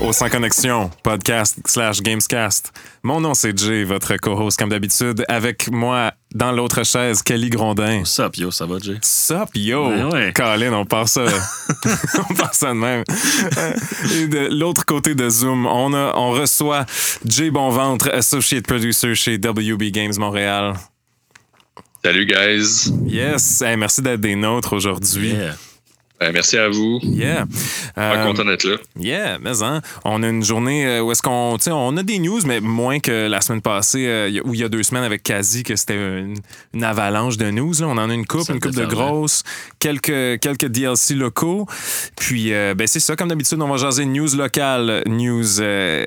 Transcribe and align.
au 0.00 0.12
Sans 0.12 0.28
Connexion, 0.28 0.90
podcast 1.02 1.58
slash 1.66 2.00
Gamescast. 2.00 2.72
Mon 3.02 3.20
nom 3.20 3.34
c'est 3.34 3.56
Jay, 3.56 3.84
votre 3.84 4.16
co-host 4.16 4.58
comme 4.58 4.70
d'habitude. 4.70 5.24
Avec 5.28 5.70
moi, 5.70 6.12
dans 6.34 6.52
l'autre 6.52 6.84
chaise, 6.84 7.22
Kelly 7.22 7.50
Grondin. 7.50 8.04
Sup, 8.04 8.36
yo, 8.36 8.50
ça 8.50 8.66
va, 8.66 8.78
Jay? 8.78 8.98
Sup, 9.02 9.48
yo! 9.54 9.88
Ben 9.88 10.10
ouais. 10.10 10.32
Colin, 10.34 10.72
on 10.72 10.84
part 10.84 11.08
ça. 11.08 11.24
on 12.30 12.34
part 12.34 12.54
ça 12.54 12.68
de 12.68 12.74
même. 12.74 13.04
Et 14.14 14.26
de 14.26 14.48
l'autre 14.50 14.84
côté 14.84 15.14
de 15.14 15.28
Zoom, 15.28 15.66
on, 15.66 15.92
a, 15.94 16.14
on 16.16 16.30
reçoit 16.30 16.86
Jay 17.24 17.50
Bonventre, 17.50 18.08
Associate 18.12 18.66
Producer 18.66 19.14
chez 19.14 19.38
WB 19.38 19.90
Games 19.92 20.14
Montréal. 20.18 20.74
Salut, 22.02 22.26
guys. 22.26 22.90
Yes! 23.06 23.62
Hey, 23.62 23.76
merci 23.76 24.00
d'être 24.00 24.20
des 24.20 24.34
nôtres 24.34 24.72
aujourd'hui. 24.72 25.32
Yeah. 25.32 25.56
Euh, 26.22 26.30
merci 26.34 26.58
à 26.58 26.68
vous. 26.68 26.98
Yeah. 27.02 27.46
Euh, 27.96 28.24
content 28.26 28.44
d'être 28.44 28.64
là. 28.64 28.76
Yeah, 28.98 29.38
mais 29.40 29.62
hein, 29.62 29.80
on 30.04 30.22
a 30.22 30.28
une 30.28 30.44
journée 30.44 30.86
euh, 30.86 31.00
où 31.00 31.10
est-ce 31.12 31.22
qu'on, 31.22 31.56
tu 31.56 31.64
sais, 31.64 31.70
on 31.72 31.96
a 31.96 32.02
des 32.02 32.18
news, 32.18 32.40
mais 32.44 32.60
moins 32.60 32.98
que 33.00 33.26
la 33.26 33.40
semaine 33.40 33.62
passée, 33.62 34.06
euh, 34.06 34.28
il 34.28 34.34
y 34.34 34.38
a- 34.38 34.46
ou 34.46 34.52
il 34.52 34.60
y 34.60 34.64
a 34.64 34.68
deux 34.68 34.82
semaines 34.82 35.04
avec 35.04 35.22
Kazi, 35.22 35.62
que 35.62 35.76
c'était 35.76 35.94
une, 35.96 36.36
une 36.74 36.84
avalanche 36.84 37.38
de 37.38 37.50
news. 37.50 37.72
là. 37.80 37.86
On 37.88 37.96
en 37.96 38.10
a 38.10 38.14
une 38.14 38.26
coupe, 38.26 38.50
une 38.50 38.60
coupe 38.60 38.74
de 38.74 38.84
grosses, 38.84 39.44
quelques, 39.78 40.40
quelques 40.40 40.66
DLC 40.66 41.14
locaux. 41.14 41.66
Puis, 42.16 42.52
euh, 42.52 42.74
ben 42.74 42.86
c'est 42.86 43.00
ça, 43.00 43.16
comme 43.16 43.28
d'habitude, 43.28 43.60
on 43.62 43.68
va 43.68 43.78
jaser 43.78 44.04
news 44.04 44.28
locales, 44.36 45.02
news 45.06 45.60
euh, 45.60 46.06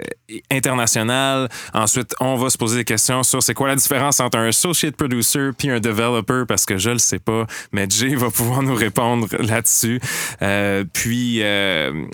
internationales. 0.51 1.49
Ensuite, 1.73 2.13
on 2.19 2.35
va 2.35 2.51
se 2.51 2.57
poser 2.59 2.77
des 2.77 2.83
questions 2.85 3.23
sur 3.23 3.41
c'est 3.41 3.55
quoi 3.55 3.67
la 3.67 3.75
différence 3.75 4.19
entre 4.19 4.37
un 4.37 4.47
associate 4.49 4.95
producer 4.95 5.49
puis 5.57 5.71
un 5.71 5.79
developer, 5.79 6.43
parce 6.47 6.65
que 6.65 6.77
je 6.77 6.91
le 6.91 6.99
sais 6.99 7.19
pas, 7.19 7.47
mais 7.71 7.87
Jay 7.89 8.13
va 8.15 8.29
pouvoir 8.29 8.61
nous 8.61 8.75
répondre 8.75 9.27
là-dessus. 9.39 9.99
Euh, 10.41 10.83
puis, 10.91 11.39
euh, 11.41 12.05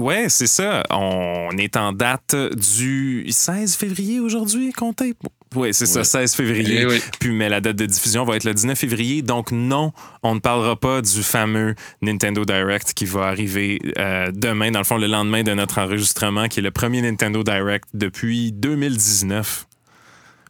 Ouais, 0.00 0.26
c'est 0.28 0.48
ça. 0.48 0.82
On 0.90 1.50
est 1.56 1.76
en 1.76 1.92
date 1.92 2.34
du 2.34 3.26
16 3.30 3.76
février 3.76 4.18
aujourd'hui, 4.18 4.72
comptez. 4.72 5.14
Oui, 5.54 5.72
c'est 5.72 5.86
ça, 5.86 6.00
Ouais. 6.00 6.04
16 6.04 6.34
février. 6.34 6.80
Eh 6.80 6.86
oui. 6.86 7.00
Puis, 7.20 7.30
mais 7.30 7.48
la 7.48 7.60
date 7.60 7.76
de 7.76 7.86
diffusion 7.86 8.24
va 8.24 8.34
être 8.34 8.42
le 8.42 8.54
19 8.54 8.76
février. 8.76 9.22
Donc, 9.22 9.52
non, 9.52 9.92
on 10.24 10.34
ne 10.34 10.40
parlera 10.40 10.74
pas 10.74 11.00
du 11.00 11.22
fameux 11.22 11.76
Nintendo 12.02 12.44
Direct 12.44 12.92
qui 12.92 13.04
va 13.04 13.26
arriver 13.26 13.78
euh, 13.98 14.32
demain, 14.34 14.72
dans 14.72 14.80
le 14.80 14.84
fond, 14.84 14.98
le 14.98 15.06
lendemain 15.06 15.44
de 15.44 15.54
notre 15.54 15.78
enregistrement, 15.78 16.48
qui 16.48 16.58
est 16.58 16.62
le 16.64 16.72
premier 16.72 17.00
Nintendo 17.00 17.44
Direct 17.44 17.84
depuis 17.94 18.50
2019. 18.50 19.66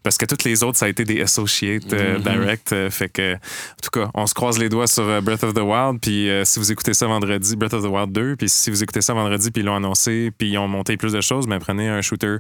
Parce 0.05 0.17
que 0.19 0.27
toutes 0.27 0.45
les 0.45 0.63
autres, 0.63 0.79
ça 0.79 0.87
a 0.87 0.89
été 0.89 1.05
des 1.05 1.21
Associate 1.23 1.93
euh, 1.93 2.19
Direct. 2.19 2.73
euh, 2.73 2.91
fait 2.91 3.09
que, 3.09 3.35
en 3.35 3.39
tout 3.83 3.91
cas, 3.91 4.11
on 4.15 4.27
se 4.29 4.35
croise 4.35 4.59
les 4.59 4.69
doigts 4.69 4.87
sur 4.87 5.03
euh, 5.03 5.21
Breath 5.21 5.43
of 5.43 5.55
the 5.55 5.61
Wild. 5.63 5.99
Puis 6.01 6.29
si 6.45 6.61
vous 6.61 6.71
écoutez 6.71 6.95
ça 6.95 7.07
vendredi, 7.07 7.57
Breath 7.57 7.75
of 7.75 7.83
the 7.83 7.89
Wild 7.89 8.13
2, 8.13 8.37
puis 8.37 8.49
si 8.49 8.71
vous 8.71 8.83
écoutez 8.83 9.01
ça 9.01 9.15
vendredi, 9.15 9.51
puis 9.51 9.63
ils 9.63 9.65
l'ont 9.65 9.77
annoncé, 9.77 10.31
puis 10.39 10.51
ils 10.51 10.59
ont 10.59 10.69
monté 10.69 10.97
plus 10.97 11.13
de 11.13 11.21
choses, 11.21 11.47
ben 11.49 11.59
prenez 11.59 11.89
un 11.89 12.03
shooter. 12.03 12.37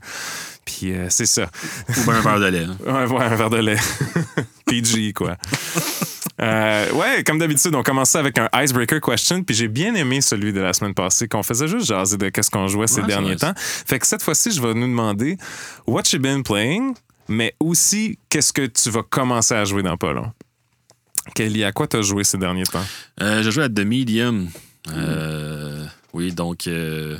Puis 0.64 0.92
c'est 1.08 1.26
ça. 1.26 1.46
Ou 1.88 2.02
bien 2.04 2.14
un 2.14 2.20
verre 2.20 2.40
de 2.40 2.46
lait. 2.46 2.64
hein. 2.64 2.76
Ouais, 2.86 3.06
ouais, 3.16 3.24
un 3.24 3.34
verre 3.34 3.50
de 3.50 3.56
lait. 3.58 3.76
PG, 4.66 5.12
quoi. 5.14 5.36
Euh, 6.40 6.90
ouais, 6.92 7.22
comme 7.24 7.38
d'habitude, 7.38 7.74
on 7.74 7.82
commençait 7.82 8.18
avec 8.18 8.38
un 8.38 8.48
icebreaker 8.54 9.00
question, 9.00 9.42
puis 9.42 9.54
j'ai 9.54 9.68
bien 9.68 9.94
aimé 9.94 10.20
celui 10.20 10.52
de 10.52 10.60
la 10.60 10.72
semaine 10.72 10.94
passée, 10.94 11.28
qu'on 11.28 11.42
faisait 11.42 11.68
juste 11.68 11.86
jaser 11.86 12.16
de 12.16 12.28
qu'est-ce 12.28 12.50
qu'on 12.50 12.66
jouait 12.66 12.88
ces 12.88 13.02
Ouais, 13.02 13.06
derniers 13.06 13.36
temps. 13.36 13.52
Fait 13.56 13.98
que 13.98 14.06
cette 14.06 14.22
fois-ci, 14.22 14.50
je 14.50 14.60
vais 14.60 14.74
nous 14.74 14.86
demander 14.88 15.38
what 15.86 16.02
you 16.12 16.18
been 16.18 16.42
playing, 16.42 16.94
mais 17.28 17.54
aussi 17.60 18.18
qu'est-ce 18.28 18.52
que 18.52 18.66
tu 18.66 18.90
vas 18.90 19.02
commencer 19.02 19.54
à 19.54 19.64
jouer 19.64 19.82
dans 19.82 19.96
pas 19.96 20.12
long? 20.12 20.32
Kelly, 21.34 21.64
à 21.64 21.72
quoi 21.72 21.86
t'as 21.86 22.02
joué 22.02 22.22
ces 22.24 22.38
derniers 22.38 22.64
temps? 22.64 22.84
Euh, 23.20 23.42
je 23.42 23.50
joue 23.50 23.62
à 23.62 23.68
The 23.68 23.80
Medium. 23.80 24.48
Euh, 24.92 25.86
oui, 26.12 26.32
donc. 26.32 26.66
euh, 26.66 27.16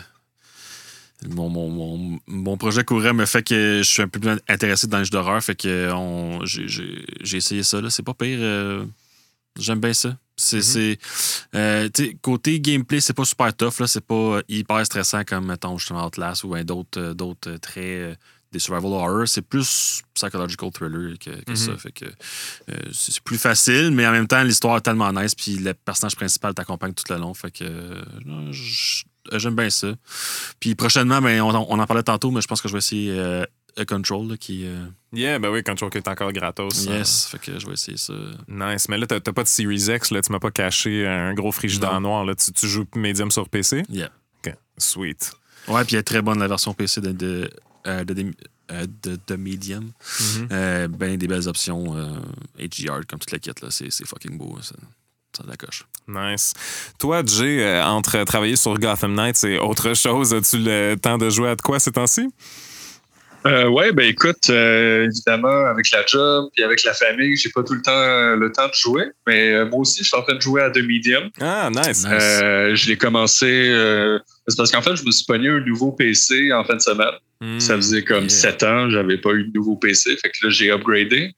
mon, 1.31 1.48
mon, 1.48 1.70
mon, 1.70 2.19
mon 2.26 2.56
projet 2.59 2.84
courant 2.84 3.14
me 3.14 3.25
fait 3.25 3.43
que 3.43 3.78
je 3.82 3.88
suis 3.88 4.03
un 4.03 4.09
peu 4.09 4.20
plus 4.20 4.38
intéressé 4.47 4.87
dans 4.88 4.98
les 4.98 5.04
jeux 5.06 5.10
d'horreur. 5.10 5.43
Fait 5.43 5.54
que 5.54 5.91
on- 5.93 6.44
j'ai- 6.44 6.69
j'ai 6.69 7.04
j'ai 7.22 7.37
essayé 7.38 7.62
ça. 7.62 7.81
là. 7.81 7.88
C'est 7.88 8.03
pas 8.03 8.12
pire. 8.14 8.38
euh, 8.41 8.84
J'aime 9.59 9.78
bien 9.78 9.93
ça. 9.94 10.16
C'est, 10.37 10.60
c'est, 10.62 10.98
euh, 11.54 11.88
tu 11.94 12.06
sais, 12.06 12.16
côté 12.20 12.59
gameplay, 12.59 13.00
c'est 13.00 13.12
pas 13.12 13.25
super 13.25 13.54
tough. 13.54 13.78
Là. 13.78 13.87
C'est 13.87 14.04
pas 14.04 14.41
hyper 14.48 14.84
stressant 14.84 15.22
comme, 15.25 15.47
mettons, 15.47 15.78
justement, 15.78 16.04
Outlast 16.06 16.43
ou 16.43 16.54
un 16.56 16.64
d'autres, 16.64 17.12
d'autres 17.12 17.53
très. 17.59 18.19
Des 18.54 18.60
survival 18.60 18.92
horror. 18.92 19.28
C'est 19.28 19.42
plus 19.42 20.03
psychological 20.15 20.70
thriller 20.70 21.19
que, 21.19 21.31
que 21.44 21.54
ça. 21.54 21.76
Fait 21.76 21.92
que 21.92 22.06
euh, 22.06 22.76
c'est 22.92 23.20
plus 23.20 23.37
facile, 23.37 23.91
mais 23.91 24.06
en 24.06 24.12
même 24.12 24.26
temps, 24.26 24.42
l'histoire 24.42 24.78
est 24.78 24.81
tellement 24.81 25.12
nice. 25.12 25.34
Puis 25.34 25.56
le 25.56 25.75
personnage 25.75 26.16
principal 26.16 26.54
t'accompagne 26.54 26.94
tout 26.94 27.04
le 27.12 27.19
long. 27.19 27.34
Fait 27.34 27.50
que 27.50 27.64
euh, 27.64 28.53
j'aime 29.32 29.56
bien 29.56 29.69
ça. 29.70 29.88
Puis 30.60 30.75
prochainement, 30.75 31.20
ben, 31.20 31.43
on, 31.43 31.54
on 31.54 31.78
en 31.78 31.87
parlait 31.87 32.03
tantôt, 32.03 32.31
mais 32.31 32.41
je 32.41 32.47
pense 32.47 32.62
que 32.62 32.69
je 32.69 32.72
vais 32.72 32.78
essayer 32.78 33.10
euh, 33.19 33.44
A 33.76 33.84
Control, 33.84 34.28
là, 34.28 34.37
qui. 34.37 34.66
Yeah, 35.12 35.38
ben 35.38 35.50
oui, 35.50 35.62
Control 35.62 35.91
qui 35.91 35.98
est 35.98 36.09
encore 36.09 36.32
gratos. 36.32 36.84
yes, 36.87 37.26
fait 37.26 37.38
que 37.38 37.59
je 37.59 37.66
vais 37.66 37.75
essayer 37.75 37.98
ça. 37.98 38.14
Nice. 38.48 38.88
Mais 38.88 38.97
là, 38.97 39.06
t'as 39.06 39.20
pas 39.20 39.43
de 39.43 39.48
Series 39.48 39.91
X, 39.93 40.10
là, 40.12 40.22
tu 40.22 40.32
m'as 40.32 40.38
pas 40.38 40.53
caché 40.53 41.06
un 41.06 41.34
gros 41.34 41.53
frigidaire 41.53 42.00
noir. 42.00 42.25
Là. 42.25 42.34
Tu, 42.34 42.53
tu 42.53 42.69
joues 42.69 42.87
médium 42.94 43.31
sur 43.31 43.48
PC? 43.48 43.82
Yeah. 43.88 44.10
OK. 44.44 44.54
Sweet. 44.78 45.32
Ouais, 45.69 45.84
puis 45.84 45.97
elle 45.97 46.00
est 46.00 46.04
très 46.04 46.22
bonne 46.22 46.38
la 46.38 46.48
version 46.48 46.75
PC 46.75 47.00
de, 47.00 47.12
de, 47.12 47.50
euh, 47.87 48.05
de, 48.05 48.33
euh, 48.72 48.87
de- 49.03 49.19
de 49.27 49.37
Medium. 49.37 49.91
Euh, 50.53 50.89
ben 50.89 51.17
des 51.17 51.27
belles 51.28 51.49
options 51.49 51.97
euh, 51.97 52.09
HDR 52.59 53.00
comme 53.09 53.19
toute 53.19 53.33
la 53.33 53.39
kit 53.39 53.50
là, 53.62 53.69
c'est 53.71 53.91
c'est 53.91 54.06
fucking 54.06 54.37
beau, 54.39 54.56
ça, 54.62 54.75
ça 55.37 55.43
a 55.43 55.47
de 55.47 55.50
la 55.50 55.56
coche. 55.56 55.84
Nice. 56.09 56.53
Toi, 56.99 57.23
Jay, 57.27 57.62
euh, 57.62 57.84
entre 57.84 58.23
travailler 58.25 58.56
sur 58.56 58.78
Gotham 58.78 59.15
Knights 59.15 59.44
et 59.44 59.59
autre 59.59 59.94
chose, 59.94 60.33
as-tu 60.34 60.59
le 60.59 60.94
temps 60.97 61.19
de 61.19 61.28
jouer 61.31 61.50
à 61.50 61.56
de 61.56 61.62
quoi 61.62 61.78
ces 61.81 61.93
temps-ci? 61.93 62.28
Euh, 63.47 63.69
ouais, 63.69 63.93
ben 63.93 64.06
écoute, 64.09 64.49
euh, 64.49 65.05
évidemment, 65.05 65.67
avec 65.67 65.91
la 65.91 66.03
job 66.06 66.49
et 66.56 66.62
avec 66.62 66.83
la 66.83 66.94
famille, 66.94 67.37
j'ai 67.37 67.50
pas 67.50 67.62
tout 67.62 67.75
le 67.75 67.83
temps 67.83 67.91
euh, 67.93 68.37
le 68.37 68.50
temps 68.50 68.69
de 68.69 68.73
jouer. 68.75 69.05
Mais 69.27 69.53
euh, 69.53 69.67
moi 69.69 69.81
aussi, 69.81 69.99
je 70.03 70.09
suis 70.09 70.17
en 70.17 70.23
train 70.23 70.34
de 70.37 70.41
jouer 70.41 70.62
à 70.62 70.71
The 70.71 70.78
Medium. 70.78 71.28
Ah, 71.43 71.69
nice. 71.71 72.06
Nice. 72.06 72.06
Euh, 72.09 72.75
je 72.75 72.89
l'ai 72.89 72.97
commencé. 72.97 73.44
euh, 73.71 74.19
c'est 74.49 74.56
parce 74.56 74.71
qu'en 74.71 74.81
fait, 74.81 74.97
je 74.97 75.05
me 75.05 75.11
suis 75.11 75.27
pogné 75.27 75.50
un 75.50 75.61
nouveau 75.61 75.93
PC 75.93 76.55
en 76.55 76.65
fin 76.65 76.77
de 76.77 76.81
semaine. 76.81 77.12
Hmm. 77.44 77.60
Ça 77.60 77.77
faisait 77.77 78.03
comme 78.03 78.25
yeah. 78.25 78.28
sept 78.31 78.62
ans, 78.62 78.88
j'avais 78.88 79.19
pas 79.19 79.32
eu 79.32 79.44
de 79.44 79.53
nouveau 79.53 79.77
PC. 79.77 80.16
Fait 80.16 80.31
que 80.31 80.47
là, 80.47 80.50
j'ai 80.50 80.71
upgradé. 80.71 81.34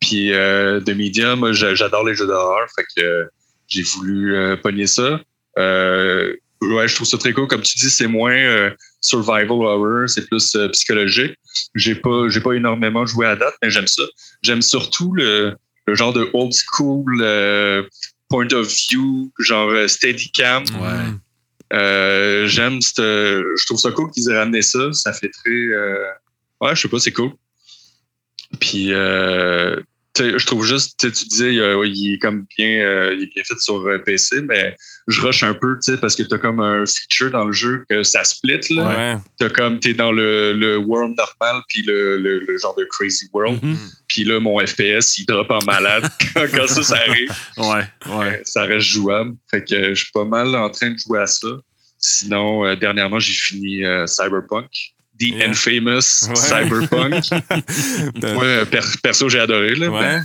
Puis 0.00 0.32
euh, 0.32 0.78
de 0.78 0.92
Medium, 0.92 1.40
moi, 1.40 1.52
j'a- 1.52 1.74
j'adore 1.74 2.06
les 2.06 2.14
jeux 2.14 2.28
d'horreur. 2.28 2.68
Fait 2.76 2.84
que 2.96 3.04
euh, 3.04 3.24
j'ai 3.66 3.82
voulu 3.82 4.36
euh, 4.36 4.56
pogner 4.56 4.86
ça. 4.86 5.20
Euh, 5.58 6.32
ouais, 6.62 6.86
je 6.86 6.94
trouve 6.94 7.08
ça 7.08 7.18
très 7.18 7.32
cool. 7.32 7.48
Comme 7.48 7.62
tu 7.62 7.76
dis, 7.76 7.90
c'est 7.90 8.06
moins 8.06 8.70
survival 9.00 9.50
horror, 9.50 10.08
c'est 10.08 10.28
plus 10.28 10.56
psychologique. 10.72 11.34
J'ai 11.74 11.96
pas, 11.96 12.28
j'ai 12.28 12.40
pas 12.40 12.52
énormément 12.52 13.04
joué 13.04 13.26
à 13.26 13.34
date, 13.34 13.54
mais 13.60 13.70
j'aime 13.70 13.88
ça. 13.88 14.04
J'aime 14.42 14.62
surtout 14.62 15.12
le, 15.14 15.56
le 15.86 15.94
genre 15.96 16.12
de 16.12 16.30
old 16.34 16.52
school 16.52 17.04
point 18.28 18.52
of 18.52 18.72
view, 18.72 19.32
genre 19.40 19.72
Steadicam. 19.88 20.62
Ouais. 20.80 21.14
Euh, 21.72 22.46
j'aime 22.46 22.80
je 22.80 23.66
trouve 23.66 23.78
ça 23.78 23.90
cool 23.90 24.10
qu'ils 24.10 24.30
aient 24.30 24.38
ramené 24.38 24.62
ça. 24.62 24.92
Ça 24.92 25.12
fait 25.12 25.28
très. 25.28 25.50
euh, 25.50 26.06
ouais, 26.60 26.74
je 26.74 26.82
sais 26.82 26.88
pas, 26.88 26.98
c'est 26.98 27.12
cool. 27.12 27.32
Puis, 28.60 28.92
euh, 28.92 29.80
je 30.18 30.46
trouve 30.46 30.64
juste, 30.64 30.98
tu 30.98 31.08
sais, 31.08 31.12
tu 31.12 31.26
disais, 31.26 31.54
il, 31.54 31.60
euh, 31.60 31.86
il 31.86 32.14
est 32.14 32.18
comme 32.18 32.46
bien, 32.56 32.80
euh, 32.80 33.14
il 33.16 33.24
est 33.24 33.34
bien 33.34 33.44
fait 33.44 33.58
sur 33.58 33.86
euh, 33.86 33.98
PC, 33.98 34.42
mais 34.42 34.76
je 35.06 35.20
rush 35.20 35.42
un 35.42 35.54
peu, 35.54 35.78
tu 35.82 35.92
sais, 35.92 35.98
parce 35.98 36.16
que 36.16 36.22
t'as 36.22 36.38
comme 36.38 36.60
un 36.60 36.84
feature 36.86 37.30
dans 37.30 37.44
le 37.44 37.52
jeu 37.52 37.84
que 37.88 38.02
ça 38.02 38.24
split, 38.24 38.60
là. 38.70 39.14
Ouais. 39.14 39.20
T'as 39.38 39.48
comme, 39.50 39.80
t'es 39.80 39.94
dans 39.94 40.12
le, 40.12 40.52
le 40.52 40.76
world 40.76 41.16
normal, 41.16 41.62
puis 41.68 41.82
le, 41.82 42.18
le, 42.18 42.40
le 42.40 42.58
genre 42.58 42.74
de 42.76 42.84
crazy 42.84 43.28
world. 43.32 43.62
Mhm. 43.62 43.76
Puis 44.06 44.24
là, 44.24 44.40
mon 44.40 44.58
FPS, 44.58 45.18
il 45.18 45.26
drop 45.26 45.50
en 45.50 45.64
malade 45.64 46.08
quand, 46.34 46.66
ça, 46.66 46.82
ça 46.82 46.96
arrive. 46.96 47.30
Ouais, 47.56 48.14
ouais. 48.14 48.42
Ça 48.44 48.64
reste 48.64 48.86
jouable. 48.86 49.34
Fait 49.50 49.64
que 49.64 49.94
je 49.94 50.02
suis 50.02 50.12
pas 50.12 50.24
mal 50.24 50.54
en 50.54 50.70
train 50.70 50.90
de 50.90 50.98
jouer 50.98 51.20
à 51.20 51.26
ça. 51.26 51.48
Sinon, 51.98 52.64
euh, 52.64 52.76
dernièrement, 52.76 53.18
j'ai 53.18 53.32
fini 53.32 53.84
euh, 53.84 54.06
Cyberpunk. 54.06 54.70
The 55.20 55.24
Yeah. 55.34 55.50
Infamous 55.50 56.28
Ouais. 56.28 56.36
Cyberpunk. 56.36 57.24
Per- 58.70 58.96
perso, 59.02 59.28
j'ai 59.28 59.40
adoré. 59.40 59.74
Là, 59.74 59.90
ouais. 59.90 60.20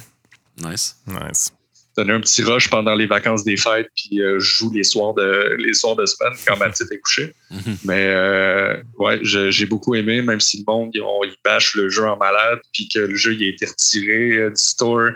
Nice. 0.69 0.95
Nice. 1.07 1.51
Donner 1.97 2.13
un 2.13 2.21
petit 2.21 2.41
rush 2.43 2.69
pendant 2.69 2.95
les 2.95 3.05
vacances 3.05 3.43
des 3.43 3.55
fêtes, 3.57 3.87
puis 3.95 4.19
euh, 4.21 4.39
je 4.39 4.45
joue 4.57 4.71
les 4.71 4.83
soirs 4.83 5.13
de 5.13 5.55
les 5.59 5.73
soirs 5.75 5.95
de 5.95 6.05
semaine 6.07 6.33
quand 6.47 6.57
ma 6.57 6.69
petite 6.69 6.91
est 6.91 6.97
couchée. 6.99 7.33
Mhm. 7.51 7.77
Mais 7.85 8.07
euh, 8.07 8.81
ouais, 8.97 9.19
j'ai 9.21 9.65
beaucoup 9.67 9.93
aimé, 9.93 10.21
même 10.23 10.39
si 10.39 10.57
le 10.57 10.63
monde, 10.67 10.89
ils, 10.95 11.01
ont- 11.01 11.23
ils 11.23 11.35
bâchent 11.45 11.75
le 11.75 11.89
jeu 11.89 12.05
en 12.07 12.17
malade, 12.17 12.59
puis 12.73 12.87
que 12.87 12.97
le 12.99 13.15
jeu 13.15 13.33
il 13.35 13.43
a 13.43 13.47
été 13.49 13.67
retiré 13.67 14.37
euh, 14.37 14.49
du 14.49 14.61
store 14.61 15.09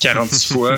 46 0.00 0.52
fois. 0.54 0.76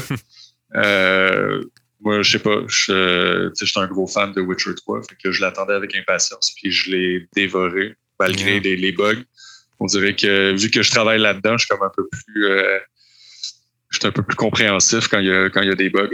Euh, 0.75 1.63
moi, 2.01 2.23
je 2.23 2.33
sais 2.33 2.39
pas, 2.41 2.59
je 2.67 3.51
j'étais 3.59 3.79
un 3.79 3.87
gros 3.87 4.07
fan 4.09 4.33
de 4.33 4.41
Witcher 4.41 4.75
3, 4.75 5.03
fait 5.09 5.17
que 5.23 5.31
je 5.31 5.41
l'attendais 5.41 5.75
avec 5.75 5.95
impatience, 5.97 6.53
puis 6.61 6.71
je 6.73 6.91
l'ai 6.91 7.29
dévoré 7.35 7.95
malgré 8.21 8.61
les, 8.61 8.77
les 8.77 8.93
bugs. 8.93 9.23
On 9.81 9.87
dirait 9.87 10.15
que 10.15 10.53
vu 10.57 10.71
que 10.71 10.83
je 10.83 10.91
travaille 10.91 11.21
là-dedans, 11.21 11.57
je 11.59 11.67
suis 11.67 11.69
comme 11.69 11.83
un 11.87 11.93
peu 11.95 12.07
plus. 12.11 12.47
euh, 12.47 12.79
je 13.91 13.99
suis 14.01 14.09
un 14.09 14.13
peu 14.13 14.23
plus 14.25 14.35
compréhensif 14.37 15.07
quand 15.07 15.21
il 15.21 15.27
y 15.27 15.33
a, 15.33 15.49
quand 15.51 15.63
il 15.63 15.69
y 15.69 15.73
a 15.73 15.77
des 15.77 15.89
bugs. 15.91 16.09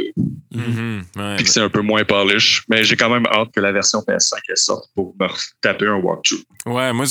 Mhm. 0.52 1.02
Ouais, 1.17 1.37
Puis 1.37 1.44
que 1.44 1.50
c'est 1.50 1.61
un 1.61 1.70
peu 1.70 1.81
moins 1.81 2.05
polish. 2.05 2.62
Mais 2.69 2.85
j'ai 2.85 2.97
quand 2.97 3.08
même 3.08 3.25
hâte 3.26 3.49
que 3.55 3.61
la 3.61 3.73
version 3.73 4.00
PS5 4.00 4.38
elle 4.49 4.56
sorte 4.58 4.91
pour 4.94 5.14
me 5.19 5.26
taper 5.62 5.87
un 5.87 5.94
walkthrough. 5.97 6.43
Ouais, 6.67 6.93
moi, 6.93 7.06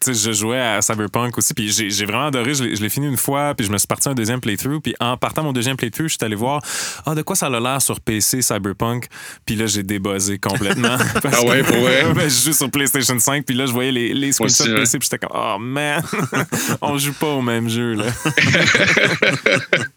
tu 0.00 0.14
sais, 0.14 0.14
je 0.14 0.32
jouais 0.32 0.60
à 0.60 0.82
Cyberpunk 0.82 1.36
aussi, 1.38 1.54
puis 1.54 1.70
j'ai 1.70 2.04
vraiment 2.04 2.26
adoré. 2.26 2.54
Je 2.54 2.64
l'ai 2.64 2.88
fini 2.88 3.06
une 3.06 3.16
fois, 3.16 3.54
puis 3.54 3.66
je 3.66 3.72
me 3.72 3.78
suis 3.78 3.86
parti 3.86 4.08
un 4.08 4.14
deuxième 4.14 4.40
playthrough. 4.40 4.80
Puis 4.80 4.94
en 5.00 5.16
partant 5.16 5.42
mon 5.42 5.52
deuxième 5.52 5.76
playthrough, 5.76 6.08
je 6.08 6.16
suis 6.16 6.24
allé 6.24 6.36
voir 6.36 6.62
ah, 7.06 7.14
de 7.14 7.22
quoi 7.22 7.36
ça 7.36 7.46
a 7.46 7.60
l'air 7.60 7.80
sur 7.80 8.00
PC 8.00 8.42
Cyberpunk? 8.42 9.06
Puis 9.46 9.56
là, 9.56 9.66
j'ai 9.66 9.82
débuzzé 9.82 10.38
complètement. 10.38 10.96
Parce 11.22 11.36
Ah 11.38 11.44
ouais, 11.44 11.62
pour 11.62 11.76
vrai? 11.76 12.04
Ben, 12.14 12.28
je 12.28 12.46
joue 12.46 12.52
sur 12.52 12.70
PlayStation 12.70 13.18
5, 13.18 13.46
puis 13.46 13.54
là, 13.54 13.66
je 13.66 13.72
voyais 13.72 13.92
les, 13.92 14.12
les 14.12 14.32
screenshots 14.32 14.64
ouais. 14.64 14.80
PC, 14.80 14.98
puis 14.98 15.08
j'étais 15.10 15.26
comme 15.26 15.38
oh 15.38 15.58
man, 15.58 16.02
on 16.82 16.98
joue 16.98 17.12
pas 17.14 17.28
au 17.28 17.42
même 17.42 17.68
jeu, 17.68 17.94
là. 17.94 18.06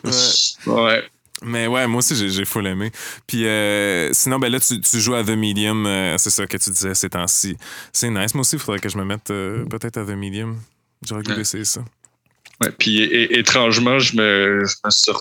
Ouais. 0.04 0.12
Ouais. 0.68 1.04
Mais 1.44 1.68
ouais, 1.68 1.86
moi 1.88 2.00
aussi, 2.00 2.16
j'ai 2.16 2.30
j'ai 2.30 2.46
full 2.46 2.66
aimé. 2.68 2.92
Puis 3.28 3.46
euh, 3.46 4.10
sinon, 4.14 4.40
ben 4.40 4.52
là, 4.52 4.60
tu, 4.60 4.80
tu 4.82 5.00
joues 5.00 5.16
à 5.16 5.24
The 5.24 5.30
Medium, 5.32 5.86
euh, 5.86 6.18
c'est 6.18 6.30
ça 6.30 6.48
que 6.48 6.58
tu 6.58 6.70
disais 6.70 6.94
ces 6.96 7.10
temps-ci. 7.10 7.56
C'est 7.92 8.10
nice. 8.10 8.34
Moi 8.34 8.42
aussi, 8.42 8.56
il 8.56 8.60
faudrait 8.62 8.80
que 8.80 8.90
je 8.90 8.98
me 8.98 9.04
mette 9.06 9.30
euh, 9.32 9.66
peut-être 9.66 9.98
à 9.98 10.06
The 10.06 10.16
Medium. 10.16 10.60
J'aurais 11.08 11.22
goût 11.24 11.32
Ouais. 11.32 11.38
d'essayer 11.38 11.66
ça. 11.66 11.84
Ouais, 12.62 12.72
puis 12.78 13.02
é- 13.02 13.24
é- 13.24 13.40
étrangement, 13.40 14.00
je 14.00 14.16
me, 14.16 14.66
je 14.66 14.76
me 14.86 14.90
suis 14.92 15.12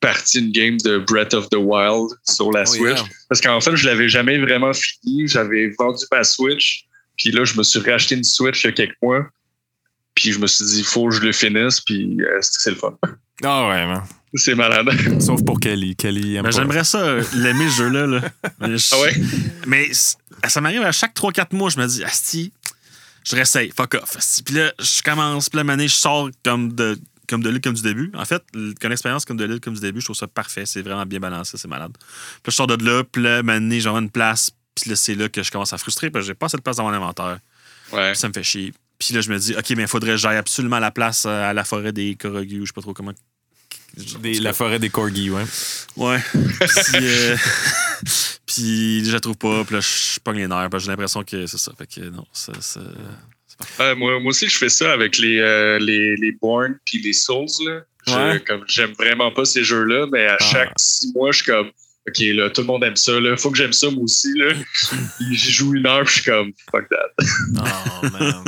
parti 0.00 0.38
une 0.38 0.52
game 0.52 0.76
de 0.78 0.98
Breath 0.98 1.34
of 1.34 1.48
the 1.50 1.56
Wild 1.56 2.10
sur 2.24 2.50
la 2.52 2.62
Oh, 2.62 2.66
Switch. 2.66 2.98
yeah. 2.98 3.04
Parce 3.28 3.40
qu'en 3.40 3.60
fait, 3.60 3.76
je 3.76 3.86
l'avais 3.86 4.08
jamais 4.08 4.38
vraiment 4.38 4.72
fini. 4.72 5.26
J'avais 5.26 5.70
vendu 5.78 6.04
ma 6.12 6.22
Switch. 6.24 6.84
Puis 7.16 7.30
là, 7.30 7.44
je 7.44 7.56
me 7.58 7.62
suis 7.62 7.80
racheté 7.80 8.14
une 8.14 8.24
Switch 8.24 8.62
il 8.64 8.68
y 8.68 8.70
a 8.70 8.72
quelques 8.72 8.96
mois. 9.02 9.26
Puis 10.14 10.32
je 10.32 10.38
me 10.38 10.46
suis 10.46 10.64
dit, 10.64 10.78
il 10.78 10.84
faut 10.84 11.08
que 11.08 11.14
je 11.14 11.20
le 11.20 11.32
finisse. 11.32 11.80
Puis 11.80 12.16
euh, 12.22 12.38
c'est 12.40 12.60
c'est 12.60 12.70
le 12.70 12.76
fun. 12.76 12.96
Ah 13.44 13.68
ouais, 13.68 13.86
man. 13.86 14.02
C'est 14.36 14.54
malade. 14.54 14.88
Sauf 15.20 15.44
pour 15.44 15.58
Kelly. 15.60 15.96
Kelly 15.96 16.36
aime 16.36 16.42
Ben, 16.44 16.50
pas. 16.50 16.56
J'aimerais 16.56 16.84
ça, 16.84 16.98
euh, 16.98 17.24
l'aimer, 17.34 17.68
ce 17.70 17.76
jeu-là. 17.76 18.06
là. 18.06 18.20
Mais, 18.60 18.78
je- 18.78 18.88
Ah 18.92 19.00
ouais? 19.00 19.14
mais 19.66 19.90
ça 19.92 20.60
m'arrive 20.60 20.82
à 20.82 20.92
chaque 20.92 21.14
3-4 21.14 21.54
mois, 21.54 21.70
je 21.70 21.78
me 21.78 21.86
dis, 21.86 22.04
Asti, 22.04 22.52
je 23.24 23.34
réessaye, 23.34 23.72
fuck 23.76 23.94
off. 23.94 24.16
asti. 24.16 24.42
Puis 24.42 24.54
là, 24.54 24.72
je 24.78 25.02
commence, 25.02 25.48
puis 25.48 25.60
là, 25.62 25.76
je 25.78 25.86
sors 25.88 26.28
comme 26.44 26.72
de, 26.72 26.98
comme 27.28 27.42
de 27.42 27.50
l'île 27.50 27.60
comme 27.60 27.74
du 27.74 27.82
début. 27.82 28.12
En 28.14 28.24
fait, 28.24 28.42
comme 28.80 28.92
expérience 28.92 29.24
comme 29.24 29.36
de 29.36 29.44
l'île 29.44 29.60
comme 29.60 29.74
du 29.74 29.80
début, 29.80 30.00
je 30.00 30.06
trouve 30.06 30.16
ça 30.16 30.28
parfait. 30.28 30.64
C'est 30.66 30.82
vraiment 30.82 31.04
bien 31.06 31.18
balancé, 31.18 31.56
c'est 31.56 31.66
malade. 31.68 31.92
Puis 31.98 32.04
là, 32.06 32.50
je 32.50 32.50
sors 32.52 32.66
de 32.68 32.84
là, 32.84 33.02
puis 33.04 33.22
là, 33.22 33.38
année, 33.48 33.80
j'aurai 33.80 34.00
une 34.02 34.10
place, 34.10 34.50
puis 34.74 34.90
là, 34.90 34.96
c'est 34.96 35.14
là 35.14 35.28
que 35.28 35.42
je 35.42 35.50
commence 35.50 35.72
à 35.72 35.78
frustrer, 35.78 36.10
parce 36.10 36.24
que 36.24 36.28
j'ai 36.28 36.34
pas 36.34 36.46
assez 36.46 36.56
de 36.56 36.62
place 36.62 36.76
dans 36.76 36.84
mon 36.84 36.92
inventaire. 36.92 37.38
Ouais. 37.92 38.12
Puis 38.12 38.20
ça 38.20 38.28
me 38.28 38.32
fait 38.32 38.42
chier. 38.44 38.72
Puis 38.98 39.14
là, 39.14 39.20
je 39.20 39.30
me 39.30 39.38
dis, 39.38 39.54
OK, 39.56 39.70
mais 39.70 39.82
il 39.82 39.88
faudrait 39.88 40.12
que 40.12 40.16
j'aille 40.16 40.36
absolument 40.38 40.76
à 40.76 40.80
la 40.80 40.90
place 40.90 41.24
euh, 41.26 41.50
à 41.50 41.52
la 41.52 41.64
forêt 41.64 41.92
des 41.92 42.14
Korogu, 42.14 42.60
je 42.60 42.66
sais 42.66 42.72
pas 42.74 42.80
trop 42.82 42.94
comment. 42.94 43.12
Des- 44.20 44.40
la 44.40 44.52
forêt 44.52 44.78
des 44.78 44.90
corgis, 44.90 45.30
ouais. 45.30 45.44
Ouais. 45.96 46.18
Puis, 46.32 46.96
euh, 47.02 47.36
puis 48.46 49.04
je 49.04 49.12
la 49.12 49.20
trouve 49.20 49.36
pas. 49.36 49.64
Puis 49.64 49.74
là, 49.76 49.80
je 49.80 50.20
pogne 50.20 50.36
les 50.38 50.46
nerfs. 50.48 50.68
parce 50.70 50.82
que 50.82 50.86
J'ai 50.86 50.90
l'impression 50.92 51.22
que 51.24 51.46
c'est 51.46 51.58
ça. 51.58 51.72
Fait 51.76 51.86
que 51.86 52.00
non, 52.10 52.26
ça. 52.32 52.52
ça- 52.60 52.80
Ouais, 53.78 53.94
moi, 53.94 54.20
moi 54.20 54.30
aussi, 54.30 54.48
je 54.48 54.56
fais 54.58 54.68
ça 54.68 54.92
avec 54.92 55.16
les, 55.16 55.38
euh, 55.38 55.78
les, 55.78 56.14
les 56.16 56.32
Born 56.32 56.78
puis 56.84 57.00
les 57.00 57.14
Souls. 57.14 57.46
Là. 57.66 57.80
Je- 58.06 58.12
Ouais. 58.12 58.40
comme 58.46 58.64
J'aime 58.68 58.92
vraiment 58.92 59.32
pas 59.32 59.44
ces 59.46 59.64
jeux-là, 59.64 60.06
mais 60.12 60.26
à 60.26 60.36
Ah. 60.38 60.44
chaque 60.44 60.72
six 60.78 61.12
mois, 61.14 61.32
je 61.32 61.38
suis 61.42 61.46
comme, 61.46 61.70
OK, 62.08 62.18
là, 62.20 62.50
tout 62.50 62.60
le 62.60 62.66
monde 62.68 62.84
aime 62.84 62.94
ça. 62.96 63.18
Là. 63.18 63.36
Faut 63.36 63.50
que 63.50 63.56
j'aime 63.58 63.72
ça, 63.72 63.90
moi 63.90 64.04
aussi. 64.04 64.32
Là. 64.36 64.52
J'y 65.32 65.50
joue 65.52 65.74
une 65.74 65.86
heure, 65.86 66.04
puis 66.04 66.14
je 66.16 66.20
suis 66.22 66.30
comme, 66.30 66.52
fuck 66.70 66.88
that. 66.88 67.24
Oh, 67.58 68.06
man. 68.12 68.44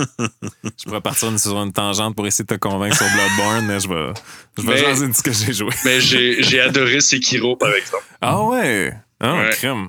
je 0.62 0.84
pourrais 0.84 1.00
partir 1.00 1.36
sur 1.40 1.56
une 1.60 1.72
tangente 1.72 2.14
pour 2.14 2.26
essayer 2.26 2.44
de 2.44 2.54
te 2.54 2.58
convaincre 2.58 2.96
sur 2.96 3.06
Bloodborne, 3.06 3.66
mais 3.66 3.80
je 3.80 3.88
vais, 3.88 4.12
je 4.58 4.62
vais 4.62 4.74
Mais- 4.74 4.78
jaser 4.80 5.08
de 5.08 5.12
ce 5.12 5.22
que 5.22 5.32
j'ai 5.32 5.52
joué. 5.52 5.70
Mais 5.84 6.00
j'ai 6.00 6.60
adoré 6.60 7.00
Sekiro, 7.00 7.56
par 7.56 7.72
exemple. 7.74 8.04
Ah 8.20 8.42
ouais? 8.44 8.92
Ah, 9.18 9.34
Ouais. 9.34 9.50
crème. 9.50 9.88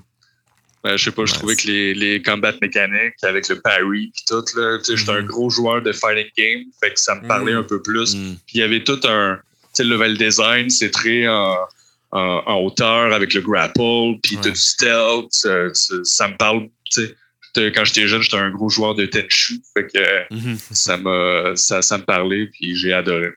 Euh, 0.88 0.96
je 0.98 1.04
sais 1.04 1.12
pas, 1.12 1.26
je 1.26 1.32
Nice. 1.32 1.38
trouvais 1.40 1.56
que 1.58 1.68
les, 1.68 1.94
les 1.94 2.22
combats 2.22 2.54
mécaniques 2.62 3.22
avec 3.22 3.50
le 3.50 3.60
parry 3.60 4.12
puis 4.16 4.24
tout, 4.26 4.44
là, 4.58 4.78
tu 4.80 4.86
sais, 4.86 4.98
j'étais 4.98 5.12
un 5.12 5.22
Mhm. 5.22 5.28
gros 5.28 5.50
joueur 5.50 5.82
de 5.82 5.92
fighting 5.92 6.32
game, 6.38 6.64
fait 6.82 6.94
que 6.94 7.00
ça 7.00 7.16
me 7.16 7.28
parlait 7.28 7.52
Mhm. 7.52 7.60
un 7.60 7.64
peu 7.64 7.82
plus. 7.82 8.16
Mm. 8.16 8.36
Puis 8.48 8.56
il 8.56 8.60
y 8.62 8.64
avait 8.64 8.84
tout 8.86 9.00
un, 9.04 9.36
tu 9.36 9.42
sais, 9.74 9.84
le 9.84 9.90
level 9.98 10.18
design, 10.18 10.70
c'est 10.70 10.90
très 10.90 11.28
en, 11.28 11.58
en, 12.12 12.42
en 12.46 12.56
hauteur 12.62 13.14
avec 13.14 13.34
le 13.34 13.42
grapple, 13.42 14.20
puis 14.24 14.36
Ouais. 14.38 14.42
du 14.52 14.56
stealth, 14.56 15.28
ça, 15.32 15.74
ça- 15.74 16.04
ça 16.04 16.28
me 16.28 16.36
parle, 16.38 16.68
tu 16.92 17.02
sais. 17.06 17.16
Quand 17.76 17.84
j'étais 17.84 18.08
jeune, 18.08 18.22
j'étais 18.22 18.38
un 18.38 18.52
gros 18.52 18.70
joueur 18.70 18.96
de 18.96 19.06
Tenchu, 19.06 19.60
fait 19.74 19.88
que 19.88 19.98
euh, 19.98 20.24
Mhm. 20.32 20.58
ça 20.72 20.98
m'a 20.98 21.56
ça, 21.56 21.82
ça 21.82 21.98
me 21.98 22.04
parlait, 22.04 22.48
puis 22.48 22.76
j'ai 22.76 22.94
adoré. 22.94 23.30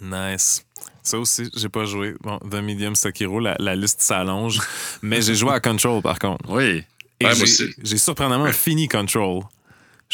Nice. 0.00 0.64
Ça 1.02 1.18
aussi, 1.18 1.50
j'ai 1.54 1.68
pas 1.68 1.84
joué. 1.84 2.14
Bon, 2.20 2.38
The 2.38 2.54
Medium 2.62 2.94
Sekiro, 2.94 3.38
la, 3.40 3.56
la 3.58 3.76
liste 3.76 4.00
s'allonge. 4.00 4.58
mais 5.02 5.20
j'ai 5.22 5.34
joué 5.34 5.52
à 5.52 5.60
Control, 5.60 6.00
par 6.02 6.18
contre. 6.18 6.44
Oui. 6.48 6.82
Et 7.20 7.26
Ouais, 7.26 7.30
moi 7.30 7.32
j'ai- 7.34 7.42
aussi. 7.42 7.74
j'ai 7.82 7.98
surprenamment 7.98 8.50
fini 8.52 8.88
Control. 8.88 9.42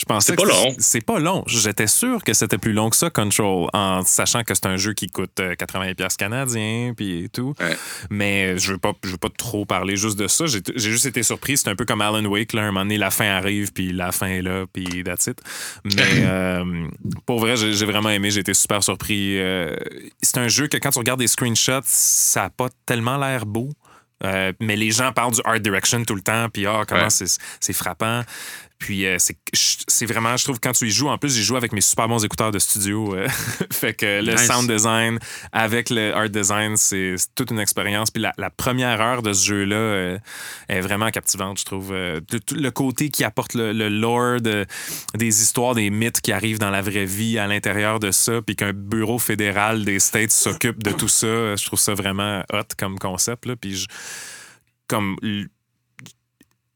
Je 0.01 0.07
pensais 0.07 0.33
C'est 0.33 0.37
pas 0.37 0.45
que 0.45 0.49
long. 0.49 0.75
C'est 0.79 1.05
pas 1.05 1.19
long. 1.19 1.45
J'étais 1.47 1.87
sûr 1.87 2.25
que 2.25 2.33
c'était 2.33 2.57
plus 2.57 2.73
long 2.73 2.89
que 2.89 2.97
ça, 2.97 3.11
Control, 3.11 3.69
en 3.75 4.03
sachant 4.03 4.45
que 4.45 4.55
c'est 4.55 4.65
un 4.65 4.79
jeu 4.79 4.95
qui 4.95 5.09
coûte 5.09 5.39
euh, 5.41 5.55
80$ 5.55 5.95
piastres 5.95 6.17
canadiens, 6.17 6.95
puis 6.97 7.29
tout. 7.31 7.53
Ouais. 7.61 7.77
Mais 8.09 8.57
je 8.57 8.73
veux 8.73 8.79
pas, 8.79 8.95
je 9.05 9.11
veux 9.11 9.19
pas 9.19 9.29
trop 9.37 9.67
parler 9.67 9.97
juste 9.97 10.19
de 10.19 10.27
ça. 10.27 10.47
J'ai 10.47 10.61
j'ai 10.75 10.91
juste 10.91 11.05
été 11.05 11.23
surpris. 11.23 11.59
C'est 11.59 11.69
un 11.69 11.77
peu 11.77 11.85
comme 11.85 12.01
Alan 12.01 12.25
Wake. 12.25 12.55
Là, 12.55 12.63
un 12.63 12.67
moment 12.67 12.81
donné, 12.81 12.97
la 12.97 13.11
fin 13.11 13.27
arrive, 13.27 13.73
puis 13.75 13.93
la 13.93 14.11
fin 14.11 14.29
est 14.29 14.43
là, 14.43 14.65
puis 14.73 15.05
that's 15.05 15.27
it. 15.27 15.39
Mais 15.85 16.25
euh, 16.25 16.89
pour 17.27 17.41
vrai, 17.41 17.57
j'ai 17.57 17.75
j'ai 17.75 17.85
vraiment 17.85 18.09
aimé. 18.11 18.31
J'ai 18.31 18.41
été 18.41 18.55
super 18.55 18.83
surpris. 18.83 19.39
Euh, 19.39 19.77
c'est 20.23 20.39
un 20.39 20.49
jeu 20.49 20.67
que 20.67 20.79
quand 20.79 20.91
tu 20.91 20.99
regardes 20.99 21.21
des 21.21 21.27
screenshots, 21.27 21.83
ça 21.85 22.45
a 22.45 22.51
pas 22.51 22.69
tellement 22.87 23.19
l'air 23.19 23.45
beau. 23.45 23.69
Euh, 24.23 24.53
mais 24.61 24.77
les 24.77 24.91
gens 24.91 25.13
parlent 25.13 25.33
du 25.33 25.41
art 25.45 25.61
direction 25.61 26.05
tout 26.05 26.15
le 26.15 26.21
temps, 26.21 26.49
puis 26.53 26.67
ah, 26.67 26.85
comment 26.87 27.05
Ouais. 27.05 27.11
c'est 27.11 27.39
c'est 27.59 27.73
frappant. 27.73 28.23
Puis 28.81 29.05
euh, 29.05 29.19
c'est 29.21 30.07
vraiment, 30.07 30.37
je 30.39 30.45
trouve, 30.45 30.59
quand 30.59 30.73
tu 30.73 30.87
y 30.89 30.91
joues, 30.91 31.09
en 31.09 31.19
plus, 31.19 31.37
j'ai 31.37 31.43
joué 31.43 31.59
avec 31.59 31.73
mes 31.73 31.83
super 31.83 32.09
bons 32.09 32.25
écouteurs 32.25 32.51
de 32.51 32.59
studio. 32.59 33.15
euh, 33.15 33.29
fait 33.73 33.93
que 33.93 34.23
le 34.23 34.33
Nice. 34.33 34.47
sound 34.47 34.69
design 34.69 35.19
avec 35.53 35.91
le 35.91 36.15
art 36.15 36.31
design, 36.31 36.77
c'est 36.79 37.15
toute 37.35 37.51
une 37.51 37.61
expérience. 37.61 38.11
Puis 38.11 38.23
la, 38.23 38.33
la 38.39 38.49
première 38.49 38.99
heure 39.03 39.21
de 39.23 39.35
ce 39.35 39.47
jeu-là 39.47 39.77
euh, 39.77 40.19
est 40.71 40.81
vraiment 40.81 41.11
captivante, 41.11 41.61
je 41.61 41.65
trouve. 41.67 41.95
Tout- 42.27 42.55
le 42.57 42.71
côté 42.71 43.11
qui 43.11 43.23
apporte 43.23 43.53
le, 43.55 43.73
le 43.75 43.91
lore 43.91 44.41
de- 44.41 44.65
des 45.15 45.43
histoires, 45.43 45.75
des 45.75 45.91
mythes 45.91 46.23
qui 46.23 46.33
arrivent 46.33 46.59
dans 46.59 46.71
la 46.71 46.81
vraie 46.81 47.05
vie 47.05 47.39
à 47.39 47.47
l'intérieur 47.47 48.01
de 48.01 48.11
ça, 48.11 48.41
puis 48.41 48.57
qu'un 48.57 48.73
bureau 48.73 49.19
fédéral 49.19 49.85
des 49.85 49.99
States 49.99 50.31
s'occupe 50.33 50.83
de 50.83 50.93
tout 50.93 51.09
ça, 51.09 51.55
je 51.55 51.67
trouve 51.67 51.79
ça 51.79 51.93
vraiment 51.93 52.43
hot 52.53 52.63
comme 52.79 52.99
concept. 52.99 53.45
Là. 53.45 53.57
Puis 53.57 53.77
je- 53.77 53.87
comme 54.89 55.17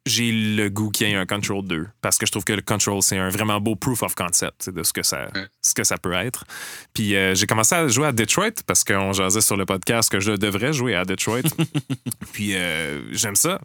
j'ai 0.07 0.31
le 0.33 0.69
goût 0.69 0.91
qu'il 0.91 1.09
y 1.09 1.13
ait 1.13 1.15
un 1.15 1.25
Control 1.27 1.65
2 1.67 1.87
parce 2.03 2.19
que 2.19 2.27
je 2.27 2.31
trouve 2.31 2.45
que 2.45 2.53
le 2.53 2.61
Control 2.63 3.03
c'est 3.03 3.17
un 3.19 3.31
vraiment 3.31 3.61
beau 3.61 3.75
proof 3.75 4.03
of 4.03 4.15
concept 4.15 4.69
de 4.71 4.83
ce 4.83 4.93
que 4.93 5.03
ça 5.03 5.29
Ouais. 5.35 5.47
ce 5.63 5.73
que 5.75 5.83
ça 5.85 5.97
peut 5.97 6.13
être. 6.13 6.45
Puis 6.93 7.17
euh, 7.17 7.35
j'ai 7.35 7.47
commencé 7.47 7.75
à 7.75 7.89
jouer 7.89 8.09
à 8.09 8.13
Detroit 8.13 8.51
parce 8.67 8.85
qu'on 8.85 9.13
jasait 9.13 9.41
sur 9.41 9.57
le 9.57 9.65
podcast 9.65 10.11
que 10.13 10.21
je 10.21 10.33
devrais 10.33 10.73
jouer 10.73 10.95
à 10.95 11.05
Detroit. 11.05 11.41
Puis 12.33 12.55
euh, 12.55 13.01
j'aime 13.13 13.37
ça. 13.37 13.61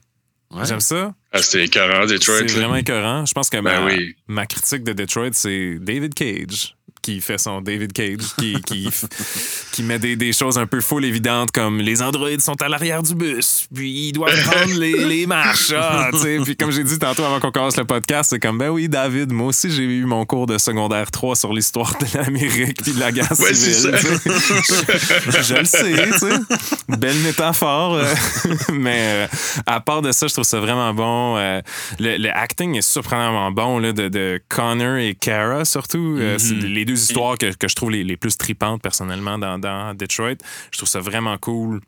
Ouais. 0.52 0.66
J'aime 0.66 0.80
ça. 0.80 1.14
Ah, 1.32 1.42
C'était 1.44 1.66
écœurant, 1.66 2.06
Detroit. 2.08 2.38
C'est 2.40 2.48
là. 2.48 2.54
vraiment 2.54 2.76
écœurant. 2.78 3.26
Je 3.26 3.34
pense 3.34 3.50
que 3.50 3.58
Ben 3.58 3.82
ma, 3.82 3.86
oui. 3.86 4.16
ma 4.28 4.46
critique 4.48 4.84
de 4.84 4.94
Detroit, 4.94 5.34
c'est 5.34 5.78
David 5.80 6.14
Cage 6.16 6.76
qui 7.10 7.22
fait 7.22 7.40
son 7.40 7.62
David 7.62 7.92
Cage, 7.92 8.18
qui, 8.38 8.54
qui, 8.62 8.88
qui 9.72 9.82
met 9.84 9.98
des, 9.98 10.16
des 10.16 10.32
choses 10.32 10.58
un 10.60 10.68
peu 10.68 10.80
full 10.80 11.04
évidentes 11.06 11.50
comme 11.52 11.80
les 11.80 12.02
androïdes 12.04 12.42
sont 12.42 12.62
à 12.62 12.70
l'arrière 12.70 13.02
du 13.02 13.16
bus, 13.16 13.68
puis 13.74 14.10
ils 14.10 14.12
doivent 14.12 14.40
prendre 14.44 14.76
les, 14.80 15.06
les 15.06 15.26
marches. 15.26 15.74
Ah, 15.76 16.10
puis 16.44 16.56
comme 16.56 16.72
j'ai 16.72 16.84
dit 16.84 17.00
tantôt 17.00 17.24
avant 17.24 17.40
qu'on 17.40 17.52
commence 17.52 17.78
le 17.78 17.86
podcast, 17.86 18.30
c'est 18.30 18.40
comme, 18.40 18.58
ben 18.60 18.70
oui, 18.70 18.88
David, 18.90 19.32
moi 19.32 19.48
aussi 19.48 19.72
j'ai 19.72 19.84
eu 19.84 20.06
mon 20.06 20.24
cours 20.26 20.46
de 20.46 20.58
secondaire 20.60 21.10
3 21.10 21.36
sur 21.36 21.52
l'histoire 21.54 21.96
de 22.00 22.06
l'Amérique 22.18 22.82
puis 22.84 22.92
de 22.94 23.00
la 23.00 23.12
guerre 23.12 23.32
Ouais, 23.40 23.54
civile. 23.56 23.96
je, 23.98 25.42
je 25.42 25.54
le 25.56 25.66
sais, 25.66 25.94
tu 26.12 26.18
sais. 26.20 26.98
Belle 26.98 27.18
métaphore. 27.20 27.96
euh, 27.96 28.06
mais 28.74 28.98
euh, 29.00 29.28
à 29.66 29.80
part 29.80 30.02
de 30.04 30.12
ça, 30.12 30.28
je 30.28 30.34
trouve 30.34 30.46
ça 30.46 30.60
vraiment 30.60 30.94
bon. 30.94 31.38
Euh, 31.38 31.62
le, 32.00 32.18
le 32.18 32.30
acting 32.36 32.76
est 32.78 32.82
surprenamment 32.82 33.52
bon 33.52 33.80
là, 33.80 33.94
de, 33.94 34.10
de 34.10 34.40
Connor 34.50 34.98
et 34.98 35.16
Kara, 35.20 35.66
surtout. 35.66 36.18
Euh, 36.20 36.38
Mhm. 36.40 36.66
les 36.66 36.86
deux 36.86 36.96
histoires 37.04 37.38
que, 37.38 37.54
que 37.54 37.68
je 37.68 37.76
trouve 37.76 37.92
les, 37.92 38.04
les 38.04 38.18
plus 38.18 38.38
tripantes 38.38 38.82
personnellement 38.82 39.38
dans, 39.38 39.60
dans 39.60 39.94
Detroit. 39.94 40.38
Je 40.72 40.78
trouve 40.78 40.90
ça 40.90 41.00
vraiment 41.00 41.38
cool. 41.38 41.82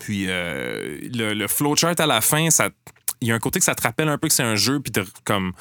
Puis 0.00 0.26
euh, 0.28 0.98
le, 1.14 1.34
le 1.34 1.48
flowchart 1.48 1.98
à 1.98 2.06
la 2.06 2.20
fin, 2.20 2.50
ça. 2.50 2.70
Il 3.22 3.28
y 3.28 3.32
a 3.32 3.34
un 3.34 3.38
côté 3.38 3.58
que 3.58 3.66
ça 3.66 3.74
te 3.74 3.82
rappelle 3.82 4.08
un 4.08 4.16
peu 4.16 4.28
que 4.28 4.32
c'est 4.32 4.42
un 4.42 4.54
jeu, 4.54 4.80
puis 4.80 4.90
comme 5.24 5.52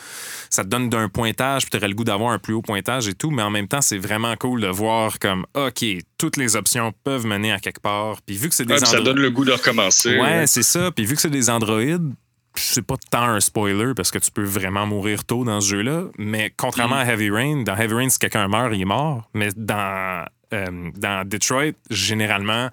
ça 0.50 0.64
te 0.64 0.70
donne 0.70 0.90
d'un 0.90 1.10
pointage, 1.10 1.64
puis 1.64 1.72
tu 1.72 1.76
aurais 1.76 1.90
le 1.90 1.94
goût 1.94 2.06
d'avoir 2.06 2.32
un 2.32 2.40
plus 2.40 2.54
haut 2.54 2.62
pointage 2.62 3.10
et 3.10 3.14
tout, 3.14 3.32
mais 3.32 3.42
en 3.42 3.50
même 3.50 3.68
temps, 3.68 3.82
c'est 3.82 3.98
vraiment 3.98 4.34
cool 4.38 4.62
de 4.62 4.68
voir 4.68 5.20
comme, 5.20 5.46
OK, 5.56 5.84
toutes 6.18 6.38
les 6.38 6.56
options 6.56 6.94
peuvent 7.04 7.26
mener 7.26 7.52
à 7.52 7.60
quelque 7.60 7.82
part. 7.82 8.22
Puis 8.22 8.38
vu 8.38 8.48
que 8.48 8.56
c'est 8.56 8.64
des 8.64 8.76
Ouais, 8.76 8.80
puis 8.80 8.88
ça 8.88 9.02
donne 9.02 9.20
le 9.20 9.30
goût 9.30 9.44
de 9.44 9.52
recommencer. 9.52 10.18
Ouais, 10.18 10.48
c'est 10.48 10.64
ça. 10.64 10.90
Puis 10.92 11.04
vu 11.04 11.16
que 11.16 11.22
c'est 11.22 11.30
des 11.30 11.50
androïdes, 11.50 12.14
c'est 12.56 12.82
pas 12.86 12.96
tant 13.12 13.24
un 13.24 13.40
spoiler 13.40 13.94
parce 13.96 14.12
que 14.12 14.20
tu 14.20 14.32
peux 14.32 14.44
vraiment 14.44 14.86
mourir 14.86 15.24
tôt 15.26 15.44
dans 15.44 15.62
ce 15.62 15.70
jeu-là. 15.70 16.04
Mais 16.18 16.54
contrairement 16.56 16.96
Mm. 16.96 17.00
à 17.00 17.06
Heavy 17.14 17.30
Rain, 17.30 17.64
dans 17.64 17.76
Heavy 17.76 17.94
Rain, 17.94 18.10
si 18.10 18.20
quelqu'un 18.20 18.48
meurt, 18.48 18.74
il 18.74 18.82
est 18.82 18.86
mort. 18.86 19.30
Mais 19.34 19.50
dans 19.56 20.26
euh, 20.54 20.90
dans 20.96 21.28
Detroit, 21.28 21.74
généralement, 21.92 22.70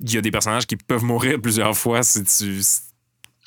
il 0.00 0.12
y 0.12 0.18
a 0.18 0.20
des 0.20 0.30
personnages 0.30 0.66
qui 0.66 0.76
peuvent 0.76 1.04
mourir 1.04 1.40
plusieurs 1.40 1.76
fois 1.76 2.02
si 2.02 2.22
tu 2.22 2.62
si 2.62 2.80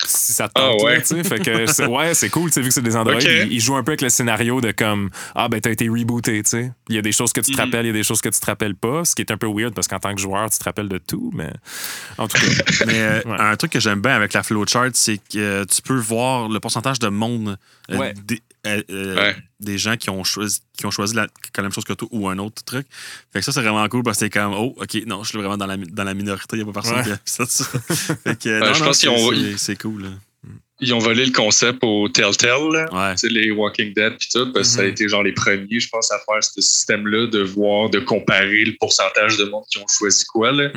ça 0.06 0.48
te 0.48 0.52
Ah 0.56 0.60
tente, 0.70 0.80
là, 0.80 0.84
ouais. 0.86 1.00
tu 1.02 1.06
sais. 1.08 1.24
Fait 1.24 1.38
que 1.38 1.66
c'est- 1.66 1.86
ouais, 1.86 2.14
c'est 2.14 2.28
cool, 2.30 2.50
tu 2.50 2.54
sais, 2.54 2.60
vu 2.60 2.68
que 2.68 2.74
c'est 2.74 2.82
des 2.82 2.96
androïdes, 2.96 3.22
Ok. 3.26 3.46
ils, 3.46 3.52
ils 3.52 3.60
jouent 3.60 3.76
un 3.76 3.82
peu 3.84 3.90
avec 3.92 4.00
le 4.02 4.08
scénario 4.08 4.60
de 4.60 4.72
comme 4.72 5.10
ah 5.34 5.48
ben 5.48 5.60
t'as 5.60 5.70
été 5.70 5.88
rebooté, 5.88 6.42
tu 6.42 6.50
sais. 6.50 6.72
Il 6.88 6.94
y 6.96 6.98
a 6.98 7.02
des 7.02 7.12
choses 7.12 7.32
que 7.32 7.40
tu 7.40 7.52
te 7.52 7.56
Mhm. 7.60 7.64
rappelles, 7.66 7.86
il 7.86 7.88
y 7.88 7.90
a 7.90 7.94
des 7.94 8.02
choses 8.02 8.20
que 8.20 8.28
tu 8.28 8.38
te 8.40 8.46
rappelles 8.46 8.74
pas, 8.74 9.04
ce 9.04 9.14
qui 9.14 9.22
est 9.22 9.30
un 9.30 9.36
peu 9.36 9.46
weird 9.46 9.74
parce 9.74 9.88
qu'en 9.88 9.98
tant 9.98 10.14
que 10.14 10.20
joueur, 10.20 10.50
tu 10.50 10.58
te 10.58 10.64
rappelles 10.64 10.88
de 10.88 10.98
tout, 10.98 11.30
mais 11.34 11.50
en 12.18 12.26
tout 12.28 12.38
cas, 12.38 12.46
Mais 12.86 13.00
euh, 13.00 13.20
Ouais. 13.26 13.36
un 13.38 13.56
truc 13.56 13.72
que 13.72 13.80
j'aime 13.80 14.00
bien 14.00 14.12
avec 14.14 14.32
la 14.32 14.42
flowchart, 14.42 14.90
c'est 14.94 15.18
que 15.18 15.38
euh, 15.38 15.64
tu 15.64 15.80
peux 15.82 15.96
voir 15.98 16.48
le 16.48 16.58
pourcentage 16.60 16.98
de 16.98 17.08
monde 17.08 17.56
euh, 17.90 17.96
Ouais. 17.98 18.14
Des, 18.64 18.70
euh, 18.70 18.82
euh, 18.90 19.16
Ouais. 19.16 19.36
des 19.60 19.78
gens 19.78 19.96
qui 19.96 20.10
ont 20.10 20.22
choisi, 20.24 20.60
qui 20.76 20.86
ont 20.86 20.90
choisi 20.90 21.14
la, 21.14 21.26
la 21.56 21.62
même 21.62 21.72
chose 21.72 21.84
que 21.84 21.92
toi 21.92 22.08
ou 22.10 22.28
un 22.28 22.38
autre 22.38 22.62
truc. 22.64 22.86
Fait 23.32 23.40
que 23.40 23.44
ça, 23.44 23.52
c'est 23.52 23.60
vraiment 23.60 23.88
cool 23.88 24.02
parce 24.02 24.18
que 24.18 24.26
c'est 24.26 24.30
comme, 24.30 24.52
oh, 24.54 24.74
OK, 24.76 24.94
non, 25.06 25.22
je 25.24 25.30
suis 25.30 25.38
vraiment 25.38 25.56
dans 25.56 25.66
la, 25.66 25.76
dans 25.76 26.04
la 26.04 26.14
minorité, 26.14 26.56
il 26.56 26.62
n'y 26.64 26.70
a 26.70 26.72
pas 26.72 26.80
personne 26.80 26.98
Ouais. 26.98 27.04
qui 27.04 27.10
a 27.10 27.16
fait 27.16 27.50
ça. 27.50 27.64
fait 28.24 28.38
que, 28.38 28.60
non, 28.60 28.72
je 28.74 28.80
non, 28.80 28.86
pense 28.86 28.98
qu'ils 28.98 29.08
c'est- 29.10 29.14
ont- 29.16 29.30
c'est- 29.32 29.58
C'est 29.58 29.80
cool. 29.80 30.02
là. 30.04 30.08
Ils 30.84 30.92
ont 30.94 30.98
volé 30.98 31.24
le 31.24 31.30
concept 31.30 31.78
au 31.84 32.08
Telltale, 32.08 32.72
là. 32.72 32.88
Ouais. 32.92 33.14
Tu 33.14 33.18
sais, 33.20 33.28
les 33.28 33.52
Walking 33.52 33.94
Dead 33.94 34.14
puis 34.18 34.28
tout, 34.32 34.52
parce 34.52 34.68
que 34.70 34.74
ça 34.74 34.80
a 34.80 34.84
Mhm. 34.84 34.90
été 34.90 35.08
genre 35.08 35.22
les 35.22 35.30
premiers, 35.32 35.78
je 35.78 35.88
pense, 35.88 36.10
à 36.10 36.18
faire 36.18 36.42
ce 36.42 36.60
système-là 36.60 37.28
de 37.28 37.40
voir, 37.44 37.88
de 37.88 38.00
comparer 38.00 38.64
le 38.64 38.74
pourcentage 38.80 39.36
de 39.36 39.44
monde 39.44 39.62
qui 39.70 39.78
ont 39.78 39.86
choisi 39.86 40.24
quoi, 40.24 40.50
là. 40.50 40.70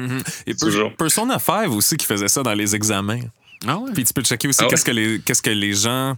et. 0.45 0.53
Persona 0.95 1.39
5 1.39 1.71
aussi 1.71 1.97
qui 1.97 2.05
faisait 2.05 2.27
ça 2.27 2.43
dans 2.43 2.53
les 2.53 2.75
examens. 2.75 3.21
Ah 3.67 3.77
ouais. 3.77 3.91
Puis 3.93 4.03
tu 4.03 4.13
peux 4.13 4.21
checker 4.23 4.47
aussi 4.47 4.59
Ah 4.61 4.65
ouais? 4.65 4.69
qu'est-ce 4.69 4.85
que 4.85 4.91
les 4.91 5.19
qu'est-ce 5.21 5.41
que 5.41 5.49
les 5.49 5.73
gens 5.73 6.15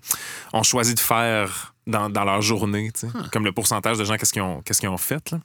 ont 0.53 0.63
choisi 0.63 0.93
de 0.95 0.99
faire 0.99 1.73
dans, 1.85 2.09
dans 2.09 2.25
leur 2.25 2.41
journée, 2.41 2.91
tu 2.93 3.01
sais. 3.01 3.13
Ah. 3.15 3.23
comme 3.31 3.45
le 3.45 3.51
pourcentage 3.53 3.97
de 3.97 4.03
gens 4.03 4.17
qu'est-ce 4.17 4.33
qu'ils 4.33 4.41
ont 4.41 4.61
qu'est-ce 4.61 4.79
qu'ils 4.81 4.89
ont 4.89 4.97
fait 4.97 5.31
là. 5.31 5.39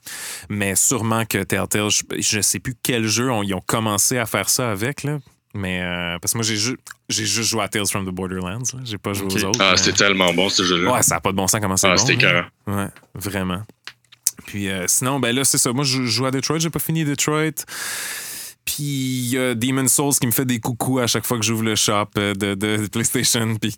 Mais 0.49 0.75
sûrement 0.75 1.25
que 1.25 1.41
Telltale, 1.43 1.89
je, 1.89 2.01
je 2.19 2.41
sais 2.41 2.59
plus 2.59 2.75
quel 2.83 3.07
jeu 3.07 3.31
on- 3.31 3.43
ils 3.43 3.53
ont 3.53 3.61
commencé 3.65 4.17
à 4.17 4.25
faire 4.25 4.49
ça 4.49 4.71
avec 4.71 5.03
là. 5.03 5.19
Mais 5.55 5.81
euh, 5.83 6.17
parce 6.19 6.33
que 6.33 6.39
moi 6.39 6.43
j'ai 6.43 6.57
ju- 6.57 6.77
j'ai 7.09 7.25
juste 7.25 7.49
joué 7.49 7.61
à 7.61 7.67
Tales 7.67 7.85
from 7.87 8.05
the 8.05 8.09
Borderlands, 8.13 8.63
là. 8.73 8.79
j'ai 8.83 8.97
pas 8.97 9.13
joué 9.13 9.27
aux 9.27 9.45
autres. 9.45 9.59
Ah, 9.61 9.71
mais- 9.71 9.77
c'était 9.77 9.93
tellement 9.97 10.33
bon, 10.33 10.49
ce 10.49 10.63
jeu-là. 10.63 10.91
Ouais, 10.91 11.03
ça 11.03 11.17
a 11.17 11.21
pas 11.21 11.31
de 11.31 11.37
bon 11.37 11.47
sens 11.47 11.61
comment 11.61 11.77
c'est 11.77 11.87
ah, 11.87 11.91
bon. 11.95 11.97
c'était 11.97 12.13
écœurant. 12.15 12.45
Ouais, 12.67 12.87
vraiment. 13.13 13.61
Puis 14.47 14.67
euh, 14.67 14.85
sinon, 14.87 15.19
ben 15.19 15.33
là, 15.33 15.45
c'est 15.45 15.59
ça. 15.59 15.71
Moi, 15.71 15.83
je 15.85 16.03
joue 16.03 16.25
à 16.25 16.31
Detroit, 16.31 16.57
j'ai 16.59 16.71
pas 16.71 16.79
fini 16.79 17.05
Detroit. 17.05 17.51
Puis 18.65 18.83
il 18.83 19.27
y 19.33 19.37
a 19.37 19.55
Demon 19.55 19.87
Souls 19.87 20.13
qui 20.19 20.25
me 20.27 20.31
fait 20.31 20.45
des 20.45 20.59
coucous 20.59 20.99
à 20.99 21.07
chaque 21.07 21.25
fois 21.25 21.37
que 21.37 21.43
j'ouvre 21.45 21.63
le 21.63 21.75
shop 21.75 22.07
euh, 22.17 22.33
de, 22.33 22.53
de 22.55 22.87
PlayStation. 22.87 23.55
Puis... 23.57 23.75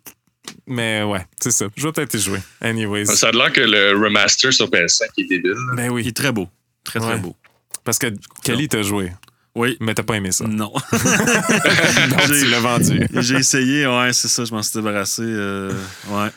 Mais 0.68 1.02
ouais, 1.04 1.26
c'est 1.42 1.52
ça. 1.52 1.66
Je 1.76 1.88
vais 1.88 1.92
peut-être 1.92 2.14
y 2.14 2.20
jouer. 2.20 2.40
Anyways. 2.62 3.06
Ça 3.08 3.30
a 3.30 3.32
l'air 3.32 3.52
que 3.52 3.62
le 3.62 3.98
remaster 4.00 4.54
sur 4.54 4.68
PS5 4.70 5.06
est 5.18 5.24
débile. 5.28 5.56
Ben 5.76 5.86
Il 5.86 5.90
oui. 5.92 6.08
est 6.08 6.16
très 6.16 6.32
beau. 6.32 6.48
Très, 6.84 7.00
très 7.00 7.14
Ouais. 7.14 7.20
beau. 7.20 7.36
Parce 7.84 7.98
que 7.98 8.08
Kelly 8.44 8.68
t'a 8.68 8.84
joué, 8.84 9.12
Oui. 9.56 9.76
mais 9.80 9.96
t'as 9.96 10.04
pas 10.04 10.16
aimé 10.18 10.32
ça. 10.32 10.46
Non. 10.48 10.72
Donc 10.92 12.22
J'ai- 12.28 12.40
tu 12.42 12.46
l'as 12.48 12.60
vendu. 12.60 13.08
J'ai 13.14 13.36
essayé, 13.38 13.88
ouais, 13.88 14.14
c'est 14.14 14.28
ça, 14.28 14.46
je 14.46 14.52
m'en 14.54 14.62
suis 14.62 14.80
débarrassé. 14.80 15.24
euh, 15.24 15.72
ouais, 16.10 16.30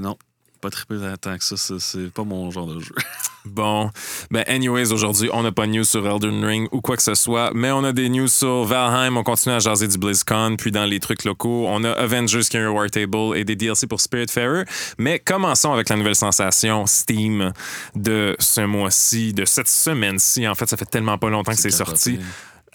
non, 0.00 0.16
pas 0.60 0.70
trippé 0.70 0.96
tant 1.20 1.36
que 1.38 1.44
ça, 1.44 1.56
c'est- 1.56 2.10
pas 2.12 2.24
mon 2.24 2.50
genre 2.50 2.66
de 2.66 2.80
jeu. 2.80 2.94
Bon, 3.48 3.90
ben 4.32 4.42
anyways, 4.48 4.90
aujourd'hui, 4.92 5.30
on 5.32 5.44
n'a 5.44 5.52
pas 5.52 5.66
de 5.68 5.70
news 5.70 5.84
sur 5.84 6.04
Elden 6.04 6.44
Ring 6.44 6.68
ou 6.72 6.80
quoi 6.80 6.96
que 6.96 7.02
ce 7.04 7.14
soit, 7.14 7.52
mais 7.54 7.70
on 7.70 7.84
a 7.84 7.92
des 7.92 8.08
news 8.08 8.26
sur 8.26 8.64
Valheim, 8.64 9.16
on 9.16 9.22
continue 9.22 9.54
à 9.54 9.60
jaser 9.60 9.86
du 9.86 9.98
BlizzCon, 9.98 10.56
puis 10.58 10.72
dans 10.72 10.84
les 10.84 10.98
trucs 10.98 11.22
locaux, 11.22 11.66
on 11.68 11.84
a 11.84 11.92
Avengers 11.92 12.40
qui 12.50 12.56
a 12.56 12.66
un 12.66 12.70
War 12.70 12.90
Table 12.90 13.36
et 13.36 13.44
des 13.44 13.54
DLC 13.54 13.86
pour 13.86 14.00
Spiritfarer. 14.00 14.64
Mais 14.98 15.20
commençons 15.20 15.72
avec 15.72 15.88
la 15.90 15.94
nouvelle 15.94 16.16
sensation 16.16 16.86
Steam 16.86 17.52
de 17.94 18.34
ce 18.40 18.62
mois-ci, 18.62 19.32
de 19.32 19.44
cette 19.44 19.68
semaine-ci. 19.68 20.48
En 20.48 20.56
fait, 20.56 20.66
ça 20.68 20.76
fait 20.76 20.84
tellement 20.84 21.16
pas 21.16 21.30
longtemps 21.30 21.52
que 21.52 21.60
c'est 21.60 21.70
sorti 21.70 22.18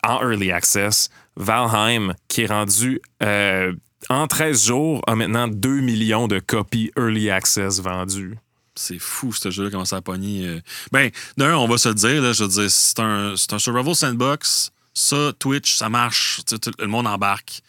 en 0.07 0.21
Early 0.21 0.53
Access. 0.53 1.09
Valheim, 1.35 2.13
qui 2.29 2.43
est 2.43 2.47
rendu 2.47 3.01
euh, 3.23 3.73
en 4.11 4.27
13 4.27 4.65
jours, 4.65 5.01
a 5.07 5.15
maintenant 5.15 5.47
2 5.47 5.79
millions 5.81 6.27
de 6.27 6.39
copies 6.39 6.91
Early 6.97 7.29
Access 7.29 7.79
vendues. 7.79 8.37
C'est 8.75 8.99
fou, 8.99 9.33
ce 9.33 9.51
jeu-là, 9.51 9.69
comment 9.69 9.85
ça 9.85 9.97
a 9.97 10.01
pogné. 10.01 10.45
euh. 10.47 10.59
Ben, 10.91 11.09
d'un, 11.37 11.55
on 11.57 11.67
va 11.67 11.77
se 11.77 11.89
dire, 11.89 12.21
là, 12.21 12.33
je 12.33 12.43
veux 12.43 12.49
dire, 12.49 12.69
c'est 12.71 12.99
un, 12.99 13.35
c'est 13.35 13.53
un 13.53 13.59
survival 13.59 13.95
sandbox. 13.95 14.71
Ça, 14.93 15.31
Twitch, 15.39 15.75
ça 15.75 15.89
marche. 15.89 16.41
Tout- 16.45 16.71
le 16.79 16.87
monde 16.87 17.07
embarque. 17.07 17.61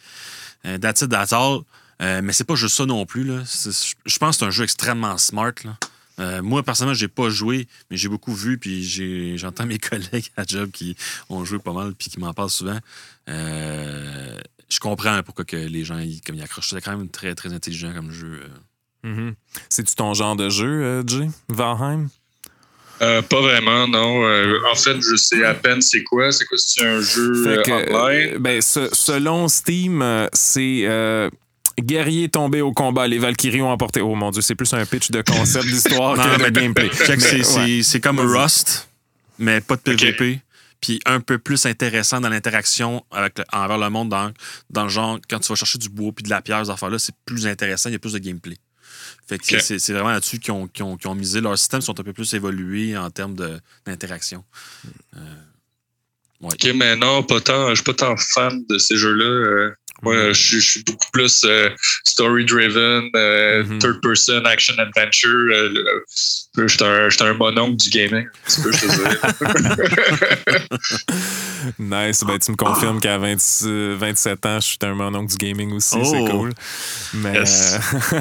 Euh, 0.65 0.77
that's 0.77 1.01
it, 1.01 1.09
that's 1.09 1.33
all. 1.33 1.59
Euh, 2.01 2.21
mais 2.23 2.33
c'est 2.33 2.43
pas 2.43 2.55
juste 2.55 2.75
ça 2.75 2.85
non 2.85 3.05
plus. 3.05 3.25
Je 4.05 4.17
pense 4.17 4.35
que 4.35 4.39
c'est 4.39 4.45
un 4.45 4.49
jeu 4.51 4.63
extrêmement 4.63 5.17
smart. 5.17 5.53
Euh, 6.19 6.41
moi, 6.41 6.61
personnellement, 6.63 6.93
j'ai 6.93 7.07
pas 7.07 7.29
joué, 7.29 7.67
mais 7.89 7.97
j'ai 7.97 8.07
beaucoup 8.09 8.33
vu, 8.33 8.57
puis 8.57 8.83
j'ai- 8.83 9.37
j'entends 9.37 9.65
mes 9.65 9.79
collègues 9.79 10.29
à 10.37 10.43
job 10.45 10.71
qui 10.71 10.95
ont 11.29 11.43
joué 11.45 11.59
pas 11.59 11.73
mal, 11.73 11.93
puis 11.95 12.09
qui 12.09 12.19
m'en 12.19 12.33
parlent 12.33 12.49
souvent. 12.49 12.79
Euh, 13.29 14.39
je 14.73 14.79
comprends 14.79 15.21
pourquoi 15.23 15.45
que 15.45 15.55
les 15.55 15.83
gens 15.83 15.97
ils, 15.99 16.21
comme 16.21 16.35
ils 16.35 16.43
accrochent. 16.43 16.69
C'est 16.69 16.81
quand 16.81 16.97
même 16.97 17.09
très, 17.09 17.35
très 17.35 17.53
intelligent 17.53 17.93
comme 17.93 18.11
jeu. 18.11 18.41
euh. 18.43 19.09
Mhm. 19.09 19.33
C'est-tu 19.69 19.95
ton 19.95 20.13
genre 20.13 20.35
de 20.35 20.49
jeu, 20.49 20.67
euh, 20.83 21.03
Jay? 21.05 21.29
Valheim? 21.49 22.09
Euh, 23.01 23.21
pas 23.21 23.41
vraiment, 23.41 23.87
non. 23.87 24.23
Euh, 24.25 24.59
en 24.71 24.75
fait, 24.75 24.95
je 25.01 25.15
sais 25.17 25.43
à 25.43 25.53
peine 25.53 25.81
c'est 25.81 26.03
quoi. 26.03 26.31
C'est 26.31 26.45
quoi, 26.45 26.57
c'est 26.57 26.85
un 26.85 27.01
jeu 27.01 27.47
euh, 27.47 27.61
que, 27.63 27.71
online? 27.71 28.35
euh, 28.35 28.39
ben, 28.39 28.61
ce- 28.61 28.89
selon 28.93 29.47
Steam, 29.49 30.01
c'est 30.31 30.83
euh, 30.85 31.29
guerriers 31.81 32.29
tombés 32.29 32.61
au 32.61 32.71
combat. 32.71 33.07
Les 33.07 33.17
Valkyries 33.17 33.61
ont 33.61 33.71
emporté. 33.71 33.99
Oh 33.99 34.15
mon 34.15 34.31
Dieu, 34.31 34.41
c'est 34.41 34.55
plus 34.55 34.71
un 34.73 34.85
pitch 34.85 35.11
de 35.11 35.21
concept 35.21 35.65
d'histoire 35.65 36.15
Non, 36.17 36.23
que 36.23 36.37
de 36.37 36.43
mais- 36.43 36.51
gameplay. 36.51 36.89
C'est, 36.93 37.09
ouais. 37.37 37.43
c'est- 37.43 37.83
c'est 37.83 37.99
comme. 37.99 38.19
Rust, 38.19 38.87
mais 39.39 39.59
pas 39.59 39.75
de 39.75 39.81
PVP. 39.81 40.39
Puis 40.83 40.99
un 41.05 41.21
peu 41.21 41.37
plus 41.39 41.65
intéressant 41.65 42.19
dans 42.19 42.27
l'interaction 42.27 43.05
avec 43.09 43.39
le- 43.39 43.45
envers 43.53 43.77
le 43.77 43.89
monde, 43.89 44.09
dans, 44.09 44.33
dans 44.69 44.83
le 44.83 44.89
genre, 44.89 45.17
quand 45.29 45.39
tu 45.39 45.47
vas 45.47 45.55
chercher 45.55 45.77
du 45.77 45.87
bois 45.87 46.11
puis 46.13 46.23
de 46.23 46.29
la 46.29 46.41
pierre, 46.41 46.65
ces 46.65 46.69
affaires-là, 46.71 46.99
c'est 46.99 47.15
plus 47.25 47.47
intéressant, 47.47 47.87
il 47.89 47.93
y 47.93 47.95
a 47.95 47.99
plus 47.99 48.11
de 48.11 48.19
gameplay. 48.19 48.57
Fait 49.25 49.37
que 49.39 49.59
c'est, 49.61 49.79
c'est 49.79 49.93
vraiment 49.93 50.09
là-dessus 50.11 50.39
qu'ils 50.39 50.51
ont, 50.51 50.67
qu'ils 50.67 50.83
ont- 50.83 50.97
qu'ils 50.97 51.07
ont 51.09 51.15
misé. 51.15 51.39
Leurs 51.39 51.57
systèmes 51.57 51.79
sont 51.79 51.97
un 51.97 52.03
peu 52.03 52.11
plus 52.11 52.33
évolués 52.33 52.97
en 52.97 53.09
termes 53.09 53.33
de, 53.35 53.61
d'interaction. 53.85 54.43
Ok, 56.41 56.69
mais 56.75 56.97
non, 56.97 57.23
pas 57.23 57.39
tant. 57.39 57.69
Je 57.69 57.75
suis 57.75 57.83
pas 57.85 57.93
tant 57.93 58.17
fan 58.17 58.65
de 58.69 58.77
ces 58.77 58.97
jeux-là. 58.97 59.23
Euh, 59.25 59.71
moi, 60.01 60.15
Mhm. 60.15 60.33
je, 60.33 60.41
suis- 60.41 60.59
je 60.61 60.69
suis 60.71 60.83
beaucoup 60.83 61.09
plus 61.13 61.43
euh, 61.45 61.69
story-driven, 62.03 63.09
euh, 63.15 63.63
Mhm. 63.63 63.79
third-person, 63.79 64.43
action-adventure. 64.45 65.53
Je 66.55 66.67
suis 66.67 66.83
un, 66.83 67.09
je 67.09 67.15
suis 67.17 67.25
un 67.25 67.33
mononcle 67.33 67.77
du 67.77 67.89
gaming, 67.89 68.27
un 68.27 68.45
petit 68.45 68.61
peu, 68.61 68.71
je 68.71 68.79
te 68.79 68.91
dirais. 68.91 70.67
Nice. 71.79 72.23
Ben, 72.25 72.37
tu 72.39 72.51
me 72.51 72.57
confirmes 72.57 72.99
qu'à 72.99 73.17
20 73.17 73.37
euh, 73.65 73.95
27 73.97 74.45
ans, 74.45 74.59
je 74.59 74.67
suis 74.67 74.77
un 74.81 74.93
mononcle 74.93 75.31
du 75.31 75.37
gaming 75.37 75.71
aussi. 75.71 75.97
C'est 76.03 76.19
Oh. 76.19 76.27
cool. 76.29 76.53
Mais 77.13 77.33
Yes. 77.35 77.79
euh, 78.13 78.19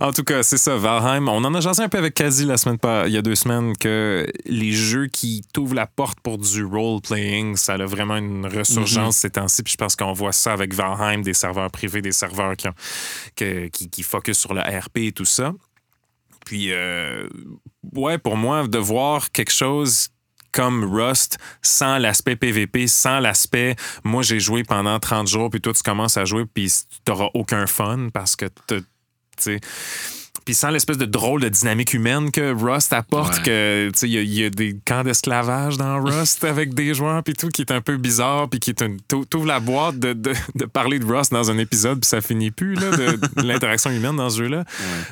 en 0.00 0.12
tout 0.12 0.22
cas, 0.22 0.42
c'est 0.42 0.58
ça, 0.58 0.76
Valheim. 0.76 1.28
On 1.28 1.42
en 1.44 1.54
a 1.54 1.60
jasé 1.60 1.82
un 1.82 1.88
peu 1.88 1.96
avec 1.98 2.12
Kazi 2.14 2.44
la 2.44 2.58
semaine 2.58 2.78
pas, 2.78 3.06
il 3.06 3.14
y 3.14 3.16
a 3.16 3.22
deux 3.22 3.34
semaines 3.34 3.74
que 3.76 4.26
les 4.44 4.72
jeux 4.72 5.06
qui 5.06 5.42
t'ouvrent 5.52 5.74
la 5.74 5.86
porte 5.86 6.20
pour 6.20 6.36
du 6.38 6.62
role-playing, 6.64 7.56
ça 7.56 7.72
a 7.74 7.86
vraiment 7.86 8.16
une 8.18 8.46
resurgence 8.46 9.16
ces 9.16 9.30
temps-ci. 9.30 9.62
Puis 9.62 9.72
je 9.72 9.78
pense 9.78 9.96
qu'on 9.96 10.12
voit 10.12 10.32
ça 10.32 10.52
avec 10.52 10.74
Valheim, 10.74 11.22
des 11.22 11.34
serveurs 11.34 11.70
privés, 11.70 12.02
des 12.02 12.12
serveurs 12.12 12.54
qui, 12.56 12.68
ont- 12.68 12.74
que- 13.34 13.68
qui, 13.68 13.88
qui 13.88 14.02
focus 14.02 14.38
sur 14.38 14.52
le 14.52 14.60
RP 14.60 14.98
et 14.98 15.12
tout 15.12 15.24
ça. 15.24 15.52
Puis, 16.48 16.72
euh, 16.72 17.28
ouais, 17.94 18.16
pour 18.16 18.38
moi, 18.38 18.66
de 18.66 18.78
voir 18.78 19.32
quelque 19.32 19.52
chose 19.52 20.08
comme 20.50 20.82
Rust 20.82 21.36
sans 21.60 21.98
l'aspect 21.98 22.36
PVP, 22.36 22.86
sans 22.86 23.20
l'aspect 23.20 23.76
moi 24.02 24.22
j'ai 24.22 24.40
joué 24.40 24.64
pendant 24.64 24.98
30 24.98 25.28
jours 25.28 25.50
puis 25.50 25.60
toi 25.60 25.74
tu 25.74 25.82
commences 25.82 26.16
à 26.16 26.24
jouer 26.24 26.46
puis 26.46 26.72
t'auras 27.04 27.28
aucun 27.34 27.66
fun 27.66 28.08
parce 28.14 28.34
que 28.34 28.46
tu 28.66 28.82
sais 29.36 29.60
puis 30.48 30.54
sans 30.54 30.70
l'espèce 30.70 30.96
de 30.96 31.04
drôle 31.04 31.42
de 31.42 31.50
dynamique 31.50 31.92
humaine 31.92 32.30
que 32.30 32.54
Rust 32.54 32.94
apporte, 32.94 33.34
Ouais. 33.36 33.42
que 33.44 33.90
il 34.02 34.08
y, 34.08 34.16
a- 34.16 34.22
il 34.22 34.32
y 34.32 34.44
a 34.46 34.48
des 34.48 34.78
camps 34.86 35.04
d'esclavage 35.04 35.76
dans 35.76 36.02
Rust 36.02 36.42
avec 36.44 36.72
des 36.72 36.94
joueurs 36.94 37.22
puis 37.22 37.34
tout 37.34 37.48
qui 37.50 37.60
est 37.60 37.70
un 37.70 37.82
peu 37.82 37.98
bizarre 37.98 38.48
puis 38.48 38.58
qui 38.58 38.70
est 38.70 38.80
une 38.80 38.98
t'ou- 39.02 39.26
t'ouvres 39.26 39.44
la 39.46 39.60
boîte 39.60 39.98
de, 39.98 40.14
de, 40.14 40.32
de 40.54 40.64
parler 40.64 40.98
de 41.00 41.04
Rust 41.04 41.32
dans 41.32 41.50
un 41.50 41.58
épisode 41.58 42.00
puis 42.00 42.08
ça 42.08 42.22
finit 42.22 42.50
plus 42.50 42.76
là 42.76 42.90
de, 42.96 43.16
de 43.42 43.46
l'interaction 43.46 43.90
humaine 43.90 44.16
dans 44.16 44.30
ce 44.30 44.38
jeu 44.38 44.48
là. 44.48 44.64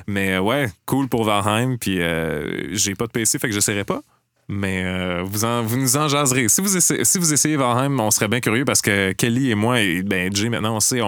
Mais 0.06 0.36
euh, 0.36 0.40
ouais, 0.40 0.70
cool 0.86 1.06
pour 1.08 1.24
Valheim 1.24 1.76
puis 1.78 2.00
euh, 2.00 2.68
j'ai 2.74 2.94
pas 2.94 3.06
de 3.06 3.12
PC 3.12 3.38
fait 3.38 3.48
que 3.48 3.54
j'essaierai 3.54 3.84
pas. 3.84 4.00
Mais 4.48 4.84
euh, 4.84 5.22
vous, 5.24 5.44
en- 5.44 5.62
vous 5.62 5.76
nous 5.76 5.96
en 5.96 6.06
jaserez. 6.06 6.48
Si 6.48 6.60
vous, 6.60 6.76
essayez, 6.76 7.04
si 7.04 7.18
vous 7.18 7.32
essayez 7.32 7.56
Valheim, 7.56 7.98
on 7.98 8.10
serait 8.12 8.28
bien 8.28 8.38
curieux 8.40 8.64
parce 8.64 8.80
que 8.80 9.10
Kelly 9.12 9.50
et 9.50 9.54
moi, 9.56 9.80
et 9.80 10.02
ben 10.04 10.32
Jay 10.34 10.48
maintenant, 10.48 10.76
on 10.76 10.80
sait, 10.80 11.00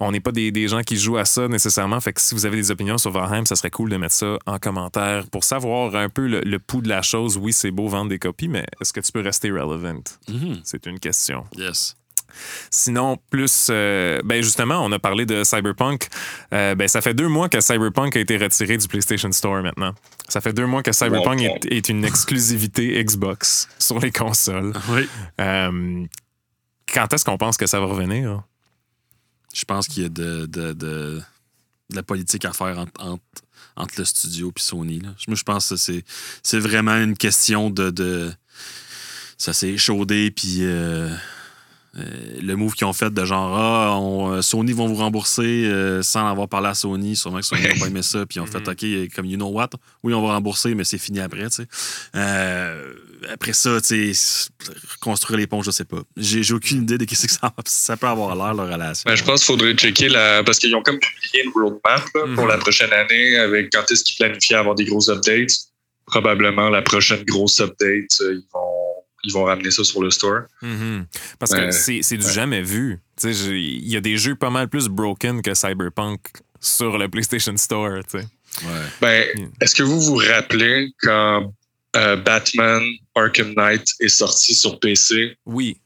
on 0.00 0.10
n'est 0.12 0.20
pas 0.20 0.32
des, 0.32 0.50
des 0.50 0.66
gens 0.66 0.82
qui 0.82 0.96
jouent 0.96 1.16
à 1.18 1.24
ça 1.24 1.46
nécessairement. 1.46 2.00
Fait 2.00 2.12
que 2.12 2.20
si 2.20 2.34
vous 2.34 2.44
avez 2.44 2.56
des 2.56 2.70
opinions 2.72 2.98
sur 2.98 3.12
Valheim, 3.12 3.46
ça 3.46 3.54
serait 3.54 3.70
cool 3.70 3.90
de 3.90 3.96
mettre 3.96 4.14
ça 4.14 4.36
en 4.46 4.58
commentaire 4.58 5.26
pour 5.30 5.44
savoir 5.44 5.94
un 5.94 6.08
peu 6.08 6.26
le, 6.26 6.40
le 6.40 6.58
pouls 6.58 6.82
de 6.82 6.88
la 6.88 7.02
chose. 7.02 7.36
Oui, 7.36 7.52
c'est 7.52 7.70
beau 7.70 7.86
vendre 7.88 8.08
des 8.10 8.18
copies, 8.18 8.48
mais 8.48 8.64
est-ce 8.80 8.92
que 8.92 9.00
tu 9.00 9.12
peux 9.12 9.20
rester 9.20 9.50
relevant? 9.50 10.02
Mhm. 10.28 10.60
C'est 10.64 10.86
une 10.86 10.98
question. 10.98 11.44
Yes. 11.56 11.94
Sinon, 12.70 13.18
plus, 13.30 13.68
euh, 13.70 14.20
ben 14.24 14.42
justement, 14.42 14.84
on 14.84 14.92
a 14.92 14.98
parlé 14.98 15.26
de 15.26 15.44
Cyberpunk. 15.44 16.08
Euh, 16.52 16.74
ben, 16.74 16.88
ça 16.88 17.00
fait 17.00 17.14
deux 17.14 17.28
mois 17.28 17.48
que 17.48 17.60
Cyberpunk 17.60 18.16
a 18.16 18.20
été 18.20 18.36
retiré 18.36 18.76
du 18.76 18.88
PlayStation 18.88 19.30
Store 19.32 19.62
maintenant. 19.62 19.94
Ça 20.28 20.40
fait 20.40 20.52
deux 20.52 20.66
mois 20.66 20.82
que 20.82 20.92
Cyberpunk 20.92 21.40
est, 21.42 21.64
est 21.66 21.88
une 21.88 22.04
exclusivité 22.04 23.02
Xbox 23.04 23.68
sur 23.78 23.98
les 23.98 24.10
consoles. 24.10 24.72
Oui. 24.90 25.08
Euh, 25.40 26.04
quand 26.92 27.12
est-ce 27.12 27.24
qu'on 27.24 27.38
pense 27.38 27.56
que 27.56 27.66
ça 27.66 27.80
va 27.80 27.86
revenir? 27.86 28.42
Je 29.54 29.64
pense 29.64 29.86
qu'il 29.86 30.02
y 30.02 30.06
a 30.06 30.08
de, 30.08 30.46
de, 30.46 30.72
de, 30.72 31.20
de 31.90 31.96
la 31.96 32.02
politique 32.02 32.44
à 32.44 32.52
faire 32.52 32.78
entre, 32.78 33.04
entre, 33.04 33.22
entre 33.76 33.94
le 33.98 34.04
studio 34.04 34.52
et 34.54 34.60
Sony. 34.60 35.00
Là. 35.00 35.10
Moi, 35.28 35.36
je 35.36 35.42
pense 35.42 35.68
que 35.68 35.76
c'est, 35.76 36.04
c'est 36.42 36.58
vraiment 36.58 36.96
une 36.96 37.16
question 37.16 37.70
de. 37.70 37.90
de 37.90 38.32
ça 39.38 39.52
s'est 39.52 39.70
échaudé, 39.70 40.30
puis 40.30 40.58
euh, 41.98 42.02
le 42.42 42.54
move 42.56 42.72
qu'ils 42.74 42.86
ont 42.86 42.92
fait 42.94 43.12
de 43.12 43.24
genre 43.24 43.54
Ah, 43.56 43.98
on- 43.98 44.32
euh, 44.32 44.42
Sony 44.42 44.72
vont 44.72 44.86
vous 44.88 44.94
rembourser 44.94 45.42
euh, 45.66 46.02
sans 46.02 46.26
avoir 46.26 46.48
parlé 46.48 46.68
à 46.68 46.74
Sony. 46.74 47.16
Sûrement 47.16 47.40
que 47.40 47.44
Sony 47.44 47.62
n'a 47.62 47.74
pas 47.74 47.86
aimé 47.88 48.00
ça, 48.02 48.24
puis 48.24 48.38
ils 48.38 48.40
ont 48.40 48.46
fait 48.46 48.66
OK, 48.68 49.14
comme 49.14 49.26
you 49.26 49.36
know 49.36 49.48
what, 49.48 49.68
oui, 50.02 50.14
on 50.14 50.26
va 50.26 50.32
rembourser, 50.34 50.74
mais 50.74 50.84
c'est 50.84 50.96
fini 50.98 51.20
après. 51.20 51.44
tu 51.50 51.56
sais. 51.56 51.66
Euh, 52.16 52.94
après 53.30 53.52
ça, 53.52 53.80
tu 53.80 54.14
sais, 54.14 54.48
reconstruire 54.94 55.38
les 55.38 55.46
ponts, 55.46 55.62
je 55.62 55.70
sais 55.70 55.84
pas. 55.84 55.98
J'ai, 56.16 56.42
j'ai 56.42 56.54
aucune 56.54 56.82
idée 56.82 56.98
de 56.98 57.06
ce 57.14 57.26
que 57.26 57.30
ça, 57.32 57.52
ça 57.66 57.96
peut 57.96 58.06
avoir 58.08 58.34
l'air, 58.34 58.54
leur 58.54 58.72
relation. 58.72 59.04
Ben, 59.06 59.14
je 59.14 59.22
pense 59.24 59.40
qu'il 59.44 59.46
faudrait 59.54 59.74
checker 59.74 60.08
la. 60.08 60.42
Parce 60.42 60.58
qu'ils 60.58 60.74
ont 60.74 60.82
comme 60.82 60.98
publié 60.98 61.44
une 61.44 61.52
roadmap 61.52 62.04
là, 62.14 62.22
pour 62.34 62.44
Mhm. 62.44 62.48
la 62.48 62.58
prochaine 62.58 62.92
année 62.92 63.36
avec 63.36 63.70
quand 63.72 63.84
est-ce 63.90 64.02
qu'ils 64.02 64.16
planifient 64.16 64.54
avoir 64.54 64.74
des 64.74 64.84
gros 64.86 65.08
updates. 65.10 65.52
Probablement 66.06 66.68
la 66.68 66.82
prochaine 66.82 67.22
grosse 67.24 67.60
update, 67.60 68.18
ils 68.20 68.42
vont, 68.52 68.71
ils 69.24 69.32
vont 69.32 69.44
ramener 69.44 69.70
ça 69.70 69.84
sur 69.84 70.02
le 70.02 70.10
store. 70.10 70.42
Mhm. 70.62 71.06
Parce 71.38 71.52
que 71.52 71.70
c'est 71.70 72.00
c'est 72.02 72.16
du 72.16 72.26
Ouais. 72.26 72.32
jamais 72.32 72.62
vu. 72.62 72.98
Tu 73.16 73.32
sais, 73.32 73.32
j'ai- 73.32 73.58
Il 73.60 73.88
y 73.88 73.96
a 73.96 74.00
des 74.00 74.16
jeux 74.16 74.34
pas 74.34 74.50
mal 74.50 74.68
plus 74.68 74.88
broken 74.88 75.42
que 75.42 75.54
Cyberpunk 75.54 76.20
sur 76.60 76.98
le 76.98 77.08
PlayStation 77.08 77.56
Store. 77.56 78.00
tu 78.10 78.18
sais. 78.20 78.26
Ouais. 78.64 78.86
Ben, 79.00 79.26
est-ce 79.60 79.74
que 79.74 79.82
vous 79.82 80.00
vous 80.00 80.16
rappelez 80.16 80.92
quand 81.00 81.52
euh, 81.96 82.16
Batman 82.16 82.82
Arkham 83.14 83.52
Knight 83.54 83.86
est 84.00 84.08
sorti 84.08 84.54
sur 84.54 84.78
PC 84.80 85.36
Oui. 85.46 85.76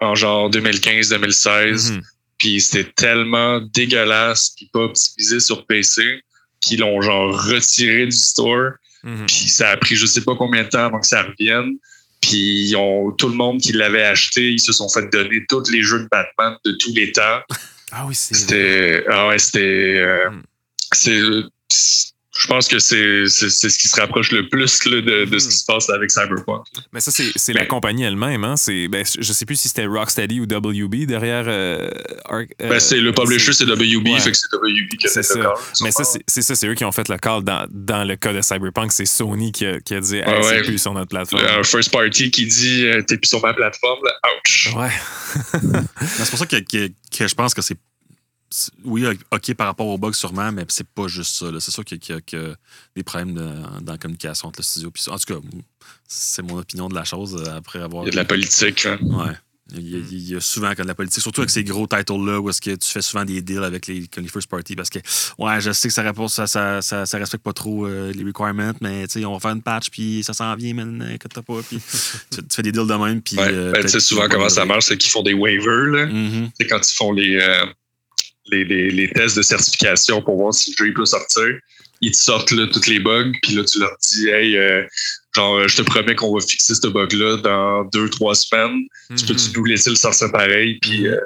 En 0.00 0.14
genre 0.14 0.50
2015-2016? 0.50 1.92
Mhm. 1.92 2.02
Puis 2.38 2.60
c'était 2.60 2.90
tellement 2.96 3.60
dégueulasse 3.60 4.50
puis 4.56 4.68
pas 4.72 4.80
optimisé 4.80 5.38
sur 5.40 5.64
PC 5.66 6.22
qu'ils 6.60 6.80
l'ont 6.80 7.00
genre 7.00 7.32
retiré 7.44 8.06
du 8.06 8.12
store. 8.16 8.72
Mhm. 9.04 9.26
Puis 9.26 9.48
ça 9.48 9.70
a 9.70 9.76
pris 9.76 9.94
je 9.96 10.06
sais 10.06 10.22
pas 10.22 10.34
combien 10.36 10.64
de 10.64 10.68
temps 10.68 10.86
avant 10.86 11.00
que 11.00 11.06
ça 11.06 11.22
revienne. 11.22 11.76
Puis 12.22 12.72
tout 13.18 13.28
le 13.28 13.34
monde 13.34 13.60
qui 13.60 13.72
l'avait 13.72 14.04
acheté, 14.04 14.52
ils 14.52 14.60
se 14.60 14.72
sont 14.72 14.88
fait 14.88 15.10
donner 15.12 15.44
tous 15.48 15.68
les 15.70 15.82
jeux 15.82 16.00
de 16.04 16.08
Batman 16.10 16.56
de 16.64 16.72
tous 16.72 16.94
les 16.94 17.12
temps. 17.12 17.40
Ah 17.90 18.06
oui, 18.06 18.14
c'est. 18.14 18.34
C'était. 18.34 19.04
Ah 19.10 19.28
ouais, 19.28 19.38
c'était. 19.38 19.58
euh, 19.98 20.30
Mm. 20.30 20.42
c'est. 20.94 21.20
Je 22.34 22.46
pense 22.46 22.66
que 22.66 22.78
c'est 22.78 23.26
c'est 23.28 23.50
c'est 23.50 23.68
ce 23.68 23.78
qui 23.78 23.88
se 23.88 24.00
rapproche 24.00 24.32
le 24.32 24.48
plus 24.48 24.86
là, 24.86 25.02
de, 25.02 25.24
de 25.26 25.38
ce 25.38 25.48
qui 25.48 25.54
se 25.54 25.64
passe 25.66 25.90
avec 25.90 26.10
Cyberpunk. 26.10 26.64
Mais 26.92 27.00
ça, 27.00 27.10
c'est 27.10 27.30
c'est 27.36 27.52
la 27.52 27.60
Ben- 27.62 27.68
compagnie 27.68 28.04
elle-même. 28.04 28.42
Hein? 28.44 28.56
C'est- 28.56 28.88
Ben, 28.88 29.04
je 29.04 29.32
sais 29.34 29.44
plus 29.44 29.56
si 29.56 29.68
c'était 29.68 29.84
Rocksteady 29.84 30.40
ou 30.40 30.44
WB 30.46 31.04
derrière. 31.06 31.44
euh, 31.46 31.90
Arc- 32.24 32.48
euh, 32.62 32.68
Ben, 32.70 32.80
c'est 32.80 32.96
le 32.96 33.12
publisher, 33.12 33.52
c'est 33.52 33.66
WB, 33.66 34.08
Ouais. 34.14 34.20
fait 34.20 34.30
que 34.30 34.36
c'est 34.38 34.46
WB 34.50 34.96
qui 34.96 35.06
a 35.06 35.10
C'est 35.10 35.22
fait 35.22 35.34
le 35.34 35.42
ça. 35.42 35.48
call. 35.50 35.58
Mais 35.82 35.90
ça, 35.90 36.04
c'est 36.26 36.42
ça, 36.42 36.54
c'est 36.54 36.66
eux 36.68 36.74
qui 36.74 36.84
ont 36.86 36.92
fait 36.92 37.08
le 37.10 37.18
call 37.18 37.44
dans, 37.44 37.66
dans 37.70 38.04
le 38.04 38.16
cas 38.16 38.32
de 38.32 38.40
Cyberpunk. 38.40 38.92
C'est 38.92 39.04
Sony 39.04 39.52
qui 39.52 39.66
a, 39.66 39.78
qui 39.80 39.94
a 39.94 40.00
dit 40.00 40.16
hey, 40.16 40.24
Ouais, 40.24 40.42
c'est 40.42 40.48
ouais. 40.56 40.62
plus 40.62 40.78
sur 40.78 40.94
notre 40.94 41.10
plateforme. 41.10 41.44
un 41.44 41.62
first 41.64 41.90
party 41.92 42.30
qui 42.30 42.46
dit 42.46 42.86
euh, 42.86 43.02
t'es 43.02 43.18
plus 43.18 43.28
sur 43.28 43.42
ma 43.42 43.52
plateforme, 43.52 44.00
là, 44.06 44.12
ouch. 44.38 44.70
Ouais. 44.74 44.90
C'est 46.00 46.30
pour 46.30 46.38
ça 46.38 46.46
que, 46.46 46.56
que- 46.56 46.88
que 46.88 47.28
je 47.28 47.34
pense 47.34 47.52
que 47.54 47.60
c'est. 47.62 47.76
Oui, 48.84 49.04
OK 49.30 49.54
par 49.54 49.66
rapport 49.66 49.86
aux 49.86 49.98
bugs 49.98 50.12
sûrement, 50.12 50.50
mais 50.52 50.64
c'est 50.68 50.86
pas 50.86 51.06
juste 51.08 51.34
ça. 51.36 51.46
C'est 51.60 51.70
sûr 51.70 51.84
qu'il 51.84 51.98
y, 52.08 52.12
a- 52.12 52.20
qu'il 52.20 52.38
y 52.38 52.42
a 52.42 52.54
des 52.96 53.02
problèmes 53.02 53.34
de- 53.34 53.80
dans 53.82 53.92
la 53.92 53.98
communication 53.98 54.48
entre 54.48 54.60
le 54.60 54.64
studio. 54.64 54.90
Puis, 54.90 55.04
en 55.08 55.18
tout 55.18 55.34
cas, 55.34 55.40
c'est 56.08 56.42
mon 56.42 56.58
opinion 56.58 56.88
de 56.88 56.94
la 56.94 57.04
chose 57.04 57.34
euh, 57.46 57.56
après 57.56 57.80
avoir. 57.80 58.04
Il 58.04 58.06
y 58.06 58.08
a 58.08 58.12
de 58.12 58.16
la 58.16 58.24
politique. 58.24 58.86
hein. 58.86 58.98
Ouais. 59.02 59.32
Il 59.74 59.88
y, 59.88 59.94
a, 59.94 59.98
il 60.00 60.28
y 60.32 60.34
a 60.36 60.40
souvent 60.40 60.74
comme 60.74 60.84
de 60.84 60.88
la 60.88 60.94
politique, 60.94 61.22
surtout 61.22 61.40
avec 61.40 61.48
ces 61.50 61.64
gros 61.64 61.86
titles-là 61.86 62.40
où 62.40 62.50
est-ce 62.50 62.60
que 62.60 62.74
tu 62.74 62.88
fais 62.88 63.00
souvent 63.00 63.24
des 63.24 63.40
deals 63.40 63.62
avec 63.64 63.86
les, 63.86 64.04
les 64.16 64.28
first 64.28 64.48
party 64.50 64.74
parce 64.76 64.90
que, 64.90 64.98
ouais, 65.38 65.60
je 65.62 65.70
sais 65.72 65.88
que 65.88 65.94
ça, 65.94 66.02
répond, 66.02 66.28
ça, 66.28 66.46
ça, 66.46 66.82
ça, 66.82 67.06
ça 67.06 67.16
respecte 67.16 67.42
pas 67.44 67.54
trop 67.54 67.86
euh, 67.86 68.12
les 68.12 68.22
requirements, 68.24 68.72
mais 68.82 69.06
tu 69.06 69.20
sais, 69.20 69.24
on 69.24 69.32
va 69.32 69.38
faire 69.40 69.52
une 69.52 69.62
patch 69.62 69.88
puis 69.88 70.22
ça 70.24 70.34
s'en 70.34 70.54
vient, 70.56 70.74
mais 70.74 71.16
que 71.16 71.26
t'as 71.28 71.40
pas. 71.40 71.60
Puis 71.66 71.78
tu, 72.30 72.42
tu 72.42 72.54
fais 72.54 72.62
des 72.62 72.72
deals 72.72 72.86
de 72.88 72.92
même. 72.94 73.22
Puis, 73.22 73.36
Ouais. 73.38 73.48
euh, 73.50 73.72
Ben, 73.72 73.82
tu 73.82 73.88
sais, 73.88 74.00
souvent, 74.00 74.28
comment 74.28 74.50
ça 74.50 74.66
marche, 74.66 74.86
c'est 74.86 74.98
qu'ils 74.98 75.10
font 75.10 75.22
des 75.22 75.32
waivers. 75.32 75.86
Là. 75.86 76.06
Mhm. 76.06 76.50
Sais, 76.60 76.66
quand 76.66 76.80
ils 76.90 76.94
font 76.94 77.12
les, 77.12 77.36
euh, 77.40 77.64
les, 78.50 78.64
les, 78.64 78.90
les 78.90 79.08
tests 79.10 79.36
de 79.36 79.42
certification 79.42 80.20
pour 80.22 80.36
voir 80.36 80.52
si 80.54 80.74
le 80.78 80.86
jeu 80.86 80.92
peut 80.94 81.06
sortir, 81.06 81.46
ils 82.00 82.10
te 82.10 82.16
sortent 82.16 82.50
là, 82.50 82.66
tous 82.72 82.86
les 82.88 82.98
bugs, 82.98 83.32
puis 83.42 83.54
là, 83.54 83.64
tu 83.64 83.78
leur 83.78 83.96
dis, 84.02 84.28
hey, 84.28 84.56
euh, 84.56 84.82
genre, 85.36 85.68
je 85.68 85.76
te 85.76 85.82
promets 85.82 86.16
qu'on 86.16 86.34
va 86.34 86.40
fixer 86.40 86.74
ce 86.74 86.88
bug-là 86.88 87.36
dans 87.36 87.84
deux, 87.84 88.08
trois 88.10 88.34
semaines. 88.34 88.80
Tu 89.08 89.14
Mhm. 89.14 89.26
peux-tu 89.28 89.56
nous 89.58 89.64
laisser 89.64 89.90
le 89.90 89.96
sortir 89.96 90.32
pareil? 90.32 90.78
Puis 90.82 91.06
euh, 91.06 91.16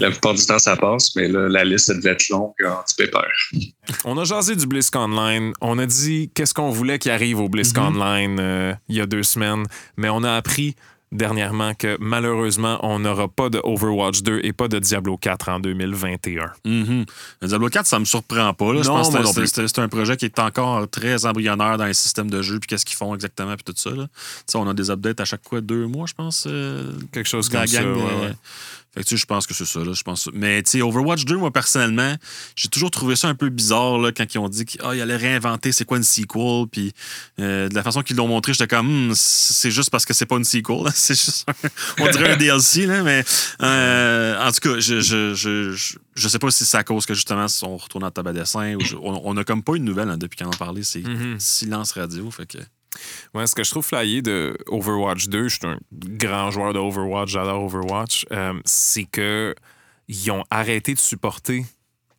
la 0.00 0.10
plupart 0.10 0.34
du 0.34 0.44
temps, 0.44 0.58
ça 0.58 0.76
passe, 0.76 1.14
mais 1.16 1.28
là, 1.28 1.48
la 1.48 1.64
liste, 1.64 1.88
elle 1.88 1.98
devait 1.98 2.10
être 2.10 2.28
longue 2.30 2.52
en 2.66 2.82
petit 2.82 2.96
pépère. 2.96 3.30
On 4.04 4.18
a 4.18 4.24
jasé 4.24 4.56
du 4.56 4.66
BlizzCon 4.66 5.00
Online. 5.04 5.52
On 5.60 5.78
a 5.78 5.86
dit 5.86 6.30
qu'est-ce 6.34 6.52
qu'on 6.52 6.70
voulait 6.70 6.98
qui 6.98 7.08
arrive 7.08 7.38
au 7.38 7.48
BlizzCon 7.48 7.92
Mhm. 7.92 8.00
Online 8.02 8.38
euh, 8.40 8.74
il 8.88 8.96
y 8.96 9.00
a 9.00 9.06
deux 9.06 9.22
semaines. 9.22 9.64
Mais 9.96 10.08
on 10.08 10.22
a 10.24 10.34
appris 10.34 10.74
dernièrement 11.16 11.74
que 11.74 11.96
malheureusement, 12.00 12.78
on 12.82 12.98
n'aura 12.98 13.28
pas 13.28 13.48
de 13.50 13.60
Overwatch 13.64 14.22
2 14.22 14.40
et 14.44 14.52
pas 14.52 14.68
de 14.68 14.78
Diablo 14.78 15.16
4 15.16 15.48
en 15.48 15.60
2021. 15.60 16.52
Mhm. 16.64 17.04
Le 17.42 17.48
Diablo 17.48 17.68
4, 17.68 17.86
ça 17.86 17.98
me 17.98 18.04
surprend 18.04 18.52
pas. 18.54 18.72
Là. 18.72 18.82
Je 18.82 18.88
Non, 18.88 18.96
pense 18.96 19.08
que 19.08 19.22
non 19.22 19.32
c'est- 19.46 19.78
un 19.78 19.88
projet 19.88 20.16
qui 20.16 20.24
est 20.26 20.38
encore 20.38 20.88
très 20.88 21.26
embryonnaire 21.26 21.76
dans 21.78 21.86
les 21.86 21.94
systèmes 21.94 22.30
de 22.30 22.42
jeu, 22.42 22.58
puis 22.60 22.68
qu'est-ce 22.68 22.84
qu'ils 22.84 22.96
font 22.96 23.14
exactement, 23.14 23.54
puis 23.56 23.64
tout 23.64 23.74
ça. 23.76 23.90
Là. 23.90 24.06
On 24.54 24.68
a 24.68 24.74
des 24.74 24.90
updates 24.90 25.20
à 25.20 25.24
chaque 25.24 25.42
quoi, 25.42 25.60
deux 25.60 25.86
mois, 25.86 26.06
je 26.06 26.14
pense. 26.14 26.46
euh, 26.46 26.92
Quelque 27.12 27.28
chose 27.28 27.48
comme 27.48 27.66
ça. 27.66 27.82
gang 27.82 27.92
de- 27.94 27.98
ouais, 27.98 28.02
ouais. 28.28 28.32
Fait 28.96 29.02
que 29.02 29.08
tu 29.08 29.16
sais, 29.16 29.20
je 29.20 29.26
pense 29.26 29.46
que 29.46 29.52
c'est 29.52 29.66
ça. 29.66 29.80
Là, 29.80 29.92
je 29.92 30.02
pense... 30.02 30.30
Mais 30.32 30.62
tu 30.62 30.70
sais, 30.70 30.82
Overwatch 30.82 31.26
2, 31.26 31.36
moi, 31.36 31.52
personnellement, 31.52 32.14
j'ai 32.56 32.68
toujours 32.68 32.90
trouvé 32.90 33.14
ça 33.14 33.28
un 33.28 33.34
peu 33.34 33.50
bizarre 33.50 33.98
là, 33.98 34.10
quand 34.10 34.24
ils 34.34 34.38
ont 34.38 34.48
dit 34.48 34.64
qu'ils 34.64 34.80
allaient 34.82 35.16
réinventer 35.16 35.70
c'est 35.72 35.84
quoi 35.84 35.98
une 35.98 36.02
sequel. 36.02 36.66
Puis 36.72 36.92
euh, 37.38 37.68
de 37.68 37.74
la 37.74 37.82
façon 37.82 38.02
qu'ils 38.02 38.16
l'ont 38.16 38.26
montré, 38.28 38.52
j'étais 38.54 38.66
comme, 38.66 38.86
Hmm, 39.10 39.12
c'est 39.14 39.70
juste 39.70 39.90
parce 39.90 40.04
que 40.06 40.14
c'est 40.14 40.24
pas 40.26 40.36
une 40.36 40.44
sequel. 40.44 40.78
C'est 40.94 41.14
juste, 41.14 41.44
un- 41.48 41.68
on 42.02 42.10
dirait 42.10 42.32
un 42.32 42.36
DLC. 42.36 42.86
Là, 42.86 43.02
mais 43.02 43.22
euh, 43.62 44.42
en 44.42 44.50
tout 44.52 44.60
cas, 44.60 44.78
je, 44.80 45.00
je, 45.00 45.34
je, 45.34 45.72
je, 45.72 45.96
je 46.14 46.28
sais 46.28 46.38
pas 46.38 46.50
si 46.50 46.64
c'est 46.64 46.76
à 46.78 46.84
cause 46.84 47.04
que 47.04 47.14
justement, 47.14 47.46
on 47.62 47.76
retourne 47.76 48.04
en 48.04 48.10
tabac 48.10 48.32
dessin. 48.32 48.74
Ou 48.76 48.80
on, 49.02 49.20
on 49.24 49.36
a 49.36 49.44
comme 49.44 49.62
pas 49.62 49.74
eu 49.74 49.78
de 49.80 49.84
nouvelles 49.84 50.08
hein, 50.08 50.16
depuis 50.16 50.36
qu'on 50.38 50.46
en 50.46 50.52
a 50.52 50.56
parlé. 50.56 50.82
C'est 50.84 51.02
Mhm. 51.06 51.36
silence 51.38 51.92
radio. 51.92 52.30
Fait 52.30 52.46
que. 52.46 52.58
Ouais, 53.34 53.46
ce 53.46 53.54
que 53.54 53.62
je 53.64 53.70
trouve 53.70 53.84
flyé 53.84 54.22
de 54.22 54.56
Overwatch 54.68 55.28
2, 55.28 55.48
je 55.48 55.56
suis 55.56 55.66
un 55.66 55.78
grand 55.92 56.50
joueur 56.50 56.72
de 56.72 56.78
Overwatch, 56.78 57.30
j'adore 57.30 57.64
Overwatch, 57.64 58.26
euh, 58.32 58.54
c'est 58.64 59.04
que 59.04 59.54
ils 60.08 60.30
ont 60.30 60.44
arrêté 60.50 60.94
de 60.94 60.98
supporter 60.98 61.64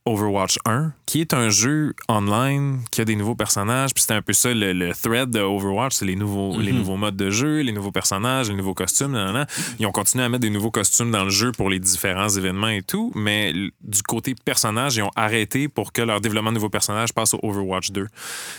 Overwatch 0.06 0.58
1, 0.66 0.94
qui 1.06 1.20
est 1.20 1.34
un 1.34 1.50
jeu 1.50 1.94
online 2.08 2.80
qui 2.92 3.02
a 3.02 3.06
des 3.06 3.18
nouveaux 3.18 3.36
personnages. 3.36 3.94
Puis 3.94 4.04
c'était 4.04 4.14
un 4.14 4.22
peu 4.22 4.32
ça 4.32 4.54
le, 4.54 4.72
le 4.72 4.94
thread 4.94 5.30
de 5.32 5.40
Overwatch, 5.42 5.96
c'est 5.96 6.06
les 6.06 6.16
nouveaux, 6.16 6.58
les 6.62 6.72
Mhm. 6.72 6.78
nouveaux 6.78 6.96
modes 6.96 7.18
de 7.18 7.30
jeu, 7.30 7.60
les 7.60 7.74
nouveaux 7.74 7.92
personnages, 7.92 8.48
les 8.50 8.56
nouveaux 8.56 8.74
costumes. 8.74 9.12
nan, 9.12 9.26
nan, 9.26 9.34
nan. 9.34 9.48
Ils 9.80 9.86
ont 9.86 9.92
continué 9.92 10.24
à 10.24 10.30
mettre 10.30 10.44
des 10.44 10.50
nouveaux 10.50 10.72
costumes 10.72 11.12
dans 11.12 11.26
le 11.26 11.30
jeu 11.30 11.52
pour 11.52 11.70
les 11.70 11.80
différents 11.80 12.30
événements 12.30 12.70
et 12.70 12.84
tout, 12.84 13.12
mais 13.16 13.52
du 13.54 14.02
côté 14.04 14.34
personnage, 14.46 14.96
ils 14.96 15.04
ont 15.04 15.12
arrêté 15.18 15.68
pour 15.68 15.92
que 15.92 16.02
leur 16.02 16.22
développement 16.22 16.52
de 16.52 16.56
nouveaux 16.56 16.70
personnages 16.70 17.12
passe 17.14 17.34
au 17.34 17.40
Overwatch 17.44 17.92
2. 17.92 18.08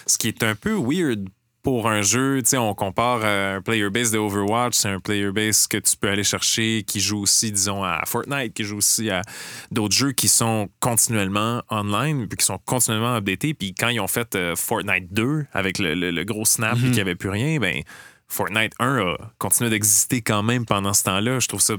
Ce 0.07 0.19
qui 0.19 0.29
est 0.29 0.43
un 0.43 0.55
peu 0.55 0.75
weird 0.75 1.29
pour 1.63 1.89
un 1.89 2.01
jeu, 2.03 2.41
tu 2.43 2.51
sais, 2.51 2.57
on 2.57 2.73
compare 2.75 3.21
euh, 3.25 3.57
un 3.57 3.61
player 3.63 3.91
base 3.91 4.11
de 4.11 4.19
Overwatch, 4.19 4.75
c'est 4.75 4.89
un 4.89 5.01
player 5.01 5.33
base 5.33 5.67
que 5.67 5.77
tu 5.77 5.97
peux 5.97 6.09
aller 6.09 6.23
chercher, 6.25 6.85
qui 6.87 7.01
joue 7.01 7.21
aussi, 7.21 7.51
disons, 7.53 7.83
à 7.85 8.03
Fortnite, 8.07 8.55
qui 8.55 8.65
joue 8.65 8.79
aussi 8.79 9.11
à 9.11 9.23
d'autres 9.71 9.95
jeux 9.95 10.13
qui 10.13 10.29
sont 10.29 10.69
continuellement 10.81 11.63
online, 11.69 12.27
puis 12.29 12.39
qui 12.39 12.45
sont 12.45 12.59
continuellement 12.65 13.15
updatés. 13.17 13.55
Puis 13.55 13.75
quand 13.75 13.89
ils 13.89 14.01
ont 14.01 14.07
fait 14.09 14.35
euh, 14.37 14.55
Fortnite 14.57 15.13
2, 15.13 15.47
avec 15.53 15.79
le, 15.79 15.95
le- 15.95 16.11
le 16.13 16.25
gros 16.25 16.45
snap, 16.45 16.75
puis 16.75 16.83
qu'il 16.85 16.93
n'y 16.93 17.01
avait 17.01 17.17
plus 17.17 17.31
rien, 17.31 17.59
ben 17.59 17.83
Fortnite 18.29 18.73
1 18.79 18.99
a 18.99 19.17
continué 19.39 19.69
d'exister 19.71 20.23
quand 20.23 20.43
même 20.43 20.65
pendant 20.65 20.95
ce 20.95 21.03
temps-là. 21.05 21.39
Je 21.41 21.49
trouve 21.49 21.61
ça 21.61 21.75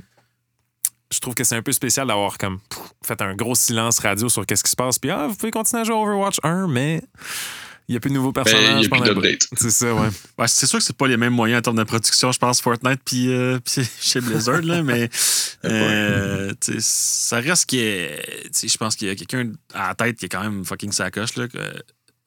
je 1.12 1.20
trouve 1.20 1.34
que 1.34 1.44
c'est 1.44 1.56
un 1.56 1.64
peu 1.64 1.72
spécial 1.72 2.06
d'avoir 2.06 2.38
comme 2.38 2.60
pff, 2.70 2.80
fait 3.04 3.20
un 3.24 3.34
gros 3.34 3.56
silence 3.56 3.98
radio 3.98 4.30
sur 4.30 4.46
qu'est-ce 4.46 4.64
qui 4.64 4.70
se 4.70 4.76
passe. 4.76 5.00
Puis 5.00 5.10
ah, 5.10 5.26
vous 5.28 5.34
pouvez 5.36 5.50
continuer 5.52 5.82
à 5.82 5.84
jouer 5.84 5.96
à 5.96 6.00
Overwatch 6.00 6.38
1, 6.44 6.68
mais 6.68 7.02
il 7.90 7.94
n'y 7.94 7.98
a 7.98 8.00
plus 8.00 8.10
de 8.12 8.16
nouveaux 8.16 8.32
Mais 8.36 8.44
personnages. 8.44 8.70
il 8.76 8.80
n'y 8.80 8.86
a 8.86 8.90
plus 9.02 9.14
d'update. 9.14 9.48
C'est 9.58 9.72
ça, 9.72 9.94
ouais. 9.96 10.08
Ouais, 10.38 10.48
c'est 10.48 10.68
sûr 10.68 10.78
que 10.80 10.86
c'est 10.86 10.96
pas 10.96 11.08
les 11.08 11.18
mêmes 11.18 11.34
moyens 11.34 11.58
en 11.60 11.62
termes 11.64 11.78
de 11.78 11.84
production, 11.84 12.32
je 12.32 12.38
pense, 12.40 12.62
Fortnite 12.62 13.02
puis 13.04 13.34
euh, 13.34 13.60
puis 13.60 13.82
chez 14.00 14.22
Blizzard, 14.22 14.62
là, 14.62 14.82
mais 14.84 15.10
euh, 15.66 16.54
ça 16.80 17.40
reste 17.40 17.66
qu'il 17.66 17.80
y 17.80 17.84
a- 18.06 18.18
tu 18.44 18.50
sais, 18.54 18.68
Je 18.68 18.78
pense 18.78 18.96
qu'il 18.96 19.08
y 19.08 19.12
a 19.12 19.16
quelqu'un 19.16 19.52
à 19.74 19.90
la 19.90 19.96
tête 19.96 20.18
qui 20.18 20.26
est 20.26 20.30
quand 20.30 20.44
même 20.44 20.64
fucking 20.64 20.92
sacoche. 20.92 21.36
Là, 21.36 21.48
que, 21.48 21.58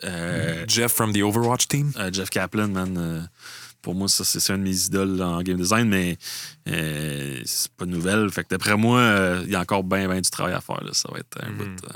euh, 0.04 0.64
Jeff 0.68 0.92
from 0.92 1.12
the 1.12 1.22
Overwatch 1.22 1.68
team? 1.68 1.92
euh, 1.96 2.10
Jeff 2.12 2.28
Kaplan, 2.28 2.68
man. 2.68 2.96
euh, 2.98 3.20
pour 3.82 3.94
moi, 3.96 4.08
ça, 4.08 4.22
c'est 4.24 4.52
un 4.52 4.58
de 4.58 4.62
mes 4.62 4.86
idoles 4.86 5.20
en 5.22 5.42
game 5.42 5.56
design, 5.56 5.88
mais 5.88 6.16
euh, 6.68 7.40
c'est 7.44 7.70
pas 7.72 7.84
de 7.84 7.90
nouvelle. 7.90 8.30
Fait 8.30 8.44
que 8.44 8.48
d'après 8.50 8.76
moi, 8.76 8.98
euh, 9.00 9.42
il 9.44 9.50
y 9.52 9.56
a 9.56 9.60
encore 9.60 9.82
bien, 9.82 10.08
bien 10.08 10.20
du 10.20 10.30
travail 10.30 10.54
à 10.54 10.60
faire. 10.60 10.82
Là. 10.84 10.90
Ça 10.92 11.08
va 11.12 11.18
être 11.18 11.38
un 11.42 11.48
Mhm. 11.50 11.56
bout. 11.56 11.86
euh. 11.86 11.92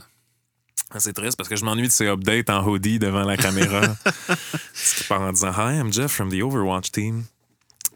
Ah, 0.92 1.01
C'est 1.01 1.12
triste 1.12 1.37
parce 1.37 1.49
que 1.49 1.57
je 1.57 1.64
m'ennuie 1.64 1.88
de 1.88 1.92
ces 1.92 2.07
updates 2.07 2.49
en 2.51 2.64
hoodie 2.66 2.99
devant 2.99 3.25
la 3.25 3.37
caméra. 3.37 3.83
Ce 4.75 4.96
qui 4.96 5.05
part 5.05 5.20
en 5.20 5.33
disant 5.33 5.53
Hi, 5.53 5.79
I'm 5.79 5.92
Jeff 5.92 6.12
from 6.12 6.31
the 6.31 6.42
Overwatch 6.42 6.92
team. 6.92 7.25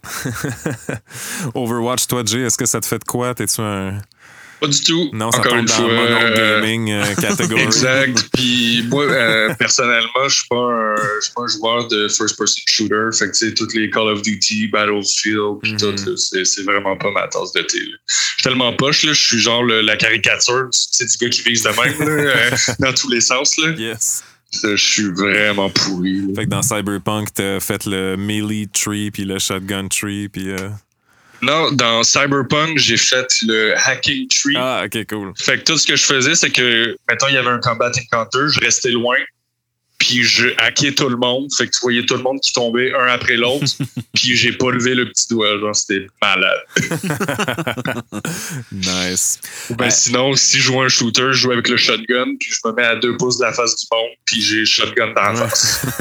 Overwatch, 1.55 2.07
toi, 2.07 2.23
Jay, 2.25 2.41
est-ce 2.43 2.57
que 2.59 2.67
ça 2.67 2.81
te 2.81 2.87
fait 2.87 2.99
de 2.99 3.05
quoi? 3.05 3.35
T'es-tu 3.35 3.61
un. 3.61 4.01
Pas 4.61 4.67
du 4.67 4.81
tout. 4.83 5.09
Non, 5.13 5.27
Encore 5.29 5.55
une 5.57 5.65
dans 5.65 5.73
fois. 5.75 5.91
euh, 5.91 6.61
gaming 6.61 6.91
euh, 6.93 7.15
catégorie. 7.15 7.63
Exact. 7.65 8.29
Puis 8.35 8.85
moi, 8.91 9.05
euh, 9.05 9.55
personnellement, 9.55 10.29
je 10.29 10.35
suis 10.37 10.49
pas 10.49 10.57
un, 10.57 10.97
je 10.97 11.25
suis 11.25 11.33
pas 11.35 11.43
un 11.43 11.47
joueur 11.47 11.89
de 11.89 12.09
first-person 12.09 12.63
shooter. 12.69 13.17
Fait 13.19 13.27
que 13.27 13.37
tu 13.37 13.49
sais, 13.49 13.55
toutes 13.55 13.75
les 13.75 13.89
Call 13.91 14.09
of 14.09 14.23
Duty, 14.23 14.69
Battlefield, 14.69 15.61
puis 15.63 15.73
Mhm. 15.73 15.79
tout, 15.79 16.17
c'est, 16.17 16.63
vraiment 16.65 16.97
pas 16.97 17.11
ma 17.11 17.27
tasse 17.29 17.53
de 17.53 17.63
thé. 17.63 17.79
là. 17.79 17.97
Je 18.07 18.15
suis 18.35 18.43
tellement 18.43 18.73
poche, 18.75 19.05
là, 19.05 19.13
je 19.13 19.21
suis 19.21 19.39
genre 19.39 19.63
le- 19.63 19.81
la 19.81 19.97
caricature 19.97 20.69
tu 20.73 20.79
sais, 20.93 21.07
du 21.07 21.17
gars 21.25 21.31
qui 21.31 21.43
vise 21.43 21.63
de 21.63 21.69
même, 21.71 21.99
là, 21.99 22.07
euh, 22.35 22.51
dans 22.81 22.93
tous 22.93 23.09
les 23.09 23.21
sens. 23.23 23.57
Là. 23.59 23.71
Yes. 23.79 24.23
Je 24.63 24.77
suis 24.77 25.11
vraiment 25.13 25.71
pourri. 25.71 26.21
là. 26.23 26.35
Fait 26.37 26.45
que 26.45 26.51
dans 26.51 26.63
Cyberpunk, 26.63 27.29
t'as 27.35 27.61
fait 27.61 27.87
le 27.87 28.17
melee 28.17 28.67
tree 28.67 29.11
puis 29.11 29.25
le 29.25 29.39
shotgun 29.39 29.87
tree 29.89 30.29
puis. 30.29 30.49
Non, 31.43 31.73
dans 31.73 32.03
Cyberpunk, 32.03 32.79
j'ai 32.79 32.97
fait 32.97 33.27
le 33.47 33.75
hacking 33.77 34.29
tree. 34.29 34.55
Ah, 34.57 34.83
ok, 34.85 35.07
cool. 35.09 35.33
Fait 35.39 35.59
que 35.59 35.65
tout 35.65 35.79
ce 35.79 35.87
que 35.87 35.97
je 35.97 36.05
faisais, 36.05 36.35
c'est 36.35 36.51
que, 36.51 36.97
mettons, 37.09 37.29
il 37.29 37.35
y 37.35 37.39
avait 37.39 37.49
un 37.51 37.61
combat 37.61 37.91
encounter, 37.91 38.53
je 38.53 38.61
restais 38.61 38.91
loin, 38.91 39.17
puis 40.01 40.25
je 40.25 40.49
hackais 40.59 40.93
tout 40.93 41.09
le 41.09 41.17
monde. 41.17 41.49
Fait 41.57 41.67
que 41.67 41.71
tu 41.73 41.79
voyais 41.83 42.05
tout 42.05 42.17
le 42.17 42.23
monde 42.23 42.41
qui 42.41 42.53
tombait 42.53 42.93
un 42.93 43.07
après 43.07 43.37
l'autre, 43.37 43.65
puis 44.15 44.35
j'ai 44.35 44.53
pas 44.53 44.71
levé 44.73 44.97
le 44.97 45.09
petit 45.09 45.29
doigt. 45.29 45.59
Genre, 45.61 45.77
c'était 45.77 46.07
malade. 46.21 46.59
Nice. 48.73 49.39
Ou 49.71 49.75
ben 49.77 49.85
Ouais. 49.85 49.91
sinon, 49.91 50.35
si 50.35 50.59
je 50.59 50.63
joue 50.63 50.81
un 50.81 50.89
shooter, 50.89 51.29
je 51.33 51.39
joue 51.39 51.53
avec 51.53 51.69
le 51.69 51.77
shotgun, 51.77 52.37
puis 52.39 52.51
je 52.51 52.69
me 52.69 52.75
mets 52.75 52.85
à 52.85 52.97
deux 52.97 53.17
pouces 53.17 53.39
de 53.39 53.45
la 53.45 53.53
face 53.53 53.77
du 53.77 53.87
monde, 53.93 54.11
puis 54.25 54.41
j'ai 54.41 54.61
le 54.61 54.65
shotgun 54.65 55.13
dans 55.15 55.33
la 55.33 55.49
face. 55.49 55.87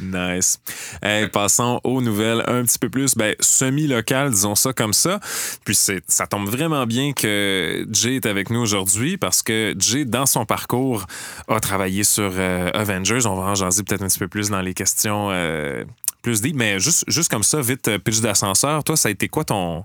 Nice. 0.00 0.58
Hey, 1.02 1.28
passons 1.28 1.80
aux 1.84 2.00
nouvelles 2.00 2.42
un 2.46 2.62
petit 2.64 2.78
peu 2.78 2.88
plus 2.88 3.14
ben, 3.14 3.34
semi-locales, 3.40 4.30
disons 4.30 4.54
ça 4.54 4.72
comme 4.72 4.92
ça. 4.92 5.20
Puis 5.64 5.74
c'est, 5.74 6.02
ça 6.08 6.26
tombe 6.26 6.48
vraiment 6.48 6.86
bien 6.86 7.12
que 7.12 7.86
Jay 7.90 8.16
est 8.16 8.26
avec 8.26 8.50
nous 8.50 8.60
aujourd'hui 8.60 9.16
parce 9.16 9.42
que 9.42 9.74
Jay, 9.78 10.04
dans 10.04 10.26
son 10.26 10.44
parcours, 10.46 11.06
a 11.48 11.60
travaillé 11.60 11.83
sur 12.02 12.32
euh, 12.36 12.70
Avengers. 12.74 13.26
On 13.26 13.36
va 13.36 13.42
en 13.42 13.54
jaser 13.54 13.82
peut-être 13.82 14.02
un 14.02 14.08
petit 14.08 14.18
peu 14.18 14.28
plus 14.28 14.50
dans 14.50 14.60
les 14.60 14.74
questions 14.74 15.28
euh, 15.30 15.84
plus 16.22 16.40
deep, 16.40 16.56
mais 16.56 16.80
juste, 16.80 17.04
juste 17.06 17.30
comme 17.30 17.42
ça, 17.42 17.60
vite, 17.60 17.88
euh, 17.88 17.98
pitch 17.98 18.20
d'ascenseur. 18.20 18.82
Toi, 18.84 18.96
ça 18.96 19.08
a 19.08 19.12
été 19.12 19.28
quoi 19.28 19.44
ton... 19.44 19.84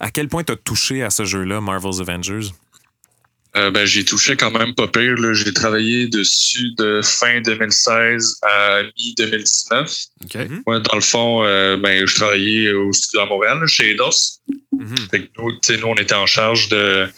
À 0.00 0.10
quel 0.10 0.28
point 0.28 0.42
t'as 0.42 0.56
touché 0.56 1.02
à 1.02 1.10
ce 1.10 1.24
jeu-là, 1.24 1.60
Marvel's 1.60 2.00
Avengers? 2.00 2.50
Euh, 3.56 3.70
ben, 3.70 3.86
j'ai 3.86 4.04
touché 4.04 4.36
quand 4.36 4.50
même 4.50 4.74
pas 4.74 4.88
pire. 4.88 5.16
J'ai 5.32 5.52
travaillé 5.52 6.08
dessus 6.08 6.72
de 6.76 7.00
fin 7.02 7.40
2016 7.40 8.40
à 8.42 8.82
mi-2019. 8.82 10.06
OK. 10.24 10.34
Mhm. 10.34 10.62
Moi, 10.66 10.80
dans 10.80 10.96
le 10.96 11.00
fond, 11.00 11.44
euh, 11.44 11.76
ben, 11.76 12.04
je 12.04 12.14
travaillais 12.16 12.72
au 12.72 12.92
studio 12.92 13.20
à 13.20 13.26
Montréal, 13.26 13.60
là, 13.60 13.66
chez 13.66 13.92
Eidos. 13.92 14.40
Mhm. 14.72 14.96
Fait 15.10 15.20
que 15.20 15.28
nous, 15.38 15.52
tu 15.52 15.58
sais, 15.62 15.76
nous, 15.80 15.86
on 15.86 15.94
était 15.94 16.14
en 16.14 16.26
charge 16.26 16.68
de. 16.68 17.08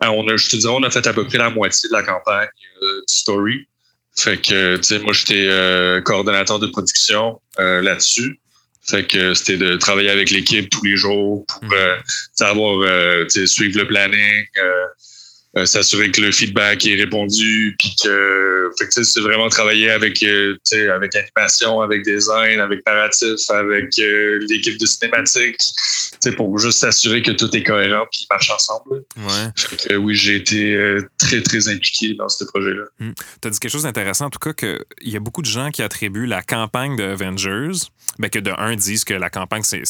Ah, 0.00 0.12
On 0.12 0.28
a, 0.28 0.36
je 0.36 0.48
te 0.48 0.56
dirais, 0.56 0.74
on 0.76 0.82
a 0.82 0.90
fait 0.90 1.06
à 1.06 1.12
peu 1.12 1.26
près 1.26 1.38
la 1.38 1.50
moitié 1.50 1.88
de 1.88 1.94
la 1.94 2.02
campagne 2.02 2.48
euh, 2.82 3.00
du 3.08 3.14
story. 3.14 3.66
Fait 4.16 4.40
que, 4.40 4.76
tu 4.76 4.82
sais, 4.84 4.98
moi, 5.00 5.12
j'étais 5.12 5.46
euh, 5.48 6.00
coordonnateur 6.00 6.58
de 6.58 6.66
production 6.68 7.40
euh, 7.58 7.80
là-dessus. 7.80 8.38
Fait 8.86 9.06
que 9.06 9.32
c'était 9.34 9.56
de 9.56 9.76
travailler 9.76 10.10
avec 10.10 10.30
l'équipe 10.30 10.68
tous 10.68 10.84
les 10.84 10.96
jours 10.96 11.46
pour 11.46 11.72
euh, 11.72 11.96
savoir, 12.34 12.80
euh, 12.82 13.24
tu 13.24 13.40
sais, 13.40 13.46
suivre 13.46 13.78
le 13.78 13.86
planning, 13.88 14.44
euh, 14.58 14.84
euh, 15.56 15.64
s'assurer 15.64 16.10
que 16.10 16.20
le 16.20 16.32
feedback 16.32 16.84
est 16.84 16.96
répondu, 16.96 17.76
puis 17.78 17.94
que, 18.02 18.70
fait 18.78 18.86
que, 18.86 18.92
tu 18.92 19.04
sais, 19.04 19.10
c'est 19.10 19.20
vraiment 19.20 19.48
travailler 19.48 19.90
avec, 19.90 20.22
euh, 20.22 20.54
tu 20.54 20.76
sais, 20.76 20.88
avec 20.90 21.12
animation, 21.14 21.80
avec 21.80 22.02
design, 22.02 22.60
avec 22.60 22.84
narratif, 22.86 23.38
avec 23.48 23.98
euh, 23.98 24.38
l'équipe 24.50 24.78
de 24.78 24.86
cinématique, 24.86 25.62
pour 26.32 26.58
juste 26.58 26.78
s'assurer 26.78 27.22
que 27.22 27.30
tout 27.32 27.54
est 27.56 27.62
cohérent 27.62 28.04
puis 28.10 28.26
marche 28.30 28.50
ensemble. 28.50 29.04
Ouais. 29.16 29.50
Fait 29.56 29.88
que, 29.88 29.94
oui, 29.96 30.14
j'ai 30.14 30.36
été 30.36 30.72
euh, 30.74 31.08
très, 31.18 31.42
très 31.42 31.68
impliqué 31.68 32.14
dans 32.14 32.28
ce 32.28 32.44
projet-là. 32.44 32.84
Tu 33.40 33.48
as 33.48 33.50
dit 33.50 33.58
quelque 33.58 33.70
chose 33.72 33.82
d'intéressant, 33.84 34.26
en 34.26 34.30
tout 34.30 34.38
cas, 34.38 34.52
qu'il 34.52 34.78
y 35.02 35.16
a 35.16 35.20
beaucoup 35.20 35.42
de 35.42 35.46
gens 35.46 35.70
qui 35.70 35.82
attribuent 35.82 36.26
la 36.26 36.42
campagne 36.42 36.96
de 36.96 37.04
Avengers, 37.04 37.78
ben 38.18 38.28
que 38.30 38.38
de 38.38 38.52
un 38.56 38.76
disent 38.76 39.04
que 39.04 39.14
la 39.14 39.30
campagne, 39.30 39.62
c'est 39.62 39.82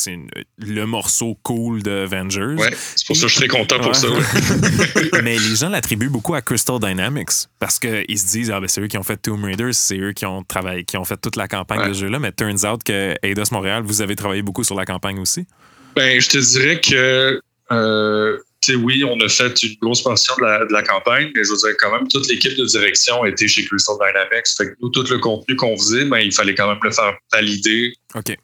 le 0.59 0.85
morceau 0.87 1.39
cool 1.43 1.83
de 1.83 1.91
Avengers. 2.05 2.55
Ouais, 2.57 2.71
c'est 2.97 3.07
pour 3.07 3.17
ça 3.17 3.23
que 3.23 3.29
je 3.29 3.39
suis 3.39 3.49
très 3.49 3.59
content 3.59 3.79
pour 3.79 3.89
Ouais. 3.89 3.95
ça. 3.95 4.09
ouais. 4.09 5.23
Mais 5.23 5.39
les 5.39 5.57
gens 5.57 5.69
l'attribuent 5.69 6.09
beaucoup 6.09 6.35
à 6.35 6.43
Crystal 6.43 6.79
Dynamics 6.79 7.49
parce 7.59 7.79
qu'ils 7.79 8.19
se 8.19 8.27
disent, 8.27 8.51
ah, 8.51 8.61
ben, 8.61 8.69
c'est 8.69 8.81
eux 8.81 8.87
qui 8.89 8.99
ont 8.99 9.03
fait 9.03 9.17
Tomb 9.17 9.45
Raider, 9.45 9.73
c'est 9.73 9.99
eux 9.99 10.13
qui 10.13 10.27
ont 10.27 10.43
travaillé, 10.43 10.85
qui 10.85 10.97
ont 10.97 11.05
fait 11.05 11.17
toute 11.21 11.37
la 11.37 11.49
campagne 11.49 11.89
de 11.89 11.93
ce 11.95 12.01
jeu-là. 12.01 12.19
Mais 12.19 12.33
turns 12.33 12.65
out 12.67 12.83
que 12.83 13.15
Eidos 13.23 13.45
Montréal, 13.53 13.83
vous 13.85 14.03
avez 14.03 14.17
travaillé 14.17 14.43
beaucoup 14.43 14.65
sur 14.65 14.75
la 14.75 14.85
campagne 14.85 15.19
aussi. 15.19 15.47
Ben, 15.97 16.21
je 16.21 16.29
te 16.29 16.39
dirais 16.39 16.81
que, 16.81 17.41
euh, 17.73 18.39
tu 18.61 18.73
sais, 18.73 18.79
oui, 18.79 19.05
on 19.05 19.21
a 19.21 19.29
fait 19.29 19.63
une 19.63 19.77
grosse 19.81 20.03
portion 20.03 20.35
de 20.39 20.45
la, 20.45 20.65
de 20.65 20.73
la 20.73 20.83
campagne, 20.83 21.31
mais 21.35 21.45
je 21.45 21.51
veux 21.51 21.57
dire, 21.57 21.77
quand 21.79 21.93
même, 21.93 22.09
toute 22.09 22.29
l'équipe 22.29 22.57
de 22.57 22.65
direction 22.65 23.25
était 23.25 23.47
chez 23.47 23.65
Crystal 23.65 23.97
Dynamics. 23.97 24.47
Fait 24.57 24.67
que 24.67 24.73
nous, 24.81 24.89
tout 24.89 25.05
le 25.11 25.19
contenu 25.19 25.55
qu'on 25.57 25.77
faisait, 25.77 26.05
ben, 26.07 26.19
il 26.19 26.33
fallait 26.33 26.55
quand 26.55 26.69
même 26.69 26.81
le 26.83 26.91
faire 26.91 27.15
valider 27.33 27.93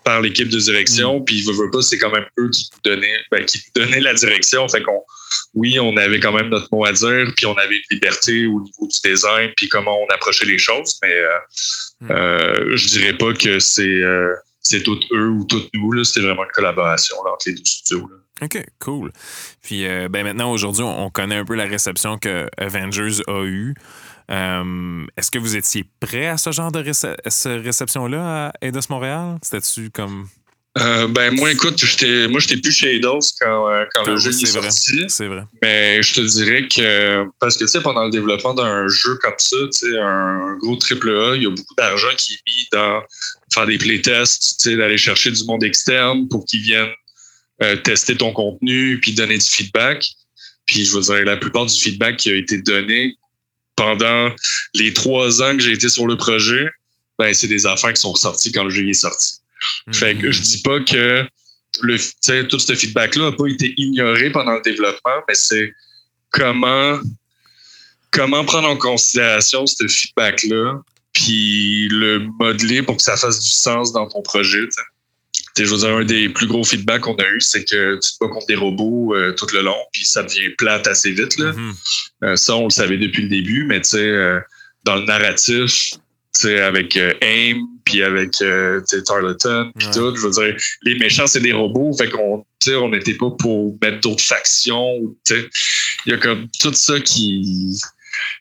par 0.05 0.21
l'équipe 0.21 0.49
de 0.49 0.59
direction. 0.59 1.21
Puis, 1.23 1.43
veut, 1.43 1.55
veut 1.55 1.71
pas, 1.71 1.83
c'est 1.83 1.99
quand 1.99 2.13
même 2.13 2.27
eux 2.39 2.51
qui 2.51 2.69
nous 2.73 2.93
donnaient, 2.93 3.21
ben, 3.31 3.45
qui 3.45 3.59
nous 3.59 3.83
donnaient 3.83 4.01
la 4.01 4.15
direction. 4.15 4.69
Fait 4.69 4.83
qu'on, 4.83 5.03
oui, 5.55 5.79
on 5.81 5.97
avait 5.97 6.21
quand 6.21 6.33
même 6.33 6.49
notre 6.49 6.69
mot 6.73 6.85
à 6.85 6.93
dire, 6.93 7.33
puis 7.37 7.47
on 7.47 7.55
avait 7.55 7.77
une 7.77 7.83
liberté 7.91 8.47
au 8.47 8.61
niveau 8.61 8.87
du 8.89 9.11
design, 9.11 9.51
puis 9.57 9.69
comment 9.69 9.97
on 10.03 10.07
approchait 10.13 10.47
les 10.47 10.59
choses. 10.59 10.99
Mais 11.03 11.13
euh, 11.15 11.39
Mm. 12.01 12.11
euh, 12.11 12.77
je 12.77 12.89
dirais 12.89 13.13
pas 13.13 13.35
que 13.35 13.59
c'est 13.59 13.83
euh, 13.83 14.35
c'est 14.63 14.83
toutes 14.83 15.05
eux 15.13 15.29
ou 15.29 15.45
toutes 15.45 15.71
nous. 15.75 16.05
C'était 16.05 16.27
vraiment 16.27 16.45
une 16.45 16.51
collaboration 16.53 17.17
là, 17.25 17.33
entre 17.33 17.49
les 17.49 17.55
deux 17.55 17.65
studios. 17.65 18.09
OK, 18.43 18.65
cool. 18.79 19.13
Puis 19.63 19.83
ben, 19.85 20.09
ben 20.09 20.25
maintenant, 20.25 20.51
aujourd'hui, 20.53 20.83
on 20.83 21.07
on 21.07 21.11
connaît 21.11 21.37
un 21.37 21.45
peu 21.45 21.55
la 21.55 21.65
réception 21.67 22.17
que 22.19 22.49
Avengers 22.57 23.21
a 23.27 23.45
eue. 23.45 23.75
Euh, 24.31 25.05
Est-ce 25.17 25.31
que 25.31 25.39
vous 25.39 25.57
étiez 25.57 25.85
prêt 25.99 26.27
à 26.29 26.37
ce 26.37 26.53
genre 26.53 26.71
de 26.71 26.79
réce- 26.81 27.05
ce 27.29 27.49
réception-là 27.49 28.47
à 28.49 28.53
Eidos 28.63 28.81
Montréal? 28.89 29.39
C'était-tu 29.43 29.91
comme. 29.91 30.29
Euh, 30.79 31.09
ben 31.09 31.35
moi 31.35 31.51
écoute, 31.51 31.85
j'étais 31.85 32.29
moi 32.29 32.39
j'étais 32.39 32.57
plus 32.59 32.71
chez 32.71 32.95
Eidos 32.95 33.19
quand, 33.41 33.69
euh, 33.69 33.85
quand 33.93 34.07
le 34.07 34.15
Oui, 34.15 34.21
jeu 34.21 34.31
est 34.31 34.57
vrai. 34.57 34.71
sorti. 34.71 35.05
C'est 35.09 35.27
vrai. 35.27 35.43
Mais 35.63 36.01
je 36.01 36.15
te 36.15 36.21
dirais 36.21 36.69
que 36.69 37.25
parce 37.41 37.57
que 37.57 37.65
tu 37.65 37.69
sais, 37.71 37.81
pendant 37.81 38.05
le 38.05 38.11
développement 38.11 38.55
d'un 38.55 38.87
jeu 38.87 39.17
comme 39.21 39.35
ça, 39.39 39.57
tu 39.73 39.91
sais, 39.91 39.99
un 39.99 40.57
gros 40.59 40.77
triple 40.77 41.11
A, 41.11 41.35
il 41.35 41.43
y 41.43 41.47
a 41.47 41.51
beaucoup 41.51 41.75
d'argent 41.77 42.15
qui 42.17 42.35
est 42.35 42.41
mis 42.47 42.69
dans 42.71 43.03
faire 43.53 43.67
des 43.67 43.79
playtests, 43.79 44.61
tu 44.63 44.71
sais, 44.71 44.77
d'aller 44.77 44.97
chercher 44.97 45.33
du 45.33 45.43
monde 45.45 45.65
externe 45.65 46.29
pour 46.29 46.45
qu'ils 46.47 46.63
viennent 46.63 46.93
euh, 47.65 47.75
tester 47.75 48.17
ton 48.17 48.33
contenu 48.33 49.01
puis 49.01 49.13
donner 49.13 49.39
du 49.39 49.47
feedback. 49.47 50.07
Puis 50.67 50.85
je 50.85 50.93
veux 50.95 51.01
dire, 51.03 51.25
la 51.25 51.37
plupart 51.37 51.67
du 51.67 51.75
feedback 51.81 52.17
qui 52.19 52.31
a 52.31 52.37
été 52.37 52.59
donné 52.63 53.17
pendant 53.75 54.31
les 54.75 54.93
trois 54.93 55.43
ans 55.43 55.57
que 55.57 55.63
j'ai 55.65 55.73
été 55.73 55.89
sur 55.89 56.07
le 56.07 56.17
projet, 56.17 56.69
ben 57.19 57.35
c'est 57.35 57.49
des 57.49 57.67
affaires 57.67 57.93
qui 57.93 58.01
sont 58.01 58.13
ressorties 58.13 58.53
quand 58.53 58.63
le 58.63 58.71
jeu 58.71 58.89
est 58.89 58.93
sorti. 58.93 59.40
Fait 59.93 60.17
que 60.17 60.31
je 60.31 60.41
dis 60.43 60.63
pas 60.63 60.81
que 60.81 61.27
le, 61.83 62.49
tout 62.49 62.59
ce 62.59 62.75
feedback-là 62.75 63.31
n'a 63.31 63.37
pas 63.37 63.47
été 63.47 63.75
ignoré 63.77 64.31
pendant 64.31 64.55
le 64.55 64.63
développement, 64.63 65.23
mais 65.29 65.35
c'est 65.35 65.73
comment, 66.31 66.99
comment 68.11 68.45
prendre 68.45 68.69
en 68.69 68.77
considération 68.77 69.67
ce 69.67 69.87
feedback-là, 69.87 70.81
puis 71.13 71.89
le 71.89 72.27
modeler 72.39 72.83
pour 72.83 72.97
que 72.97 73.03
ça 73.03 73.17
fasse 73.17 73.41
du 73.41 73.51
sens 73.51 73.93
dans 73.93 74.09
ton 74.09 74.23
projet. 74.23 74.61
Je 75.57 75.65
veux 75.65 75.79
dire, 75.79 75.91
un 75.91 76.05
des 76.05 76.29
plus 76.29 76.47
gros 76.47 76.65
feedbacks 76.65 77.03
qu'on 77.03 77.17
a 77.17 77.29
eu, 77.29 77.41
c'est 77.41 77.65
que 77.65 77.97
tu 77.97 78.13
te 78.13 78.17
bats 78.21 78.31
contre 78.31 78.47
des 78.47 78.55
robots 78.55 79.15
euh, 79.15 79.35
tout 79.37 79.47
le 79.53 79.61
long, 79.61 79.77
puis 79.93 80.05
ça 80.05 80.23
devient 80.23 80.49
plate 80.57 80.87
assez 80.87 81.11
vite. 81.11 81.39
Là. 81.39 81.53
Mhm. 81.53 81.75
Euh, 82.25 82.37
ça, 82.37 82.57
on 82.57 82.65
le 82.65 82.71
savait 82.71 82.97
depuis 82.97 83.23
le 83.23 83.29
début, 83.29 83.65
mais 83.65 83.81
tu 83.81 83.91
sais, 83.91 83.99
euh, 83.99 84.41
dans 84.85 84.97
le 84.97 85.05
narratif, 85.05 85.93
tu 85.93 85.99
sais, 86.33 86.61
avec 86.61 86.97
AIM, 86.97 87.67
puis 87.91 88.03
avec 88.03 88.41
euh, 88.43 88.81
Tarleton, 89.07 89.73
puis 89.77 89.87
Ouais. 89.89 89.93
tout, 89.95 90.17
je 90.17 90.21
veux 90.27 90.31
dire, 90.31 90.57
les 90.83 90.95
méchants, 90.99 91.27
c'est 91.27 91.41
des 91.41 91.53
robots, 91.53 91.93
fait 91.99 92.09
qu'on 92.09 92.45
on 92.69 92.89
n'était 92.91 93.15
pas 93.15 93.31
pour 93.39 93.77
mettre 93.83 94.01
d'autres 94.01 94.23
factions. 94.25 95.15
Il 95.31 95.49
y 96.07 96.13
a 96.13 96.19
comme 96.19 96.47
tout 96.61 96.73
ça 96.73 97.01
qui... 97.01 97.77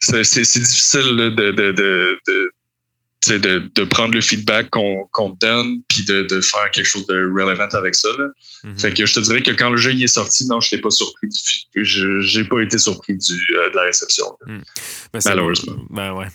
C'est 0.01 0.23
c'est- 0.23 0.43
c'est 0.43 0.59
difficile 0.59 1.15
là, 1.15 1.29
de, 1.29 1.51
de, 1.51 1.71
de, 1.71 2.19
de, 3.27 3.37
de, 3.37 3.71
de 3.75 3.83
prendre 3.83 4.13
le 4.13 4.21
feedback 4.21 4.69
qu'on 4.69 5.05
qu'on 5.11 5.31
te 5.35 5.45
donne, 5.45 5.81
puis 5.87 6.03
de, 6.05 6.23
de 6.23 6.41
faire 6.41 6.69
quelque 6.71 6.85
chose 6.85 7.05
de 7.07 7.15
relevant 7.15 7.67
avec 7.73 7.95
ça. 7.95 8.09
Là. 8.17 8.27
Mhm. 8.63 8.79
Fait 8.79 8.93
que 8.93 9.05
je 9.05 9.13
te 9.13 9.19
dirais 9.19 9.41
que 9.43 9.51
quand 9.51 9.69
le 9.69 9.77
jeu 9.77 9.93
y 9.93 10.03
est 10.03 10.07
sorti, 10.07 10.45
non, 10.47 10.59
je 10.61 10.67
n'étais 10.67 10.81
pas 10.81 10.89
surpris 10.89 11.27
du, 11.27 11.83
je 11.85 12.21
j'ai 12.21 12.43
pas 12.45 12.59
été 12.61 12.77
surpris 12.77 13.15
du, 13.17 13.33
euh, 13.55 13.69
de 13.69 13.75
la 13.75 13.83
réception. 13.83 14.25
Ben, 14.47 14.61
c'est- 15.19 15.29
Malheureusement. 15.29 15.75
Ben 15.89 16.13
ouais. 16.13 16.27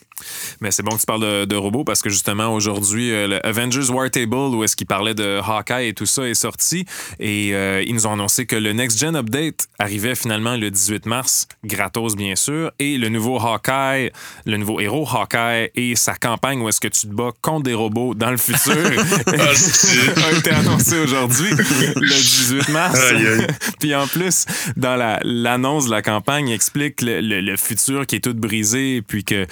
Mais 0.60 0.70
c'est 0.70 0.82
bon 0.82 0.94
que 0.94 1.00
tu 1.00 1.06
parles 1.06 1.20
de, 1.22 1.44
de 1.44 1.56
robots 1.56 1.84
parce 1.84 2.00
que 2.02 2.08
justement 2.10 2.54
aujourd'hui, 2.54 3.10
euh, 3.12 3.26
le 3.26 3.46
Avengers 3.46 3.90
War 3.90 4.10
Table, 4.10 4.34
où 4.34 4.62
est-ce 4.64 4.76
qu'il 4.76 4.86
parlait 4.86 5.14
de 5.14 5.40
Hawkeye 5.44 5.88
et 5.88 5.94
tout 5.94 6.06
ça, 6.06 6.22
est 6.28 6.34
sorti. 6.34 6.84
Et 7.18 7.50
euh, 7.54 7.82
ils 7.86 7.94
nous 7.94 8.06
ont 8.06 8.12
annoncé 8.12 8.46
que 8.46 8.56
le 8.56 8.72
Next 8.72 8.98
Gen 8.98 9.16
Update 9.16 9.68
arrivait 9.78 10.14
finalement 10.14 10.56
le 10.56 10.70
18 10.70 11.06
mars, 11.06 11.48
gratos 11.64 12.14
bien 12.16 12.36
sûr. 12.36 12.70
Et 12.78 12.96
le 12.98 13.08
nouveau 13.08 13.38
Hawkeye, 13.40 14.10
le 14.46 14.56
nouveau 14.56 14.80
héros 14.80 15.06
Hawkeye 15.08 15.70
et 15.74 15.96
sa 15.96 16.14
campagne 16.14 16.60
où 16.60 16.68
est-ce 16.68 16.80
que 16.80 16.88
tu 16.88 17.08
te 17.08 17.12
bats 17.12 17.32
contre 17.42 17.64
des 17.64 17.74
robots 17.74 18.14
dans 18.14 18.30
le 18.30 18.36
futur 18.36 18.72
a 19.26 20.38
été 20.38 20.50
annoncé 20.50 20.98
aujourd'hui, 21.00 21.50
le 21.50 22.08
18 22.08 22.68
mars. 22.68 23.00
Puis 23.80 23.94
en 23.94 24.06
plus, 24.06 24.46
dans 24.76 24.96
la- 24.96 25.20
l'annonce 25.24 25.86
de 25.86 25.90
la 25.90 26.02
campagne, 26.02 26.48
il 26.48 26.54
explique 26.54 27.02
le, 27.02 27.20
le- 27.20 27.40
le 27.40 27.56
futur 27.56 28.06
qui 28.06 28.16
est 28.16 28.20
tout 28.20 28.34
brisé, 28.34 29.02
puis 29.06 29.24
que 29.24 29.46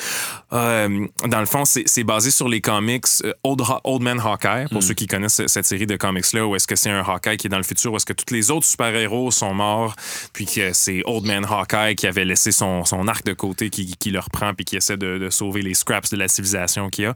euh, 0.53 1.07
dans 1.27 1.41
le 1.41 1.47
fond, 1.47 1.65
c'est 1.65 2.05
basé 2.05 2.31
sur 2.31 2.49
les 2.49 2.61
comics 2.61 3.05
euh, 3.25 3.33
Old, 3.43 4.03
Man 4.03 4.21
Hawkeye, 4.21 4.67
pour 4.71 4.83
ceux 4.83 4.95
qui 4.95 5.07
connaissent 5.07 5.35
ce- 5.37 5.47
cette 5.49 5.65
série 5.65 5.87
de 5.87 5.97
comics-là, 5.97 6.47
où 6.47 6.55
est-ce 6.57 6.67
que 6.67 6.77
c'est 6.77 6.91
un 6.91 7.01
Hawkeye 7.01 7.37
qui 7.37 7.47
est 7.47 7.51
dans 7.51 7.57
le 7.57 7.63
futur, 7.63 7.93
où 7.93 7.97
est-ce 7.97 8.07
que 8.07 8.13
tous 8.13 8.33
les 8.35 8.51
autres 8.51 8.67
super-héros 8.67 9.31
sont 9.31 9.55
morts, 9.55 9.95
puis 10.33 10.47
que 10.47 10.73
c'est 10.73 11.03
Old 11.07 11.25
Man 11.27 11.45
Hawkeye 11.49 11.95
qui 11.97 12.07
avait 12.07 12.25
laissé 12.25 12.53
son, 12.53 12.85
son 12.85 13.09
arc 13.09 13.25
de 13.25 13.33
côté, 13.33 13.71
qui, 13.71 13.97
qui 13.99 14.11
le 14.11 14.19
reprend, 14.21 14.53
puis 14.55 14.65
qui 14.65 14.77
essaie 14.77 14.97
de, 14.97 15.19
de 15.19 15.31
sauver 15.31 15.63
les 15.63 15.75
scraps 15.75 16.11
de 16.11 16.17
la 16.17 16.29
civilisation 16.29 16.91
qu'il 16.91 17.05
y 17.05 17.07
a. 17.07 17.15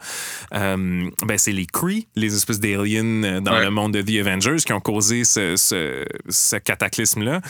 Euh, 0.55 1.09
ben, 1.25 1.39
c'est 1.39 1.53
les 1.53 1.67
Kree, 1.67 2.07
les 2.17 2.35
espèces 2.35 2.61
d'aliens 2.61 3.41
dans 3.41 3.53
Ouais. 3.53 3.65
le 3.65 3.71
monde 3.71 3.93
de 3.95 4.03
The 4.03 4.27
Avengers, 4.27 4.57
qui 4.65 4.73
ont 4.73 4.81
causé 4.81 5.25
ce, 5.25 5.57
ce, 5.57 6.05
ce 6.29 6.57
cataclysme-là. 6.57 7.41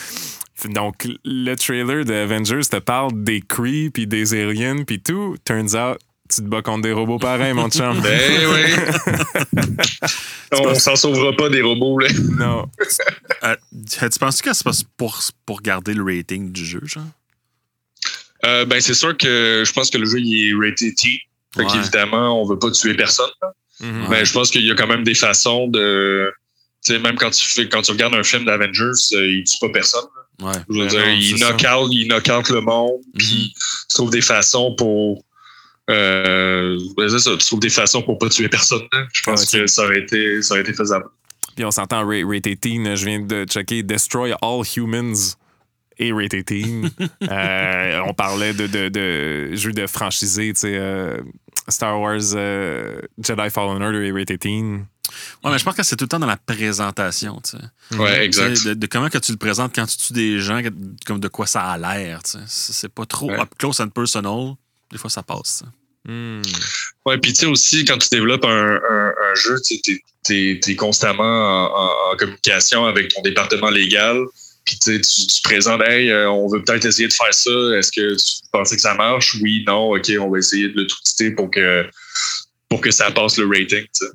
Donc, 0.70 1.06
le 1.24 1.54
trailer 1.54 2.04
de 2.04 2.14
Avengers 2.14 2.66
te 2.70 2.78
parle 2.78 3.22
des 3.22 3.40
Kree, 3.42 3.90
puis 3.90 4.06
des 4.06 4.34
aliens, 4.34 4.84
puis 4.84 5.00
tout. 5.00 5.36
Turns 5.44 5.74
out, 5.76 5.98
tu 6.30 6.36
te 6.36 6.46
bats 6.48 6.62
contre 6.62 6.82
des 6.82 6.92
robots 6.92 7.18
pareils, 7.18 7.52
mon 7.52 7.68
chum. 7.68 8.00
Ben 8.02 8.46
oui. 8.52 9.60
On 10.52 10.74
s'en 10.74 10.96
sauvera 10.96 11.32
pas 11.32 11.48
des 11.48 11.60
robots, 11.62 11.98
là. 11.98 12.08
non. 12.38 12.66
Euh, 13.44 13.56
tu 13.82 14.18
penses 14.18 14.40
que 14.40 14.52
c'est 14.54 14.64
pas 14.64 14.70
pour, 14.96 15.18
pour 15.44 15.60
garder 15.60 15.92
le 15.94 16.02
rating 16.04 16.52
du 16.52 16.64
jeu, 16.64 16.80
genre? 16.84 17.02
Euh, 18.44 18.64
ben, 18.64 18.80
c'est 18.80 18.94
sûr 18.94 19.16
que 19.16 19.64
je 19.66 19.72
pense 19.72 19.90
que 19.90 19.98
le 19.98 20.06
jeu, 20.06 20.20
il 20.20 20.50
est 20.50 20.54
rated 20.54 20.94
T. 20.96 21.20
Fait 21.54 21.62
Ouais. 21.64 21.72
qu'évidemment, 21.72 22.40
on 22.40 22.46
veut 22.46 22.58
pas 22.58 22.70
tuer 22.70 22.94
personne. 22.94 23.30
Mhm. 23.80 24.06
Mais 24.10 24.24
je 24.24 24.32
pense 24.32 24.50
qu'il 24.50 24.64
y 24.64 24.70
a 24.70 24.74
quand 24.74 24.86
même 24.86 25.04
des 25.04 25.14
façons 25.14 25.68
de. 25.68 26.32
Tu 26.84 26.92
sais, 26.92 26.98
même 26.98 27.16
quand 27.16 27.30
tu 27.30 27.46
fais, 27.46 27.68
quand 27.68 27.82
tu 27.82 27.90
regardes 27.92 28.14
un 28.14 28.22
film 28.22 28.44
d'Avengers, 28.44 28.92
euh, 29.14 29.26
il 29.26 29.44
tue 29.44 29.56
pas 29.60 29.70
personne. 29.70 30.04
Ouais. 30.42 30.53
Je 30.68 30.75
veux 30.75 30.85
Ben 30.85 30.88
dire, 30.88 31.01
non, 31.01 31.12
il 31.12 31.37
knock 31.40 31.64
out, 31.64 31.88
il 31.92 32.09
knock 32.09 32.29
out 32.29 32.49
le 32.51 32.61
monde, 32.61 33.01
puis 33.16 33.55
tu 33.55 33.94
trouves 33.94 34.11
des 34.11 34.20
façons 34.20 34.75
pour. 34.77 35.22
Euh, 35.88 36.79
ça, 37.18 37.31
tu 37.38 37.46
trouves 37.46 37.61
des 37.61 37.68
façons 37.70 38.03
pour 38.03 38.18
pas 38.18 38.29
tuer 38.29 38.49
personne. 38.49 38.83
là. 38.92 39.07
Je 39.12 39.22
pense 39.22 39.53
Ouais, 39.53 39.61
que 39.61 39.66
ça 39.66 39.85
aurait 39.85 40.01
été, 40.01 40.42
ça 40.42 40.55
aurait 40.55 40.62
été 40.62 40.72
faisable. 40.72 41.07
Puis 41.55 41.64
on 41.64 41.70
s'entend 41.70 42.07
Ra- 42.07 42.27
Rated 42.27 42.61
Teen. 42.61 42.94
Je 42.96 43.05
viens 43.07 43.20
de 43.20 43.44
checker 43.44 43.83
Destroy 43.83 44.33
All 44.42 44.62
Humans 44.77 45.37
et 45.99 46.12
Rated 46.12 46.44
Teen. 46.44 46.90
Euh, 47.31 48.01
on 48.07 48.12
parlait 48.14 48.53
de, 48.53 48.66
de, 48.66 48.88
de 48.88 49.57
jeux 49.57 49.72
de 49.72 49.87
franchisés, 49.87 50.53
tu 50.53 50.61
sais, 50.61 50.75
euh, 50.77 51.16
Star 51.68 52.00
Wars 52.00 52.20
euh, 52.35 53.00
Jedi 53.22 53.50
Fallen 53.50 53.83
Order 53.83 54.07
et 54.07 54.12
Rated 54.12 54.38
Teen. 54.40 54.87
Ouais, 55.44 55.50
mais 55.52 55.59
je 55.59 55.64
pense 55.64 55.76
que 55.76 55.83
c'est 55.83 55.96
tout 55.96 56.05
le 56.05 56.09
temps 56.09 56.18
dans 56.18 56.26
la 56.26 56.37
présentation, 56.37 57.40
tu 57.42 57.57
sais. 57.57 57.96
Ouais, 57.96 58.24
exact. 58.24 58.64
De, 58.64 58.74
de 58.74 58.87
comment 58.87 59.09
que 59.09 59.18
tu 59.18 59.33
le 59.33 59.38
présentes 59.38 59.72
quand 59.74 59.87
tu 59.87 59.96
tues 59.96 60.12
des 60.12 60.40
gens, 60.40 60.62
que- 60.62 60.68
comme 61.07 61.20
de 61.20 61.29
quoi 61.29 61.46
ça 61.46 61.62
a 61.62 61.79
l'air, 61.79 62.22
tu 62.24 62.33
sais. 62.33 62.38
C'est 62.46 62.88
pas 62.92 63.07
trop 63.07 63.31
Ouais. 63.31 63.40
up 63.40 63.50
close 63.59 63.81
and 63.81 63.88
personal. 63.90 64.55
Des 64.90 64.98
fois, 64.98 65.09
ça 65.11 65.22
passe. 65.22 65.62
ça. 65.62 65.66
Hmm. 66.09 66.42
Ouais, 67.05 67.18
puis 67.18 67.33
tu 67.33 67.40
sais 67.40 67.46
aussi, 67.46 67.85
quand 67.85 67.98
tu 67.98 68.09
développes 68.11 68.44
un, 68.44 68.76
un, 68.76 69.09
un 69.09 69.35
jeu, 69.35 69.57
tu 69.61 70.02
es, 70.31 70.76
constamment 70.76 71.22
en, 71.24 71.66
en- 71.66 72.12
en 72.12 72.16
communication 72.16 72.85
avec 72.87 73.12
ton 73.14 73.22
département 73.22 73.70
légal. 73.70 74.18
Puis 74.66 74.79
tu, 74.81 75.02
sais, 75.02 75.26
tu 75.26 75.42
présentes, 75.42 75.81
hey, 75.88 76.11
euh, 76.11 76.29
on 76.31 76.48
veut 76.48 76.62
peut-être 76.62 76.85
essayer 76.85 77.09
de 77.09 77.12
faire 77.12 77.33
ça. 77.33 77.50
Est-ce 77.79 77.92
que 77.92 78.14
tu 78.16 78.48
pensais 78.52 78.74
que 78.76 78.83
ça 78.83 78.94
marche? 78.94 79.37
Oui, 79.40 79.64
non, 79.66 79.92
OK, 79.94 80.11
on 80.20 80.29
va 80.29 80.38
essayer 80.38 80.68
de 80.68 80.81
le 80.81 80.87
twister 80.87 81.31
pour 81.31 81.50
que, 81.50 81.88
pour 82.68 82.81
que 82.81 82.90
ça 82.90 83.11
passe 83.12 83.38
le 83.38 83.46
rating. 83.46 83.85
tu 83.85 83.88
sais. 83.92 84.07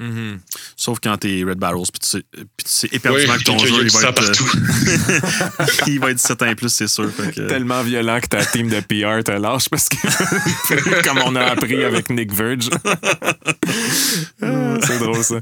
Mhm. 0.00 0.40
Sauf 0.76 0.98
quand 1.02 1.16
t'es 1.16 1.42
Red 1.46 1.58
Barrels, 1.58 1.86
puis 1.90 2.00
tu 2.00 2.08
sais, 2.08 2.22
puis 2.32 2.64
tu 2.64 2.70
sais 2.70 2.88
Oui, 2.90 2.96
éperdument 2.96 3.36
que 3.38 3.44
ton 3.44 3.58
jeu, 3.58 3.66
du 3.80 3.86
il 3.86 3.92
va, 3.92 4.08
être, 4.08 4.22
euh, 4.22 4.26
partout. 4.26 5.80
il 5.86 6.00
va 6.00 6.10
être 6.10 6.18
7 6.18 6.42
ans 6.42 6.46
et 6.46 6.54
plus, 6.56 6.68
c'est 6.68 6.88
sûr. 6.88 7.10
Que- 7.16 7.46
Tellement 7.46 7.82
violent 7.84 8.18
que 8.20 8.26
ta 8.26 8.44
team 8.44 8.68
de 8.68 8.80
PR 8.80 9.22
te 9.24 9.30
lâche 9.30 9.68
parce 9.70 9.88
que, 9.88 11.02
comme 11.08 11.18
on 11.24 11.36
a 11.36 11.44
appris 11.44 11.82
avec 11.84 12.10
Nick 12.10 12.32
Verge. 12.34 12.68
C'est 14.86 14.98
drôle, 14.98 15.22
ça. 15.24 15.40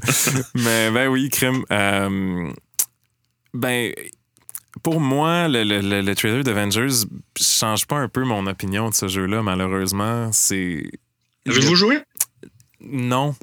Mais 0.55 0.91
ben 0.91 1.07
oui, 1.09 1.29
crime. 1.29 1.63
euh, 1.71 2.51
ben, 3.53 3.91
pour 4.83 4.99
moi, 4.99 5.47
le, 5.47 5.63
le, 5.63 5.79
le- 5.81 6.01
le 6.01 6.15
trailer 6.15 6.43
d'Avengers 6.43 7.05
change 7.39 7.85
pas 7.87 7.95
un 7.97 8.07
peu 8.09 8.23
mon 8.23 8.45
opinion 8.47 8.89
de 8.89 8.93
ce 8.93 9.07
jeu-là, 9.07 9.41
malheureusement. 9.41 10.29
C'est. 10.31 10.83
Avez-vous 11.47 11.75
joué? 11.75 11.99
Non. 12.81 13.35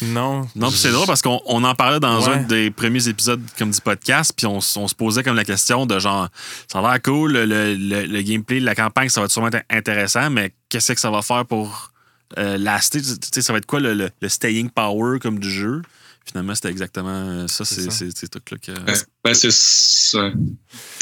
Non. 0.00 0.48
Non, 0.56 0.68
puis 0.68 0.78
c'est 0.78 0.90
drôle 0.90 1.06
parce 1.06 1.20
qu'on 1.22 1.40
on 1.46 1.62
en 1.64 1.74
parlait 1.74 2.00
dans 2.00 2.20
Ouais. 2.26 2.34
un 2.34 2.42
des 2.42 2.70
premiers 2.70 3.08
épisodes 3.08 3.42
comme 3.58 3.70
du 3.70 3.80
podcast, 3.80 4.32
puis 4.36 4.46
on, 4.46 4.56
on 4.76 4.88
se 4.88 4.94
posait 4.94 5.22
comme 5.22 5.36
la 5.36 5.44
question 5.44 5.84
de 5.86 5.98
genre, 5.98 6.28
ça 6.66 6.78
a 6.78 6.82
l'air 6.82 7.02
cool, 7.02 7.32
le, 7.32 7.44
le- 7.44 7.74
le- 7.74 8.06
le 8.06 8.22
gameplay, 8.22 8.58
la 8.60 8.74
campagne, 8.74 9.08
ça 9.10 9.20
va 9.20 9.26
être 9.26 9.32
sûrement 9.32 9.48
être 9.48 9.64
intéressant, 9.70 10.30
mais 10.30 10.54
qu'est-ce 10.68 10.92
que 10.94 11.00
ça 11.00 11.10
va 11.10 11.20
faire 11.22 11.44
pour 11.44 11.90
euh, 12.38 12.56
laster? 12.56 13.00
Tu 13.02 13.08
sais, 13.32 13.42
ça 13.42 13.52
va 13.52 13.58
être 13.58 13.66
quoi 13.66 13.80
le, 13.80 13.92
le- 13.94 14.10
le 14.20 14.28
staying 14.28 14.70
power 14.70 15.18
comme 15.20 15.38
du 15.38 15.50
jeu? 15.50 15.82
Finalement, 16.26 16.54
c'était 16.54 16.70
exactement 16.70 17.42
euh, 17.42 17.48
ça, 17.48 17.64
C'est 17.64 17.90
ces 17.90 18.28
trucs-là 18.28 18.58
que. 18.58 18.80
Ben, 18.80 18.94
ben, 19.24 19.34
c'est 19.34 19.52
ça. 19.52 20.30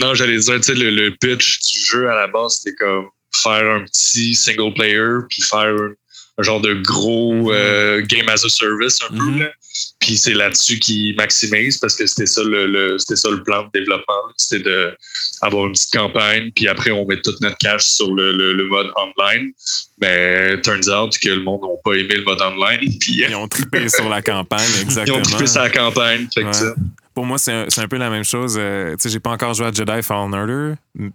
Non, 0.01 0.15
j'allais 0.15 0.39
dire, 0.39 0.57
tu 0.57 0.63
sais, 0.63 0.75
le, 0.75 0.91
le 0.91 1.15
pitch 1.15 1.61
du 1.61 1.79
jeu 1.79 2.11
à 2.11 2.15
la 2.15 2.27
base, 2.27 2.59
c'était 2.59 2.77
comme 2.77 3.07
faire 3.33 3.71
un 3.71 3.85
petit 3.85 4.35
single 4.35 4.75
player, 4.75 5.27
puis 5.29 5.43
faire 5.43 5.75
un, 5.75 5.93
un 6.39 6.43
genre 6.43 6.61
de 6.61 6.75
gros 6.75 7.35
Mhm. 7.35 7.51
euh, 7.53 8.03
game 8.07 8.29
as 8.29 8.45
a 8.45 8.49
service 8.49 8.99
un 9.09 9.15
Mhm. 9.15 9.19
peu. 9.19 9.45
Là. 9.45 9.51
Puis 10.01 10.17
c'est 10.17 10.33
là-dessus 10.35 10.79
qu'ils 10.79 11.15
maximisent 11.17 11.79
parce 11.79 11.95
que 11.95 12.07
c'était 12.07 12.27
ça 12.27 12.43
le, 12.43 12.67
le- 12.67 12.99
c'était 12.99 13.17
ça 13.17 13.31
le 13.31 13.43
plan 13.43 13.65
de 13.65 13.71
développement. 13.79 14.15
C'était 14.37 14.65
de 14.65 14.97
avoir 15.43 15.67
une 15.67 15.73
petite 15.73 15.93
campagne, 15.93 16.51
puis 16.55 16.67
après 16.69 16.91
on 16.91 17.07
met 17.07 17.21
toute 17.21 17.41
notre 17.41 17.57
cash 17.59 17.85
sur 17.85 18.13
le, 18.15 18.33
le- 18.37 18.53
le 18.55 18.65
mode 18.69 18.91
online. 18.97 19.53
Mais 20.01 20.61
turns 20.63 20.89
out 20.89 21.17
que 21.19 21.29
le 21.29 21.41
monde 21.43 21.61
n'a 21.63 21.69
pas 21.85 21.93
aimé 21.97 22.15
le 22.15 22.25
mode 22.25 22.41
online. 22.41 22.81
Puis 23.01 23.25
Ils 23.29 23.35
ont 23.35 23.49
trippé 23.49 23.89
sur 23.89 24.09
la 24.09 24.23
campagne, 24.23 24.61
ils 24.77 24.83
exactement. 24.83 25.19
ont 25.19 25.23
trippé 25.23 25.47
sur 25.47 25.61
la 25.63 25.71
campagne. 25.71 26.27
Fait 26.35 26.41
que 26.43 26.47
Ouais. 26.47 26.53
ça. 26.53 26.75
Pour 27.15 27.27
moi, 27.27 27.39
c'est 27.39 27.53
un, 27.53 27.65
c'est 27.69 27.81
un 27.83 27.89
peu 27.89 27.97
la 27.99 28.09
même 28.09 28.25
chose. 28.25 28.57
Euh, 28.59 28.93
tu 28.93 29.03
sais, 29.03 29.09
j'ai 29.11 29.21
pas 29.21 29.31
encore 29.31 29.53
joué 29.53 29.67
à 29.67 29.73
Jedi 29.73 30.01
Fallen 30.03 30.33
Order 30.33 30.75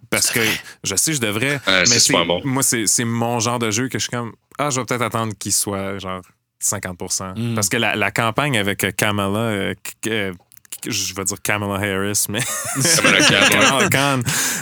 parce 0.10 0.30
que 0.30 0.42
je 0.84 0.96
sais, 0.96 1.14
je 1.14 1.22
devrais. 1.22 1.56
Ouais, 1.66 1.84
mais 1.90 2.00
c'est 2.00 2.14
bon. 2.14 2.42
Moi, 2.44 2.62
c'est 2.64 2.86
c'est 2.86 3.06
mon 3.06 3.40
genre 3.40 3.58
de 3.60 3.72
jeu 3.72 3.88
que 3.88 3.98
je 3.98 4.04
suis 4.04 4.12
comme. 4.12 4.34
Ah, 4.58 4.70
je 4.70 4.80
vais 4.80 4.86
peut-être 4.86 5.02
attendre 5.02 5.34
qu'il 5.38 5.54
soit 5.54 5.98
genre 6.00 6.22
50 6.60 6.98
Mm. 7.36 7.56
Parce 7.56 7.70
que 7.70 7.78
la, 7.78 7.96
la 7.96 8.12
campagne 8.12 8.58
avec 8.58 8.84
euh, 8.84 8.92
Kamala. 8.92 9.38
euh, 9.40 9.74
euh, 10.08 10.34
je 10.88 11.14
vais 11.16 11.24
dire 11.24 11.42
Kamala 11.42 11.76
Harris, 11.76 12.26
mais. 12.30 12.40
Kamala 13.50 13.90
Khan, 13.90 14.22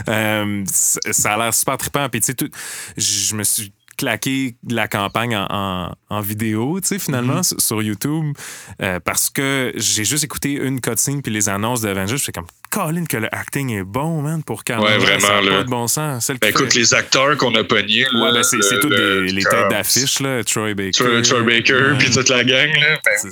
euh, 0.09 0.63
ça 0.65 1.33
a 1.33 1.37
l'air 1.37 1.53
super 1.53 1.77
trippant. 1.77 2.07
Puis, 2.09 2.21
tu 2.21 2.33
sais, 2.39 2.49
je 2.97 3.35
me 3.35 3.43
suis 3.43 3.73
claqué 3.97 4.55
la 4.69 4.87
campagne 4.87 5.35
en, 5.35 5.47
en- 5.49 5.95
en 6.09 6.21
vidéo, 6.21 6.79
tu 6.81 6.87
sais, 6.89 6.99
finalement, 6.99 7.39
Mm-hmm. 7.41 7.43
sur- 7.43 7.61
sur 7.61 7.81
YouTube, 7.81 8.35
euh, 8.81 8.99
parce 8.99 9.29
que 9.29 9.71
j'ai 9.75 10.03
juste 10.05 10.23
écouté 10.23 10.51
une 10.53 10.81
cutscene 10.81 11.21
puis 11.21 11.31
les 11.31 11.49
annonces 11.49 11.81
d'Avengers. 11.81 12.17
Je 12.17 12.23
fais 12.23 12.31
comme, 12.31 12.45
Colin, 12.71 13.05
que 13.05 13.17
le 13.17 13.33
acting 13.33 13.69
est 13.71 13.83
bon, 13.83 14.21
man, 14.21 14.43
pour 14.43 14.63
Kamala. 14.63 14.91
Ouais, 14.91 14.97
vraiment, 14.97 15.19
ça 15.27 15.41
là. 15.41 15.51
pas 15.57 15.63
de 15.63 15.69
bon 15.69 15.87
sens. 15.87 16.25
Celle 16.25 16.37
Ben, 16.39 16.47
fait- 16.47 16.59
écoute, 16.59 16.75
les 16.75 16.93
acteurs 16.93 17.37
qu'on 17.37 17.53
a 17.55 17.63
pognés. 17.63 18.05
là, 18.11 18.25
Ouais, 18.25 18.31
ben, 18.33 18.43
c'est 18.43 18.57
le- 18.57 18.79
toutes 18.79 18.89
le- 18.91 19.25
des- 19.27 19.31
les 19.33 19.43
têtes 19.43 19.69
d'affiche, 19.69 20.19
là. 20.19 20.43
Troy 20.43 20.73
Baker. 20.73 20.91
Troy, 20.91 21.21
Troy 21.21 21.41
Baker, 21.43 21.73
Ouais. 21.73 21.97
puis 21.99 22.09
toute 22.11 22.29
la 22.29 22.43
gang, 22.43 22.69
là. 22.79 22.99
Ben, 23.05 23.11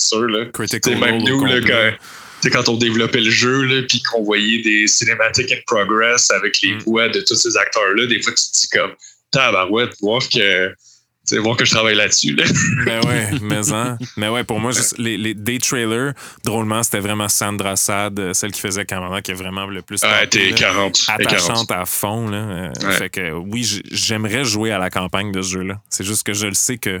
sûr, 0.00 0.22
là. 0.28 0.46
Critical 0.52 0.94
C'est 0.94 0.98
même 1.00 1.22
nous, 1.22 1.44
là, 1.44 1.60
quand, 2.40 2.50
quand 2.52 2.68
on 2.70 2.76
développait 2.76 3.20
le 3.20 3.30
jeu, 3.30 3.62
là, 3.64 3.82
puis 3.88 4.00
qu'on 4.02 4.22
voyait 4.22 4.62
des 4.62 4.86
cinématiques 4.86 5.52
in 5.52 5.56
progress 5.66 6.30
avec 6.30 6.60
les 6.62 6.74
Mm. 6.74 6.78
voix 6.86 7.08
de 7.08 7.20
tous 7.20 7.34
ces 7.34 7.56
acteurs-là, 7.56 8.06
des 8.06 8.22
fois, 8.22 8.32
tu 8.32 8.44
te 8.50 8.58
dis 8.58 8.68
comme, 8.70 8.92
tabarouette, 9.30 9.94
voir 10.00 10.20
que, 10.28 10.74
sais, 11.24 11.38
voir 11.38 11.56
que 11.56 11.64
je 11.64 11.70
travaille 11.72 11.94
là-dessus, 11.94 12.34
là. 12.34 12.44
Ben 12.84 13.04
ouais, 13.06 13.30
mais 13.42 13.72
hein. 13.72 13.98
Mais 14.16 14.28
ouais, 14.28 14.44
pour 14.44 14.60
moi, 14.60 14.72
juste 14.72 14.96
les, 14.98 15.16
les, 15.18 15.34
des 15.34 15.58
trailers, 15.58 16.12
drôlement, 16.44 16.82
c'était 16.82 17.00
vraiment 17.00 17.28
Sandra 17.28 17.76
Sad, 17.76 18.18
euh, 18.18 18.32
celle 18.32 18.52
qui 18.52 18.60
faisait 18.60 18.84
Kamala, 18.86 19.20
qui 19.22 19.32
est 19.32 19.34
vraiment 19.34 19.66
le 19.66 19.82
plus. 19.82 20.00
Ah, 20.04 20.20
tapé, 20.20 20.28
t'es 20.28 20.50
là. 20.50 20.56
40. 20.56 20.92
t'es 20.94 21.00
40. 21.06 21.20
attachante 21.26 21.70
à 21.72 21.84
fond. 21.84 22.28
Là. 22.28 22.38
Euh, 22.38 22.72
Ouais. 22.82 22.92
Fait 22.92 23.10
que 23.10 23.32
oui, 23.32 23.82
j'aimerais 23.90 24.44
jouer 24.44 24.70
à 24.72 24.78
la 24.78 24.88
campagne 24.90 25.32
de 25.32 25.42
ce 25.42 25.52
jeu-là. 25.52 25.80
C'est 25.90 26.04
juste 26.04 26.24
que 26.24 26.32
je 26.32 26.46
le 26.46 26.54
sais 26.54 26.78
que 26.78 27.00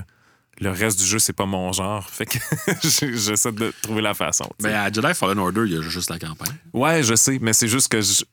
le 0.60 0.70
reste 0.70 0.98
du 0.98 1.06
jeu, 1.06 1.18
c'est 1.20 1.32
pas 1.32 1.46
mon 1.46 1.72
genre. 1.72 2.08
Fait 2.10 2.26
que 2.26 2.38
j'essaie 2.82 3.52
de 3.52 3.72
trouver 3.80 4.02
la 4.02 4.12
façon. 4.12 4.50
Mais 4.62 4.74
à 4.74 4.90
Jedi 4.92 5.14
Fallen 5.14 5.38
Order, 5.38 5.62
il 5.66 5.72
y 5.74 5.78
a 5.78 5.80
juste 5.82 6.10
la 6.10 6.18
campagne. 6.18 6.52
Ouais, 6.72 7.02
je 7.04 7.14
sais, 7.14 7.38
mais 7.40 7.52
c'est 7.52 7.68
juste 7.68 7.88
que 7.90 8.00
je- 8.00 8.22
tu 8.22 8.24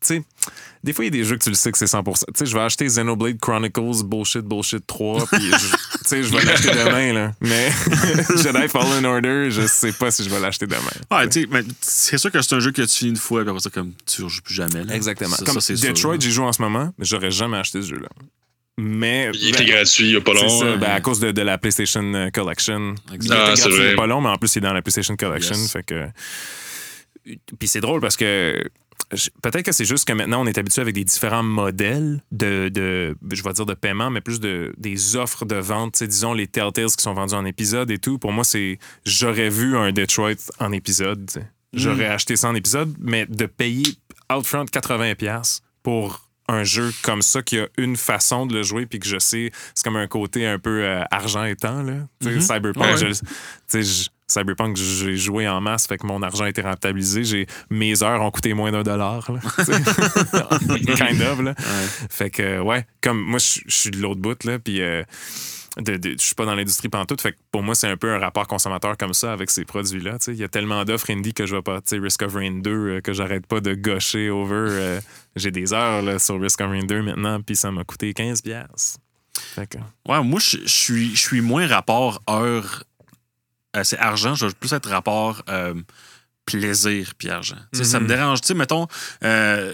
sais, 0.00 0.22
des 0.82 0.92
fois, 0.94 1.04
il 1.04 1.08
y 1.08 1.08
a 1.08 1.22
des 1.22 1.24
jeux 1.24 1.36
que 1.36 1.44
tu 1.44 1.50
le 1.50 1.54
sais 1.56 1.70
que 1.70 1.76
c'est 1.78 1.84
100%. 1.84 2.04
Tu 2.26 2.32
sais, 2.34 2.46
je 2.46 2.54
vais 2.54 2.62
acheter 2.62 2.86
Xenoblade 2.86 3.38
Chronicles 3.38 4.02
Bullshit 4.04 4.42
Bullshit 4.42 4.86
3, 4.86 5.26
puis 5.32 5.42
je- 5.42 5.56
tu 5.56 5.76
sais, 6.06 6.22
je 6.22 6.34
vais 6.34 6.42
l'acheter 6.44 6.70
demain, 6.70 7.12
là. 7.12 7.32
Mais 7.40 7.70
Jedi 8.42 8.68
Fallen 8.68 9.04
Order, 9.04 9.50
je 9.50 9.66
sais 9.66 9.92
pas 9.92 10.10
si 10.10 10.24
je 10.24 10.30
vais 10.30 10.40
l'acheter 10.40 10.66
demain. 10.66 10.80
Ouais, 11.10 11.28
tu 11.28 11.42
sais, 11.42 11.48
mais 11.50 11.62
c'est 11.80 12.16
sûr 12.18 12.30
que 12.32 12.40
c'est 12.40 12.54
un 12.54 12.60
jeu 12.60 12.72
que 12.72 12.82
tu 12.82 12.88
finis 12.88 13.10
une 13.10 13.16
fois, 13.16 13.42
puis 13.42 13.50
après 13.50 13.60
ça, 13.60 13.70
comme 13.70 13.92
tu 14.06 14.22
rejoues 14.22 14.42
plus 14.42 14.54
jamais. 14.54 14.84
là. 14.84 14.94
Exactement. 14.94 15.36
Ça, 15.36 15.44
Comme 15.44 15.54
ça, 15.54 15.60
c'est 15.60 15.76
sûr. 15.76 15.88
Detroit, 15.92 16.16
j'y 16.18 16.30
joue 16.32 16.44
en 16.44 16.52
ce 16.52 16.62
moment, 16.62 16.92
mais 16.98 17.04
j'aurais 17.04 17.30
jamais 17.30 17.58
acheté 17.58 17.82
ce 17.82 17.88
jeu-là. 17.88 18.08
Mais. 18.78 19.30
Il 19.34 19.48
était 19.50 19.66
gratuit 19.66 20.06
il 20.06 20.12
y 20.12 20.16
a 20.16 20.22
pas 20.22 20.32
C'est 20.34 20.42
long. 20.42 20.60
ça, 20.60 20.66
hein. 20.66 20.76
ben, 20.78 20.90
à 20.92 21.00
cause 21.02 21.20
de, 21.20 21.30
de 21.32 21.42
la 21.42 21.58
PlayStation 21.58 22.02
euh, 22.14 22.30
Collection. 22.30 22.94
Il 23.10 23.16
était 23.16 23.26
Ah, 23.34 23.52
il 23.54 23.60
y 23.60 23.62
a 23.62 23.68
vrai. 23.68 23.94
pas 23.94 24.06
long, 24.06 24.22
mais 24.22 24.30
en 24.30 24.38
plus, 24.38 24.54
il 24.54 24.58
est 24.58 24.60
dans 24.62 24.72
la 24.72 24.80
PlayStation 24.80 25.14
Collection. 25.16 25.54
Yes. 25.56 25.72
Fait 25.72 25.82
que... 25.82 26.06
Puis 27.58 27.68
c'est 27.68 27.82
drôle 27.82 28.00
parce 28.00 28.16
que 28.16 28.54
peut-être 29.42 29.62
que 29.64 29.72
c'est 29.72 29.84
juste 29.84 30.06
que 30.06 30.12
maintenant, 30.12 30.42
on 30.42 30.46
est 30.46 30.56
habitué 30.58 30.82
avec 30.82 30.94
des 30.94 31.04
différents 31.04 31.42
modèles 31.42 32.22
de, 32.32 32.68
de 32.68 33.16
je 33.32 33.42
vais 33.42 33.52
dire 33.52 33.66
de 33.66 33.74
paiement, 33.74 34.10
mais 34.10 34.20
plus 34.20 34.40
de, 34.40 34.72
des 34.78 35.16
offres 35.16 35.44
de 35.44 35.56
vente. 35.56 35.92
Tu 35.94 35.98
sais, 35.98 36.06
disons 36.06 36.32
les 36.32 36.46
Telltales 36.46 36.90
qui 36.96 37.02
sont 37.02 37.14
vendus 37.14 37.34
en 37.34 37.44
épisode 37.44 37.90
et 37.90 37.98
tout. 37.98 38.18
Pour 38.18 38.32
moi, 38.32 38.44
c'est 38.44 38.78
j'aurais 39.04 39.48
vu 39.50 39.76
un 39.76 39.92
Detroit 39.92 40.34
en 40.58 40.72
épisode. 40.72 41.28
J'aurais 41.72 42.06
acheté 42.06 42.36
ça 42.36 42.48
en 42.48 42.54
épisode, 42.54 42.94
mais 42.98 43.26
de 43.26 43.46
payer 43.46 43.84
outfront 44.32 44.64
80$ 44.64 45.60
pour 45.82 46.28
un 46.48 46.64
jeu 46.64 46.90
comme 47.02 47.22
ça 47.22 47.42
qui 47.42 47.58
a 47.58 47.68
une 47.78 47.96
façon 47.96 48.44
de 48.44 48.54
le 48.54 48.64
jouer 48.64 48.84
puis 48.84 48.98
que 48.98 49.06
je 49.06 49.20
sais 49.20 49.52
c'est 49.72 49.84
comme 49.84 49.94
un 49.94 50.08
côté 50.08 50.44
un 50.46 50.58
peu 50.58 50.82
euh, 50.82 51.02
argent 51.12 51.44
et 51.44 51.54
temps 51.54 51.82
là 51.84 51.94
sais, 52.20 52.40
Cyberpunk 52.40 52.84
Ouais. 52.84 52.96
je- 52.96 53.80
je- 53.80 54.08
Cyberpunk 54.30 54.76
j'ai 54.76 55.16
joué 55.16 55.48
en 55.48 55.60
masse 55.60 55.86
fait 55.86 55.98
que 55.98 56.06
mon 56.06 56.22
argent 56.22 56.44
a 56.44 56.48
été 56.48 56.62
rentabilisé 56.62 57.24
j'ai 57.24 57.46
mes 57.70 58.02
heures 58.02 58.22
ont 58.22 58.30
coûté 58.30 58.54
moins 58.54 58.72
d'un 58.72 58.82
dollar 58.82 59.30
là, 59.32 59.40
kind 60.96 61.22
of 61.22 61.40
là 61.42 61.54
fait 62.10 62.30
que 62.30 62.60
ouais 62.60 62.86
comme 63.00 63.20
moi 63.20 63.38
je 63.38 63.60
suis 63.68 63.90
de 63.90 63.98
l'autre 63.98 64.20
bout 64.20 64.42
là 64.44 64.58
puis 64.58 64.80
euh, 64.82 65.02
de, 65.76 65.96
de- 65.96 66.16
je 66.18 66.22
suis 66.24 66.34
pas 66.34 66.44
dans 66.46 66.56
l'industrie 66.56 66.88
pantoute. 66.88 67.20
Fait 67.20 67.30
que 67.30 67.38
pour 67.52 67.62
moi, 67.62 67.76
c'est 67.76 67.86
un 67.86 67.96
peu 67.96 68.12
un 68.12 68.18
rapport 68.18 68.44
consommateur 68.48 68.96
comme 68.98 69.14
ça 69.14 69.32
avec 69.32 69.50
ces 69.50 69.64
produits-là. 69.64 70.18
Il 70.26 70.34
y 70.34 70.42
a 70.42 70.48
tellement 70.48 70.84
d'offres 70.84 71.10
indie 71.12 71.32
que 71.32 71.46
je 71.46 71.54
vais 71.54 71.62
pas. 71.62 71.80
Tu 71.80 71.90
sais, 71.90 71.98
Risk 71.98 72.22
of 72.22 72.34
Rain 72.34 72.58
2, 72.60 72.70
euh, 72.70 73.00
que 73.00 73.12
j'arrête 73.12 73.46
pas 73.46 73.60
de 73.60 73.74
gaucher 73.74 74.30
over. 74.30 74.52
euh, 74.68 75.00
J'ai 75.36 75.52
des 75.52 75.72
heures 75.72 76.02
là, 76.02 76.18
sur 76.18 76.40
Risk 76.40 76.60
of 76.60 76.70
Rain 76.70 76.82
2 76.84 77.02
maintenant, 77.02 77.40
puis 77.40 77.54
ça 77.54 77.70
m'a 77.70 77.84
coûté 77.84 78.10
15$. 78.12 78.42
piastres. 78.42 78.98
Fait 79.54 79.68
que, 79.68 79.78
Ouais, 80.08 80.20
moi, 80.24 80.40
je 80.42 80.56
je 80.64 80.68
suis, 80.68 81.10
je 81.14 81.20
suis 81.20 81.40
moins 81.40 81.68
rapport 81.68 82.20
heure. 82.28 82.82
Euh, 83.76 83.84
c'est 83.84 83.98
argent, 83.98 84.34
je 84.34 84.46
vais 84.46 84.52
plus 84.52 84.72
être 84.72 84.88
rapport 84.90 85.42
euh, 85.48 85.74
plaisir 86.46 87.12
puis 87.18 87.28
argent. 87.30 87.56
Ça 87.72 87.98
me 88.00 88.04
Mhm. 88.04 88.08
dérange. 88.08 88.40
Tu 88.40 88.48
sais, 88.48 88.54
mettons, 88.54 88.86
euh, 89.24 89.72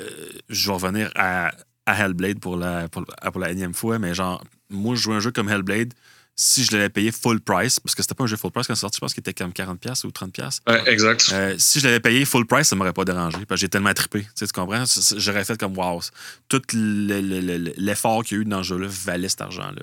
je 0.48 0.66
vais 0.66 0.72
revenir 0.74 1.10
à, 1.14 1.52
à 1.86 1.94
Hellblade 2.04 2.38
pour 2.40 2.56
la, 2.56 2.88
pour, 2.88 3.04
pour 3.06 3.40
la 3.40 3.50
énième 3.50 3.74
fois, 3.74 3.98
mais 3.98 4.14
genre, 4.14 4.42
moi, 4.70 4.94
je 4.94 5.00
joue 5.02 5.12
un 5.12 5.20
jeu 5.20 5.30
comme 5.30 5.48
Hellblade. 5.48 5.94
Si 6.38 6.64
je 6.66 6.72
l'avais 6.72 6.90
payé 6.90 7.10
full 7.12 7.40
price, 7.40 7.80
parce 7.80 7.94
que 7.94 8.02
c'était 8.02 8.14
pas 8.14 8.24
un 8.24 8.26
jeu 8.26 8.36
full 8.36 8.50
price 8.50 8.66
quand 8.66 8.74
c'est 8.74 8.82
sorti, 8.82 8.96
je 8.96 9.00
pense 9.00 9.14
qu'il 9.14 9.22
était 9.22 9.32
comme 9.32 9.52
40$ 9.52 10.04
ou 10.06 10.10
30$. 10.10 10.60
Ouais, 10.68 10.82
exact. 10.92 11.30
Euh, 11.32 11.54
si 11.56 11.80
je 11.80 11.86
l'avais 11.86 11.98
payé 12.00 12.26
full 12.26 12.46
price, 12.46 12.68
ça 12.68 12.76
m'aurait 12.76 12.92
pas 12.92 13.06
dérangé. 13.06 13.38
Parce 13.46 13.58
que 13.58 13.62
j'ai 13.62 13.70
tellement 13.70 13.94
trippé. 13.94 14.20
Tu, 14.20 14.28
sais, 14.34 14.46
tu 14.46 14.52
comprends? 14.52 14.84
J'aurais 15.16 15.46
fait 15.46 15.58
comme 15.58 15.78
wow. 15.78 16.02
Tout 16.50 16.60
le- 16.74 17.22
le- 17.22 17.40
le- 17.40 17.72
l'effort 17.78 18.22
qu'il 18.22 18.36
y 18.36 18.40
a 18.40 18.42
eu 18.42 18.44
dans 18.44 18.62
ce 18.62 18.68
jeu-là 18.68 18.86
valait 18.90 19.30
cet 19.30 19.40
argent-là. 19.40 19.82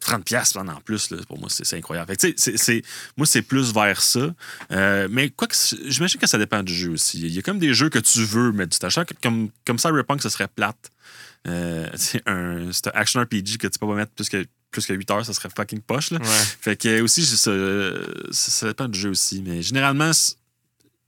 30$ 0.00 0.22
piastres, 0.24 0.56
en 0.58 0.80
plus, 0.80 1.10
là, 1.10 1.18
pour 1.28 1.38
moi, 1.38 1.50
c'est 1.50 1.76
incroyable. 1.76 2.08
Fait 2.08 2.16
que, 2.16 2.26
tu 2.28 2.34
sais, 2.38 2.56
c'est- 2.56 2.82
moi, 3.18 3.26
c'est 3.26 3.42
plus 3.42 3.74
vers 3.74 4.00
ça. 4.00 4.34
Euh, 4.72 5.06
mais 5.10 5.28
quoi 5.28 5.48
que 5.48 5.54
j'imagine 5.86 6.18
que 6.18 6.26
ça 6.26 6.38
dépend 6.38 6.62
du 6.62 6.74
jeu 6.74 6.92
aussi. 6.92 7.20
Il 7.20 7.32
y 7.34 7.38
a 7.38 7.42
comme 7.42 7.58
des 7.58 7.74
jeux 7.74 7.90
que 7.90 7.98
tu 7.98 8.24
veux 8.24 8.52
mettre 8.52 8.70
du 8.72 8.78
t'achètes. 8.78 9.12
Comme, 9.22 9.50
comme 9.66 9.78
Cyberpunk, 9.78 10.22
ce 10.22 10.30
serait 10.30 10.48
plate. 10.48 10.90
Euh, 11.46 11.86
c'est 11.94 12.22
un, 12.26 12.72
c'est 12.72 12.86
un 12.86 12.92
action 12.94 13.20
RPG 13.20 13.58
que 13.58 13.66
tu 13.66 13.78
peux 13.78 13.86
pas 13.86 13.94
mettre 13.94 14.12
plus 14.12 14.28
que, 14.30 14.46
plus 14.70 14.86
que 14.86 14.92
8 14.92 15.10
heures, 15.10 15.26
ça 15.26 15.32
serait 15.32 15.48
fucking 15.54 15.80
poche. 15.80 16.10
Là. 16.10 16.18
ouais. 16.18 16.44
Fait 16.60 16.76
que 16.76 17.00
aussi, 17.02 17.24
ça, 17.24 17.36
ça, 18.30 18.50
ça 18.50 18.66
dépend 18.68 18.88
du 18.88 18.98
jeu 18.98 19.10
aussi. 19.10 19.42
Mais 19.44 19.62
généralement, 19.62 20.12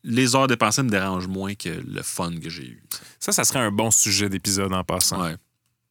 les 0.05 0.35
heures 0.35 0.48
dépensées 0.48 0.83
me 0.83 0.90
dérangent 0.90 1.29
moins 1.29 1.55
que 1.55 1.68
le 1.68 2.03
fun 2.03 2.33
que 2.42 2.51
j'ai 2.51 2.64
eu. 2.64 2.83
Ça, 3.20 3.33
ça 3.33 3.44
serait 3.44 3.61
un 3.61 3.70
bon 3.70 3.90
sujet 3.90 4.29
d'épisode 4.29 4.72
en 4.72 4.85
passant. 4.85 5.22
Ouais. 5.22 5.37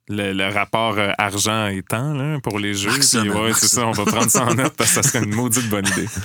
Le, 0.10 0.34
le 0.34 0.48
rapport 0.50 0.98
euh, 0.98 1.12
argent 1.18 1.68
et 1.68 1.84
temps 1.84 2.14
là, 2.14 2.40
pour 2.42 2.60
les 2.60 2.74
jeux. 2.74 2.92
Puis 2.92 3.30
ouais, 3.30 3.54
c'est 3.54 3.68
ça. 3.68 3.88
on 3.88 3.92
va 3.92 4.04
prendre 4.04 4.30
ça 4.30 4.44
en 4.44 4.56
note 4.56 4.74
parce 4.76 4.90
que 4.94 5.02
ça 5.02 5.04
serait 5.04 5.24
une 5.24 5.34
maudite 5.34 5.70
bonne 5.70 5.88
idée. 5.88 6.08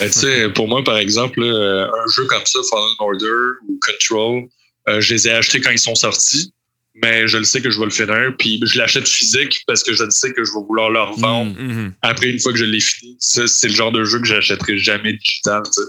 Ben, 0.00 0.08
tu 0.08 0.20
sais, 0.20 0.48
pour 0.48 0.68
moi, 0.68 0.82
par 0.82 0.96
exemple, 0.96 1.40
là, 1.40 1.52
euh, 1.52 1.86
un 1.86 2.10
jeu 2.10 2.24
comme 2.24 2.46
ça, 2.46 2.60
Fallen 2.70 2.94
Order 2.98 3.26
ou 3.68 3.78
Control, 3.78 4.48
euh, 4.88 5.02
je 5.02 5.12
les 5.12 5.28
ai 5.28 5.32
achetés 5.32 5.60
quand 5.60 5.70
ils 5.70 5.78
sont 5.78 5.94
sortis, 5.94 6.50
mais 6.94 7.26
je 7.26 7.38
le 7.38 7.44
sais 7.44 7.60
que 7.60 7.70
je 7.70 7.78
vais 7.78 7.86
le 7.86 7.90
finir, 7.90 8.34
puis 8.38 8.60
je 8.64 8.78
l'achète 8.78 9.08
physique 9.08 9.62
parce 9.66 9.82
que 9.82 9.94
je 9.94 10.04
le 10.04 10.10
sais 10.10 10.32
que 10.32 10.44
je 10.44 10.52
vais 10.52 10.64
vouloir 10.66 10.90
le 10.90 11.00
revendre 11.00 11.58
Mm. 11.58 11.66
Mhm. 11.66 11.94
après 12.02 12.30
une 12.30 12.38
fois 12.40 12.52
que 12.52 12.58
je 12.58 12.64
l'ai 12.64 12.80
fini. 12.80 13.16
Ça, 13.18 13.46
c'est 13.46 13.68
le 13.68 13.74
genre 13.74 13.92
de 13.92 14.04
jeu 14.04 14.18
que 14.18 14.26
j'achèterai 14.26 14.76
jamais 14.78 15.12
digital, 15.14 15.62
tu 15.64 15.72
sais. 15.72 15.88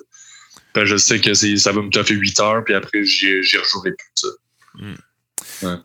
Ben, 0.76 0.86
je 0.86 0.98
sais 0.98 1.20
que 1.20 1.34
ça 1.34 1.72
va 1.72 1.82
me 1.82 1.90
toffer 1.90 2.16
8 2.16 2.40
heures, 2.40 2.64
puis 2.66 2.74
après, 2.74 3.04
j'y 3.04 3.28
rejouerai 3.58 3.92
plus, 3.92 4.12
ça. 4.16 4.28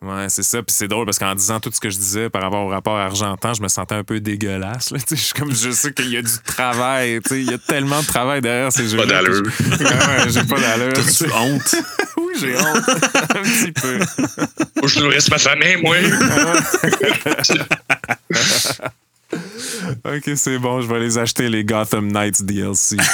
Ouais, 0.02 0.28
c'est 0.28 0.42
ça. 0.42 0.62
Puis 0.62 0.74
c'est 0.74 0.88
drôle 0.88 1.04
parce 1.04 1.18
qu'en 1.18 1.35
disant 1.35 1.61
tout 1.61 1.70
ce 1.72 1.81
que 1.81 1.90
je 1.90 1.96
disais 1.96 2.31
par 2.31 2.42
rapport 2.42 2.64
au 2.66 2.68
rapport 2.68 2.96
argent-temps, 2.96 3.54
je 3.54 3.62
me 3.62 3.68
sentais 3.68 3.94
un 3.94 4.04
peu 4.04 4.18
dégueulasse. 4.20 4.90
Là. 4.90 4.98
Je, 5.11 5.14
suis 5.14 5.35
comme, 5.35 5.54
je 5.54 5.70
sais 5.70 5.92
qu'il 5.92 6.11
y 6.11 6.16
a 6.16 6.22
du 6.22 6.33
travail. 6.44 7.20
Il 7.31 7.50
y 7.50 7.54
a 7.54 7.59
tellement 7.59 8.00
de 8.00 8.07
travail 8.07 8.40
derrière 8.40 8.72
ces 8.72 8.88
jeux. 8.88 8.96
Pas 8.96 9.07
d'allure. 9.07 9.42
Ouais, 9.44 10.31
j'ai 10.31 10.44
pas 10.44 10.61
d'allure. 10.61 10.92
Honte? 11.35 11.74
J'ai 12.40 12.57
honte. 12.57 12.88
un 13.35 13.42
petit 13.42 13.72
peu. 13.72 13.98
Moi, 14.77 14.88
je 14.88 15.31
ma 15.31 15.38
famille, 15.38 15.77
moi. 15.83 15.96
Ok, 20.05 20.31
c'est 20.37 20.59
bon. 20.59 20.81
Je 20.81 20.88
vais 20.88 21.01
les 21.01 21.18
acheter, 21.18 21.48
les 21.48 21.64
Gotham 21.64 22.11
Knights 22.11 22.42
DLC. 22.42 22.96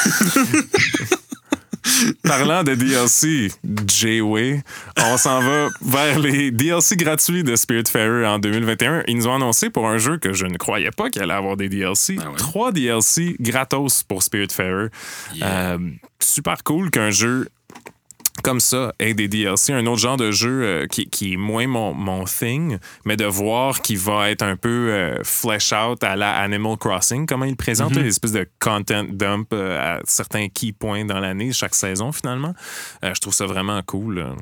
Parlant 2.22 2.64
de 2.64 2.74
DLC, 2.74 3.52
J-Way, 3.86 4.62
on 4.98 5.16
s'en 5.18 5.40
va 5.40 5.68
vers 5.82 6.18
les 6.18 6.50
DLC 6.50 6.96
gratuits 6.96 7.44
de 7.44 7.56
Spiritfarer 7.56 8.26
en 8.26 8.38
2021. 8.38 9.02
Ils 9.06 9.16
nous 9.16 9.26
ont 9.26 9.34
annoncé 9.34 9.68
pour 9.68 9.86
un 9.86 9.98
jeu 9.98 10.16
que 10.16 10.32
je 10.32 10.46
ne 10.46 10.56
croyais 10.56 10.90
pas 10.90 11.10
qu'il 11.10 11.22
allait 11.22 11.34
avoir 11.34 11.56
des 11.56 11.68
DLC. 11.68 12.16
Ouais? 12.16 12.24
Trois 12.38 12.72
DLC 12.72 13.36
gratos 13.38 14.02
pour 14.02 14.22
Spiritfarer. 14.22 14.88
Yeah. 15.34 15.74
Euh, 15.74 15.78
super 16.20 16.64
cool 16.64 16.90
qu'un 16.90 17.10
jeu 17.10 17.48
comme 18.44 18.60
ça 18.60 18.94
ait 19.00 19.14
des 19.14 19.26
DLC. 19.26 19.72
Un 19.72 19.86
autre 19.86 20.00
genre 20.00 20.16
de 20.18 20.30
jeu 20.30 20.62
euh, 20.62 20.86
qui, 20.86 21.06
qui 21.08 21.32
est 21.32 21.36
moins 21.36 21.66
mon, 21.66 21.94
mon 21.94 22.24
thing, 22.26 22.78
mais 23.04 23.16
de 23.16 23.24
voir 23.24 23.80
qu'il 23.82 23.98
va 23.98 24.30
être 24.30 24.42
un 24.42 24.56
peu 24.56 24.68
euh, 24.92 25.16
flesh 25.24 25.72
out 25.72 26.04
à 26.04 26.14
la 26.14 26.32
Animal 26.36 26.76
Crossing, 26.76 27.26
comment 27.26 27.46
il 27.46 27.56
présente, 27.56 27.96
là, 27.96 28.02
des 28.02 28.08
espèces 28.08 28.32
de 28.32 28.46
content 28.60 29.04
dump 29.08 29.48
euh, 29.52 29.96
à 29.96 30.00
certains 30.04 30.48
key 30.48 30.72
points 30.72 31.04
dans 31.04 31.18
l'année, 31.18 31.52
chaque 31.52 31.74
saison 31.74 32.12
finalement. 32.12 32.54
Euh, 33.02 33.12
je 33.14 33.20
trouve 33.20 33.34
ça 33.34 33.46
vraiment 33.46 33.80
cool. 33.82 34.18
euh, 34.18 34.34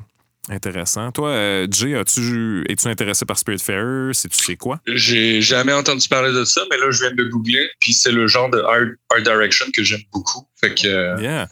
Intéressant. 0.49 1.12
Toi, 1.12 1.29
euh, 1.29 1.67
Jay, 1.71 1.95
as-tu, 1.95 2.65
es-tu 2.69 2.88
intéressé 2.88 3.25
par 3.25 3.38
Spiritfarer? 3.38 4.12
Si 4.12 4.29
tu 4.29 4.37
sais 4.45 4.57
quoi? 4.57 4.81
J'ai 4.88 5.41
jamais 5.41 5.73
entendu 5.73 6.09
parler 6.09 6.33
de 6.33 6.45
ça, 6.45 6.62
mais 6.69 6.79
là, 6.79 6.91
je 6.91 6.99
viens 7.05 7.15
de 7.15 7.23
googler, 7.31 7.71
puis 7.79 7.93
c'est 7.93 8.11
le 8.11 8.27
genre 8.27 8.51
de 8.51 8.59
art, 8.59 8.88
art 9.15 9.23
direction 9.23 9.67
que 9.73 9.85
j'aime 9.85 10.01
beaucoup. 10.12 10.45
Fait 10.61 10.75
que, 10.75 10.88
euh, 10.88 11.17
Yeah. 11.21 11.49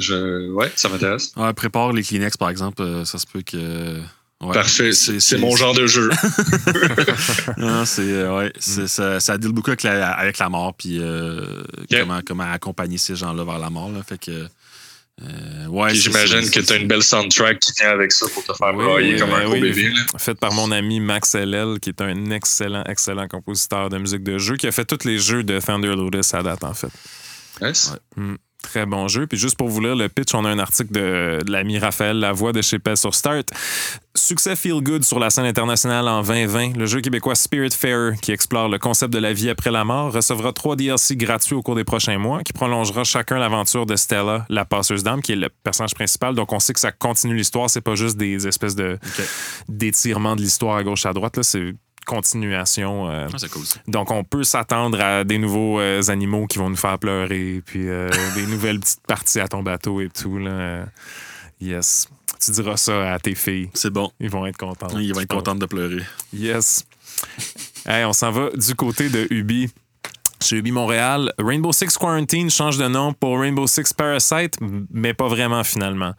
Je, 0.00 0.50
ouais, 0.50 0.70
ça 0.76 0.88
m'intéresse. 0.88 1.32
Ouais, 1.36 1.52
prépare 1.54 1.92
les 1.92 2.02
Kleenex, 2.02 2.36
par 2.36 2.50
exemple. 2.50 2.82
euh, 2.82 3.04
ça 3.04 3.18
se 3.18 3.26
peut 3.26 3.42
que. 3.42 3.98
ouais. 4.42 4.52
Parfait, 4.52 4.92
c'est 4.92 5.38
mon 5.38 5.54
genre 5.56 5.74
de 5.74 5.86
jeu. 5.86 6.10
Non, 7.56 7.84
c'est 7.84 8.02
euh, 8.02 8.36
ouais, 8.36 8.52
Mm. 8.66 8.86
ça, 8.86 9.20
ça 9.20 9.38
deal 9.38 9.52
beaucoup 9.52 9.70
avec 9.70 9.82
la, 9.82 10.10
avec 10.12 10.38
la 10.38 10.48
mort, 10.48 10.74
puis 10.76 10.98
euh, 11.00 11.62
comment, 11.90 12.20
comment 12.26 12.50
accompagner 12.50 12.98
ces 12.98 13.16
gens-là 13.16 13.44
vers 13.44 13.58
la 13.58 13.70
mort. 13.70 13.90
Là, 13.90 14.02
fait 14.02 14.18
que. 14.18 14.46
euh, 15.22 15.66
ouais, 15.68 15.94
j'imagine 15.94 16.50
que 16.50 16.60
tu 16.60 16.72
as 16.72 16.76
une 16.76 16.86
belle 16.88 17.02
soundtrack 17.02 17.58
qui 17.60 17.72
vient 17.80 17.90
avec 17.90 18.12
ça 18.12 18.26
pour 18.32 18.44
te 18.44 18.52
faire 18.52 18.74
Oui, 18.74 18.84
broyer 18.84 19.14
oui, 19.14 19.18
comme 19.20 19.30
un 19.32 19.38
ben 19.38 19.44
gros 19.44 19.52
oui. 19.54 19.60
bébé. 19.62 19.88
là. 19.88 20.18
fait 20.18 20.34
par 20.34 20.52
mon 20.52 20.70
ami 20.72 21.00
Max 21.00 21.34
LL, 21.34 21.78
qui 21.80 21.90
est 21.90 22.00
un 22.02 22.30
excellent, 22.30 22.84
excellent 22.84 23.26
compositeur 23.28 23.88
de 23.88 23.98
musique 23.98 24.22
de 24.24 24.38
jeu, 24.38 24.56
qui 24.56 24.66
a 24.66 24.72
fait 24.72 24.84
tous 24.84 25.06
les 25.06 25.18
jeux 25.18 25.42
de 25.42 25.58
Thunder 25.60 25.94
Lotus 25.96 26.34
à 26.34 26.42
date, 26.42 26.64
en 26.64 26.74
fait. 26.74 26.90
Nice. 27.62 27.92
Très 28.62 28.84
bon 28.86 29.06
jeu. 29.06 29.26
Puis 29.26 29.38
juste 29.38 29.56
pour 29.56 29.68
vous 29.68 29.80
lire 29.80 29.94
le 29.94 30.08
pitch, 30.08 30.34
on 30.34 30.44
a 30.44 30.48
un 30.48 30.58
article 30.58 30.92
de, 30.92 31.38
de 31.44 31.52
l'ami 31.52 31.78
Raphaël 31.78 32.18
Lavoie 32.18 32.52
de 32.52 32.62
chez 32.62 32.78
PES 32.78 32.96
sur 32.96 33.14
Start. 33.14 33.44
Succès 34.16 34.56
feel 34.56 34.80
good 34.82 35.04
sur 35.04 35.18
la 35.20 35.30
scène 35.30 35.44
internationale 35.44 36.08
en 36.08 36.22
2020. 36.22 36.76
Le 36.76 36.86
jeu 36.86 37.00
québécois 37.00 37.34
Spiritfarer, 37.34 38.16
qui 38.20 38.32
explore 38.32 38.68
le 38.68 38.78
concept 38.78 39.12
de 39.12 39.18
la 39.18 39.32
vie 39.32 39.50
après 39.50 39.70
la 39.70 39.84
mort, 39.84 40.12
recevra 40.12 40.52
trois 40.52 40.74
DLC 40.74 41.16
gratuits 41.16 41.54
au 41.54 41.62
cours 41.62 41.76
des 41.76 41.84
prochains 41.84 42.18
mois, 42.18 42.42
qui 42.42 42.52
prolongera 42.54 43.04
chacun 43.04 43.38
l'aventure 43.38 43.86
de 43.86 43.94
Stella, 43.94 44.46
la 44.48 44.64
passeuse 44.64 45.04
d'âme, 45.04 45.22
qui 45.22 45.32
est 45.32 45.36
le 45.36 45.48
personnage 45.62 45.94
principal. 45.94 46.34
Donc 46.34 46.52
on 46.52 46.58
sait 46.58 46.72
que 46.72 46.80
ça 46.80 46.92
continue 46.92 47.36
l'histoire. 47.36 47.70
C'est 47.70 47.82
pas 47.82 47.94
juste 47.94 48.16
des 48.16 48.48
espèces 48.48 48.74
de 48.74 48.98
Ok. 49.04 49.24
d'étirements 49.68 50.34
de 50.34 50.40
l'histoire 50.40 50.76
à 50.76 50.82
gauche 50.82 51.06
à 51.06 51.12
droite. 51.12 51.36
Là, 51.36 51.42
c'est 51.42 51.74
continuation. 52.06 53.10
euh, 53.10 53.28
Ah, 53.30 53.48
cool 53.52 53.62
donc, 53.88 54.10
on 54.10 54.24
peut 54.24 54.44
s'attendre 54.44 54.98
à 55.00 55.24
des 55.24 55.36
nouveaux 55.38 55.78
euh, 55.80 56.02
animaux 56.08 56.46
qui 56.46 56.58
vont 56.58 56.70
nous 56.70 56.76
faire 56.76 56.98
pleurer, 56.98 57.62
puis 57.66 57.86
euh, 57.88 58.08
des 58.34 58.46
nouvelles 58.46 58.80
petites 58.80 59.06
parties 59.06 59.40
à 59.40 59.48
ton 59.48 59.62
bateau 59.62 60.00
et 60.00 60.08
tout. 60.08 60.38
Là. 60.38 60.86
Yes. 61.60 62.08
Tu 62.42 62.50
diras 62.52 62.76
ça 62.76 63.12
à 63.14 63.18
tes 63.18 63.34
filles. 63.34 63.70
C'est 63.74 63.90
bon. 63.90 64.10
Ils 64.20 64.30
vont 64.30 64.46
être 64.46 64.56
contents. 64.58 64.88
Ils 64.98 65.12
vont 65.14 65.20
être 65.20 65.28
contents 65.34 65.54
de 65.54 65.66
pleurer. 65.66 66.02
Yes. 66.32 66.86
hey, 67.86 68.04
on 68.04 68.12
s'en 68.12 68.30
va 68.30 68.50
du 68.54 68.74
côté 68.74 69.08
de 69.08 69.26
Ubi. 69.30 69.70
Chez 70.42 70.56
Ubi 70.56 70.70
Montréal, 70.70 71.32
Rainbow 71.38 71.72
Six 71.72 71.96
Quarantine 71.96 72.50
change 72.50 72.78
de 72.78 72.86
nom 72.86 73.12
pour 73.12 73.40
Rainbow 73.40 73.66
Six 73.66 73.92
Parasite, 73.92 74.58
mais 74.92 75.14
pas 75.14 75.28
vraiment 75.28 75.64
finalement. 75.64 76.12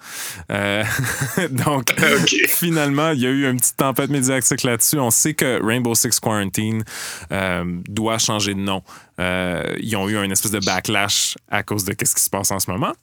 Euh, 0.52 0.84
donc, 1.52 1.94
finalement, 2.48 3.12
il 3.12 3.22
y 3.22 3.28
a 3.28 3.30
eu 3.30 3.50
une 3.50 3.58
petite 3.58 3.78
tempête 3.78 4.10
médiatique 4.10 4.64
là-dessus. 4.64 5.00
On 5.00 5.12
sait 5.12 5.34
que 5.34 5.64
Rainbow 5.64 5.96
Six 5.96 6.20
Quarantine 6.20 6.84
euh, 7.32 7.64
doit 7.88 8.18
changer 8.18 8.54
de 8.54 8.60
nom. 8.60 8.82
Euh, 9.20 9.76
ils 9.80 9.96
ont 9.96 10.10
eu 10.10 10.18
un 10.18 10.30
espèce 10.30 10.52
de 10.52 10.60
backlash 10.60 11.36
à 11.50 11.64
cause 11.64 11.86
de 11.86 11.94
ce 12.04 12.16
qui 12.16 12.22
se 12.22 12.30
passe 12.30 12.52
en 12.52 12.60
ce 12.60 12.70
moment 12.70 12.94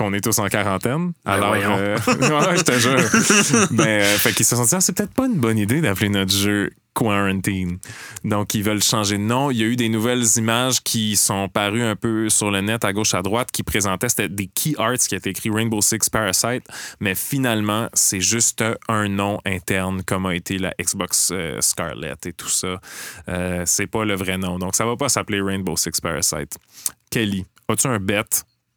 qu'on 0.00 0.14
est 0.14 0.22
tous 0.22 0.38
en 0.38 0.48
quarantaine. 0.48 1.12
Ben 1.26 1.32
Alors, 1.32 1.54
euh, 1.54 1.94
ouais, 2.06 2.56
je 2.56 2.62
te 2.62 2.72
jure. 2.78 3.68
Mais, 3.70 4.02
euh, 4.02 4.16
fait 4.16 4.32
qu'ils 4.32 4.46
se 4.46 4.56
sont 4.56 4.64
dit, 4.64 4.74
ah, 4.74 4.80
c'est 4.80 4.96
peut-être 4.96 5.12
pas 5.12 5.26
une 5.26 5.38
bonne 5.38 5.58
idée 5.58 5.82
d'appeler 5.82 6.08
notre 6.08 6.32
jeu 6.32 6.70
Quarantine. 6.94 7.78
Donc, 8.24 8.54
ils 8.54 8.62
veulent 8.62 8.82
changer 8.82 9.18
de 9.18 9.22
nom. 9.22 9.50
Il 9.50 9.58
y 9.58 9.62
a 9.62 9.66
eu 9.66 9.76
des 9.76 9.90
nouvelles 9.90 10.24
images 10.36 10.80
qui 10.82 11.16
sont 11.16 11.50
parues 11.50 11.82
un 11.82 11.96
peu 11.96 12.30
sur 12.30 12.50
le 12.50 12.62
net 12.62 12.82
à 12.84 12.94
gauche, 12.94 13.12
à 13.12 13.20
droite, 13.20 13.50
qui 13.52 13.62
présentaient 13.62 14.08
c'était 14.08 14.30
des 14.30 14.46
key 14.46 14.72
arts 14.78 14.96
qui 14.96 15.14
étaient 15.14 15.30
écrit 15.30 15.50
Rainbow 15.50 15.82
Six 15.82 16.08
Parasite. 16.10 16.64
Mais 17.00 17.14
finalement, 17.14 17.88
c'est 17.92 18.20
juste 18.20 18.64
un 18.88 19.08
nom 19.08 19.38
interne, 19.44 20.02
comme 20.02 20.24
a 20.24 20.34
été 20.34 20.56
la 20.56 20.72
Xbox 20.80 21.28
euh, 21.30 21.60
Scarlett 21.60 22.24
et 22.24 22.32
tout 22.32 22.48
ça. 22.48 22.80
Euh, 23.28 23.64
c'est 23.66 23.86
pas 23.86 24.06
le 24.06 24.14
vrai 24.14 24.38
nom. 24.38 24.58
Donc, 24.58 24.74
ça 24.74 24.86
va 24.86 24.96
pas 24.96 25.10
s'appeler 25.10 25.42
Rainbow 25.42 25.76
Six 25.76 26.00
Parasite. 26.00 26.56
Kelly, 27.10 27.44
as-tu 27.68 27.86
un 27.86 27.98
bet? 27.98 28.24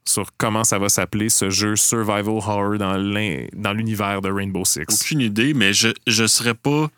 Sur 0.06 0.28
comment 0.38 0.64
ça 0.64 0.80
va 0.80 0.89
s'appeler 0.89 1.30
ce 1.30 1.49
jeu 1.49 1.76
survival 1.76 2.28
horror 2.28 2.78
dans 2.78 3.74
l'univers 3.74 4.22
de 4.22 4.30
Rainbow 4.32 4.66
Six? 4.66 4.82
Aucune 4.89 5.22
idée, 5.22 5.54
mais 5.54 5.74
je 5.74 5.89
ne 6.08 6.28
serais 6.28 6.54
pas 6.54 6.89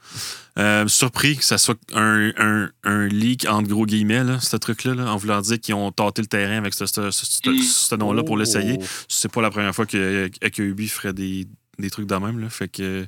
euh, 0.57 0.87
surpris 0.87 1.35
que 1.37 1.43
ça 1.43 1.57
soit 1.57 1.77
un, 1.93 2.31
un, 2.37 2.69
un 2.85 3.07
leak 3.07 3.45
entre 3.49 3.67
gros 3.67 3.85
guillemets, 3.85 4.23
là, 4.23 4.39
ce 4.39 4.55
truc-là, 4.57 4.95
là, 4.95 5.11
en 5.13 5.17
voulant 5.17 5.41
dire 5.41 5.59
qu'ils 5.59 5.75
ont 5.75 5.91
tâté 5.91 6.21
le 6.21 6.27
terrain 6.27 6.57
avec 6.57 6.73
ce, 6.73 6.85
ce- 6.85 7.11
ce- 7.11 7.25
ce- 7.25 7.61
ce 7.61 7.95
nom-là 7.95 8.23
pour 8.23 8.37
l'essayer. 8.37 8.77
Oh. 8.81 8.85
C'est 9.09 9.31
pas 9.31 9.41
la 9.41 9.51
première 9.51 9.75
fois 9.75 9.85
que, 9.85 10.29
que 10.29 10.61
Ubi 10.61 10.87
ferait 10.87 11.11
des, 11.13 11.45
des 11.79 11.89
trucs 11.89 12.07
de 12.07 12.15
même. 12.15 12.39
Là. 12.39 12.49
Fait 12.49 12.67
que 12.67 13.05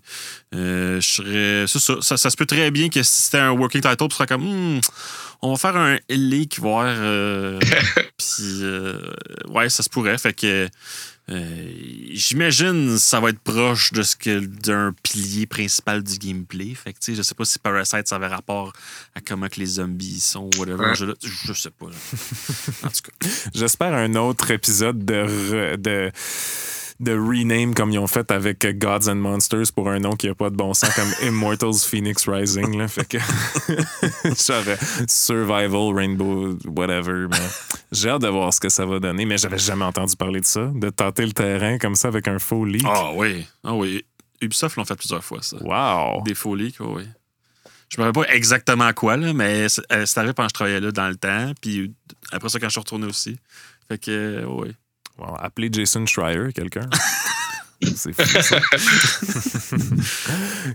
euh, 0.56 1.02
je 1.02 1.08
serais. 1.08 1.66
Ça, 1.68 2.02
ça. 2.02 2.18
ça 2.18 2.30
se 2.30 2.36
peut 2.36 2.46
très 2.46 2.72
bien 2.72 2.90
que 2.90 3.04
si 3.04 3.24
c'était 3.24 3.40
un 3.40 3.52
working 3.52 3.82
title, 3.82 4.08
tu 4.10 4.16
serais 4.16 4.28
comme 4.28 4.44
Hmm, 4.44 4.80
on 5.42 5.52
va 5.54 5.58
faire 5.58 5.76
un 5.78 5.98
leak, 6.10 6.60
voir. 6.60 6.86
euh, 6.88 7.60
Puis 8.18 8.62
euh, 8.64 9.00
ouais, 9.50 9.70
ça 9.70 9.84
se 9.84 9.90
pourrait. 9.90 10.18
Fait 10.18 10.34
que. 10.34 10.68
euh, 11.30 11.72
J'imagine 12.14 12.98
ça 12.98 13.20
va 13.20 13.30
être 13.30 13.40
proche 13.40 13.92
de 13.94 14.02
ce 14.02 14.16
que 14.16 14.40
d'un 14.40 14.94
pilier 15.04 15.46
principal 15.46 16.02
du 16.02 16.18
gameplay. 16.18 16.74
Fait 16.74 16.94
que 16.94 17.00
tu 17.00 17.12
sais, 17.12 17.16
je 17.16 17.22
sais 17.22 17.36
pas 17.36 17.46
si 17.46 17.60
Parasite 17.60 18.08
ça 18.08 18.16
avait 18.16 18.28
rapport 18.28 18.74
à 19.14 19.20
comment 19.22 19.48
que 19.50 19.60
les 19.60 19.66
zombies 19.66 20.20
sont 20.22 20.46
ou 20.46 20.60
whatever. 20.60 20.86
Ouais. 20.88 20.96
Je, 20.96 21.06
je 21.22 21.54
sais 21.54 21.70
pas. 21.70 21.88
En 22.84 22.90
tout 22.90 23.02
cas. 23.04 23.28
J'espère 23.54 23.94
un 23.94 24.16
autre 24.16 24.52
épisode 24.52 25.04
de, 25.06 25.14
re- 25.14 25.78
de, 25.78 26.12
de 27.00 27.12
rename 27.12 27.76
comme 27.76 27.92
ils 27.92 28.00
ont 28.00 28.08
fait 28.08 28.32
avec 28.32 28.66
Gods 28.80 29.08
and 29.10 29.16
Monsters 29.16 29.72
pour 29.74 29.90
un 29.90 30.00
nom 30.00 30.16
qui 30.16 30.28
n'a 30.28 30.36
pas 30.36 30.50
de 30.50 30.56
bon 30.56 30.74
sens 30.74 30.94
comme 30.96 31.12
Immortals 31.28 31.80
Phoenix 31.86 32.28
Rising. 32.28 32.78
Là. 32.78 32.88
Fait 32.88 33.08
que 33.08 33.18
genre 34.24 34.78
Survival 35.08 35.94
Rainbow 35.94 36.58
whatever. 36.66 37.28
mais 37.30 37.38
J'ai 37.92 38.10
hâte 38.10 38.24
de 38.24 38.28
voir 38.28 38.54
ce 38.54 38.60
que 38.60 38.70
ça 38.70 38.86
va 38.86 39.00
donner, 39.00 39.26
mais 39.26 39.38
j'avais 39.38 39.60
jamais 39.60 39.86
entendu 39.86 40.16
parler 40.16 40.40
de 40.40 40.46
ça, 40.46 40.72
de 40.74 40.90
tenter 40.90 41.26
le 41.26 41.34
terrain 41.34 41.78
comme 41.78 41.96
ça 41.96 42.08
avec 42.08 42.28
un 42.28 42.40
faux 42.40 42.66
leak. 42.66 42.86
Ah 42.86 43.12
oui. 43.14 43.46
Ah 43.64 43.76
oui. 43.76 44.04
Ubisoft 44.42 44.76
l'ont 44.76 44.86
fait 44.86 44.96
plusieurs 44.96 45.24
fois, 45.24 45.42
ça. 45.42 45.58
Wow! 45.62 46.24
Des 46.24 46.36
faux 46.36 46.56
leaks, 46.56 46.80
oui. 46.80 47.04
Je 47.90 48.02
me 48.02 48.06
rappelle 48.06 48.24
pas 48.26 48.34
exactement 48.34 48.84
à 48.84 48.94
quoi, 48.94 49.18
là, 49.18 49.34
mais 49.34 49.68
euh, 49.92 50.06
c'est 50.06 50.18
arrivé 50.18 50.34
pendant 50.34 50.48
que 50.48 50.52
je 50.52 50.54
travaillais 50.54 50.80
là 50.80 50.92
dans 50.92 51.08
le 51.08 51.16
temps. 51.16 51.54
Puis 51.62 51.94
après 52.32 52.50
ça, 52.50 52.60
quand 52.60 52.68
je 52.68 52.72
suis 52.72 52.80
retourné 52.80 53.06
aussi. 53.08 53.40
Fait 53.88 53.98
que, 53.98 54.44
oui. 54.46 54.74
Bon, 55.18 55.34
appelez 55.36 55.70
Jason 55.72 56.06
Schreier, 56.06 56.52
quelqu'un. 56.54 56.88
C'est 57.96 58.14
fou, 58.14 58.42
ça. 58.42 58.60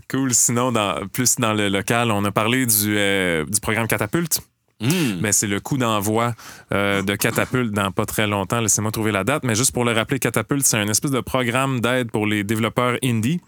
cool. 0.09 0.33
Sinon, 0.33 0.71
dans, 0.71 1.05
plus 1.07 1.35
dans 1.35 1.53
le 1.53 1.67
local, 1.67 2.11
on 2.11 2.23
a 2.23 2.31
parlé 2.31 2.65
du, 2.65 2.97
euh, 2.97 3.45
du 3.45 3.59
programme 3.59 3.87
Catapulte. 3.87 4.41
Hmm. 4.79 5.19
Mais 5.21 5.31
c'est 5.31 5.47
le 5.47 5.59
coup 5.59 5.77
d'envoi 5.77 6.33
euh, 6.73 7.01
de 7.01 7.15
Catapulte 7.15 7.71
dans 7.71 7.91
pas 7.91 8.05
très 8.05 8.27
longtemps. 8.27 8.59
Laissez-moi 8.59 8.91
trouver 8.91 9.11
la 9.11 9.23
date. 9.23 9.43
Mais 9.43 9.55
juste 9.55 9.71
pour 9.71 9.85
le 9.85 9.91
rappeler, 9.91 10.19
Catapulte, 10.19 10.65
c'est 10.65 10.77
un 10.77 10.87
espèce 10.87 11.11
de 11.11 11.21
programme 11.21 11.79
d'aide 11.79 12.11
pour 12.11 12.25
les 12.25 12.43
développeurs 12.43 12.97
indie. 13.03 13.39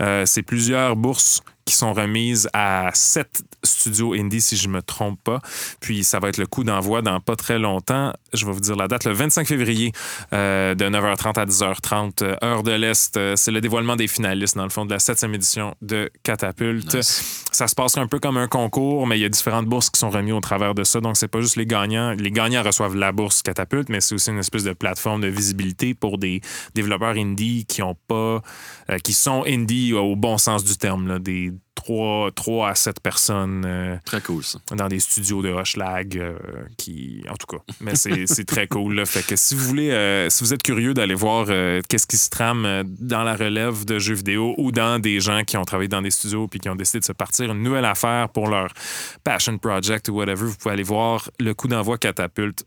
Euh, 0.00 0.24
c'est 0.26 0.42
plusieurs 0.42 0.96
bourses 0.96 1.42
qui 1.70 1.76
sont 1.76 1.92
remises 1.92 2.48
à 2.52 2.90
sept 2.94 3.42
studios 3.62 4.14
indie, 4.14 4.40
si 4.40 4.56
je 4.56 4.68
me 4.68 4.82
trompe 4.82 5.20
pas. 5.22 5.40
Puis 5.80 6.04
ça 6.04 6.18
va 6.18 6.28
être 6.28 6.38
le 6.38 6.46
coup 6.46 6.64
d'envoi 6.64 7.00
dans 7.00 7.20
pas 7.20 7.36
très 7.36 7.58
longtemps. 7.58 8.12
Je 8.32 8.44
vais 8.44 8.52
vous 8.52 8.60
dire 8.60 8.76
la 8.76 8.88
date, 8.88 9.04
le 9.04 9.12
25 9.12 9.46
février, 9.46 9.92
euh, 10.32 10.74
de 10.74 10.84
9h30 10.84 11.38
à 11.38 11.46
10h30, 11.46 12.22
euh, 12.22 12.36
heure 12.42 12.62
de 12.62 12.72
l'Est. 12.72 13.16
Euh, 13.16 13.36
c'est 13.36 13.50
le 13.52 13.60
dévoilement 13.60 13.96
des 13.96 14.08
finalistes, 14.08 14.56
dans 14.56 14.64
le 14.64 14.70
fond, 14.70 14.84
de 14.84 14.90
la 14.90 14.98
septième 14.98 15.34
édition 15.34 15.74
de 15.80 16.10
Catapulte. 16.22 16.94
Nice. 16.94 17.44
Ça 17.52 17.68
se 17.68 17.74
passe 17.74 17.96
un 17.96 18.06
peu 18.06 18.18
comme 18.18 18.36
un 18.36 18.48
concours, 18.48 19.06
mais 19.06 19.18
il 19.18 19.22
y 19.22 19.24
a 19.24 19.28
différentes 19.28 19.66
bourses 19.66 19.90
qui 19.90 19.98
sont 19.98 20.10
remises 20.10 20.34
au 20.34 20.40
travers 20.40 20.74
de 20.74 20.84
ça. 20.84 21.00
Donc, 21.00 21.16
c'est 21.16 21.28
pas 21.28 21.40
juste 21.40 21.56
les 21.56 21.66
gagnants. 21.66 22.12
Les 22.18 22.30
gagnants 22.30 22.62
reçoivent 22.62 22.96
la 22.96 23.12
bourse 23.12 23.42
Catapulte, 23.42 23.88
mais 23.88 24.00
c'est 24.00 24.14
aussi 24.14 24.30
une 24.30 24.38
espèce 24.38 24.64
de 24.64 24.72
plateforme 24.72 25.20
de 25.20 25.28
visibilité 25.28 25.94
pour 25.94 26.18
des 26.18 26.40
développeurs 26.74 27.16
indie 27.16 27.64
qui 27.66 27.82
ont 27.82 27.96
pas, 28.08 28.42
euh, 28.90 28.98
qui 29.02 29.12
sont 29.12 29.44
indie 29.46 29.92
au 29.92 30.16
bon 30.16 30.38
sens 30.38 30.64
du 30.64 30.76
terme, 30.76 31.06
là, 31.06 31.18
des 31.18 31.52
3, 31.74 32.30
3 32.32 32.68
à 32.68 32.74
7 32.74 33.00
personnes 33.00 33.64
euh, 33.66 33.96
Très 34.04 34.20
cool, 34.20 34.44
ça. 34.44 34.58
dans 34.76 34.88
des 34.88 35.00
studios 35.00 35.40
de 35.42 35.48
Hochelag 35.48 36.18
euh, 36.18 36.34
qui 36.76 37.24
en 37.30 37.34
tout 37.34 37.46
cas 37.46 37.62
mais 37.80 37.94
c'est 37.94 38.44
très 38.46 38.66
cool 38.66 38.94
là. 38.96 39.06
fait 39.06 39.26
que 39.26 39.34
si 39.34 39.54
vous 39.54 39.64
voulez 39.64 39.90
euh, 39.90 40.28
si 40.28 40.44
vous 40.44 40.52
êtes 40.52 40.62
curieux 40.62 40.92
d'aller 40.92 41.14
voir 41.14 41.46
qu'est-ce 41.88 42.06
qui 42.06 42.16
se 42.16 42.28
trame 42.28 42.84
dans 43.00 43.22
la 43.22 43.34
relève 43.34 43.84
de 43.84 43.98
jeux 43.98 44.14
vidéo 44.14 44.54
ou 44.58 44.72
dans 44.72 44.98
des 44.98 45.20
gens 45.20 45.42
qui 45.44 45.56
ont 45.56 45.64
travaillé 45.64 45.88
dans 45.88 46.02
des 46.02 46.10
studios 46.10 46.48
puis 46.48 46.60
qui 46.60 46.68
ont 46.68 46.76
décidé 46.76 47.00
de 47.00 47.04
se 47.04 47.12
partir 47.12 47.50
une 47.50 47.62
nouvelle 47.62 47.86
affaire 47.86 48.28
pour 48.28 48.48
leur 48.48 48.68
passion 49.24 49.56
project 49.56 50.08
ou 50.08 50.16
whatever 50.16 50.46
vous 50.46 50.56
pouvez 50.56 50.74
aller 50.74 50.82
voir 50.82 51.30
le 51.38 51.54
coup 51.54 51.68
d'envoi 51.68 51.96
catapulte 51.98 52.64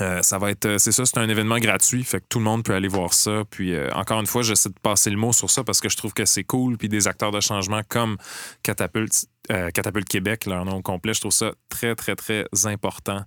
euh, 0.00 0.22
ça 0.22 0.38
va 0.38 0.50
être, 0.50 0.66
euh, 0.66 0.78
c'est 0.78 0.92
ça, 0.92 1.04
c'est 1.04 1.18
un 1.18 1.28
événement 1.28 1.58
gratuit, 1.58 2.04
fait 2.04 2.20
que 2.20 2.26
tout 2.28 2.38
le 2.38 2.44
monde 2.44 2.64
peut 2.64 2.74
aller 2.74 2.88
voir 2.88 3.12
ça. 3.12 3.42
Puis 3.50 3.74
euh, 3.74 3.90
encore 3.94 4.20
une 4.20 4.26
fois, 4.26 4.42
j'essaie 4.42 4.68
de 4.68 4.78
passer 4.80 5.10
le 5.10 5.16
mot 5.16 5.32
sur 5.32 5.50
ça 5.50 5.64
parce 5.64 5.80
que 5.80 5.88
je 5.88 5.96
trouve 5.96 6.12
que 6.12 6.24
c'est 6.24 6.44
cool. 6.44 6.76
Puis 6.78 6.88
des 6.88 7.08
acteurs 7.08 7.32
de 7.32 7.40
changement 7.40 7.80
comme 7.88 8.16
Catapulte, 8.62 9.26
euh, 9.50 9.70
Catapulte 9.70 10.08
Québec, 10.08 10.46
leur 10.46 10.64
nom 10.64 10.82
complet, 10.82 11.14
je 11.14 11.20
trouve 11.20 11.32
ça 11.32 11.52
très, 11.68 11.94
très, 11.94 12.14
très 12.14 12.46
important. 12.64 13.24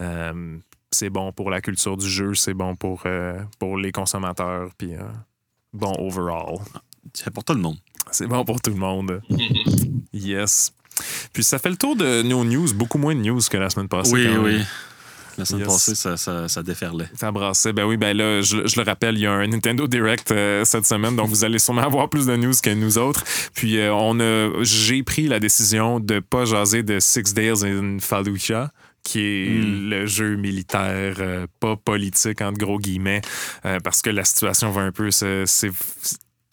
Euh, 0.00 0.58
c'est 0.90 1.10
bon 1.10 1.32
pour 1.32 1.50
la 1.50 1.60
culture 1.60 1.96
du 1.96 2.08
jeu, 2.08 2.34
c'est 2.34 2.54
bon 2.54 2.76
pour, 2.76 3.02
euh, 3.06 3.38
pour 3.58 3.76
les 3.76 3.92
consommateurs, 3.92 4.70
puis 4.78 4.94
euh, 4.94 5.02
bon 5.72 5.92
overall. 5.98 6.58
C'est 7.12 7.30
pour 7.30 7.44
tout 7.44 7.54
le 7.54 7.60
monde. 7.60 7.76
C'est 8.10 8.26
bon 8.26 8.44
pour 8.44 8.60
tout 8.60 8.70
le 8.70 8.76
monde. 8.76 9.20
Yes. 10.10 10.72
Puis 11.32 11.44
ça 11.44 11.58
fait 11.58 11.68
le 11.68 11.76
tour 11.76 11.94
de 11.94 12.22
nos 12.22 12.42
news, 12.42 12.72
beaucoup 12.74 12.98
moins 12.98 13.14
de 13.14 13.20
news 13.20 13.40
que 13.48 13.56
la 13.56 13.68
semaine 13.70 13.88
passée. 13.88 14.12
oui, 14.14 14.24
quand 14.24 14.42
même. 14.42 14.56
oui. 14.56 14.64
La 15.38 15.44
semaine 15.44 15.62
Yes. 15.62 15.72
passée, 15.72 15.94
ça, 15.94 16.16
ça, 16.16 16.48
ça 16.48 16.62
déferlait. 16.62 17.08
Ça 17.18 17.30
brassait. 17.32 17.72
Ben 17.72 17.84
oui, 17.86 17.96
ben 17.96 18.16
là, 18.16 18.40
je, 18.42 18.66
je 18.66 18.76
le 18.80 18.84
rappelle, 18.84 19.14
il 19.16 19.22
y 19.22 19.26
a 19.26 19.32
un 19.32 19.46
Nintendo 19.46 19.86
Direct 19.86 20.32
euh, 20.32 20.64
cette 20.64 20.84
semaine, 20.84 21.16
donc 21.16 21.28
vous 21.28 21.44
allez 21.44 21.58
sûrement 21.58 21.82
avoir 21.86 22.08
plus 22.10 22.26
de 22.26 22.36
news 22.36 22.52
que 22.62 22.70
nous 22.74 22.98
autres. 22.98 23.24
Puis 23.54 23.78
euh, 23.78 23.94
on 23.94 24.18
a, 24.20 24.50
j'ai 24.62 25.02
pris 25.02 25.28
la 25.28 25.38
décision 25.40 26.00
de 26.00 26.18
pas 26.20 26.44
jaser 26.44 26.82
de 26.82 26.98
Six 27.00 27.32
Days 27.34 27.64
in 27.64 27.98
Fallujah 28.00 28.70
qui 29.04 29.20
est 29.20 29.48
Mm. 29.60 29.88
le 29.90 30.06
jeu 30.06 30.36
militaire, 30.36 31.14
euh, 31.20 31.46
pas 31.60 31.76
politique, 31.76 32.42
entre 32.42 32.58
gros 32.58 32.78
guillemets, 32.78 33.22
parce 33.84 34.02
que 34.02 34.10
la 34.10 34.24
situation 34.24 34.70
va 34.70 34.82
un 34.82 34.92
peu 34.92 35.10
se- 35.10 35.46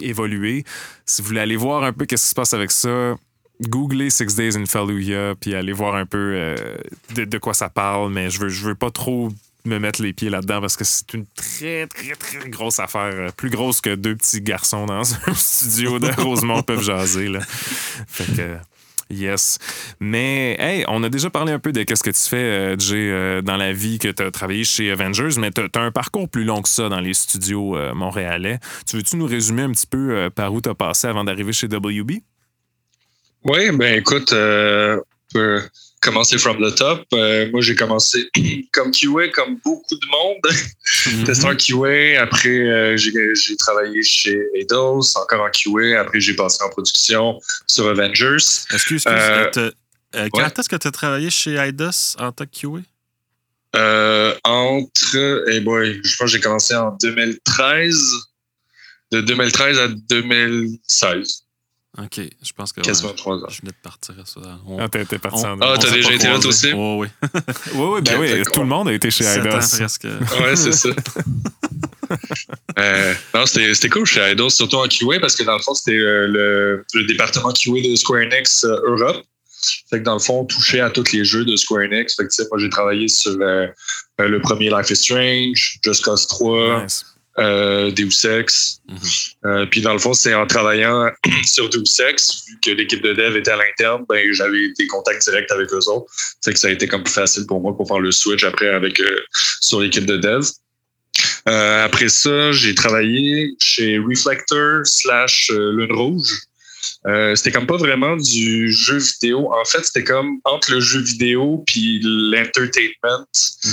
évoluer. 0.01 0.63
Si 1.05 1.21
vous 1.21 1.29
voulez 1.29 1.39
aller 1.41 1.55
voir 1.57 1.83
un 1.83 1.91
peu 1.93 2.05
qu'est-ce 2.05 2.23
qui 2.23 2.29
se 2.29 2.35
passe 2.35 2.53
avec 2.53 2.71
ça, 2.71 3.15
googlez 3.61 4.09
Six 4.09 4.35
Days 4.35 4.57
in 4.57 4.65
Fallujah, 4.65 5.33
puis 5.39 5.55
allez 5.55 5.71
voir 5.73 5.95
un 5.95 6.05
peu 6.05 6.33
euh, 6.35 6.55
de, 7.15 7.25
de 7.25 7.37
quoi 7.37 7.53
ça 7.53 7.69
parle, 7.69 8.11
mais 8.11 8.29
je 8.29 8.39
veux, 8.39 8.49
je 8.49 8.65
veux 8.65 8.75
pas 8.75 8.91
trop 8.91 9.29
me 9.65 9.79
mettre 9.79 10.01
les 10.01 10.13
pieds 10.13 10.29
là-dedans 10.29 10.61
parce 10.61 10.77
que 10.77 10.83
c'est 10.83 11.13
une 11.13 11.25
très, 11.35 11.87
très, 11.87 12.15
très 12.15 12.49
grosse 12.49 12.79
affaire. 12.79 13.13
euh, 13.13 13.29
Plus 13.35 13.49
grosse 13.49 13.81
que 13.81 13.95
deux 13.95 14.15
petits 14.15 14.41
garçons 14.41 14.85
dans 14.85 15.01
un 15.27 15.33
studio 15.33 15.97
de 15.99 16.07
Rosemont 16.21 16.61
peuvent 16.61 16.83
jaser. 16.83 17.29
Là. 17.29 17.39
Fait 17.41 18.31
que, 18.35 18.57
yes. 19.09 19.57
Mais, 19.99 20.55
hey, 20.59 20.85
on 20.87 21.01
a 21.03 21.09
déjà 21.09 21.31
parlé 21.31 21.51
un 21.51 21.57
peu 21.57 21.71
de 21.71 21.81
qu'est-ce 21.81 22.03
que 22.03 22.11
tu 22.11 22.29
fais, 22.29 22.37
euh, 22.37 22.75
Jay, 22.77 23.41
dans 23.41 23.57
la 23.57 23.73
vie, 23.73 23.97
que 23.97 24.09
tu 24.09 24.21
as 24.21 24.29
travaillé 24.29 24.63
chez 24.63 24.91
Avengers, 24.91 25.39
mais 25.39 25.49
tu 25.49 25.61
as, 25.61 25.81
un 25.81 25.91
parcours 25.91 26.29
plus 26.29 26.43
long 26.43 26.61
que 26.61 26.69
ça 26.69 26.87
dans 26.89 26.99
les 26.99 27.15
studios 27.15 27.75
montréalais. 27.95 28.59
Tu 28.85 28.97
veux-tu 28.97 29.17
nous 29.17 29.25
résumer 29.25 29.63
un 29.63 29.71
petit 29.71 29.87
peu 29.87 30.29
par 30.35 30.53
où 30.53 30.61
tu 30.61 30.69
as 30.69 30.75
passé 30.75 31.07
avant 31.07 31.23
d'arriver 31.23 31.53
chez 31.53 31.65
WB? 31.67 32.19
Oui, 33.45 33.71
ben 33.71 33.99
écoute, 33.99 34.33
euh, 34.33 34.99
euh, 35.35 35.61
commencer 36.01 36.37
from 36.37 36.57
the 36.57 36.73
top. 36.75 37.05
Euh, 37.13 37.49
moi, 37.51 37.61
j'ai 37.61 37.75
commencé 37.75 38.29
comme 38.73 38.91
QA, 38.91 39.29
comme 39.33 39.59
beaucoup 39.63 39.95
de 39.95 40.07
monde. 40.07 40.55
Mhm. 41.05 41.23
Testeur 41.25 41.55
QA. 41.55 42.21
Après, 42.21 42.49
euh, 42.49 42.97
j'ai 42.97 43.55
travaillé 43.57 44.01
chez 44.01 44.39
Eidos, 44.55 45.15
encore 45.15 45.41
en 45.41 45.49
QA. 45.51 45.99
Après, 45.99 46.19
j'ai 46.19 46.35
passé 46.35 46.63
en 46.63 46.69
production 46.69 47.39
sur 47.67 47.87
Avengers. 47.87 48.35
Excuse, 48.73 49.03
excuse. 49.05 49.71
Euh, 50.15 50.29
quand 50.31 50.39
ouais. 50.39 50.53
est-ce 50.57 50.69
que 50.69 50.75
tu 50.75 50.87
as 50.87 50.91
travaillé 50.91 51.29
chez 51.29 51.55
IDOS 51.55 52.15
en 52.19 52.31
tant 52.31 52.45
que 52.45 52.59
QA? 52.61 52.81
Euh, 53.75 54.33
entre, 54.43 55.45
eh 55.51 55.59
boy, 55.59 55.99
je 56.03 56.15
pense 56.15 56.31
que 56.31 56.37
j'ai 56.37 56.39
commencé 56.39 56.73
en 56.73 56.91
2013. 57.01 58.01
De 59.11 59.21
2013 59.21 59.79
à 59.79 59.87
2016, 59.87 61.44
OK, 61.97 62.19
je 62.19 62.51
pense 62.53 62.73
que. 62.73 62.81
ouais, 62.81 62.85
quasiment 62.85 63.13
trois 63.13 63.37
ans. 63.37 63.47
je 63.49 63.61
venais 63.61 63.71
de 63.71 63.77
partir 63.81 64.15
à 64.21 64.25
ça. 64.25 64.41
On- 64.67 64.79
Ah, 64.79 64.89
t'es 64.89 65.17
parti 65.17 65.43
on- 65.45 65.53
en 65.53 65.61
Ah, 65.61 65.77
t'as 65.79 65.91
déjà 65.91 66.13
été 66.13 66.27
là, 66.27 66.39
toi 66.39 66.49
aussi? 66.49 66.71
Oh, 66.75 66.97
oui. 66.99 67.07
Oui, 67.73 67.85
oui, 67.87 68.01
ben 68.01 68.15
Ok, 68.15 68.19
oui. 68.21 68.43
Tout 68.53 68.59
le 68.59 68.65
monde 68.65 68.89
a 68.89 68.93
été 68.93 69.09
chez 69.09 69.23
Eidos. 69.23 69.49
presque. 69.49 70.03
Ouais, 70.03 70.55
c'est 70.55 70.73
ça. 70.73 70.89
Euh, 72.77 73.13
non, 73.33 73.45
c'était 73.45 73.89
cool 73.89 74.05
chez 74.05 74.19
Eidos, 74.19 74.49
surtout 74.51 74.75
en 74.75 74.87
QA, 74.87 75.19
parce 75.19 75.35
que 75.35 75.43
dans 75.43 75.55
le 75.55 75.61
fond, 75.61 75.73
c'était 75.73 75.97
euh, 75.97 76.27
le, 76.27 76.85
le 76.93 77.03
département 77.05 77.51
QA 77.51 77.81
de 77.81 77.95
Square 77.95 78.21
Enix 78.23 78.63
euh, 78.63 78.77
Europe. 78.85 79.23
Fait 79.89 79.99
que 79.99 80.03
dans 80.03 80.13
le 80.13 80.19
fond, 80.19 80.41
on 80.41 80.45
touchait 80.45 80.81
à 80.81 80.89
tous 80.91 81.11
les 81.13 81.25
jeux 81.25 81.45
de 81.45 81.55
Square 81.55 81.83
Enix. 81.85 82.15
Fait 82.15 82.23
que, 82.23 82.29
tu 82.29 82.35
sais, 82.35 82.47
moi, 82.51 82.59
j'ai 82.59 82.69
travaillé 82.69 83.07
sur 83.07 83.31
le 83.37 84.39
premier 84.41 84.69
Life 84.69 84.89
is 84.91 84.97
Strange, 84.97 85.79
Just 85.83 86.03
Cause 86.03 86.27
3, 86.27 86.83
Nice. 86.83 87.05
Euh, 87.37 87.91
Deus 87.91 88.25
Ex. 88.25 88.81
Mhm. 88.87 88.97
Euh, 89.45 89.65
puis 89.65 89.81
dans 89.81 89.93
le 89.93 89.99
fond, 89.99 90.13
c'est 90.13 90.33
en 90.33 90.47
travaillant 90.47 91.09
sur 91.45 91.69
Deus 91.69 92.01
Ex, 92.07 92.45
vu 92.47 92.57
que 92.61 92.71
l'équipe 92.71 93.01
de 93.01 93.13
dev 93.13 93.35
était 93.35 93.51
à 93.51 93.57
l'interne, 93.57 94.05
ben, 94.07 94.25
j'avais 94.31 94.69
des 94.77 94.87
contacts 94.87 95.23
directs 95.23 95.51
avec 95.51 95.71
eux 95.73 95.89
autres. 95.89 96.11
Fait 96.43 96.53
que 96.53 96.59
ça 96.59 96.67
a 96.67 96.71
été 96.71 96.87
comme 96.87 97.03
plus 97.03 97.13
facile 97.13 97.45
pour 97.45 97.61
moi 97.61 97.75
pour 97.75 97.87
faire 97.87 97.99
le 97.99 98.11
switch 98.11 98.43
après 98.43 98.69
avec 98.69 98.99
euh, 98.99 99.19
sur 99.61 99.81
l'équipe 99.81 100.05
de 100.05 100.17
dev. 100.17 100.45
Euh, 101.47 101.85
après 101.85 102.09
ça, 102.09 102.51
j'ai 102.51 102.73
travaillé 102.73 103.51
chez 103.61 103.99
Reflector 103.99 104.85
slash 104.85 105.49
euh, 105.51 105.71
Lune 105.71 105.93
Rouge. 105.93 106.41
Euh, 107.07 107.35
c'était 107.35 107.51
comme 107.51 107.67
pas 107.67 107.77
vraiment 107.77 108.15
du 108.17 108.71
jeu 108.71 108.97
vidéo. 108.97 109.51
En 109.53 109.63
fait, 109.65 109.83
c'était 109.85 110.03
comme 110.03 110.39
entre 110.43 110.71
le 110.71 110.79
jeu 110.79 111.01
vidéo 111.01 111.63
puis 111.67 111.99
l'entertainment 112.03 113.25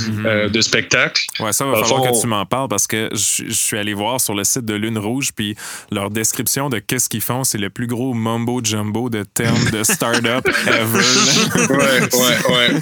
Mhm. 0.08 0.26
euh, 0.26 0.48
de 0.48 0.60
spectacle. 0.60 1.22
Ouais, 1.40 1.52
ça 1.52 1.64
va 1.64 1.72
Dans 1.72 1.82
falloir 1.82 2.04
fond, 2.06 2.12
que 2.12 2.20
tu 2.20 2.26
m'en 2.26 2.44
parles 2.46 2.68
parce 2.68 2.86
que 2.86 3.08
je, 3.12 3.44
je 3.48 3.52
suis 3.52 3.78
allé 3.78 3.94
voir 3.94 4.20
sur 4.20 4.34
le 4.34 4.44
site 4.44 4.64
de 4.64 4.74
Lune 4.74 4.98
Rouge, 4.98 5.30
puis 5.34 5.54
leur 5.90 6.10
description 6.10 6.68
de 6.68 6.78
qu'est-ce 6.78 7.08
qu'ils 7.08 7.20
font, 7.22 7.44
c'est 7.44 7.58
le 7.58 7.70
plus 7.70 7.86
gros 7.86 8.12
mumbo 8.14 8.60
jumbo 8.62 9.08
de 9.08 9.22
termes 9.22 9.70
de 9.70 9.82
start-up 9.82 10.46
ever. 10.66 11.68
ouais, 11.70 12.00
ouais, 12.00 12.54
ouais. 12.54 12.80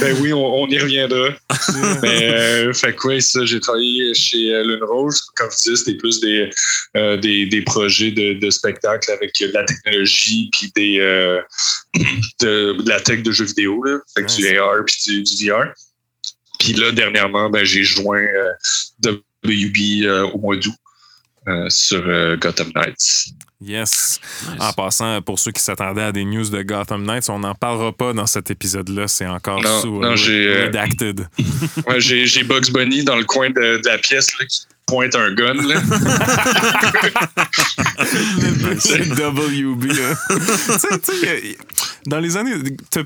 Ben 0.00 0.16
oui, 0.20 0.32
on, 0.32 0.62
on 0.62 0.66
y 0.68 0.78
reviendra. 0.78 1.28
Mais 2.02 2.24
euh, 2.30 2.72
fait 2.72 2.94
que 2.94 3.08
ouais, 3.08 3.20
ça, 3.20 3.44
j'ai 3.44 3.60
travaillé 3.60 4.14
chez 4.14 4.62
Lune 4.64 4.82
Rouge. 4.82 5.16
Comme 5.36 5.48
je 5.50 5.56
disais, 5.56 5.76
c'était 5.76 5.96
plus 5.96 6.20
des, 6.20 6.50
des, 6.94 7.46
des 7.46 7.62
projets 7.62 8.10
de, 8.12 8.34
de 8.34 8.50
spectacle 8.50 9.10
avec 9.10 9.32
de 9.40 9.46
la 9.52 9.64
technologie 9.64 9.87
puis 9.90 10.72
des 10.74 10.98
euh, 11.00 11.40
de, 12.40 12.82
de 12.82 12.88
la 12.88 13.00
tech 13.00 13.22
de 13.22 13.32
jeux 13.32 13.44
vidéo, 13.44 13.82
là. 13.82 13.98
Fait 14.14 14.22
que 14.22 14.26
Nice. 14.26 14.36
du 14.36 14.58
AR 14.58 14.84
puis 14.86 14.96
du, 15.06 15.22
du 15.22 15.48
VR. 15.48 15.72
Puis 16.58 16.72
là, 16.72 16.92
dernièrement, 16.92 17.50
ben, 17.50 17.64
j'ai 17.64 17.84
joint 17.84 18.18
euh, 18.20 18.52
WB 19.44 20.04
euh, 20.04 20.24
au 20.30 20.38
mois 20.38 20.56
d'août 20.56 20.74
euh, 21.46 21.68
sur 21.70 22.02
Gotham 22.38 22.72
Knights. 22.74 23.28
Yes. 23.60 24.20
En 24.60 24.72
passant, 24.72 25.20
pour 25.20 25.38
ceux 25.40 25.50
qui 25.50 25.60
s'attendaient 25.60 26.02
à 26.02 26.12
des 26.12 26.24
news 26.24 26.48
de 26.48 26.62
Gotham 26.62 27.04
Knights, 27.04 27.28
on 27.28 27.40
n'en 27.40 27.56
parlera 27.56 27.92
pas 27.92 28.12
dans 28.12 28.26
cet 28.26 28.52
épisode-là. 28.52 29.08
C'est 29.08 29.26
encore 29.26 29.60
Non, 29.60 29.80
sous 29.80 30.00
non, 30.00 30.12
euh, 30.12 30.16
j'ai, 30.16 30.46
euh, 30.46 30.66
redacted. 30.66 31.26
Ouais, 31.88 32.00
j'ai, 32.00 32.26
j'ai 32.26 32.44
Bugs 32.44 32.70
Bunny 32.72 33.02
dans 33.02 33.16
le 33.16 33.24
coin 33.24 33.50
de, 33.50 33.80
de 33.82 33.88
la 33.88 33.98
pièce 33.98 34.38
là, 34.38 34.46
qui 34.46 34.60
pointe 34.86 35.14
un 35.16 35.34
gun. 35.34 35.54
Là. 35.54 35.82
C'est 38.78 39.00
WB. 39.12 39.84
là. 39.86 40.14
Tu 40.28 40.78
sais, 40.78 40.98
tu 41.00 41.12
sais, 41.12 41.28
euh, 41.28 41.52
dans 42.06 42.20
les 42.20 42.36
années. 42.36 42.54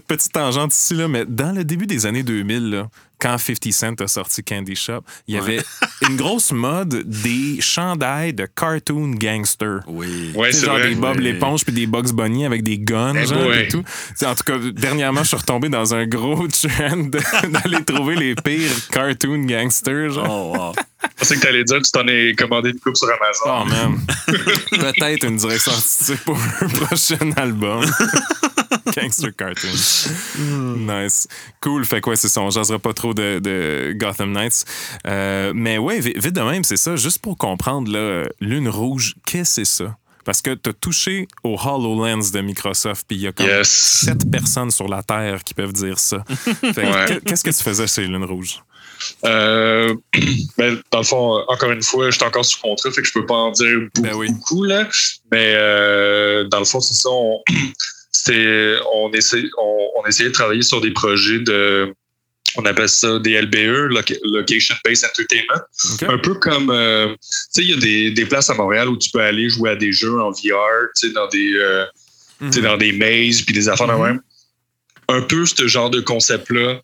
Petite 0.06 0.32
tangente 0.32 0.74
ici, 0.74 0.94
là, 0.94 1.08
mais 1.08 1.24
dans 1.26 1.52
le 1.52 1.64
début 1.64 1.86
des 1.86 2.06
années 2.06 2.22
2000, 2.22 2.70
là, 2.70 2.88
quand 3.22 3.38
50 3.38 3.72
Cent 3.72 4.00
a 4.00 4.08
sorti 4.08 4.42
Candy 4.42 4.74
Shop, 4.74 5.02
il 5.28 5.36
y 5.36 5.38
Ouais. 5.40 5.44
avait 5.58 5.62
une 6.08 6.16
grosse 6.16 6.50
mode 6.52 7.04
des 7.06 7.60
chandails 7.60 8.34
de 8.34 8.46
cartoon 8.46 9.12
gangster. 9.14 9.80
Oui. 9.86 10.32
Ouais, 10.34 10.50
c'est 10.50 10.66
genre 10.66 10.78
vrai. 10.78 10.88
des 10.88 10.94
Bob 10.96 11.16
Oui. 11.18 11.24
l'éponge 11.24 11.64
puis 11.64 11.72
des 11.72 11.86
Bugs 11.86 12.12
Bunny 12.12 12.44
avec 12.44 12.62
des 12.64 12.78
guns 12.78 13.24
genre, 13.24 13.44
boy. 13.44 13.60
et 13.60 13.68
tout. 13.68 13.84
En 14.26 14.34
tout 14.34 14.42
cas, 14.44 14.58
dernièrement, 14.72 15.22
je 15.22 15.28
suis 15.28 15.36
retombé 15.36 15.68
dans 15.68 15.94
un 15.94 16.04
gros 16.06 16.48
trend 16.48 16.96
d'aller 17.48 17.84
trouver 17.84 18.16
les 18.16 18.34
pires 18.34 18.88
cartoon 18.90 19.44
gangsters. 19.46 20.10
Genre. 20.10 20.26
Oh, 20.28 20.56
wow. 20.58 20.72
Je 21.02 21.08
pensais 21.18 21.36
que 21.36 21.40
t'allais 21.40 21.64
dire 21.64 21.78
que 21.78 21.82
tu 21.84 21.90
t'en 21.92 22.06
es 22.06 22.34
commandé 22.36 22.70
une 22.70 22.80
coupe 22.80 22.96
sur 22.96 23.08
Amazon. 23.08 23.44
Oh 23.46 23.64
man. 23.68 24.00
Peut-être 24.70 25.24
une 25.24 25.36
direction 25.36 25.72
artistique 25.72 26.24
pour 26.24 26.36
un 26.38 26.68
prochain 26.86 27.30
album. 27.36 27.84
Gangster 28.96 29.30
Cartoon. 29.36 29.70
nice. 30.76 31.26
Cool. 31.60 31.84
Fait 31.84 32.00
quoi, 32.00 32.16
c'est 32.16 32.28
ça. 32.28 32.40
On 32.40 32.50
jasera 32.50 32.78
pas 32.78 32.92
trop 32.92 33.14
de, 33.14 33.38
de 33.38 33.92
Gotham 33.96 34.32
Knights. 34.32 34.64
Euh, 35.06 35.52
mais 35.54 35.78
ouais, 35.78 36.00
vi- 36.00 36.14
vite 36.18 36.34
de 36.34 36.40
même, 36.40 36.64
c'est 36.64 36.76
ça. 36.76 36.96
Juste 36.96 37.18
pour 37.20 37.36
comprendre, 37.38 37.90
là, 37.92 38.24
Lune 38.40 38.68
Rouge, 38.68 39.14
qu'est-ce 39.26 39.56
que 39.60 39.64
c'est 39.66 39.84
ça? 39.84 39.96
Parce 40.24 40.40
que 40.40 40.54
tu 40.54 40.70
as 40.70 40.72
touché 40.72 41.26
au 41.42 41.56
HoloLens 41.58 42.30
de 42.32 42.40
Microsoft, 42.40 43.06
puis 43.08 43.16
il 43.16 43.22
y 43.22 43.26
a 43.26 43.32
comme 43.32 43.46
Yes. 43.46 43.68
sept 43.68 44.30
personnes 44.30 44.70
sur 44.70 44.86
la 44.88 45.02
Terre 45.02 45.42
qui 45.42 45.52
peuvent 45.52 45.72
dire 45.72 45.98
ça. 45.98 46.22
Fait 46.28 46.72
que 46.72 46.80
Ouais. 46.80 47.04
que- 47.06 47.24
Qu'est-ce 47.24 47.42
que 47.42 47.50
tu 47.50 47.62
faisais 47.62 47.86
chez 47.88 48.06
Lune 48.06 48.24
Rouge? 48.24 48.62
Euh, 49.24 49.94
ben, 50.58 50.80
dans 50.90 50.98
le 50.98 51.04
fond, 51.04 51.38
euh, 51.38 51.42
encore 51.48 51.70
une 51.70 51.82
fois, 51.82 52.10
je 52.10 52.16
suis 52.16 52.24
encore 52.24 52.44
sous 52.44 52.60
contrat, 52.60 52.90
fait 52.90 53.02
que 53.02 53.08
je 53.08 53.12
peux 53.12 53.26
pas 53.26 53.34
en 53.34 53.50
dire 53.52 53.78
beaucoup, 53.80 54.02
Ben 54.02 54.14
oui. 54.14 54.28
beaucoup, 54.30 54.64
là. 54.64 54.88
Mais 55.30 55.54
euh, 55.56 56.44
dans 56.48 56.58
le 56.58 56.64
fond, 56.64 56.80
c'est 56.80 56.94
ça. 56.94 57.08
On, 57.10 57.42
c'était, 58.12 58.76
on, 58.94 59.10
essaie, 59.12 59.42
on, 59.58 59.88
on 60.02 60.06
essayait 60.06 60.28
de 60.28 60.34
travailler 60.34 60.62
sur 60.62 60.80
des 60.80 60.92
projets 60.92 61.38
de. 61.40 61.92
On 62.56 62.66
appelle 62.66 62.88
ça 62.90 63.18
des 63.18 63.40
LBE, 63.40 63.88
Loca- 63.90 64.18
Location 64.24 64.74
Based 64.84 65.06
Entertainment. 65.06 66.12
Un 66.12 66.18
peu 66.18 66.34
comme, 66.34 66.68
euh, 66.70 67.08
tu 67.14 67.16
sais, 67.50 67.62
il 67.62 67.70
y 67.70 67.72
a 67.72 67.76
des, 67.78 68.10
des 68.10 68.26
places 68.26 68.50
à 68.50 68.54
Montréal 68.54 68.90
où 68.90 68.98
tu 68.98 69.08
peux 69.10 69.20
aller 69.20 69.48
jouer 69.48 69.70
à 69.70 69.76
des 69.76 69.90
jeux 69.90 70.20
en 70.20 70.30
VR, 70.32 70.88
tu 70.94 71.06
sais, 71.08 71.12
dans 71.14 71.28
des, 71.28 71.54
euh, 71.54 71.86
Mhm. 72.40 72.60
dans 72.62 72.76
des 72.76 72.92
mazes 72.92 73.40
puis 73.42 73.54
des 73.54 73.68
affaires 73.70 73.86
de 73.86 73.92
Mhm. 73.94 74.02
même. 74.02 74.20
Un 75.08 75.22
peu 75.22 75.46
ce 75.46 75.66
genre 75.66 75.88
de 75.90 76.00
concept-là 76.00 76.80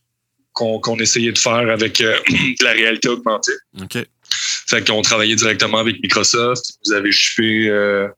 qu'on 0.80 0.98
essayait 0.98 1.32
de 1.32 1.38
faire 1.38 1.68
avec 1.70 2.00
euh, 2.00 2.16
de 2.28 2.64
la 2.64 2.72
réalité 2.72 3.08
augmentée. 3.08 3.52
OK. 3.80 3.98
Fait 4.66 4.86
qu'on 4.86 5.00
travaillait 5.02 5.36
directement 5.36 5.78
avec 5.78 6.02
Microsoft. 6.02 6.64
Vous 6.84 6.92
avez 6.92 7.10
shippé 7.12 7.68
euh, 7.68 8.08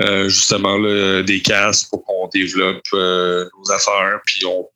euh, 0.00 0.28
justement 0.28 0.78
là, 0.78 1.22
des 1.22 1.40
casques 1.40 1.88
pour 1.90 2.04
qu'on 2.04 2.28
développe 2.32 2.82
nos 2.92 3.72
affaires. 3.72 4.20
Puis 4.24 4.44
on, 4.46 4.68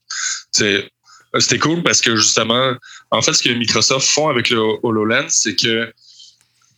c'était 0.50 1.58
cool 1.58 1.82
parce 1.82 2.00
que 2.00 2.16
justement, 2.16 2.74
en 3.10 3.22
fait, 3.22 3.32
ce 3.34 3.42
que 3.42 3.50
Microsoft 3.50 4.08
font 4.08 4.28
avec 4.28 4.50
le 4.50 4.60
HoloLens, 4.82 5.28
c'est 5.28 5.54
que 5.54 5.92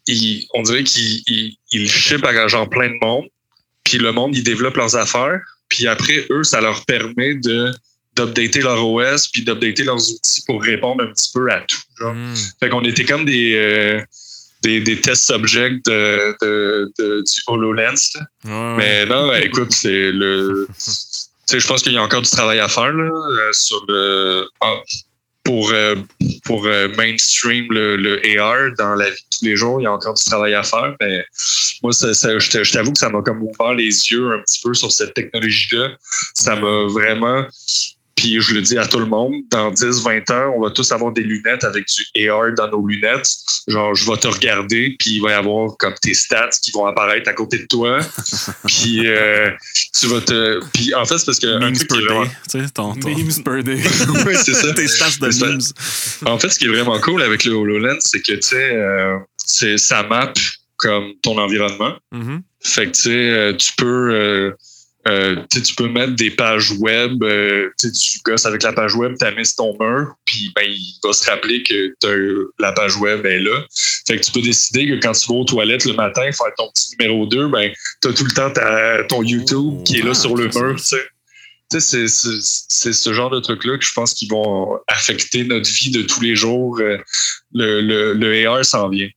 ils- 0.06 0.46
on 0.54 0.62
dirait 0.62 0.84
qu'ils 0.84 1.22
ils, 1.26 1.56
ils 1.72 1.90
shippent 1.90 2.24
à 2.24 2.48
genre 2.48 2.68
plein 2.68 2.88
de 2.88 2.98
monde. 3.04 3.26
Puis 3.84 3.98
le 3.98 4.12
monde, 4.12 4.36
ils 4.36 4.42
développent 4.44 4.76
leurs 4.76 4.96
affaires. 4.96 5.40
Puis 5.68 5.86
après, 5.86 6.26
eux, 6.30 6.44
ça 6.44 6.60
leur 6.60 6.84
permet 6.84 7.34
de 7.34 7.72
d'updater 8.16 8.60
leur 8.60 8.84
OS 8.86 9.28
puis 9.28 9.42
d'updater 9.44 9.84
leurs 9.84 9.96
outils 10.10 10.42
pour 10.46 10.62
répondre 10.62 11.04
un 11.04 11.08
petit 11.08 11.30
peu 11.34 11.50
à 11.50 11.60
tout. 11.60 11.78
Genre. 12.00 12.14
Mhm. 12.14 12.34
Fait 12.60 12.68
qu'on 12.68 12.84
était 12.84 13.04
comme 13.04 13.24
des, 13.24 13.54
euh, 13.54 14.00
des, 14.62 14.80
des 14.80 15.00
test 15.00 15.26
subjects 15.26 15.84
de, 15.86 16.34
de, 16.42 16.92
de- 16.98 17.20
du 17.22 17.40
HoloLens. 17.46 18.12
Mais 18.44 19.04
non, 19.06 19.28
ben, 19.28 19.42
écoute, 19.42 19.72
c'est 19.72 20.10
le. 20.12 20.66
Je 21.52 21.64
pense 21.66 21.82
qu'il 21.82 21.92
y 21.92 21.96
a 21.98 22.02
encore 22.02 22.22
du 22.22 22.30
travail 22.30 22.58
à 22.58 22.68
faire 22.68 22.92
là, 22.92 23.04
euh, 23.04 23.52
sur 23.52 23.84
le. 23.88 24.48
ah, 24.60 24.74
pour 25.44 25.70
euh, 25.70 25.94
pour 26.44 26.66
euh, 26.66 26.88
mainstream 26.96 27.66
le, 27.70 27.96
le 27.96 28.20
AR 28.40 28.72
dans 28.76 28.96
la 28.96 29.08
vie 29.10 29.12
de 29.16 29.36
tous 29.38 29.44
les 29.44 29.54
jours, 29.54 29.80
il 29.80 29.84
y 29.84 29.86
a 29.86 29.92
encore 29.92 30.14
du 30.14 30.24
travail 30.24 30.54
à 30.54 30.64
faire. 30.64 30.96
Mais 31.00 31.24
moi, 31.84 31.92
ça, 31.92 32.10
je 32.12 32.72
t'avoue 32.72 32.92
que 32.92 32.98
ça 32.98 33.10
m'a 33.10 33.22
comme 33.22 33.42
ouvert 33.42 33.74
les 33.74 33.84
yeux 34.10 34.32
un 34.32 34.40
petit 34.40 34.60
peu 34.60 34.74
sur 34.74 34.90
cette 34.90 35.14
technologie-là. 35.14 35.90
Ça 36.34 36.56
m'a 36.56 36.86
vraiment. 36.88 37.46
Puis 38.16 38.40
je 38.40 38.54
le 38.54 38.62
dis 38.62 38.78
à 38.78 38.86
tout 38.86 38.98
le 38.98 39.04
monde, 39.06 39.34
dans 39.50 39.70
10-20 39.72 40.32
ans, 40.32 40.54
on 40.56 40.62
va 40.62 40.70
tous 40.70 40.90
avoir 40.90 41.12
des 41.12 41.22
lunettes 41.22 41.64
avec 41.64 41.84
du 41.86 42.28
AR 42.30 42.52
dans 42.56 42.68
nos 42.70 42.86
lunettes. 42.86 43.28
Genre, 43.68 43.94
je 43.94 44.10
vais 44.10 44.16
te 44.16 44.26
regarder, 44.26 44.96
puis 44.98 45.16
il 45.16 45.20
va 45.22 45.30
y 45.30 45.34
avoir 45.34 45.76
comme 45.78 45.92
tes 46.00 46.14
stats 46.14 46.48
qui 46.62 46.70
vont 46.72 46.86
apparaître 46.86 47.28
à 47.28 47.34
côté 47.34 47.58
de 47.58 47.66
toi. 47.66 47.98
puis 48.66 49.02
euh, 49.06 49.50
tu 49.98 50.06
vas 50.06 50.20
te. 50.22 50.60
Puis 50.72 50.94
en 50.94 51.04
fait, 51.04 51.18
c'est 51.18 51.26
parce 51.26 51.38
que. 51.38 51.46
un 51.46 51.58
Memes 51.58 51.74
truc 51.74 51.88
qui 51.88 51.94
per 51.96 52.02
est 52.02 52.06
vraiment- 52.06 52.24
day. 52.24 52.30
Tu 52.50 52.60
sais, 52.64 52.70
ton, 52.70 52.94
ton- 52.94 53.08
Memes 53.10 53.42
per 53.44 53.62
day. 53.62 53.82
Oui, 54.26 54.34
c'est 54.42 54.54
ça. 54.54 54.72
tes 54.72 54.88
stats 54.88 55.18
de 55.20 55.44
memes. 55.46 55.60
En 56.24 56.38
fait, 56.38 56.48
ce 56.48 56.58
qui 56.58 56.64
est 56.64 56.68
vraiment 56.68 56.98
cool 57.00 57.22
avec 57.22 57.44
le 57.44 57.52
HoloLens, 57.52 57.98
c'est 58.00 58.20
que 58.22 58.32
tu 58.32 58.42
sais, 58.42 58.74
euh, 58.76 59.18
c'est 59.36 59.76
ça 59.76 60.02
map 60.04 60.32
comme 60.78 61.12
ton 61.22 61.38
environnement. 61.38 61.94
Mhm. 62.12 62.42
Fait 62.62 62.86
que 62.86 62.92
tu 62.92 63.02
sais, 63.02 63.10
euh, 63.30 63.52
tu 63.54 63.72
peux 63.76 64.10
euh, 64.12 64.52
euh, 65.08 65.36
tu 65.50 65.74
peux 65.76 65.88
mettre 65.88 66.14
des 66.14 66.30
pages 66.30 66.72
web, 66.72 67.22
euh, 67.22 67.70
tu 67.80 68.18
gosses 68.24 68.46
avec 68.46 68.62
la 68.62 68.72
page 68.72 68.94
web, 68.94 69.14
tu 69.18 69.26
mis 69.36 69.42
ton 69.56 69.76
mur, 69.78 70.14
puis 70.24 70.52
ben, 70.54 70.64
il 70.68 70.94
va 71.04 71.12
se 71.12 71.28
rappeler 71.30 71.62
que 71.62 71.94
la 72.58 72.72
page 72.72 72.96
web 72.96 73.24
est 73.26 73.38
là. 73.40 73.64
Fait 74.06 74.18
que 74.18 74.24
tu 74.24 74.32
peux 74.32 74.40
décider 74.42 74.86
que 74.88 74.94
quand 75.00 75.12
tu 75.12 75.26
vas 75.28 75.34
aux 75.38 75.44
toilettes 75.44 75.84
le 75.84 75.92
matin, 75.94 76.22
faire 76.32 76.52
ton 76.56 76.68
petit 76.74 76.96
numéro 76.98 77.26
2, 77.26 77.48
ben, 77.48 77.72
tu 78.02 78.08
as 78.08 78.12
tout 78.12 78.24
le 78.24 78.32
temps 78.32 78.50
ta- 78.50 79.04
ton 79.04 79.22
YouTube 79.22 79.82
qui 79.84 79.98
est 79.98 80.02
là 80.02 80.10
Ah, 80.10 80.14
sur 80.14 80.36
le 80.36 80.44
mur. 80.48 80.76
c'est 81.70 82.08
ce 82.08 83.12
genre 83.12 83.30
de 83.30 83.40
trucs-là 83.40 83.76
que 83.78 83.84
je 83.84 83.92
pense 83.92 84.14
qu'ils 84.14 84.30
vont 84.30 84.78
affecter 84.88 85.44
notre 85.44 85.70
vie 85.70 85.90
de 85.90 86.02
tous 86.02 86.20
les 86.20 86.34
jours. 86.36 86.78
Euh, 86.80 86.98
Le, 87.52 87.80
le, 87.80 88.12
le 88.12 88.46
AR 88.46 88.64
s'en 88.64 88.88
vient. 88.88 89.08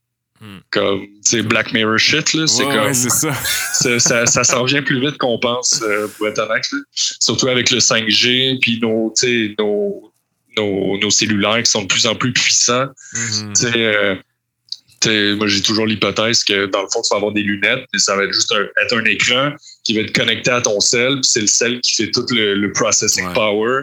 Comme, 0.70 1.06
sais, 1.22 1.42
Black 1.42 1.72
Mirror 1.72 1.98
shit, 1.98 2.32
là, 2.32 2.46
c'est 2.46 2.64
Ouais, 2.64 2.74
comme 2.74 2.84
ouais, 2.86 2.94
c'est 2.94 3.10
ça. 3.10 3.32
ça, 3.74 3.98
ça, 3.98 4.26
ça 4.26 4.42
s'en 4.44 4.64
vient 4.64 4.82
plus 4.82 4.98
vite 5.00 5.18
qu'on 5.18 5.38
pense, 5.38 5.82
euh, 5.82 6.08
pour 6.16 6.28
être 6.28 6.38
honnête. 6.38 6.64
là. 6.72 6.78
Surtout 6.94 7.48
avec 7.48 7.70
le 7.70 7.78
5G, 7.78 8.58
puis 8.60 8.78
nos, 8.80 9.12
nos, 9.58 10.12
nos, 10.56 10.98
nos 10.98 11.10
cellulaires 11.10 11.62
qui 11.62 11.70
sont 11.70 11.82
de 11.82 11.88
plus 11.88 12.06
en 12.06 12.14
plus 12.14 12.32
puissants. 12.32 12.88
Mhm. 13.14 13.52
Tu 13.54 13.62
sais, 13.62 13.72
euh, 13.76 15.36
moi, 15.36 15.46
j'ai 15.46 15.62
toujours 15.62 15.86
l'hypothèse 15.86 16.44
que 16.44 16.66
dans 16.66 16.82
le 16.82 16.88
fond, 16.92 17.00
tu 17.02 17.08
vas 17.10 17.16
avoir 17.16 17.32
des 17.32 17.42
lunettes, 17.42 17.84
mais 17.92 17.98
ça 17.98 18.16
va 18.16 18.24
être 18.24 18.32
juste 18.34 18.52
un, 18.52 18.66
être 18.82 18.96
un 18.96 19.04
écran 19.04 19.52
qui 19.84 19.94
va 19.94 20.00
être 20.02 20.12
connecté 20.14 20.50
à 20.50 20.60
ton 20.60 20.78
sel, 20.80 21.14
puis 21.16 21.24
c'est 21.24 21.40
le 21.40 21.46
sel 21.46 21.80
qui 21.80 21.94
fait 21.94 22.10
tout 22.10 22.26
le, 22.30 22.54
le 22.54 22.72
processing 22.72 23.26
Ouais. 23.28 23.32
power. 23.34 23.82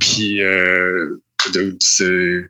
Puis, 0.00 0.42
euh, 0.42 1.16
c'est. 1.80 2.44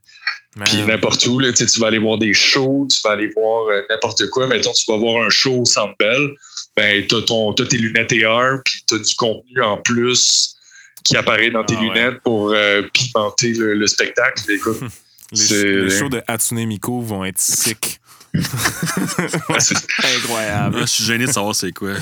Puis 0.67 0.83
n'importe 0.83 1.27
où, 1.27 1.39
là, 1.39 1.51
tu 1.53 1.65
vas 1.81 1.87
aller 1.87 1.99
voir 1.99 2.19
des 2.19 2.35
shows, 2.35 2.87
tu 2.93 3.01
vas 3.03 3.13
aller 3.15 3.29
voir 3.35 3.69
euh, 3.69 3.83
n'importe 3.89 4.29
quoi. 4.29 4.47
Mettons, 4.47 4.73
tu 4.73 4.85
vas 4.87 4.99
voir 4.99 5.25
un 5.25 5.31
show 5.31 5.61
au 5.61 5.65
Centre 5.65 5.95
Bell, 5.99 6.31
ben, 6.77 7.07
t'as, 7.07 7.23
ton, 7.23 7.55
t'as 7.55 7.65
tes 7.65 7.79
lunettes 7.79 8.13
AR, 8.23 8.59
puis 8.65 8.85
t'as 8.87 8.99
du 8.99 9.15
contenu 9.15 9.63
en 9.63 9.79
plus 9.79 10.57
qui 11.05 11.17
apparaît 11.17 11.51
dans 11.51 11.65
tes 11.65 11.75
Ah 11.77 11.81
ouais. 11.81 11.89
lunettes 11.89 12.21
pour 12.23 12.53
euh, 12.53 12.83
pimenter 12.93 13.55
le, 13.55 13.75
le 13.75 13.87
spectacle. 13.87 14.43
Écoute, 14.51 14.79
les 15.33 15.91
shows 15.91 16.11
de 16.11 16.23
Hatsune 16.29 16.67
Miku 16.67 17.01
vont 17.01 17.25
être 17.25 17.39
sick. 17.39 17.99
C'est- 19.59 19.77
Incroyable. 20.17 20.79
Je 20.81 20.87
suis 20.87 21.05
gêné 21.05 21.27
de 21.27 21.33
savoir 21.33 21.55
c'est 21.55 21.73
quoi. 21.73 21.91
ouais, 21.91 21.99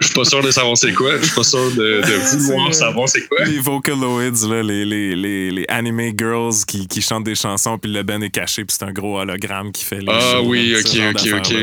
je 0.00 0.06
suis 0.06 0.14
pas 0.14 0.24
sûr 0.24 0.42
de 0.42 0.50
savoir 0.50 0.76
c'est 0.76 0.92
quoi. 0.92 1.18
Je 1.18 1.24
suis 1.26 1.34
pas 1.34 1.44
sûr 1.44 1.70
de, 1.72 2.00
de 2.00 2.38
vouloir 2.46 2.74
savoir 2.74 3.08
c'est 3.08 3.26
quoi. 3.28 3.44
Les 3.44 3.58
Vocaloids, 3.58 4.30
là, 4.48 4.62
les, 4.62 4.84
les, 4.84 5.14
les, 5.16 5.50
les 5.50 5.64
anime 5.68 6.12
girls 6.16 6.64
qui, 6.66 6.86
qui 6.88 7.02
chantent 7.02 7.24
des 7.24 7.34
chansons, 7.34 7.78
puis 7.78 7.92
le 7.92 8.02
band 8.02 8.20
est 8.22 8.30
caché, 8.30 8.64
puis 8.64 8.76
c'est 8.78 8.84
un 8.86 8.92
gros 8.92 9.18
hologramme 9.20 9.72
qui 9.72 9.84
fait 9.84 10.00
les 10.00 10.06
Ah 10.10 10.20
shows, 10.32 10.46
oui, 10.46 10.74
ok, 10.78 10.98
ok, 11.14 11.28
ok. 11.38 11.54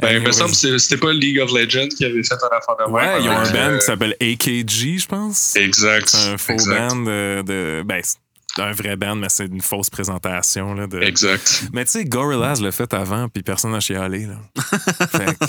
Ben, 0.00 0.16
il 0.16 0.20
me 0.22 0.32
semble 0.32 0.50
que 0.50 0.56
c'est- 0.56 0.78
c'était 0.78 0.98
pas 0.98 1.12
League 1.12 1.40
of 1.40 1.50
Legends 1.52 1.88
qui 1.88 2.04
avait 2.04 2.22
fait 2.22 2.34
un 2.34 2.56
affaire 2.56 2.76
de. 2.86 2.90
Ouais, 2.92 3.22
ils 3.22 3.28
ont 3.28 3.36
un 3.36 3.50
band 3.50 3.72
euh, 3.72 3.78
qui 3.78 3.84
s'appelle 3.86 4.14
AKG, 4.20 4.98
je 4.98 5.06
pense. 5.06 5.56
Exact. 5.56 6.08
C'est 6.08 6.28
un 6.32 6.38
faux 6.38 6.52
exact, 6.52 6.88
band 6.90 6.96
de, 6.96 7.42
de- 7.42 7.82
Ben, 7.84 8.00
c'est 8.02 8.16
un 8.58 8.72
vrai 8.72 8.96
band, 8.96 9.16
mais 9.16 9.28
c'est 9.28 9.46
une 9.46 9.60
fausse 9.62 9.90
présentation. 9.90 10.74
Là, 10.74 10.86
de... 10.86 11.00
Exact. 11.00 11.64
Mais 11.72 11.84
tu 11.84 11.92
sais, 11.92 12.04
Gorillaz 12.04 12.60
l'a 12.60 12.72
fait 12.72 12.92
avant, 12.94 13.28
puis 13.28 13.42
personne 13.42 13.72
n'a 13.72 13.80
chialé. 13.80 14.26
Là. 14.26 14.36
fait 15.10 15.26
que, 15.26 15.44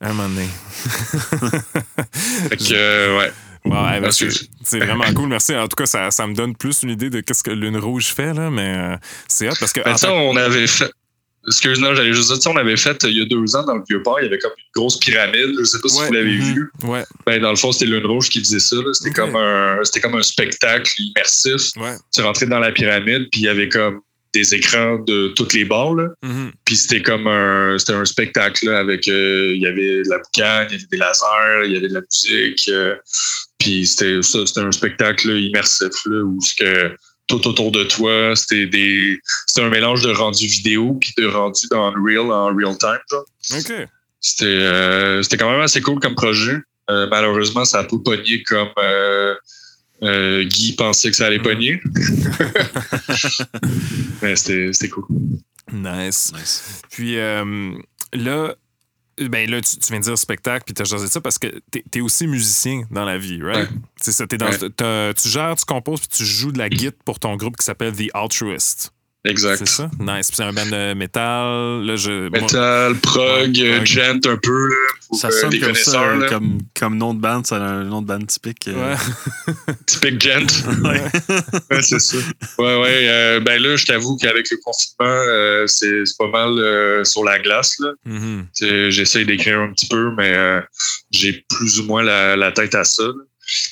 un 0.00 0.12
moment 0.12 0.28
donné. 0.28 0.46
Fait 2.48 2.56
que, 2.56 2.74
euh, 2.74 3.18
ouais. 3.18 3.32
Ouais, 3.64 4.00
ben, 4.00 4.10
c'est 4.12 4.78
vraiment 4.78 5.12
cool, 5.12 5.28
merci. 5.28 5.54
En 5.56 5.66
tout 5.66 5.74
cas, 5.74 5.86
ça, 5.86 6.10
ça 6.12 6.26
me 6.26 6.34
donne 6.34 6.54
plus 6.54 6.84
une 6.84 6.90
idée 6.90 7.10
de 7.10 7.20
qu'est-ce 7.20 7.42
que 7.42 7.50
Lune 7.50 7.76
Rouge 7.76 8.14
fait, 8.14 8.32
là, 8.32 8.48
mais 8.48 8.76
euh, 8.76 8.96
c'est 9.26 9.48
hot 9.48 9.54
parce 9.58 9.72
que. 9.72 9.80
Ben, 9.82 9.94
en 9.94 9.96
ça, 9.96 10.08
fait- 10.08 10.14
on 10.14 10.36
avait 10.36 10.66
fait. 10.68 10.90
Excuse-moi, 11.48 11.94
j'allais 11.94 12.12
juste 12.12 12.32
dire, 12.32 12.50
on 12.52 12.56
avait 12.56 12.76
fait, 12.76 12.96
il 13.04 13.18
y 13.18 13.22
a 13.22 13.24
deux 13.24 13.54
ans, 13.56 13.64
dans 13.64 13.76
le 13.76 13.82
Vieux-Port, 13.88 14.20
il 14.20 14.24
y 14.24 14.26
avait 14.26 14.38
comme 14.38 14.52
une 14.56 14.80
grosse 14.80 14.98
pyramide. 14.98 15.54
Je 15.58 15.64
sais 15.64 15.78
pas 15.80 15.88
si 15.88 15.98
Ouais, 16.00 16.06
vous 16.08 16.12
l'avez 16.12 16.36
mhm, 16.38 16.54
vu. 16.54 16.70
Ouais, 16.82 17.04
Ben, 17.24 17.40
dans 17.40 17.50
le 17.50 17.56
fond, 17.56 17.72
c'était 17.72 17.86
Lune 17.86 18.06
Rouge 18.06 18.28
qui 18.28 18.40
faisait 18.40 18.58
ça. 18.58 18.76
C'était 18.92 19.12
comme 19.12 19.36
un, 19.36 19.78
c'était 19.84 20.00
comme 20.00 20.16
un 20.16 20.22
spectacle 20.22 20.90
immersif. 20.98 21.70
ouais. 21.76 21.94
Tu 22.12 22.20
rentrais 22.22 22.46
dans 22.46 22.58
la 22.58 22.72
pyramide, 22.72 23.28
puis 23.30 23.42
il 23.42 23.44
y 23.44 23.48
avait 23.48 23.68
comme 23.68 24.00
des 24.34 24.54
écrans 24.54 24.98
de 24.98 25.28
toutes 25.28 25.54
les 25.54 25.64
bords, 25.64 25.94
là. 25.94 26.08
mhm. 26.22 26.50
Puis 26.64 26.76
c'était 26.76 27.00
comme 27.00 27.26
un, 27.26 27.78
c'était 27.78 27.94
un 27.94 28.04
spectacle 28.04 28.66
là, 28.68 28.78
avec, 28.80 29.08
euh, 29.08 29.52
il 29.54 29.62
y 29.62 29.66
avait 29.66 30.02
de 30.02 30.08
la 30.10 30.18
boucane, 30.18 30.66
il 30.70 30.72
y 30.72 30.76
avait 30.76 30.86
des 30.90 30.96
lasers, 30.98 31.66
il 31.66 31.72
y 31.72 31.76
avait 31.76 31.88
de 31.88 31.94
la 31.94 32.00
musique. 32.02 32.68
euh, 32.68 32.96
puis 33.58 33.86
c'était 33.86 34.20
ça, 34.22 34.44
c'était 34.44 34.60
un 34.60 34.72
spectacle 34.72 35.28
là, 35.32 35.38
immersif 35.38 35.92
là, 36.06 36.22
où 36.22 36.38
ce 36.42 36.54
que 36.54 36.94
tout 37.26 37.46
autour 37.48 37.72
de 37.72 37.84
toi, 37.84 38.34
c'était 38.36 38.66
des, 38.66 39.20
c'était 39.46 39.62
un 39.62 39.68
mélange 39.68 40.02
de 40.02 40.10
rendu 40.10 40.46
vidéo 40.46 40.96
puis 41.00 41.12
de 41.16 41.26
rendu 41.26 41.66
dans 41.70 41.94
Unreal 41.94 42.30
en 42.30 42.54
real 42.54 42.76
time. 42.78 42.98
genre. 43.10 43.24
OK. 43.52 43.72
C'était, 44.20 44.44
euh, 44.46 45.22
c'était 45.22 45.36
quand 45.36 45.50
même 45.50 45.60
assez 45.60 45.80
cool 45.80 46.00
comme 46.00 46.14
projet. 46.14 46.56
Euh, 46.90 47.06
malheureusement, 47.10 47.64
ça 47.64 47.80
a 47.80 47.84
pas 47.84 47.96
pogné 48.04 48.42
comme 48.42 48.68
euh, 48.78 49.34
euh, 50.02 50.44
Guy 50.44 50.74
pensait 50.74 51.10
que 51.10 51.16
ça 51.16 51.26
allait 51.26 51.38
pogner. 51.38 51.80
Mais 54.22 54.36
c'était, 54.36 54.72
c'était 54.72 54.88
cool. 54.88 55.04
Nice. 55.72 56.32
Nice. 56.32 56.82
Puis 56.90 57.18
euh, 57.18 57.72
là, 58.12 58.54
ben 59.18 59.50
là, 59.50 59.60
tu, 59.60 59.76
tu 59.78 59.90
viens 59.90 60.00
de 60.00 60.04
dire 60.04 60.18
spectacle, 60.18 60.64
puis 60.66 60.74
t'as 60.74 60.84
jasé 60.84 61.08
ça 61.08 61.20
parce 61.20 61.38
que 61.38 61.46
t'es 61.70 61.84
es 61.94 62.00
aussi 62.00 62.26
musicien 62.26 62.82
dans 62.90 63.04
la 63.04 63.18
vie, 63.18 63.42
right? 63.42 63.70
Ouais. 63.70 63.76
C'est 64.00 64.12
ça, 64.12 64.26
t'es 64.26 64.36
dans, 64.38 64.46
Ouais. 64.46 65.14
tu 65.14 65.28
gères, 65.28 65.56
tu 65.56 65.64
composes, 65.64 66.00
puis 66.00 66.08
tu 66.08 66.24
joues 66.24 66.52
de 66.52 66.58
la 66.58 66.68
guitare 66.68 66.92
pour 67.04 67.18
ton 67.18 67.36
groupe 67.36 67.56
qui 67.56 67.64
s'appelle 67.64 67.94
The 67.94 68.10
Altruist. 68.14 68.92
Exact. 69.26 69.56
C'est 69.58 69.68
ça? 69.68 69.90
Nice. 69.98 70.28
Puis 70.28 70.36
c'est 70.36 70.42
un 70.44 70.52
band 70.52 70.66
de 70.66 70.94
métal. 70.94 71.84
Là, 71.84 71.96
je, 71.96 72.28
moi- 72.28 72.94
prog, 73.02 73.48
Ouais, 73.56 73.74
prog. 73.76 73.84
gent 73.86 74.26
un 74.26 74.36
peu, 74.36 74.68
pour 75.08 75.18
Ça 75.18 75.28
euh, 75.28 75.30
sonne 75.30 75.58
comme 75.60 75.74
ça, 75.74 76.14
là. 76.16 76.28
comme, 76.28 76.58
comme 76.78 76.96
nom 76.96 77.14
de 77.14 77.20
band, 77.20 77.42
c'est 77.44 77.54
un 77.54 77.84
nom 77.84 78.02
de 78.02 78.06
band 78.06 78.24
typique. 78.24 78.68
euh. 78.68 78.94
Ouais. 78.94 79.54
Typique 79.86 80.20
gent. 80.20 80.46
Ouais. 80.82 81.00
ouais, 81.70 81.82
c'est 81.82 81.98
ça. 82.00 82.16
Ouais, 82.58 82.80
ouais. 82.80 83.08
euh, 83.08 83.40
ben 83.40 83.60
là, 83.62 83.76
je 83.76 83.84
t'avoue 83.86 84.16
qu'avec 84.16 84.50
le 84.50 84.56
confinement, 84.64 85.04
euh, 85.28 85.66
c'est 85.66 86.04
c'est 86.04 86.16
pas 86.18 86.28
mal 86.28 86.58
euh, 86.58 87.04
sur 87.04 87.24
la 87.24 87.38
glace. 87.38 87.76
là. 87.80 87.90
Mhm. 88.04 88.46
J'essaie 88.90 89.24
d'écrire 89.24 89.60
un 89.60 89.72
petit 89.72 89.86
peu, 89.88 90.10
mais 90.16 90.32
euh, 90.34 90.60
j'ai 91.10 91.44
plus 91.48 91.80
ou 91.80 91.84
moins 91.84 92.02
la, 92.02 92.36
la 92.36 92.52
tête 92.52 92.74
à 92.74 92.84
ça. 92.84 93.04
là. 93.04 93.12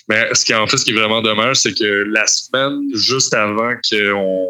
Mais 0.08 0.28
ce 0.34 0.44
qui 0.44 0.54
en 0.54 0.66
fait, 0.68 0.76
ce 0.76 0.84
qui 0.84 0.92
est 0.92 0.94
vraiment 0.94 1.20
dommage, 1.20 1.56
c'est 1.56 1.76
que 1.76 2.04
la 2.08 2.26
semaine 2.28 2.80
juste 2.94 3.34
avant 3.34 3.72
qu'on 3.90 4.46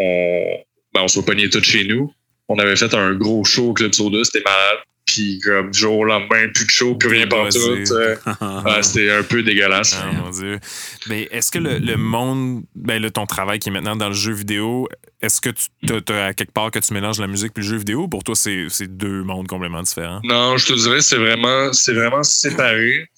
on, 0.00 0.56
ben, 0.94 1.02
on 1.02 1.08
soit 1.08 1.24
pogné 1.24 1.48
tout 1.50 1.62
chez 1.62 1.84
nous, 1.84 2.12
on 2.48 2.58
avait 2.58 2.76
fait 2.76 2.92
un 2.94 3.14
gros 3.14 3.44
show 3.44 3.70
au 3.70 3.72
Club 3.74 3.92
Soda, 3.94 4.24
c'était 4.24 4.42
malade. 4.44 4.78
Puis 5.06 5.40
comme 5.40 5.72
du 5.72 5.78
jour 5.78 5.98
au 5.98 6.04
lendemain, 6.04 6.48
plus 6.54 6.66
de 6.66 6.70
show, 6.70 6.94
plus 6.94 7.08
rien 7.08 7.26
pour 7.26 7.48
tout. 7.48 7.58
Débossé. 7.58 7.92
euh, 7.94 8.14
ouais, 8.62 8.82
c'était 8.82 9.10
un 9.10 9.24
peu 9.24 9.42
dégueulasse. 9.42 9.98
Ah, 10.00 10.12
mon 10.12 10.30
Dieu. 10.30 10.60
Mais 11.08 11.26
est-ce 11.32 11.50
que 11.50 11.58
le, 11.58 11.78
le 11.78 11.96
monde, 11.96 12.62
ben 12.76 13.02
là, 13.02 13.10
ton 13.10 13.26
travail 13.26 13.58
qui 13.58 13.70
est 13.70 13.72
maintenant 13.72 13.96
dans 13.96 14.08
le 14.08 14.14
jeu 14.14 14.32
vidéo, 14.32 14.88
est-ce 15.20 15.40
que 15.40 15.50
tu 15.50 16.12
as 16.12 16.26
à 16.26 16.34
quelque 16.34 16.52
part 16.52 16.70
que 16.70 16.78
tu 16.78 16.94
mélanges 16.94 17.18
la 17.18 17.26
musique 17.26 17.52
puis 17.54 17.64
le 17.64 17.68
jeu 17.70 17.76
vidéo? 17.78 18.06
Pour 18.06 18.22
toi, 18.22 18.36
c'est 18.36 18.68
deux 18.82 19.24
mondes 19.24 19.48
complètement 19.48 19.82
différents. 19.82 20.20
Non, 20.22 20.56
je 20.56 20.66
te 20.66 20.74
dirais, 20.74 21.00
c'est 21.00 21.18
vraiment, 21.18 21.72
c'est 21.72 21.94
vraiment 21.94 22.22
séparé. 22.22 23.08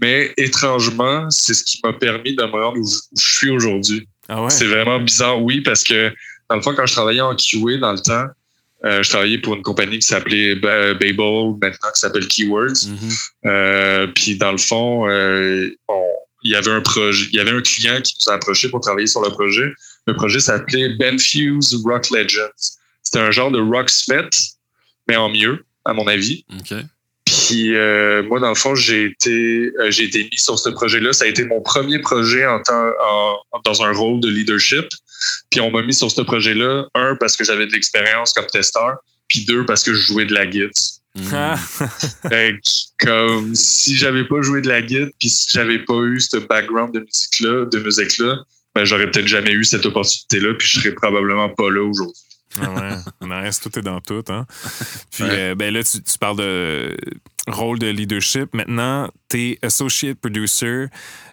Mais 0.00 0.32
étrangement, 0.38 1.28
c'est 1.30 1.52
ce 1.52 1.62
qui 1.62 1.78
m'a 1.84 1.92
permis 1.92 2.34
de 2.36 2.42
me 2.42 2.50
rendre 2.50 2.78
où 2.78 2.86
je 2.86 3.22
suis 3.22 3.50
aujourd'hui. 3.50 4.08
Ah 4.28 4.42
ouais? 4.42 4.50
C'est 4.50 4.66
vraiment 4.66 4.98
bizarre, 5.00 5.42
oui, 5.42 5.60
parce 5.60 5.82
que 5.84 6.12
dans 6.50 6.56
le 6.56 6.62
fond, 6.62 6.74
quand 6.74 6.86
je 6.86 6.92
travaillais 6.92 7.20
en 7.20 7.34
QA 7.34 7.78
dans 7.80 7.92
le 7.92 7.98
temps, 8.00 8.26
euh, 8.84 9.02
je 9.02 9.08
travaillais 9.08 9.38
pour 9.38 9.54
une 9.54 9.62
compagnie 9.62 9.98
qui 9.98 10.06
s'appelait 10.06 10.54
Ba- 10.56 10.94
Babel, 10.94 11.54
maintenant 11.60 11.90
qui 11.94 12.00
s'appelle 12.00 12.26
Keywords. 12.28 12.86
Mhm. 12.86 13.10
Euh, 13.46 14.06
puis 14.14 14.36
dans 14.36 14.52
le 14.52 14.58
fond, 14.58 15.08
euh, 15.08 15.68
on- 15.88 16.02
il 16.42 16.50
y 16.52 16.56
avait 16.56 16.70
un 16.70 16.82
projet, 16.82 17.26
il 17.32 17.36
y 17.36 17.40
avait 17.40 17.52
un 17.52 17.62
client 17.62 18.00
qui 18.02 18.14
nous 18.20 18.30
a 18.32 18.36
approché 18.36 18.68
pour 18.68 18.80
travailler 18.80 19.06
sur 19.06 19.22
le 19.22 19.30
projet. 19.30 19.72
Le 20.06 20.14
projet 20.14 20.40
s'appelait 20.40 20.90
Benfuse 20.96 21.74
Rock 21.84 22.10
Legends. 22.10 22.50
C'était 23.02 23.20
un 23.20 23.30
genre 23.30 23.50
de 23.50 23.58
Rocksmith, 23.60 24.50
mais 25.08 25.16
en 25.16 25.30
mieux, 25.30 25.64
à 25.86 25.94
mon 25.94 26.06
avis. 26.06 26.44
Puis 27.34 27.74
euh, 27.76 28.22
moi, 28.22 28.38
dans 28.40 28.48
le 28.50 28.54
fond, 28.54 28.74
j'ai 28.74 29.04
été, 29.06 29.72
euh, 29.80 29.90
j'ai 29.90 30.04
été 30.04 30.24
mis 30.30 30.38
sur 30.38 30.58
ce 30.58 30.68
projet-là. 30.70 31.12
Ça 31.12 31.24
a 31.24 31.28
été 31.28 31.44
mon 31.44 31.60
premier 31.60 31.98
projet 31.98 32.46
en 32.46 32.60
temps, 32.62 32.90
en- 33.52 33.60
dans 33.64 33.82
un 33.82 33.92
rôle 33.92 34.20
de 34.20 34.28
leadership. 34.28 34.86
Puis 35.50 35.60
on 35.60 35.70
m'a 35.70 35.82
mis 35.82 35.94
sur 35.94 36.10
ce 36.10 36.20
projet-là, 36.20 36.86
un, 36.94 37.16
parce 37.16 37.36
que 37.36 37.44
j'avais 37.44 37.66
de 37.66 37.72
l'expérience 37.72 38.32
comme 38.32 38.46
testeur, 38.46 38.96
puis 39.28 39.44
deux, 39.44 39.64
parce 39.64 39.82
que 39.82 39.94
je 39.94 40.00
jouais 40.00 40.26
de 40.26 40.34
la 40.34 40.46
guitare. 40.46 40.70
Ah, 41.32 41.56
Fait 42.28 42.56
que, 42.62 43.06
comme 43.06 43.54
si 43.54 43.96
j'avais 43.96 44.24
pas 44.24 44.42
joué 44.42 44.60
de 44.60 44.68
la 44.68 44.82
guitare, 44.82 45.08
puis 45.18 45.28
si 45.30 45.46
j'avais 45.52 45.78
pas 45.78 45.94
eu 46.02 46.20
ce 46.20 46.36
background 46.38 46.92
de 46.92 47.00
musique-là, 47.00 47.66
de 47.66 47.78
musique-là, 47.78 48.36
ben, 48.74 48.84
j'aurais 48.84 49.08
peut-être 49.10 49.28
jamais 49.28 49.52
eu 49.52 49.64
cette 49.64 49.86
opportunité-là, 49.86 50.54
puis 50.58 50.66
je 50.68 50.80
serais 50.80 50.92
probablement 50.94 51.48
pas 51.50 51.70
là 51.70 51.82
aujourd'hui. 51.82 52.20
Ah 52.60 52.70
ouais, 52.70 53.44
nice, 53.46 53.60
tout 53.60 53.76
est 53.78 53.82
dans 53.82 54.00
tout. 54.00 54.24
Hein? 54.28 54.46
Puis 55.10 55.24
euh, 55.24 55.54
ben 55.54 55.72
là, 55.72 55.82
tu, 55.82 56.02
tu, 56.02 56.18
parles 56.18 56.38
de 56.38 56.96
rôle 57.46 57.78
de 57.78 57.88
leadership. 57.88 58.54
Maintenant, 58.54 59.10
tu 59.28 59.50
es 59.50 59.58
associate 59.62 60.18
producer. 60.18 60.86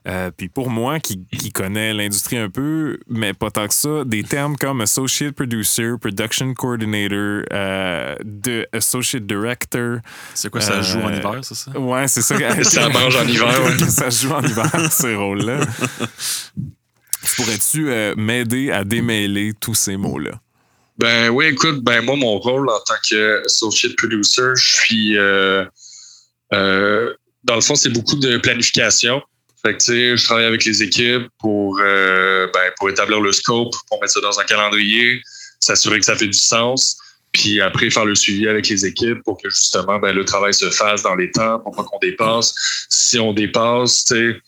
Euh, 0.07 0.32
puis 0.36 0.49
pour 0.49 0.69
moi, 0.69 0.99
qui, 0.99 1.26
qui 1.28 1.51
connais 1.51 1.93
l'industrie 1.93 2.38
un 2.38 2.49
peu, 2.49 2.99
mais 3.07 3.34
pas 3.34 3.51
tant 3.51 3.67
que 3.67 3.74
ça, 3.74 4.03
des 4.03 4.24
termes 4.24 4.57
comme 4.57 4.82
associate 4.82 5.36
producer, 5.36 5.91
production 5.99 6.53
coordinator, 6.53 7.43
euh, 7.53 8.15
de 8.24 8.67
associate 8.74 9.26
director. 9.26 9.99
C'est 10.34 10.49
quoi, 10.49 10.61
ça 10.61 10.82
joue 10.82 10.99
en 10.99 11.13
hiver, 11.13 11.39
c'est 11.43 11.55
ça? 11.55 11.80
Ouais, 11.80 12.07
c'est 12.07 12.22
ça. 12.22 12.36
ça 12.63 12.89
mange 12.89 13.15
en 13.15 13.28
hiver, 13.28 13.63
ouais. 13.63 13.78
ça 13.89 14.09
joue 14.09 14.32
en 14.32 14.41
hiver, 14.41 14.91
ces 14.91 15.15
rôles-là. 15.15 15.59
Pourrais-tu 17.36 17.89
euh, 17.89 18.15
m'aider 18.17 18.72
à 18.72 18.84
démêler 18.84 19.53
tous 19.53 19.76
ces 19.76 19.97
mots-là? 19.97 20.32
Ben 21.02 21.30
oui, 21.30 21.47
écoute, 21.47 21.84
ben 21.84 22.06
moi, 22.06 22.16
mon 22.16 22.38
rôle 22.38 22.70
en 22.70 22.80
tant 22.82 22.93
qu'associate 23.10 23.95
producer, 23.95 24.52
je 24.56 24.72
suis 24.72 25.18
euh, 25.18 25.66
euh, 26.54 27.12
dans 27.43 27.56
le 27.56 27.62
fond, 27.62 27.74
c'est 27.74 27.89
beaucoup 27.89 28.18
de 28.18 28.38
planification. 28.38 29.20
Je 29.66 30.24
travaille 30.24 30.45
avec 30.45 30.64
les 30.64 30.84
équipes 30.84 31.28
pour, 31.39 31.80
euh, 31.82 32.47
ben, 32.54 32.72
pour 32.78 32.91
établir 32.91 33.20
le 33.20 33.32
scope, 33.32 33.74
pour 33.88 33.99
mettre 33.99 34.14
ça 34.14 34.22
dans 34.22 34.39
un 34.39 34.43
calendrier, 34.43 35.24
s'assurer 35.60 35.97
que 35.97 36.06
ça 36.06 36.16
fait 36.16 36.28
du 36.28 36.38
sens, 36.38 36.99
puis 37.32 37.62
après 37.62 37.89
faire 37.89 38.06
le 38.06 38.14
suivi 38.14 38.47
avec 38.47 38.70
les 38.70 38.86
équipes 38.86 39.24
pour 39.24 39.41
que 39.41 39.49
justement 39.49 39.97
ben, 39.97 40.14
le 40.14 40.24
travail 40.24 40.54
se 40.54 40.70
fasse 40.70 41.02
dans 41.02 41.16
les 41.16 41.32
temps, 41.32 41.60
pour 41.62 41.76
pas 41.76 41.84
qu'on 41.84 41.97
dépasse. 41.97 42.54
Si 42.89 43.18
on 43.18 43.34
dépasse, 43.34 44.06
tu 44.06 44.34
sais, 44.34 44.41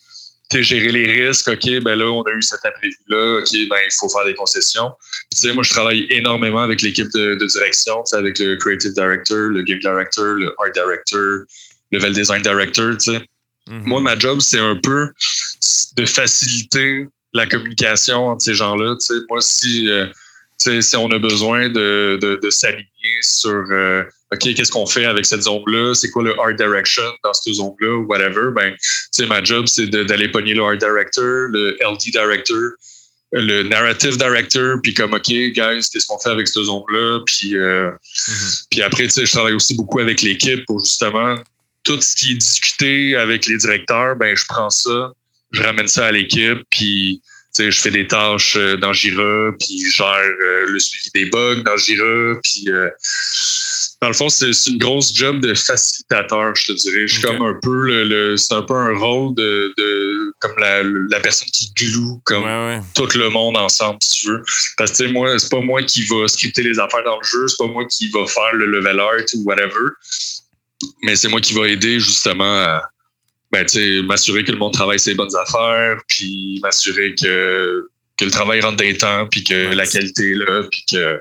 gérer 0.52 0.92
les 0.92 1.26
risques, 1.26 1.48
OK, 1.48 1.82
ben 1.82 1.96
là, 1.96 2.06
on 2.06 2.22
a 2.22 2.30
eu 2.30 2.42
cet 2.42 2.64
imprévu-là, 2.64 3.38
OK, 3.38 3.50
ben 3.68 3.76
il 3.84 3.96
faut 3.98 4.08
faire 4.08 4.24
des 4.24 4.34
concessions. 4.34 4.92
Tu 5.32 5.38
sais, 5.38 5.52
moi, 5.52 5.62
je 5.62 5.70
travaille 5.70 6.06
énormément 6.10 6.62
avec 6.62 6.82
l'équipe 6.82 7.10
de, 7.12 7.34
de 7.34 7.46
direction, 7.46 8.02
avec 8.12 8.38
le 8.38 8.56
creative 8.56 8.92
director, 8.92 9.36
le 9.36 9.62
game 9.62 9.78
director, 9.78 10.24
le 10.24 10.54
art 10.58 10.72
director, 10.72 11.44
level 11.90 12.12
design 12.12 12.42
director, 12.42 12.96
tu 12.98 13.12
sais. 13.12 13.18
Mm-hmm. 13.68 13.84
Moi, 13.86 14.00
ma 14.00 14.18
job, 14.18 14.40
c'est 14.40 14.58
un 14.58 14.76
peu 14.76 15.10
de 15.96 16.06
faciliter 16.06 17.06
la 17.32 17.46
communication 17.46 18.28
entre 18.28 18.42
ces 18.42 18.54
gens-là. 18.54 18.96
Tu 19.00 19.06
sais, 19.06 19.20
moi, 19.28 19.40
si, 19.40 19.88
euh, 19.88 20.06
si 20.58 20.96
on 20.96 21.10
a 21.10 21.18
besoin 21.18 21.68
de, 21.68 22.18
de, 22.20 22.38
de 22.42 22.50
s'aligner 22.50 22.88
sur 23.22 23.64
euh, 23.70 24.02
OK, 24.32 24.54
qu'est-ce 24.54 24.70
qu'on 24.70 24.86
fait 24.86 25.04
avec 25.04 25.26
cette 25.26 25.42
zone-là, 25.42 25.94
c'est 25.94 26.10
quoi 26.10 26.22
le 26.22 26.38
art 26.38 26.54
direction 26.54 27.02
dans 27.22 27.32
cette 27.32 27.54
zone-là, 27.54 27.96
ou 27.96 28.06
whatever, 28.06 28.50
ben, 28.54 28.72
tu 28.72 28.88
sais, 29.12 29.26
ma 29.26 29.42
job, 29.42 29.66
c'est 29.66 29.86
d'aller 29.86 30.28
pogner 30.28 30.54
le 30.54 30.62
art 30.62 30.76
director, 30.76 31.48
le 31.50 31.76
LD 31.80 32.12
director, 32.12 32.70
le 33.32 33.62
narrative 33.64 34.16
director, 34.16 34.78
puis 34.82 34.94
comme 34.94 35.14
OK, 35.14 35.28
guys, 35.28 35.88
qu'est-ce 35.92 36.06
qu'on 36.06 36.18
fait 36.18 36.30
avec 36.30 36.48
cette 36.48 36.64
zone-là, 36.64 37.20
puis, 37.26 37.56
euh, 37.56 37.90
mm-hmm. 37.90 38.66
puis 38.70 38.82
après, 38.82 39.04
tu 39.04 39.10
sais, 39.10 39.26
je 39.26 39.32
travaille 39.32 39.54
aussi 39.54 39.74
beaucoup 39.74 40.00
avec 40.00 40.22
l'équipe 40.22 40.64
pour 40.66 40.80
justement 40.80 41.36
tout 41.84 42.00
ce 42.00 42.16
qui 42.16 42.32
est 42.32 42.36
discuté 42.36 43.16
avec 43.16 43.46
les 43.46 43.58
directeurs, 43.58 44.16
ben 44.16 44.34
je 44.34 44.44
prends 44.48 44.70
ça, 44.70 45.12
je 45.52 45.62
ramène 45.62 45.86
ça 45.86 46.06
à 46.06 46.12
l'équipe, 46.12 46.62
puis 46.70 47.22
je 47.58 47.80
fais 47.80 47.90
des 47.90 48.06
tâches 48.06 48.56
euh, 48.56 48.76
dans 48.76 48.92
Jira, 48.92 49.52
puis 49.58 49.80
je 49.80 49.96
gère 49.96 50.06
euh, 50.06 50.66
le 50.66 50.78
suivi 50.78 51.10
des 51.14 51.26
bugs 51.26 51.62
dans 51.64 51.76
Jira, 51.76 52.34
puis 52.42 52.64
euh, 52.68 52.88
dans 54.00 54.08
le 54.08 54.14
fond, 54.14 54.28
c'est 54.28 54.50
une 54.66 54.78
grosse 54.78 55.14
job 55.14 55.40
de 55.40 55.54
facilitateur, 55.54 56.54
je 56.54 56.66
te 56.66 56.72
dirais. 56.72 57.06
Je 57.06 57.14
suis 57.14 57.22
comme 57.22 57.40
un 57.42 57.58
peu 57.62 58.04
le, 58.04 58.36
c'est 58.36 58.54
un 58.54 58.62
peu 58.62 58.74
un 58.74 58.98
rôle 58.98 59.34
de, 59.34 59.72
de 59.78 60.34
comme 60.40 60.58
la, 60.58 60.82
la, 60.82 61.20
personne 61.20 61.48
qui 61.50 61.72
gloue 61.72 62.20
comme 62.24 62.44
tout 62.94 63.08
le 63.14 63.30
monde 63.30 63.56
ensemble, 63.56 63.98
si 64.02 64.20
tu 64.20 64.28
veux. 64.28 64.42
Parce 64.76 64.92
que 64.92 65.04
moi, 65.04 65.38
c'est 65.38 65.50
pas 65.50 65.60
moi 65.60 65.82
qui 65.82 66.04
va 66.04 66.28
scripter 66.28 66.62
les 66.62 66.78
affaires 66.78 67.04
dans 67.04 67.18
le 67.18 67.24
jeu, 67.24 67.48
c'est 67.48 67.56
pas 67.56 67.72
moi 67.72 67.86
qui 67.86 68.10
va 68.10 68.26
faire 68.26 68.52
le 68.52 68.66
level 68.66 69.00
art 69.00 69.24
ou 69.34 69.44
whatever 69.44 69.90
mais 71.02 71.16
c'est 71.16 71.28
moi 71.28 71.40
qui 71.40 71.54
va 71.54 71.68
aider 71.68 72.00
justement 72.00 72.62
à 72.62 72.82
ben, 73.54 74.06
m'assurer 74.06 74.42
que 74.44 74.50
le 74.50 74.58
monde 74.58 74.72
travaille 74.72 74.98
ses 74.98 75.14
bonnes 75.14 75.34
affaires, 75.36 75.98
puis 76.08 76.58
m'assurer 76.62 77.14
que, 77.14 77.88
que 78.16 78.24
le 78.24 78.30
travail 78.30 78.60
rentre 78.60 78.76
des 78.76 78.96
temps, 78.96 79.26
puis 79.30 79.44
que 79.44 79.74
la 79.74 79.86
qualité 79.86 80.32
est 80.32 80.34
là, 80.34 80.62
puis 80.70 80.84
que, 80.90 81.20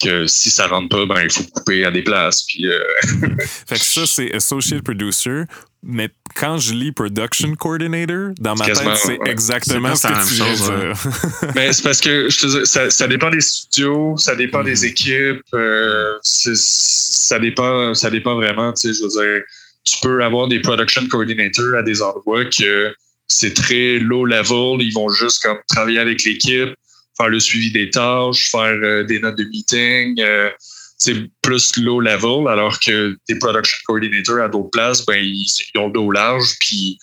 que 0.00 0.26
si 0.28 0.50
ça 0.50 0.68
rentre 0.68 0.88
pas, 0.88 1.06
ben 1.06 1.22
il 1.24 1.30
faut 1.30 1.42
couper 1.44 1.84
à 1.84 1.90
des 1.90 2.02
places. 2.02 2.44
Puis, 2.44 2.68
euh, 2.68 2.78
fait 3.66 3.74
que 3.74 3.84
ça, 3.84 4.06
c'est 4.06 4.32
associate 4.34 4.82
producer. 4.82 5.42
Mais 5.82 6.10
quand 6.34 6.58
je 6.58 6.74
lis 6.74 6.90
production 6.90 7.54
coordinator, 7.54 8.32
dans 8.40 8.56
ma 8.56 8.66
tête, 8.66 8.78
c'est 8.96 9.18
exactement 9.26 9.94
ce 9.94 10.08
que 10.08 10.28
tu 10.28 10.34
viens 10.34 10.52
de 10.52 10.56
dire. 10.56 11.52
Mais 11.54 11.72
c'est 11.72 11.82
parce 11.82 12.00
que 12.00 12.28
je 12.28 12.38
te 12.38 12.46
dis, 12.46 12.66
ça, 12.66 12.90
ça, 12.90 13.06
dépend 13.06 13.30
des 13.30 13.40
studios, 13.40 14.16
ça 14.16 14.34
dépend 14.34 14.64
des 14.64 14.74
mm-hmm. 14.74 14.90
équipes, 14.90 15.42
euh, 15.54 16.14
ça 16.22 17.38
dépend, 17.38 17.94
ça 17.94 18.10
dépend 18.10 18.34
vraiment. 18.34 18.72
Tu 18.72 18.92
sais, 18.92 18.98
je 18.98 19.04
veux 19.04 19.22
dire, 19.22 19.42
tu 19.90 19.98
peux 20.00 20.22
avoir 20.22 20.48
des 20.48 20.60
production 20.60 21.06
coordinators 21.08 21.76
à 21.76 21.82
des 21.82 22.02
endroits 22.02 22.44
que 22.44 22.94
c'est 23.28 23.54
très 23.54 23.98
low 23.98 24.24
level, 24.24 24.80
ils 24.80 24.92
vont 24.92 25.08
juste 25.08 25.42
comme 25.42 25.58
travailler 25.68 25.98
avec 25.98 26.24
l'équipe, 26.24 26.74
faire 27.16 27.28
le 27.28 27.40
suivi 27.40 27.70
des 27.70 27.90
tâches, 27.90 28.50
faire 28.50 28.78
euh, 28.82 29.04
des 29.04 29.20
notes 29.20 29.36
de 29.36 29.44
meeting. 29.44 30.20
Euh, 30.20 30.50
c'est 30.96 31.14
plus 31.42 31.76
low 31.76 32.00
level, 32.00 32.48
alors 32.48 32.80
que 32.80 33.16
tes 33.26 33.36
production 33.36 33.78
coordinators 33.86 34.40
à 34.40 34.48
d'autres 34.48 34.70
places, 34.70 35.06
ben, 35.06 35.22
ils, 35.22 35.46
ont 35.76 35.86
le 35.86 35.92
dos 35.92 36.10
large, 36.10 36.54
puis 36.58 36.98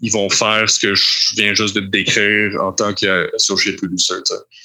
ils 0.00 0.12
vont 0.12 0.30
faire 0.30 0.70
ce 0.70 0.78
que 0.78 0.94
je 0.94 1.34
viens 1.34 1.52
juste 1.54 1.74
de 1.74 1.80
te 1.80 1.86
décrire 1.86 2.62
en 2.62 2.72
tant 2.72 2.94
qu'associate 2.94 3.76
producer. 3.76 4.14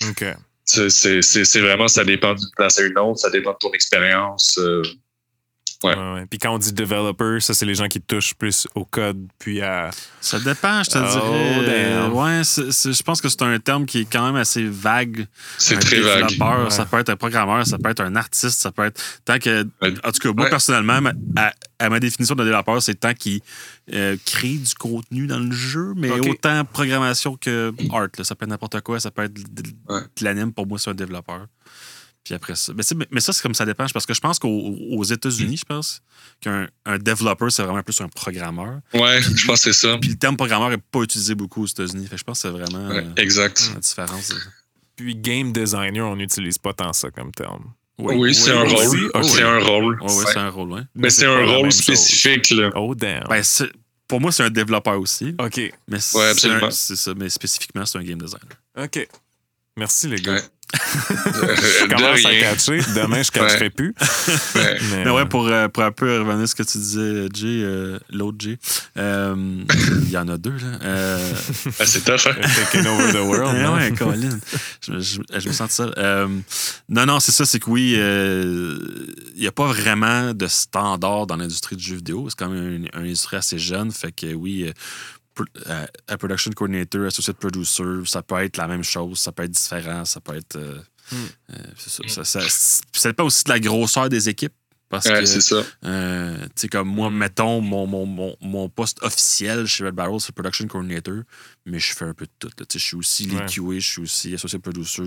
OK. 0.07 0.25
C'est 0.65 1.59
vraiment, 1.59 1.87
ça 1.87 2.03
dépend 2.03 2.35
d'une 2.35 2.49
place 2.55 2.79
à 2.79 2.83
une 2.83 2.97
autre, 2.97 3.19
ça 3.19 3.29
dépend 3.29 3.53
de 3.53 3.57
ton 3.59 3.71
expérience. 3.71 4.57
Euh, 4.59 4.83
Ouais. 5.83 6.25
Puis 6.29 6.39
quand 6.39 6.53
on 6.53 6.57
dit 6.57 6.73
developer, 6.73 7.39
ça, 7.39 7.53
c'est 7.53 7.65
les 7.65 7.75
gens 7.75 7.87
qui 7.87 8.01
touchent 8.01 8.33
plus 8.33 8.67
au 8.75 8.85
code, 8.85 9.27
puis 9.39 9.61
à. 9.61 9.89
Ça 10.21 10.39
dépend, 10.39 10.83
je 10.83 10.91
te 10.91 10.97
oh, 10.97 11.61
dirais. 11.61 12.07
Ouais, 12.07 12.41
je 12.43 13.03
pense 13.03 13.21
que 13.21 13.29
c'est 13.29 13.41
un 13.41 13.59
terme 13.59 13.85
qui 13.85 14.01
est 14.01 14.11
quand 14.11 14.25
même 14.25 14.35
assez 14.35 14.63
vague. 14.63 15.27
C'est 15.57 15.77
très 15.77 15.99
vague. 15.99 16.29
Ça 16.69 16.85
peut 16.85 16.99
être 16.99 17.09
un 17.09 17.15
programmeur, 17.15 17.65
ça 17.67 17.77
peut 17.77 17.89
être 17.89 18.01
un 18.01 18.15
artiste, 18.15 18.61
ça 18.61 18.71
peut 18.71 18.85
être. 18.85 19.01
Tant 19.25 19.37
que. 19.37 19.63
En 19.81 20.11
tout 20.11 20.19
cas, 20.19 20.33
moi, 20.33 20.49
personnellement, 20.49 21.11
à, 21.79 21.89
ma 21.89 21.99
définition 21.99 22.35
de 22.35 22.43
développeur, 22.43 22.81
c'est 22.81 22.95
tant 22.95 23.13
qu'il 23.13 23.41
euh, 23.93 24.15
crée 24.25 24.55
du 24.55 24.73
contenu 24.75 25.27
dans 25.27 25.39
le 25.39 25.51
jeu, 25.51 25.93
mais 25.95 26.11
autant 26.11 26.63
programmation 26.65 27.35
que 27.35 27.73
art. 27.91 28.07
Ça 28.23 28.35
peut 28.35 28.45
être 28.45 28.49
n'importe 28.49 28.81
quoi, 28.81 28.99
ça 28.99 29.11
peut 29.11 29.23
être 29.23 29.33
de 29.33 29.63
l'anime. 30.21 30.53
Pour 30.53 30.67
moi, 30.67 30.79
c'est 30.79 30.89
un 30.89 30.95
développeur. 30.95 31.47
Puis 32.25 32.33
après 32.33 32.55
ça. 32.55 32.73
Mais, 32.75 32.83
mais 33.11 33.19
ça, 33.19 33.31
c'est 33.31 33.43
comme 33.43 33.53
ça 33.53 33.65
dépend. 33.65 33.85
Parce 33.93 34.07
que 34.07 34.15
je 34.15 34.19
pense 34.19 34.39
qu'aux 34.39 35.03
États-Unis, 35.03 35.57
je 35.57 35.63
pense 35.63 36.01
qu'un 36.41 36.67
un 36.83 36.97
développeur, 36.97 37.51
c'est 37.51 37.61
vraiment 37.61 37.83
plus 37.83 38.01
un 38.01 38.09
programmeur. 38.09 38.79
Ouais, 38.95 39.21
je 39.21 39.45
pense 39.45 39.63
que 39.63 39.71
c'est 39.71 39.87
ça. 39.87 39.97
Puis 39.99 40.09
le 40.09 40.15
terme 40.15 40.35
programmeur 40.35 40.71
n'est 40.71 40.79
pas 40.79 41.01
utilisé 41.01 41.35
beaucoup 41.35 41.63
aux 41.63 41.67
États-Unis. 41.67 42.07
Fait 42.07 42.17
je 42.17 42.23
pense 42.23 42.41
que 42.41 42.49
c'est 42.49 42.53
vraiment 42.53 42.89
ouais, 42.89 43.05
exact. 43.17 43.69
la 43.75 43.79
différence. 43.79 44.33
Puis 44.95 45.15
game 45.15 45.53
designer, 45.53 46.07
on 46.07 46.15
n'utilise 46.15 46.57
pas 46.57 46.73
tant 46.73 46.93
ça 46.93 47.11
comme 47.11 47.31
terme. 47.31 47.71
Oui, 47.99 48.15
oui 48.15 48.35
c'est 48.35 48.51
un, 48.51 48.63
rôle. 48.63 49.11
C'est 49.23 49.43
un 49.43 49.59
rôle. 49.59 49.99
Oui, 50.01 50.23
c'est 50.25 50.39
un 50.39 50.49
rôle. 50.49 50.87
Mais, 50.95 51.11
c'est 51.11 51.27
un 51.27 51.45
rôle 51.45 51.71
spécifique. 51.71 52.49
Là. 52.49 52.71
Oh, 52.75 52.95
damn. 52.95 53.23
Ben, 53.29 53.43
pour 54.07 54.19
moi, 54.19 54.31
c'est 54.31 54.43
un 54.43 54.49
développeur 54.49 54.99
aussi. 54.99 55.35
OK. 55.39 55.57
Mais 55.87 55.97
ouais, 56.15 56.29
absolument. 56.29 56.71
C'est 56.71 56.95
ça. 56.95 57.13
Mais 57.15 57.29
spécifiquement, 57.29 57.85
c'est 57.85 57.99
un 57.99 58.03
game 58.03 58.19
designer. 58.19 58.57
OK. 58.77 59.07
Merci, 59.77 60.07
les 60.07 60.21
gars. 60.21 60.41
je 61.05 61.87
commence 61.87 62.25
à 62.25 62.35
catcher. 62.39 62.79
Demain, 62.95 63.21
je 63.23 63.29
ne 63.29 63.47
catcherai 63.47 63.69
plus. 63.69 63.93
mais, 64.91 65.09
ouais, 65.09 65.25
pour, 65.25 65.47
euh, 65.47 65.67
pour 65.67 65.83
un 65.83 65.91
peu 65.91 66.19
revenir 66.19 66.43
à 66.43 66.47
ce 66.47 66.55
que 66.55 66.63
tu 66.63 66.77
disais, 66.77 67.27
Jay, 67.33 67.61
euh, 67.63 67.99
l'autre 68.11 68.37
Jay, 68.39 68.57
euh, 68.97 69.35
il 70.03 70.09
y 70.09 70.17
en 70.17 70.27
a 70.27 70.37
deux. 70.37 70.51
Là. 70.51 71.19
Ah, 71.79 71.85
c'est 71.85 72.03
tough, 72.03 72.27
hein? 72.27 72.35
Taking 72.71 72.87
over 72.87 73.13
the 73.13 73.21
world. 73.21 73.55
ouais, 73.55 73.91
Colin. 73.97 74.39
Je, 74.81 74.99
je, 74.99 75.21
je, 75.39 75.47
me 75.47 75.53
sens 75.53 75.71
ça. 75.71 75.85
non, 76.89 77.05
non, 77.05 77.19
c'est 77.19 77.31
ça, 77.31 77.45
c'est 77.45 77.59
que 77.59 77.69
oui, 77.69 77.93
il 77.93 79.41
n'y 79.41 79.47
a 79.47 79.51
pas 79.51 79.67
vraiment 79.67 80.33
de 80.33 80.47
standard 80.47 81.27
dans 81.27 81.37
l'industrie 81.37 81.75
du 81.75 81.83
jeu 81.83 81.95
vidéo. 81.95 82.27
C'est 82.29 82.37
quand 82.37 82.49
même 82.49 82.67
une, 82.67 82.89
une, 82.93 83.01
industrie 83.05 83.37
assez 83.37 83.59
jeune. 83.59 83.91
Fait 83.91 84.11
que 84.11 84.33
oui, 84.33 84.71
euh, 85.67 85.85
un 86.07 86.17
production 86.17 86.51
coordinator, 86.51 87.05
associate 87.05 87.37
producer, 87.37 87.83
ça 88.05 88.21
peut 88.21 88.41
être 88.43 88.57
la 88.57 88.67
même 88.67 88.83
chose, 88.83 89.19
ça 89.19 89.31
peut 89.31 89.43
être 89.43 89.51
différent, 89.51 90.05
ça 90.05 90.21
peut 90.21 90.35
être. 90.35 90.55
Euh, 90.55 90.79
euh, 91.13 91.57
ça, 91.77 92.23
ça, 92.23 92.49
ça, 92.91 93.09
dépend 93.09 93.25
aussi 93.25 93.43
de 93.43 93.49
la 93.49 93.59
grosseur 93.59 94.09
des 94.09 94.29
équipes. 94.29 94.53
Parce 94.89 95.07
que, 95.09 95.25
c'est 95.25 95.41
ça. 95.41 95.63
Euh, 95.83 96.37
tu 96.37 96.51
sais, 96.55 96.67
comme 96.67 96.87
moi, 96.87 97.09
mettons, 97.09 97.59
mon, 97.59 97.87
mon, 97.87 98.05
mon, 98.05 98.35
mon, 98.39 98.69
poste 98.69 99.01
officiel 99.01 99.65
chez 99.65 99.83
Red 99.83 99.95
Barrel, 99.95 100.19
c'est 100.19 100.33
Production 100.33 100.67
Coordinator, 100.67 101.23
mais 101.65 101.79
je 101.79 101.93
fais 101.93 102.05
un 102.05 102.13
peu 102.13 102.25
de 102.25 102.31
tout. 102.39 102.49
Je 102.71 102.77
suis 102.77 102.95
aussi 102.95 103.25
les 103.25 103.37
QA, 103.37 103.79
je 103.79 103.79
suis 103.79 104.01
aussi 104.01 104.33
associate 104.35 104.61
producer. 104.61 105.03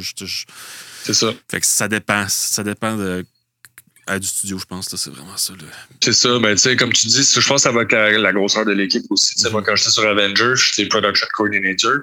C'est 1.04 1.14
ça. 1.14 1.32
Fait 1.48 1.60
que 1.60 1.66
ça 1.66 1.86
dépend. 1.86 2.26
Ça 2.28 2.64
dépend 2.64 2.96
de 2.96 3.24
du 4.18 4.26
studio, 4.26 4.58
je 4.58 4.64
pense. 4.64 4.88
C'est 4.94 5.10
vraiment 5.10 5.36
ça. 5.36 5.52
C'est 6.02 6.12
ça. 6.12 6.38
Ben, 6.38 6.54
tu 6.54 6.62
sais, 6.62 6.76
comme 6.76 6.92
tu 6.92 7.06
dis, 7.06 7.22
je 7.22 7.46
pense 7.46 7.56
que 7.56 7.62
ça 7.62 7.72
va 7.72 7.80
avec 7.80 7.92
la, 7.92 8.32
grosseur 8.32 8.64
de 8.64 8.72
l'équipe 8.72 9.04
aussi. 9.10 9.34
Moi, 9.50 9.60
mm-hmm. 9.60 9.64
quand 9.64 9.76
j'étais 9.76 9.90
sur 9.90 10.06
Avengers, 10.06 10.54
j'étais 10.56 10.88
production 10.88 11.26
coordinator. 11.36 11.98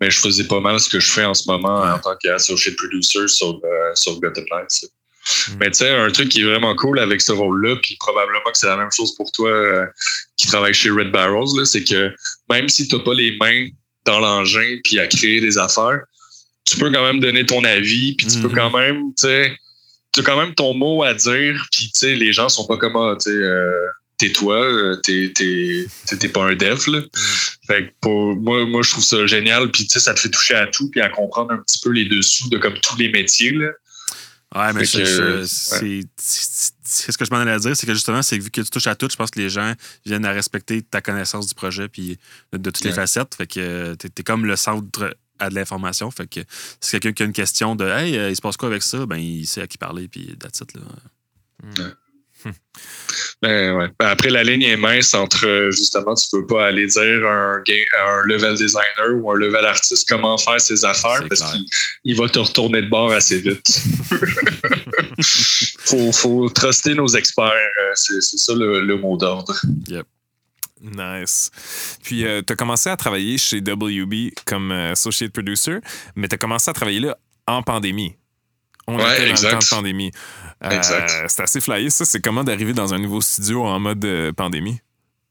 mais 0.00 0.10
je 0.10 0.18
faisais 0.18 0.44
pas 0.44 0.60
mal 0.60 0.80
ce 0.80 0.88
que 0.88 0.98
je 0.98 1.10
fais 1.10 1.24
en 1.24 1.34
ce 1.34 1.48
moment 1.48 1.82
en 1.82 1.98
tant 1.98 2.16
qu'associate 2.16 2.76
producer 2.76 3.28
sur, 3.28 3.60
euh, 3.62 3.94
sur 3.94 4.18
Gotham 4.20 4.44
Knights. 4.50 4.90
Mm. 5.48 5.52
Mais 5.60 5.70
tu 5.70 5.78
sais, 5.78 5.90
un 5.90 6.10
truc 6.10 6.28
qui 6.28 6.40
est 6.40 6.44
vraiment 6.44 6.74
cool 6.74 6.98
avec 6.98 7.20
ce 7.20 7.32
rôle-là, 7.32 7.76
puis 7.82 7.96
probablement 7.98 8.50
que 8.50 8.58
c'est 8.58 8.66
la 8.66 8.76
même 8.76 8.90
chose 8.90 9.14
pour 9.14 9.30
toi 9.32 9.50
euh, 9.50 9.86
qui 10.36 10.46
travaille 10.46 10.74
chez 10.74 10.90
Red 10.90 11.12
Barrels, 11.12 11.66
c'est 11.66 11.84
que 11.84 12.12
même 12.50 12.68
si 12.68 12.88
tu 12.88 12.96
n'as 12.96 13.02
pas 13.02 13.14
les 13.14 13.36
mains 13.38 13.68
dans 14.04 14.20
l'engin 14.20 14.78
puis 14.84 14.98
à 14.98 15.06
créer 15.06 15.40
des 15.40 15.56
affaires, 15.56 16.00
tu 16.64 16.76
peux 16.78 16.90
quand 16.90 17.04
même 17.04 17.20
donner 17.20 17.44
ton 17.44 17.62
avis, 17.64 18.14
puis 18.16 18.26
tu 18.26 18.40
peux 18.40 18.48
mm-hmm. 18.48 18.54
quand 18.54 18.78
même, 18.78 18.96
tu 19.16 19.26
sais, 19.26 19.56
as 20.20 20.22
quand 20.22 20.40
même 20.40 20.54
ton 20.54 20.74
mot 20.74 21.02
à 21.02 21.14
dire, 21.14 21.66
puis 21.72 21.86
tu 21.86 21.98
sais, 21.98 22.14
les 22.14 22.32
gens 22.32 22.48
sont 22.48 22.66
pas 22.66 22.76
comme, 22.76 22.96
ah, 22.96 23.16
tu 23.18 23.30
sais, 23.30 23.36
euh, 23.36 23.86
t'es 24.18 24.30
toi, 24.30 24.56
euh, 24.56 24.96
t'es, 24.96 25.32
t'es, 25.34 26.28
pas 26.28 26.44
un 26.44 26.54
dev, 26.54 26.78
là. 26.88 27.00
Fait 27.66 27.86
que 27.86 27.92
pour 28.00 28.36
moi, 28.36 28.64
moi, 28.66 28.82
je 28.82 28.90
trouve 28.90 29.04
ça 29.04 29.26
génial, 29.26 29.70
puis 29.70 29.86
tu 29.86 29.94
sais, 29.94 30.00
ça 30.00 30.14
te 30.14 30.20
fait 30.20 30.30
toucher 30.30 30.54
à 30.54 30.66
tout, 30.66 30.90
puis 30.90 31.00
à 31.00 31.08
comprendre 31.08 31.52
un 31.52 31.58
petit 31.58 31.80
peu 31.80 31.90
les 31.90 32.04
dessous 32.04 32.48
de 32.48 32.58
comme 32.58 32.78
tous 32.80 32.96
les 32.96 33.10
métiers, 33.10 33.52
là. 33.52 33.68
Ouais, 34.54 34.72
mais 34.72 34.84
c'est 34.84 35.04
ce 35.04 37.18
que 37.18 37.24
je 37.24 37.30
m'en 37.32 37.38
allais 37.38 37.58
dire, 37.58 37.76
c'est 37.76 37.88
que 37.88 37.94
justement, 37.94 38.22
c'est 38.22 38.38
vu 38.38 38.50
que 38.50 38.60
tu 38.60 38.70
touches 38.70 38.86
à 38.86 38.94
tout, 38.94 39.08
je 39.10 39.16
pense 39.16 39.32
que 39.32 39.40
les 39.40 39.50
gens 39.50 39.72
viennent 40.06 40.24
à 40.24 40.30
respecter 40.30 40.82
ta 40.82 41.00
connaissance 41.00 41.48
du 41.48 41.54
projet 41.54 41.88
puis 41.88 42.18
de, 42.52 42.70
toutes 42.70 42.84
les 42.84 42.92
facettes. 42.92 43.34
Fait 43.34 43.48
que 43.48 43.94
t'es 43.94 44.08
es 44.16 44.22
comme 44.22 44.46
le 44.46 44.54
centre 44.54 45.16
à 45.44 45.50
de 45.50 45.54
l'information. 45.54 46.10
Fait 46.10 46.26
que 46.26 46.40
si 46.80 46.98
quelqu'un 47.00 47.12
qui 47.12 47.22
a 47.22 47.26
une 47.26 47.32
question 47.32 47.76
de 47.76 47.86
Hey, 47.86 48.16
euh, 48.16 48.30
il 48.30 48.36
se 48.36 48.40
passe 48.40 48.56
quoi 48.56 48.68
avec 48.68 48.82
ça, 48.82 49.06
ben 49.06 49.16
il 49.16 49.46
sait 49.46 49.62
à 49.62 49.66
qui 49.66 49.78
parler, 49.78 50.08
puis 50.08 50.36
that's 50.38 50.60
it, 50.60 50.74
là. 50.74 50.82
Ben, 53.42 53.76
ouais. 53.76 53.88
Ben, 53.98 54.06
après, 54.06 54.30
la 54.30 54.42
ligne 54.42 54.62
est 54.62 54.76
mince 54.76 55.14
entre, 55.14 55.68
justement, 55.70 56.14
tu 56.14 56.26
peux 56.30 56.46
pas 56.46 56.66
aller 56.66 56.86
dire 56.86 57.26
à 57.26 57.54
un, 57.54 57.56
un 57.58 58.22
level 58.26 58.54
designer 58.54 59.14
ou 59.14 59.30
un 59.30 59.36
level 59.36 59.64
artiste 59.64 60.08
comment 60.08 60.36
faire 60.38 60.60
ses 60.60 60.84
affaires 60.84 61.24
parce 61.28 61.42
qu'il 62.02 62.16
va 62.16 62.28
te 62.28 62.38
retourner 62.38 62.82
de 62.82 62.88
bord 62.88 63.12
assez 63.12 63.38
vite. 63.40 63.82
faut, 65.80 66.12
faut 66.12 66.48
truster 66.48 66.94
nos 66.94 67.08
experts. 67.08 67.52
Euh, 67.52 67.92
c'est 67.94 68.38
ça 68.38 68.54
le, 68.54 68.96
mot 68.96 69.16
d'ordre. 69.16 69.54
Yep. 69.88 70.06
Nice. 70.84 71.50
Puis, 72.02 72.26
euh, 72.26 72.42
tu 72.46 72.52
as 72.52 72.56
commencé 72.56 72.90
à 72.90 72.96
travailler 72.96 73.38
chez 73.38 73.58
WB 73.58 74.32
comme 74.44 74.70
euh, 74.70 74.92
associate 74.92 75.32
producer, 75.32 75.78
mais 76.14 76.28
tu 76.28 76.34
as 76.34 76.38
commencé 76.38 76.70
à 76.70 76.74
travailler 76.74 77.00
là 77.00 77.16
en 77.46 77.62
pandémie. 77.62 78.14
On 78.86 78.98
ouais, 78.98 79.30
était 79.30 79.42
dans 79.42 79.48
le 79.48 79.52
temps 79.52 79.58
de 79.58 79.68
pandémie. 79.70 80.10
Euh, 80.62 80.78
c'est 81.28 81.42
assez 81.42 81.60
flyé, 81.60 81.88
ça. 81.88 82.04
C'est 82.04 82.20
comment 82.20 82.44
d'arriver 82.44 82.74
dans 82.74 82.92
un 82.92 82.98
nouveau 82.98 83.22
studio 83.22 83.64
en 83.64 83.80
mode 83.80 84.06
pandémie? 84.36 84.78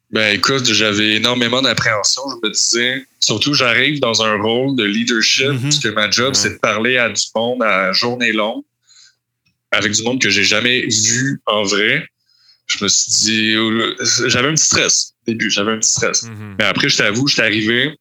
Ben 0.10 0.36
écoute, 0.36 0.66
j'avais 0.66 1.16
énormément 1.16 1.62
d'appréhension. 1.62 2.24
Je 2.30 2.48
me 2.48 2.52
disais, 2.52 3.06
surtout 3.20 3.54
j'arrive 3.54 4.00
dans 4.00 4.24
un 4.24 4.42
rôle 4.42 4.76
de 4.76 4.84
leadership, 4.84 5.48
mm-hmm. 5.48 5.62
parce 5.62 5.80
que 5.80 5.88
ma 5.90 6.10
job, 6.10 6.34
c'est 6.34 6.52
de 6.52 6.60
parler 6.60 6.98
à 6.98 7.10
du 7.10 7.24
monde 7.36 7.62
à 7.62 7.92
journée 7.94 8.32
longue, 8.32 8.64
avec 9.72 9.92
du 9.92 10.02
monde 10.04 10.20
que 10.20 10.30
j'ai 10.32 10.44
jamais 10.44 10.82
vu 10.82 11.42
en 11.46 11.64
vrai. 11.64 12.08
Je 12.68 12.84
me 12.84 12.90
suis 12.90 13.12
dit, 13.12 13.56
j'avais 14.28 14.48
un 14.48 14.54
petit 14.54 14.66
stress 14.66 15.13
début, 15.26 15.50
j'avais 15.50 15.72
un 15.72 15.80
petit 15.80 15.92
stress. 15.92 16.24
Mm-hmm. 16.24 16.56
Mais 16.60 16.66
après, 16.66 16.90
je 16.90 16.98
t'avoue, 16.98 17.28
je 17.28 17.34
suis 17.34 17.42
arrivé, 17.42 17.98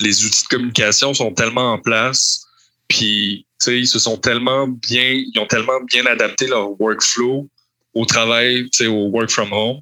les 0.00 0.24
outils 0.24 0.42
de 0.44 0.48
communication 0.48 1.14
sont 1.14 1.32
tellement 1.32 1.72
en 1.72 1.78
place, 1.78 2.44
puis 2.88 3.46
ils 3.66 3.86
se 3.86 3.98
sont 3.98 4.16
tellement 4.16 4.68
bien, 4.68 5.10
ils 5.12 5.38
ont 5.38 5.46
tellement 5.46 5.80
bien 5.84 6.04
adapté 6.06 6.46
leur 6.46 6.78
workflow 6.80 7.48
au 7.94 8.04
travail, 8.04 8.68
au 8.82 9.08
work 9.10 9.30
from 9.30 9.52
home, 9.52 9.80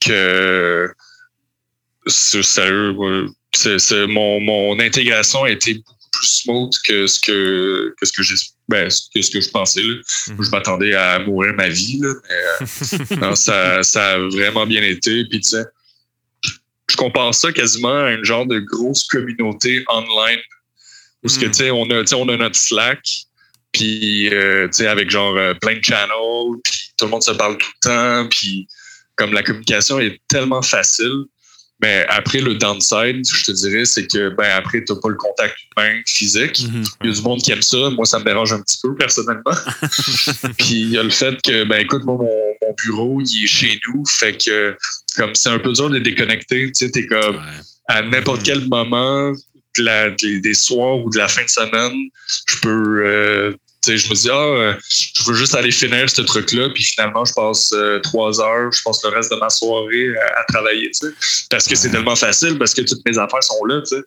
que 0.00 0.90
c'est 2.06 2.42
sérieux, 2.42 3.28
c'est, 3.54 4.06
mon, 4.06 4.40
mon 4.40 4.80
intégration 4.80 5.44
a 5.44 5.50
été 5.50 5.74
beaucoup 5.74 6.08
plus 6.10 6.26
smooth 6.26 6.72
que 6.86 7.06
ce 7.06 7.20
que, 7.20 7.94
que 7.98 8.06
ce 8.06 8.12
que 8.12 8.22
j'ai 8.22 8.34
ben, 8.68 8.88
que 9.14 9.22
ce 9.22 9.30
que 9.30 9.40
je 9.40 9.50
pensais. 9.50 9.82
Là. 9.82 9.94
Mm-hmm. 9.94 10.44
Je 10.44 10.50
m'attendais 10.50 10.94
à 10.94 11.18
mourir 11.18 11.52
ma 11.54 11.68
vie, 11.68 12.00
là, 12.00 12.14
mais 12.28 13.14
euh, 13.14 13.16
non, 13.20 13.34
ça, 13.34 13.82
ça 13.82 14.12
a 14.12 14.18
vraiment 14.18 14.66
bien 14.66 14.82
été. 14.82 15.24
Puis 15.26 15.40
tu 15.40 15.50
sais, 15.50 15.64
je 16.92 16.96
compare 16.96 17.34
ça 17.34 17.52
quasiment 17.52 18.04
à 18.04 18.12
une 18.12 18.24
genre 18.24 18.46
de 18.46 18.58
grosse 18.58 19.04
communauté 19.04 19.84
online 19.88 20.40
où 21.22 21.28
ce 21.28 21.38
que, 21.38 21.46
hmm. 21.46 21.50
tu 21.50 21.56
sais, 21.56 21.70
on 21.70 21.88
a, 21.90 22.14
on 22.14 22.28
a 22.28 22.36
notre 22.36 22.56
Slack, 22.56 23.06
puis, 23.72 24.28
euh, 24.34 24.66
tu 24.66 24.78
sais, 24.78 24.86
avec 24.86 25.08
genre 25.08 25.36
euh, 25.36 25.54
plein 25.54 25.76
de 25.76 25.84
channels, 25.84 26.60
puis 26.62 26.92
tout 26.96 27.06
le 27.06 27.10
monde 27.10 27.22
se 27.22 27.30
parle 27.30 27.56
tout 27.56 27.68
le 27.82 27.88
temps, 27.88 28.28
puis 28.28 28.68
comme 29.16 29.32
la 29.32 29.42
communication 29.42 29.98
est 29.98 30.20
tellement 30.28 30.62
facile. 30.62 31.24
Mais 31.82 32.06
après, 32.08 32.40
le 32.40 32.54
downside, 32.54 33.26
je 33.28 33.44
te 33.44 33.50
dirais, 33.50 33.84
c'est 33.84 34.06
que 34.06 34.28
ben 34.30 34.48
après, 34.56 34.84
tu 34.84 34.92
n'as 34.92 35.00
pas 35.00 35.08
le 35.08 35.16
contact 35.16 35.56
humain 35.76 36.00
physique. 36.06 36.60
Hmm. 36.60 36.84
Il 37.02 37.08
y 37.08 37.12
a 37.12 37.14
du 37.14 37.22
monde 37.22 37.42
qui 37.42 37.50
aime 37.50 37.62
ça. 37.62 37.90
Moi, 37.90 38.06
ça 38.06 38.20
me 38.20 38.24
dérange 38.24 38.52
un 38.52 38.60
petit 38.60 38.78
peu, 38.82 38.94
personnellement. 38.94 39.42
puis 40.58 40.80
il 40.80 40.90
y 40.90 40.98
a 40.98 41.02
le 41.02 41.10
fait 41.10 41.42
que, 41.42 41.64
ben 41.64 41.80
écoute, 41.80 42.04
moi, 42.04 42.16
mon, 42.16 42.74
bureau, 42.84 43.20
il 43.20 43.44
est 43.44 43.46
chez 43.48 43.80
nous. 43.88 44.04
Fait 44.06 44.36
que, 44.36 44.76
comme 45.16 45.34
c'est 45.34 45.48
un 45.48 45.58
peu 45.58 45.72
dur 45.72 45.90
de 45.90 45.98
déconnecter, 45.98 46.66
tu 46.68 46.86
sais, 46.86 46.90
t'es 46.90 47.06
comme 47.06 47.40
à 47.88 48.02
n'importe 48.02 48.44
quel 48.44 48.66
moment, 48.68 49.32
des, 49.76 50.54
soirs 50.54 50.98
ou 50.98 51.10
de 51.10 51.18
la 51.18 51.28
fin 51.28 51.42
de 51.42 51.48
semaine, 51.48 52.08
je 52.26 52.60
peux. 52.62 53.06
Euh, 53.06 53.52
je 53.86 54.08
me 54.08 54.14
dis, 54.14 54.30
ah, 54.30 54.34
euh, 54.34 54.74
je 54.88 55.24
veux 55.24 55.34
juste 55.34 55.54
aller 55.54 55.70
finir 55.70 56.08
ce 56.08 56.22
truc-là, 56.22 56.70
puis 56.70 56.84
finalement, 56.84 57.24
je 57.24 57.32
passe 57.32 57.72
euh, 57.72 57.98
trois 58.00 58.40
heures, 58.40 58.70
je 58.72 58.82
passe 58.82 59.02
le 59.04 59.10
reste 59.10 59.30
de 59.30 59.36
ma 59.36 59.50
soirée 59.50 60.16
à, 60.36 60.44
travailler, 60.48 60.90
tu 60.90 61.08
sais, 61.08 61.14
parce 61.50 61.66
que 61.66 61.74
c'est 61.74 61.90
tellement 61.90 62.16
facile, 62.16 62.58
parce 62.58 62.74
que 62.74 62.82
toutes 62.82 63.04
mes 63.04 63.18
affaires 63.18 63.42
sont 63.42 63.64
là, 63.64 63.80
tu 63.80 63.96
sais. 63.96 64.02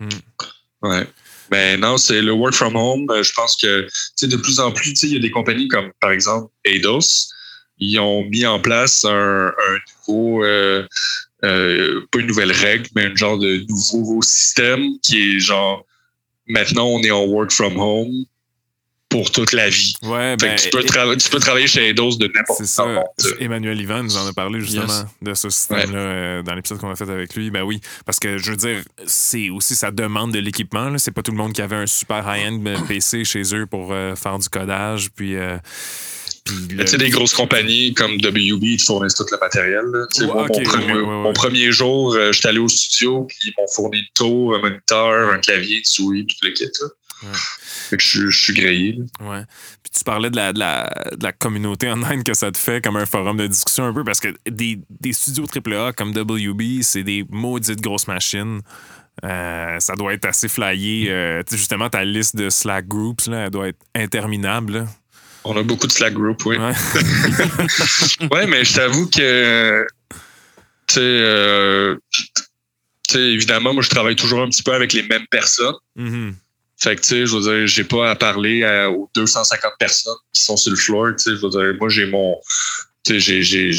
Hmm. 0.00 0.88
Ouais. 0.88 1.06
Mais 1.50 1.76
non, 1.76 1.98
c'est 1.98 2.22
le 2.22 2.32
work 2.32 2.54
from 2.54 2.76
home. 2.76 3.06
Je 3.22 3.32
pense 3.32 3.56
que, 3.56 3.82
tu 3.82 3.90
sais, 4.16 4.26
de 4.28 4.36
plus 4.36 4.60
en 4.60 4.70
plus, 4.70 4.90
tu 4.90 4.96
sais, 4.96 5.06
il 5.08 5.14
y 5.14 5.16
a 5.16 5.20
des 5.20 5.30
compagnies 5.30 5.68
comme, 5.68 5.90
par 6.00 6.10
exemple, 6.10 6.50
Eidos, 6.64 7.28
ils 7.78 7.98
ont 7.98 8.24
mis 8.24 8.46
en 8.46 8.60
place 8.60 9.04
un, 9.04 9.48
un 9.48 9.78
nouveau, 10.08 10.44
euh, 10.44 10.86
pas 12.10 12.18
une 12.18 12.26
nouvelle 12.26 12.52
règle, 12.52 12.88
mais 12.94 13.06
un 13.06 13.16
genre 13.16 13.38
de 13.38 13.64
nouveau 13.68 14.22
système 14.22 14.98
qui 15.02 15.36
est 15.36 15.40
genre 15.40 15.86
maintenant 16.46 16.86
on 16.86 17.02
est 17.02 17.10
en 17.10 17.24
work 17.24 17.50
from 17.50 17.78
home 17.78 18.26
pour 19.10 19.30
toute 19.30 19.52
la 19.52 19.68
vie. 19.68 19.94
Ouais, 20.02 20.36
ben, 20.36 20.56
tu, 20.56 20.70
peux 20.70 20.82
tu, 20.82 21.30
peux 21.30 21.40
travailler 21.40 21.66
chez 21.66 21.88
Eidos 21.88 22.16
de 22.16 22.30
n'importe 22.34 22.62
où. 22.62 23.42
Emmanuel 23.42 23.78
Ivan 23.80 24.04
nous 24.04 24.16
en 24.16 24.26
a 24.26 24.32
parlé 24.32 24.60
justement 24.60 25.04
de 25.20 25.34
ce 25.34 25.50
système-là 25.50 25.98
euh, 25.98 26.42
dans 26.42 26.54
l'épisode 26.54 26.78
qu'on 26.78 26.90
a 26.90 26.96
fait 26.96 27.10
avec 27.10 27.34
lui. 27.34 27.50
Ben 27.50 27.62
oui, 27.62 27.80
parce 28.06 28.18
que 28.18 28.38
je 28.38 28.52
veux 28.52 28.56
dire, 28.56 28.82
c'est 29.06 29.50
aussi 29.50 29.74
ça 29.74 29.90
demande 29.90 30.32
de 30.32 30.38
l'équipement. 30.38 30.96
C'est 30.96 31.10
pas 31.10 31.22
tout 31.22 31.32
le 31.32 31.36
monde 31.36 31.52
qui 31.52 31.60
avait 31.60 31.76
un 31.76 31.86
super 31.86 32.24
high-end 32.26 32.62
PC 32.88 33.24
chez 33.24 33.42
eux 33.54 33.66
pour 33.66 33.92
euh, 33.92 34.14
faire 34.14 34.38
du 34.38 34.48
codage. 34.48 35.10
Puis 35.14 35.36
tu 36.44 36.86
sais, 36.86 36.96
des 36.96 37.10
grosses 37.10 37.34
compagnies 37.34 37.94
comme 37.94 38.14
WB, 38.14 38.62
ils 38.62 38.80
fournissent 38.80 39.14
tout 39.14 39.26
le 39.30 39.38
matériel. 39.38 39.84
mon, 41.22 41.32
premier, 41.32 41.70
jour, 41.72 42.14
euh, 42.14 42.32
j'étais 42.32 42.48
allé 42.48 42.58
au 42.58 42.68
studio, 42.68 43.24
puis 43.24 43.38
ils 43.44 43.52
m'ont 43.58 43.68
fourni 43.68 43.98
le 43.98 44.06
tour, 44.14 44.54
un 44.54 44.58
moniteur, 44.60 45.32
un 45.32 45.38
clavier, 45.38 45.78
une 45.78 45.84
souris, 45.84 46.26
tout 46.26 46.36
le 46.42 46.50
kit. 46.52 46.66
Fait 47.90 47.96
que 47.96 48.02
je, 48.04 48.30
suis 48.30 48.54
grillé. 48.54 48.98
Ouais. 49.20 49.42
Puis 49.82 49.90
tu 49.98 50.04
parlais 50.04 50.30
de 50.30 50.36
la, 50.36 50.52
de, 50.52 50.60
la, 50.60 51.32
communauté 51.32 51.88
online 51.88 52.22
que 52.22 52.34
ça 52.34 52.52
te 52.52 52.56
fait 52.56 52.80
comme 52.82 52.96
un 52.96 53.04
forum 53.04 53.36
de 53.36 53.48
discussion 53.48 53.84
un 53.84 53.92
peu, 53.92 54.04
parce 54.04 54.20
que 54.20 54.28
des, 54.48 54.78
des 54.88 55.12
studios 55.12 55.46
AAA 55.46 55.92
comme 55.94 56.12
WB, 56.16 56.82
c'est 56.82 57.02
des 57.02 57.26
maudites 57.30 57.80
grosses 57.80 58.06
machines. 58.06 58.60
Euh, 59.24 59.80
ça 59.80 59.94
doit 59.94 60.14
être 60.14 60.24
assez 60.24 60.46
flyé. 60.46 61.10
Euh, 61.10 61.42
justement, 61.50 61.90
ta 61.90 62.04
liste 62.04 62.36
de 62.36 62.48
Slack 62.48 62.86
groups, 62.86 63.26
là, 63.26 63.46
elle 63.46 63.50
doit 63.50 63.68
être 63.68 63.80
interminable. 63.96 64.86
On 65.42 65.56
a 65.56 65.64
beaucoup 65.64 65.88
de 65.88 65.92
Slack 65.92 66.14
group, 66.14 66.46
oui. 66.46 66.58
Ouais, 68.30 68.46
mais 68.46 68.64
je 68.64 68.74
t'avoue 68.74 69.10
que, 69.10 69.84
tu 70.86 70.94
sais, 70.94 71.00
euh, 71.00 71.96
évidemment, 73.14 73.74
moi, 73.74 73.82
je 73.82 73.90
travaille 73.90 74.14
toujours 74.14 74.42
un 74.42 74.48
petit 74.48 74.62
peu 74.62 74.74
avec 74.74 74.92
les 74.92 75.02
mêmes 75.02 75.26
personnes. 75.28 75.74
Mm-hmm. 75.98 76.34
Fait 76.82 76.96
que, 76.96 77.02
tu 77.02 77.08
sais, 77.08 77.26
je 77.26 77.36
veux 77.36 77.42
dire, 77.42 77.66
j'ai 77.66 77.84
pas 77.84 78.10
à 78.10 78.16
parler 78.16 78.64
aux 78.90 79.10
250 79.14 79.72
personnes 79.78 80.14
qui 80.32 80.42
sont 80.42 80.56
sur 80.56 80.70
le 80.70 80.76
floor, 80.76 81.08
tu 81.16 81.24
sais, 81.24 81.30
je 81.36 81.42
veux 81.42 81.50
dire, 81.50 81.74
moi, 81.78 81.88
j'ai 81.88 82.06
mon, 82.06 82.36
tu 83.04 83.20
sais, 83.20 83.42
j'ai, 83.42 83.72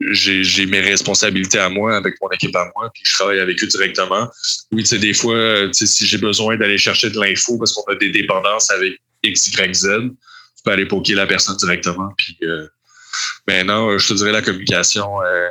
j'ai 0.00 0.66
mes 0.66 0.80
responsabilités 0.80 1.58
à 1.58 1.70
moi 1.70 1.96
avec 1.96 2.14
mon 2.20 2.28
équipe 2.30 2.54
à 2.54 2.70
moi, 2.76 2.90
puis 2.92 3.02
je 3.06 3.14
travaille 3.14 3.40
avec 3.40 3.62
eux 3.62 3.66
directement. 3.66 4.30
Oui, 4.72 4.82
tu 4.82 4.90
sais, 4.90 4.98
des 4.98 5.14
fois, 5.14 5.66
tu 5.68 5.74
sais, 5.74 5.86
si 5.86 6.06
j'ai 6.06 6.18
besoin 6.18 6.56
d'aller 6.56 6.78
chercher 6.78 7.10
de 7.10 7.18
l'info 7.18 7.56
parce 7.58 7.72
qu'on 7.72 7.90
a 7.90 7.94
des 7.94 8.10
dépendances 8.10 8.70
avec 8.70 9.00
X, 9.22 9.48
Y, 9.48 9.74
Z, 9.74 9.88
peux 10.66 10.72
aller 10.72 10.86
poker 10.86 11.16
la 11.16 11.26
personne 11.26 11.56
directement. 11.56 12.12
Puis, 12.18 12.36
euh, 12.42 12.66
mais 13.46 13.64
non, 13.64 13.96
je 13.96 14.08
te 14.08 14.14
dirais 14.14 14.32
la 14.32 14.42
communication 14.42 15.22
euh, 15.22 15.48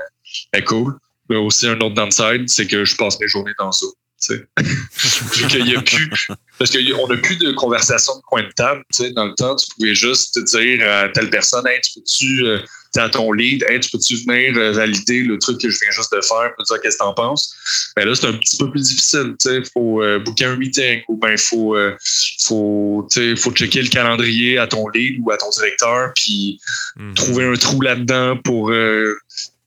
est 0.54 0.64
cool. 0.64 0.94
Mais 1.30 1.38
aussi 1.38 1.68
un 1.68 1.80
autre 1.80 1.96
downside, 1.96 2.48
c'est 2.48 2.68
que 2.68 2.86
je 2.86 2.96
passe 2.96 3.20
mes 3.20 3.28
journées 3.28 3.54
dans 3.58 3.72
Zoom. 3.72 3.94
Vu 4.30 5.48
qu'il 5.48 5.68
y 5.68 5.76
a 5.76 5.82
plus, 5.82 6.10
parce 6.58 6.72
qu'on 6.72 7.08
n'a 7.08 7.18
plus 7.18 7.38
de 7.38 7.52
conversation 7.52 8.16
de 8.16 8.22
coin 8.22 8.44
de 8.44 8.52
table. 8.56 8.84
Dans 9.14 9.26
le 9.26 9.34
temps, 9.36 9.56
tu 9.56 9.68
pouvais 9.76 9.94
juste 9.94 10.34
te 10.36 10.40
dire 10.40 10.90
à 10.90 11.10
telle 11.10 11.30
personne, 11.30 11.68
hey, 11.68 11.80
tu 11.82 12.00
peux-tu, 12.00 12.46
euh, 12.46 12.60
à 12.96 13.10
ton 13.10 13.32
lead, 13.34 13.64
hey, 13.68 13.80
tu 13.80 13.92
peux-tu 13.92 14.16
venir 14.16 14.58
euh, 14.58 14.72
valider 14.72 15.22
le 15.22 15.38
truc 15.38 15.60
que 15.60 15.70
je 15.70 15.78
viens 15.82 15.92
juste 15.92 16.14
de 16.14 16.22
faire, 16.22 16.54
pour 16.56 16.66
dire 16.66 16.82
qu'est-ce 16.82 16.98
que 16.98 17.04
t'en 17.04 17.14
penses? 17.14 17.54
Mais 17.98 18.06
là, 18.06 18.16
c'est 18.16 18.28
un 18.28 18.34
petit 18.34 18.58
peu 18.58 18.72
plus 18.72 18.84
difficile. 18.84 19.36
Il 19.46 19.64
faut 19.74 20.02
euh, 20.02 20.20
booker 20.20 20.46
un 20.46 20.56
meeting 20.56 21.02
ou 21.10 21.18
ben 21.18 21.38
faut, 21.38 21.76
euh, 21.76 21.96
faut, 22.44 23.08
faut 23.38 23.52
checker 23.52 23.82
le 23.82 23.90
calendrier 23.90 24.58
à 24.58 24.68
ton 24.68 24.88
lead 24.90 25.20
ou 25.22 25.32
à 25.32 25.38
ton 25.38 25.50
directeur, 25.50 26.14
puis 26.16 26.60
Mhm. 26.98 27.14
trouver 27.16 27.46
un 27.46 27.56
trou 27.56 27.82
là-dedans 27.82 28.38
pour. 28.38 28.72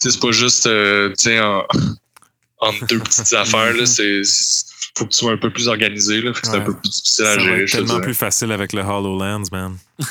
C'est 0.00 0.20
pas 0.20 0.30
juste 0.30 0.66
en, 0.66 1.64
en 2.60 2.72
deux 2.88 2.98
petites 3.00 3.32
affaires. 3.34 3.72
Là, 3.74 3.86
c'est 3.86 4.22
faut 4.96 5.04
que 5.04 5.10
tu 5.10 5.18
sois 5.18 5.32
un 5.32 5.36
peu 5.36 5.50
plus 5.52 5.68
organisé. 5.68 6.20
Là, 6.20 6.32
c'est 6.42 6.50
un 6.50 6.60
peu 6.60 6.72
plus 6.74 6.88
difficile 6.90 7.24
Ça 7.24 7.32
à 7.32 7.38
gérer. 7.38 7.66
je 7.66 7.72
te 7.72 7.76
tellement 7.78 8.00
plus 8.00 8.14
facile 8.14 8.50
avec 8.52 8.72
le 8.72 8.80
HoloLens, 8.82 9.44
man. 9.52 9.76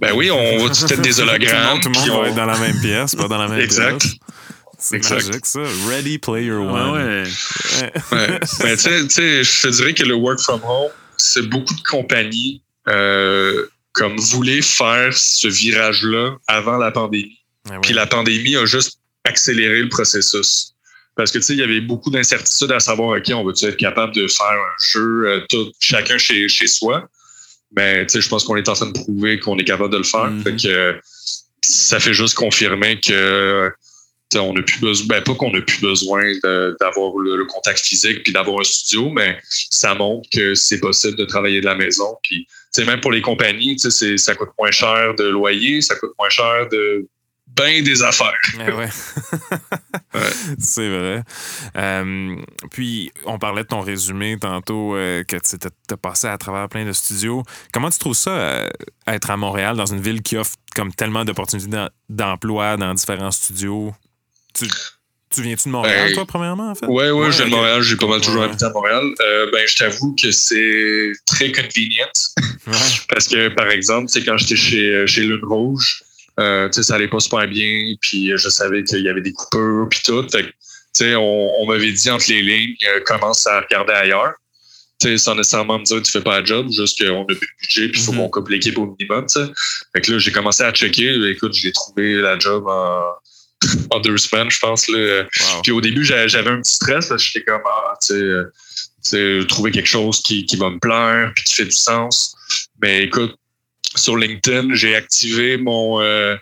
Ben 0.00 0.12
oui, 0.14 0.30
on 0.30 0.58
va 0.58 0.68
peut-être 0.68 1.00
des 1.00 1.10
Tout 1.14 1.22
le 1.22 1.28
hologrammes. 1.28 1.66
monde, 1.74 1.82
tout 1.82 1.88
le 1.88 1.98
monde 1.98 2.22
va 2.22 2.28
être 2.28 2.34
dans 2.36 2.46
la 2.46 2.58
même 2.58 2.80
pièce, 2.80 3.14
pas 3.14 3.28
dans 3.28 3.38
la 3.38 3.48
même 3.48 3.60
Exact. 3.60 3.98
pièce. 4.00 4.14
C'est 4.78 4.96
Exact. 4.96 5.26
magique, 5.26 5.46
ça. 5.46 5.60
Ready 5.88 6.18
Player 6.18 6.50
One. 6.52 6.90
ouais. 6.90 7.22
Ouais. 7.82 7.92
Ouais. 8.12 8.40
Ben, 8.60 8.76
tu 8.76 8.82
sais- 8.82 9.02
tu 9.04 9.10
sais, 9.10 9.42
je 9.44 9.62
te 9.62 9.68
dirais 9.68 9.94
que 9.94 10.02
le 10.04 10.14
work 10.14 10.38
from 10.38 10.60
home, 10.64 10.90
c'est 11.16 11.48
beaucoup 11.48 11.74
de 11.74 11.82
compagnies 11.82 12.62
euh, 12.88 13.66
comme 13.92 14.16
voulaient 14.18 14.60
faire 14.62 15.12
ce 15.16 15.48
virage-là 15.48 16.36
avant 16.46 16.76
la 16.76 16.90
pandémie. 16.92 17.38
Ouais, 17.70 17.78
Puis 17.82 17.94
la 17.94 18.06
pandémie 18.06 18.54
a 18.56 18.66
juste 18.66 18.98
accéléré 19.24 19.80
le 19.82 19.88
processus. 19.88 20.74
Parce 21.16 21.30
que 21.32 21.38
tu 21.38 21.44
sais, 21.44 21.52
il 21.54 21.58
y 21.58 21.62
avait 21.62 21.80
beaucoup 21.80 22.10
d'incertitudes 22.10 22.72
à 22.72 22.78
savoir, 22.80 23.16
OK, 23.18 23.24
on 23.34 23.42
va-tu 23.44 23.64
être 23.64 23.76
capable 23.76 24.14
de 24.14 24.28
faire 24.28 24.46
un 24.46 24.74
jeu, 24.92 25.24
euh, 25.26 25.40
tout, 25.48 25.72
chacun 25.80 26.18
chez, 26.18 26.48
chez 26.48 26.66
soi? 26.66 27.08
Mais 27.74 28.06
tu 28.06 28.12
sais, 28.12 28.20
je 28.20 28.28
pense 28.28 28.44
qu'on 28.44 28.56
est 28.56 28.68
en 28.68 28.74
train 28.74 28.86
de 28.86 28.92
prouver 28.92 29.40
qu'on 29.40 29.58
est 29.58 29.64
capable 29.64 29.92
de 29.92 29.98
le 29.98 30.04
faire. 30.04 30.30
Mhm. 30.30 30.42
Fait 30.42 30.56
que 30.56 30.68
euh, 30.68 30.92
ça 31.62 31.98
fait 31.98 32.14
juste 32.14 32.34
confirmer 32.34 33.00
que 33.00 33.70
on 34.34 34.52
n'a 34.52 34.62
plus 34.62 34.80
besoin, 34.80 35.06
ben 35.06 35.22
pas 35.22 35.34
qu'on 35.34 35.50
n'a 35.52 35.62
plus 35.62 35.80
besoin 35.80 36.22
d'avoir 36.80 37.16
le, 37.16 37.36
le 37.36 37.44
contact 37.46 37.78
physique 37.78 38.22
puis 38.24 38.32
d'avoir 38.32 38.60
un 38.60 38.64
studio, 38.64 39.08
mais 39.08 39.38
ça 39.70 39.94
montre 39.94 40.28
que 40.30 40.54
c'est 40.54 40.80
possible 40.80 41.16
de 41.16 41.24
travailler 41.24 41.60
de 41.60 41.64
la 41.64 41.74
maison. 41.76 42.16
Puis, 42.22 42.44
tu 42.46 42.52
sais, 42.72 42.84
même 42.84 43.00
pour 43.00 43.12
les 43.12 43.22
compagnies, 43.22 43.76
tu 43.76 43.88
sais, 43.88 43.90
c'est- 43.90 44.16
ça 44.18 44.34
coûte 44.34 44.50
moins 44.58 44.70
cher 44.72 45.14
de 45.14 45.24
loyer, 45.24 45.80
ça 45.80 45.94
coûte 45.94 46.10
moins 46.18 46.28
cher 46.28 46.68
de 46.70 47.06
ben 47.48 47.82
des 47.82 48.02
affaires. 48.02 48.34
Ouais, 48.58 48.72
ouais. 48.74 48.88
C'est 50.58 50.88
vrai. 50.88 51.22
Euh, 51.76 52.36
puis, 52.70 53.10
on 53.24 53.38
parlait 53.38 53.62
de 53.62 53.68
ton 53.68 53.80
résumé 53.80 54.36
tantôt, 54.38 54.94
euh, 54.96 55.22
que 55.24 55.36
tu 55.36 55.56
as 55.90 55.96
passé 55.96 56.26
à 56.26 56.36
travers 56.38 56.68
plein 56.68 56.84
de 56.84 56.92
studios. 56.92 57.42
Comment 57.72 57.90
tu 57.90 57.98
trouves 57.98 58.14
ça, 58.16 58.30
euh, 58.30 58.68
être 59.06 59.30
à 59.30 59.36
Montréal, 59.36 59.76
dans 59.76 59.86
une 59.86 60.00
ville 60.00 60.22
qui 60.22 60.36
offre 60.36 60.56
comme 60.74 60.92
tellement 60.92 61.24
d'opportunités 61.24 61.68
d'em- 61.68 61.88
d'emploi 62.08 62.76
dans 62.76 62.92
différents 62.94 63.30
studios? 63.30 63.94
Tu, 64.52 64.66
tu 65.30 65.42
viens-tu 65.42 65.68
de 65.68 65.72
Montréal, 65.72 66.08
Ben, 66.08 66.14
toi, 66.14 66.26
premièrement, 66.26 66.70
en 66.70 66.74
fait? 66.74 66.86
Ouais, 66.86 67.10
ouais, 67.10 67.30
je 67.32 67.36
viens 67.38 67.46
de. 67.46 67.50
Montréal, 67.50 67.82
j'ai 67.82 67.96
pas 67.96 68.06
mal 68.06 68.20
toujours 68.20 68.40
Ouais. 68.40 68.48
habité 68.48 68.64
à 68.64 68.70
Montréal. 68.70 69.04
Euh, 69.20 69.50
ben, 69.52 69.64
je 69.66 69.76
t'avoue 69.76 70.14
que 70.20 70.30
c'est 70.30 71.12
très 71.26 71.52
convenient. 71.52 72.06
Ouais. 72.66 72.72
Parce 73.08 73.28
que, 73.28 73.48
par 73.48 73.68
exemple, 73.68 74.08
sais, 74.08 74.22
quand 74.24 74.36
j'étais 74.36 74.56
chez, 74.56 75.06
chez 75.06 75.22
Lune 75.22 75.40
Rouge, 75.44 76.02
euh, 76.38 76.68
tu 76.68 76.74
sais, 76.76 76.82
ça 76.82 76.94
allait 76.96 77.08
pas 77.08 77.20
super 77.20 77.46
bien, 77.48 77.94
puis 78.00 78.30
je 78.36 78.48
savais 78.48 78.84
qu'il 78.84 79.00
y 79.02 79.08
avait 79.08 79.20
des 79.22 79.32
coupures, 79.32 79.86
puis 79.90 80.00
tout. 80.04 80.22
Fait 80.30 80.42
que, 80.42 80.48
tu 80.48 80.52
sais, 80.92 81.14
on, 81.14 81.60
on 81.62 81.66
m'avait 81.66 81.92
dit 81.92 82.10
entre 82.10 82.26
les 82.28 82.42
lignes, 82.42 82.74
euh, 82.88 83.00
commence 83.04 83.46
à 83.46 83.60
regarder 83.60 83.92
ailleurs. 83.92 84.34
Tu 85.00 85.08
sais, 85.08 85.18
sans 85.18 85.34
nécessairement 85.34 85.78
me 85.78 85.84
dire 85.84 86.00
tu 86.02 86.10
fais 86.10 86.22
pas 86.22 86.40
la 86.40 86.44
job, 86.44 86.68
juste 86.72 86.98
qu'on 87.04 87.22
a 87.22 87.24
plus 87.26 87.34
de 87.34 87.40
budget, 87.60 87.88
puis 87.90 88.00
il 88.00 88.04
faut 88.04 88.12
Mhm. 88.12 88.18
qu'on 88.18 88.28
coupe 88.30 88.48
l'équipe 88.48 88.78
au 88.78 88.86
minimum, 88.98 89.26
tu 89.26 89.40
sais. 89.40 89.46
Fait 89.94 90.00
que 90.00 90.12
là, 90.12 90.18
j'ai 90.18 90.32
commencé 90.32 90.62
à 90.62 90.72
checker. 90.72 91.14
Écoute, 91.30 91.52
j'ai 91.54 91.70
trouvé 91.72 92.14
la 92.14 92.38
job 92.38 92.64
en, 92.66 93.02
en 93.90 94.00
deux 94.00 94.16
semaines, 94.16 94.50
je 94.50 94.58
pense. 94.58 94.88
Là. 94.88 95.22
Wow. 95.22 95.62
Puis 95.62 95.72
au 95.72 95.80
début, 95.82 96.04
j'a- 96.04 96.28
j'avais 96.28 96.50
un 96.50 96.60
petit 96.62 96.74
stress 96.74 97.08
parce 97.08 97.22
que 97.22 97.28
j'étais 97.30 97.44
comme, 97.44 97.60
ah, 97.66 97.94
tu 98.00 98.06
sais, 98.08 98.14
euh, 98.14 98.44
tu 99.04 99.10
sais, 99.10 99.46
trouver 99.48 99.70
quelque 99.70 99.88
chose 99.88 100.22
qui, 100.22 100.46
qui 100.46 100.56
va 100.56 100.70
me 100.70 100.78
plaire 100.78 101.30
puis 101.34 101.44
qui 101.44 101.54
fait 101.56 101.64
du 101.66 101.70
sens. 101.76 102.34
Mais 102.80 103.04
écoute, 103.04 103.34
sur 103.98 104.16
LinkedIn, 104.16 104.74
j'ai 104.74 104.94
activé 104.96 105.56
mon, 105.56 106.00
euh, 106.00 106.36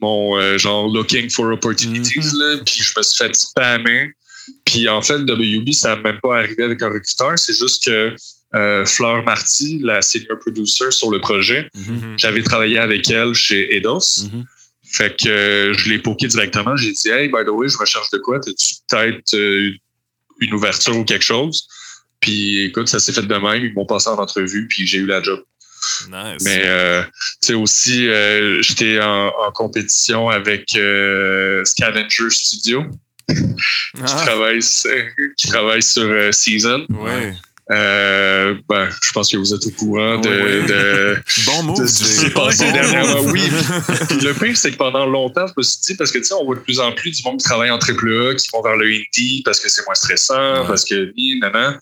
mon 0.00 0.36
euh, 0.38 0.58
genre 0.58 0.88
looking 0.88 1.28
for 1.30 1.46
opportunities, 1.52 2.20
là, 2.34 2.58
puis 2.64 2.82
je 2.82 2.92
me 2.96 3.02
suis 3.02 3.16
fait 3.24 3.34
spammer. 3.34 4.12
Puis 4.64 4.88
en 4.88 5.02
fait, 5.02 5.18
WB, 5.18 5.72
ça 5.72 5.96
n'a 5.96 6.02
même 6.02 6.20
pas 6.22 6.38
arrivé 6.38 6.62
avec 6.64 6.80
un 6.82 6.88
recruteur. 6.88 7.38
C'est 7.38 7.56
juste 7.56 7.84
que 7.84 8.14
euh, 8.54 8.86
Fleur 8.86 9.22
Marty, 9.24 9.78
la 9.82 10.00
senior 10.00 10.38
producer 10.38 10.90
sur 10.90 11.10
le 11.10 11.20
projet, 11.20 11.68
Mhm. 11.74 12.14
j'avais 12.16 12.42
travaillé 12.42 12.78
avec 12.78 13.10
elle 13.10 13.34
chez 13.34 13.74
Eidos. 13.76 14.24
Mhm. 14.24 14.44
Fait 14.90 15.14
que 15.22 15.72
je 15.76 15.88
l'ai 15.90 15.98
poké 15.98 16.28
directement. 16.28 16.74
J'ai 16.76 16.92
dit, 16.92 17.08
hey, 17.10 17.28
by 17.28 17.44
the 17.44 17.50
way, 17.50 17.68
je 17.68 17.76
recherche 17.76 18.08
de 18.10 18.16
quoi? 18.18 18.40
T'as-tu 18.40 18.76
peut-être 18.88 19.34
une 20.40 20.54
ouverture 20.54 20.96
ou 20.96 21.04
quelque 21.04 21.24
chose? 21.24 21.68
Puis 22.20 22.62
écoute, 22.64 22.88
ça 22.88 22.98
s'est 22.98 23.12
fait 23.12 23.22
de 23.26 23.34
même. 23.34 23.64
Ils 23.64 23.74
m'ont 23.74 23.84
passé 23.84 24.08
en 24.08 24.16
entrevue, 24.16 24.66
puis 24.66 24.86
j'ai 24.86 24.98
eu 24.98 25.06
la 25.06 25.22
job. 25.22 25.42
Nice. 26.10 26.42
Mais 26.44 26.62
euh, 26.64 27.02
tu 27.02 27.48
sais 27.48 27.54
aussi, 27.54 28.08
euh, 28.08 28.60
j'étais 28.62 29.00
en, 29.00 29.28
en 29.28 29.50
compétition 29.52 30.28
avec 30.28 30.74
euh, 30.76 31.64
Scavenger 31.64 32.30
Studio, 32.30 32.84
qui 33.28 33.36
Ah, 34.02 34.22
travaille 34.24 34.62
sur, 34.62 34.90
qui 35.36 35.48
travaille 35.48 35.82
sur 35.82 36.32
Season. 36.34 36.86
ouais. 36.90 37.34
Euh, 37.70 38.54
ben, 38.66 38.88
je 39.02 39.12
pense 39.12 39.30
que 39.30 39.36
vous 39.36 39.52
êtes 39.52 39.66
au 39.66 39.70
courant 39.72 40.18
de, 40.18 40.66
de, 40.66 41.16
Bon 41.46 41.62
move, 41.64 41.82
de 41.82 41.86
ce 41.86 41.98
qui 41.98 42.08
s'est 42.08 42.30
passé 42.30 42.64
Bon 42.64 42.72
dernièrement. 42.72 43.20
Oui. 43.32 43.42
Puis 44.08 44.20
le 44.20 44.32
pire, 44.32 44.56
c'est 44.56 44.70
que 44.72 44.76
pendant 44.76 45.04
longtemps, 45.04 45.46
je 45.46 45.52
me 45.54 45.62
suis 45.62 45.78
dit, 45.82 45.94
parce 45.94 46.10
que 46.10 46.18
tu 46.18 46.24
sais, 46.24 46.34
on 46.34 46.46
voit 46.46 46.54
de 46.54 46.60
plus 46.60 46.80
en 46.80 46.92
plus 46.92 47.10
du 47.10 47.22
monde 47.24 47.38
qui 47.38 47.44
travaille 47.44 47.70
en 47.70 47.78
AAA, 47.78 48.36
qui 48.36 48.48
vont 48.52 48.62
vers 48.62 48.76
le 48.76 48.86
indie 48.86 49.42
parce 49.44 49.60
que 49.60 49.68
c'est 49.68 49.84
moins 49.84 49.94
stressant, 49.94 50.62
Ouais. 50.62 50.66
parce 50.66 50.84
que 50.84 51.12
oui, 51.16 51.38
nanan. 51.40 51.78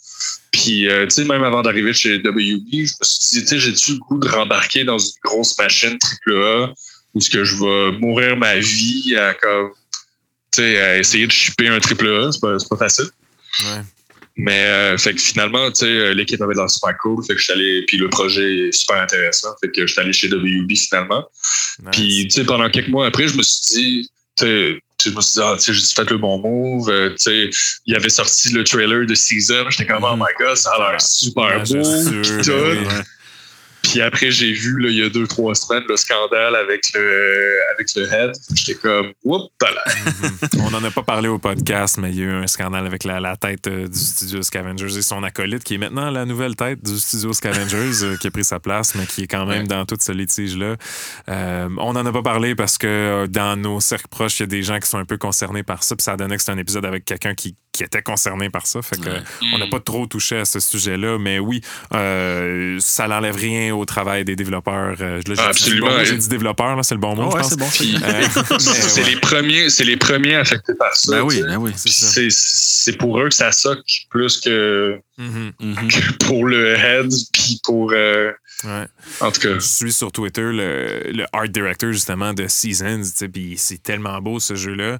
Puis, 0.50 0.88
euh, 0.88 1.04
tu 1.06 1.10
sais, 1.10 1.24
même 1.24 1.44
avant 1.44 1.62
d'arriver 1.62 1.92
chez 1.92 2.16
WB, 2.16 2.32
je 2.72 2.78
me 2.80 2.86
suis 3.02 3.38
dit, 3.38 3.42
tu 3.42 3.48
sais, 3.48 3.58
j'ai-tu 3.60 3.92
le 3.92 3.98
goût 3.98 4.18
de 4.18 4.28
rembarquer 4.28 4.82
dans 4.84 4.98
une 4.98 5.10
grosse 5.22 5.56
machine 5.58 5.98
AAA 6.26 6.72
où 7.14 7.20
ce 7.20 7.30
que 7.30 7.44
je 7.44 7.54
vais 7.56 7.98
mourir 7.98 8.36
ma 8.36 8.56
vie 8.58 9.16
à 9.16 9.34
comme, 9.34 9.70
tu 10.52 10.62
sais, 10.62 10.80
à 10.80 10.98
essayer 10.98 11.26
de 11.26 11.32
shipper 11.32 11.68
un 11.68 11.78
AAA, 11.78 12.32
c'est 12.32 12.40
pas, 12.40 12.58
c'est 12.58 12.68
pas 12.68 12.76
facile. 12.76 13.06
Ouais. 13.60 13.82
Mais 14.36 14.66
euh, 14.66 14.98
fait 14.98 15.14
que 15.14 15.20
finalement, 15.20 15.70
tu 15.70 15.80
sais, 15.80 15.86
euh, 15.86 16.12
l'équipe 16.12 16.40
avait 16.42 16.54
l'air 16.54 16.68
super 16.68 16.96
cool. 16.98 17.24
Fait 17.24 17.32
que 17.32 17.38
je 17.38 17.44
suis 17.44 17.52
allé, 17.54 17.84
puis 17.86 17.96
le 17.96 18.10
projet 18.10 18.68
est 18.68 18.72
super 18.72 19.00
intéressant. 19.00 19.48
Fait 19.62 19.70
que 19.70 19.86
je 19.86 19.92
suis 19.92 20.00
allé 20.00 20.12
chez 20.12 20.28
WB 20.28 20.76
finalement. 20.76 21.26
Nice. 21.80 21.88
Puis, 21.92 22.28
tu 22.28 22.40
sais, 22.40 22.44
pendant 22.44 22.68
quelques 22.68 22.88
mois 22.88 23.06
après, 23.06 23.28
je 23.28 23.36
me 23.36 23.42
suis 23.42 23.74
dit, 23.74 24.10
tu 24.36 24.80
je 25.04 25.10
me 25.10 25.20
suis 25.20 25.34
dit, 25.34 25.40
ah, 25.42 25.54
tu 25.56 25.62
sais, 25.62 25.72
j'ai 25.74 25.94
fait 25.94 26.10
le 26.10 26.18
bon 26.18 26.38
move. 26.38 26.90
Euh, 26.90 27.10
tu 27.10 27.16
sais, 27.18 27.50
il 27.86 27.94
avait 27.96 28.08
sorti 28.10 28.50
le 28.50 28.64
trailer 28.64 29.06
de 29.06 29.14
Season. 29.14 29.70
J'étais 29.70 29.86
comme, 29.86 30.04
oh 30.04 30.16
my 30.16 30.26
god, 30.38 30.56
ça 30.56 30.70
a 30.72 30.90
l'air 30.90 31.00
super 31.00 31.44
Ouais, 31.44 31.58
beau. 31.58 32.22
sûr, 32.22 32.42
tout. 32.42 32.88
Puis 33.96 34.02
après, 34.02 34.30
j'ai 34.30 34.52
vu, 34.52 34.78
là, 34.78 34.90
il 34.90 34.96
y 34.98 35.02
a 35.02 35.08
deux, 35.08 35.26
trois 35.26 35.54
semaines, 35.54 35.84
le 35.88 35.96
scandale 35.96 36.54
avec 36.54 36.82
le, 36.94 37.56
avec 37.72 37.88
le 37.96 38.02
head. 38.12 38.32
J'étais 38.52 38.74
comme, 38.78 39.12
whoop, 39.24 39.50
là. 39.62 39.70
Mhm. 40.22 40.60
On 40.66 40.70
n'en 40.70 40.84
a 40.84 40.90
pas 40.90 41.02
parlé 41.02 41.28
au 41.28 41.38
podcast, 41.38 41.96
mais 41.96 42.10
il 42.10 42.18
y 42.18 42.20
a 42.20 42.24
eu 42.24 42.30
un 42.30 42.46
scandale 42.46 42.84
avec 42.84 43.04
la, 43.04 43.20
la 43.20 43.36
tête 43.36 43.66
euh, 43.68 43.88
du 43.88 43.98
studio 43.98 44.42
Scavengers 44.42 44.98
et 44.98 45.00
son 45.00 45.22
acolyte, 45.22 45.64
qui 45.64 45.76
est 45.76 45.78
maintenant 45.78 46.10
la 46.10 46.26
nouvelle 46.26 46.56
tête 46.56 46.84
du 46.84 46.98
studio 46.98 47.32
Scavengers, 47.32 48.02
euh, 48.02 48.16
qui 48.18 48.26
a 48.26 48.30
pris 48.30 48.44
sa 48.44 48.60
place, 48.60 48.94
mais 48.96 49.06
qui 49.06 49.22
est 49.22 49.26
quand 49.28 49.46
même 49.46 49.62
Ouais. 49.62 49.66
dans 49.66 49.86
tout 49.86 49.96
ce 49.98 50.12
litige-là. 50.12 50.76
Euh, 51.30 51.68
on 51.78 51.94
n'en 51.94 52.04
a 52.04 52.12
pas 52.12 52.20
parlé 52.20 52.54
parce 52.54 52.76
que 52.76 52.86
euh, 52.86 53.26
dans 53.26 53.56
nos 53.56 53.80
cercles 53.80 54.08
proches, 54.10 54.40
il 54.40 54.42
y 54.42 54.44
a 54.44 54.46
des 54.48 54.62
gens 54.62 54.78
qui 54.78 54.90
sont 54.90 54.98
un 54.98 55.06
peu 55.06 55.16
concernés 55.16 55.62
par 55.62 55.82
ça, 55.82 55.96
puis 55.96 56.02
ça 56.04 56.18
donnait 56.18 56.36
que 56.36 56.42
c'était 56.42 56.52
un 56.52 56.58
épisode 56.58 56.84
avec 56.84 57.06
quelqu'un 57.06 57.34
qui, 57.34 57.56
qui 57.76 57.84
était 57.84 58.02
concerné 58.02 58.50
par 58.50 58.66
ça. 58.66 58.80
Fait 58.82 58.96
que 59.00 59.08
Ouais. 59.08 59.22
on 59.54 59.58
n'a 59.58 59.66
pas 59.68 59.80
trop 59.80 60.06
touché 60.06 60.38
à 60.38 60.44
ce 60.44 60.58
sujet-là, 60.60 61.18
mais 61.18 61.38
oui, 61.38 61.60
euh, 61.94 62.78
ça 62.80 63.06
n'enlève 63.08 63.36
rien 63.36 63.74
au 63.74 63.84
travail 63.84 64.24
des 64.24 64.36
développeurs. 64.36 64.96
Euh, 65.00 65.18
là, 65.18 65.22
j'ai- 65.26 65.34
j'ai 65.34 65.34
dit 65.34 65.36
bon 65.36 65.46
absolument. 65.48 65.90
mot, 65.98 66.04
J'ai 66.04 66.16
dit 66.16 66.28
développeur, 66.28 66.76
là, 66.76 66.82
c'est 66.82 66.94
le 66.94 67.00
bon 67.00 67.14
mot, 67.14 67.30
je 67.30 67.36
ouais, 67.36 67.42
pense. 67.42 67.50
c'est 67.50 67.58
bon. 67.58 67.68
Puis, 67.70 67.96
Euh, 68.02 69.04
les 69.06 69.16
premiers, 69.20 69.68
c'est 69.70 69.84
les 69.84 69.96
premiers 69.96 70.36
affectés 70.36 70.74
par 70.74 70.94
ça. 70.96 71.12
Ben 71.12 71.22
oui, 71.22 71.42
ben 71.42 71.56
oui. 71.56 71.72
C'est 71.76 71.84
Puis 71.84 71.92
ça. 71.92 72.06
c'est, 72.08 72.28
c'est 72.30 72.96
pour 72.98 73.18
eux 73.20 73.28
que 73.28 73.34
ça 73.34 73.52
soque 73.52 73.84
plus 74.10 74.40
que, 74.40 74.98
Mhm. 75.18 75.52
Mhm. 75.60 75.74
que 75.88 76.12
pour 76.24 76.46
le 76.46 76.74
head, 76.76 77.10
puis 77.32 77.60
pour. 77.64 77.92
euh, 77.92 78.32
Ouais. 78.64 78.86
en 79.20 79.30
tout 79.30 79.40
cas. 79.42 79.54
Je 79.54 79.58
suis 79.60 79.92
sur 79.92 80.10
Twitter 80.10 80.40
le, 80.40 81.10
le 81.12 81.26
art 81.32 81.48
director 81.48 81.92
justement 81.92 82.32
de 82.32 82.46
Seasons, 82.48 83.02
puis 83.32 83.54
c'est 83.58 83.82
tellement 83.82 84.18
beau 84.22 84.40
ce 84.40 84.54
jeu-là. 84.54 84.98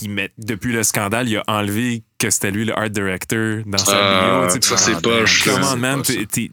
Puis 0.00 0.08
mais, 0.08 0.30
depuis 0.38 0.72
le 0.72 0.82
scandale, 0.82 1.28
il 1.28 1.36
a 1.36 1.42
enlevé 1.46 2.02
que 2.18 2.30
c'était 2.30 2.50
lui 2.50 2.64
le 2.64 2.76
art 2.78 2.90
director 2.90 3.62
dans 3.66 3.78
sa 3.78 3.92
Ah, 3.92 4.48
bio. 4.48 4.60
ça, 4.62 4.76
c'est 4.76 5.00
poche, 5.02 5.48
on, 5.48 5.76
man, 5.76 6.02
C'est 6.04 6.26
t'es- 6.26 6.26
t'es- 6.26 6.50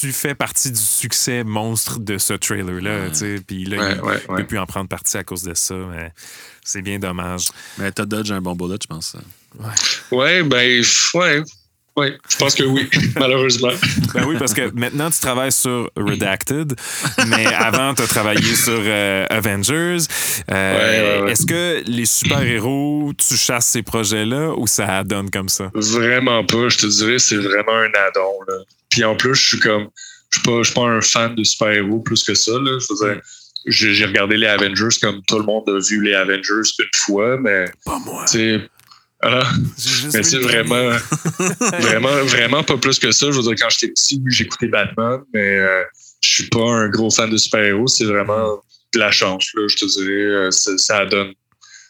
tu 0.00 0.10
fais 0.12 0.34
partie 0.34 0.72
du 0.72 0.80
succès 0.80 1.44
monstre 1.44 2.00
de 2.00 2.18
ce 2.18 2.32
trailer-là. 2.32 3.00
Ouais. 3.02 3.08
tu 3.10 3.16
sais, 3.18 3.36
Puis 3.46 3.64
là, 3.66 3.78
Ouais, 3.78 3.92
il 3.94 4.00
ouais, 4.00 4.14
ne 4.28 4.32
ouais. 4.32 4.40
peut 4.42 4.46
plus 4.46 4.58
en 4.58 4.66
prendre 4.66 4.88
partie 4.88 5.16
à 5.16 5.22
cause 5.22 5.42
de 5.44 5.54
ça. 5.54 5.74
Mais 5.76 6.12
c'est 6.64 6.82
bien 6.82 6.98
dommage. 6.98 7.50
Mais 7.78 7.92
Todd 7.92 8.08
Dodge 8.08 8.32
a 8.32 8.36
un 8.36 8.40
bon 8.40 8.56
bullet, 8.56 8.78
je 8.82 8.86
pense. 8.88 9.16
Ouais, 10.10 10.42
ben, 10.42 10.82
ouais. 11.14 11.42
Oui, 11.94 12.06
je 12.30 12.36
pense 12.38 12.54
que 12.54 12.62
oui, 12.62 12.88
malheureusement. 13.18 13.68
Ben 14.14 14.24
oui, 14.26 14.36
parce 14.38 14.54
que 14.54 14.70
maintenant, 14.74 15.10
tu 15.10 15.20
travailles 15.20 15.52
sur 15.52 15.90
Redacted, 15.96 16.74
mais 17.28 17.46
avant, 17.46 17.92
tu 17.94 18.00
as 18.02 18.06
travaillé 18.06 18.54
sur 18.54 18.78
euh, 18.78 19.26
Avengers. 19.28 19.98
Euh, 20.50 20.72
Ouais, 20.72 21.18
ouais, 21.18 21.24
ouais. 21.24 21.32
Est-ce 21.32 21.44
que 21.44 21.82
les 21.86 22.06
super-héros, 22.06 23.12
tu 23.16 23.36
chasses 23.36 23.66
ces 23.66 23.82
projets-là 23.82 24.54
ou 24.56 24.66
ça 24.66 25.04
donne 25.04 25.30
comme 25.30 25.48
ça? 25.48 25.70
Vraiment 25.74 26.44
pas, 26.44 26.68
je 26.68 26.78
te 26.78 26.86
dirais, 26.86 27.18
c'est 27.18 27.36
vraiment 27.36 27.76
un 27.76 27.88
add-on. 27.88 28.42
là. 28.50 28.58
Puis 28.88 29.04
en 29.04 29.14
plus, 29.16 29.34
je 29.34 29.46
suis 29.48 29.60
comme, 29.60 29.88
je 30.30 30.38
suis 30.38 30.46
pas, 30.48 30.58
je 30.58 30.64
suis 30.64 30.74
pas 30.74 30.86
un 30.86 31.00
fan 31.00 31.34
de 31.34 31.44
super-héros 31.44 32.00
plus 32.00 32.22
que 32.24 32.34
ça. 32.34 32.52
Là. 32.52 32.78
Je 32.78 32.86
veux 32.90 33.12
dire, 33.12 33.22
j'ai 33.66 33.92
j'ai 33.94 34.06
regardé 34.06 34.36
les 34.38 34.46
Avengers 34.46 34.88
comme 35.00 35.20
tout 35.28 35.38
le 35.38 35.44
monde 35.44 35.64
a 35.68 35.78
vu 35.78 36.02
les 36.02 36.14
Avengers 36.14 36.68
une 36.78 36.86
fois, 36.96 37.36
mais 37.38 37.66
Pas 37.84 37.98
moi. 38.04 38.24
J'ai 39.22 39.90
juste 39.90 40.14
Mais 40.14 40.22
c'est 40.22 40.38
vraiment, 40.38 40.90
vraiment, 41.80 42.24
vraiment 42.24 42.62
pas 42.64 42.76
plus 42.76 42.98
que 42.98 43.12
ça. 43.12 43.30
Je 43.30 43.36
veux 43.36 43.42
dire, 43.42 43.54
quand 43.58 43.70
j'étais 43.70 43.92
petit, 43.92 44.20
j'écoutais 44.26 44.68
Batman, 44.68 45.20
mais 45.32 45.58
euh, 45.58 45.82
je 46.22 46.28
suis 46.28 46.48
pas 46.48 46.64
un 46.64 46.88
gros 46.88 47.10
fan 47.10 47.30
de 47.30 47.36
super-héros. 47.36 47.86
C'est 47.86 48.04
vraiment 48.04 48.60
de 48.94 48.98
la 48.98 49.10
chance, 49.10 49.48
là, 49.54 49.66
je 49.68 49.76
te 49.76 49.84
dirais. 49.84 50.46
Euh, 50.46 50.50
ça, 50.50 50.76
ça 50.76 51.06
donne, 51.06 51.32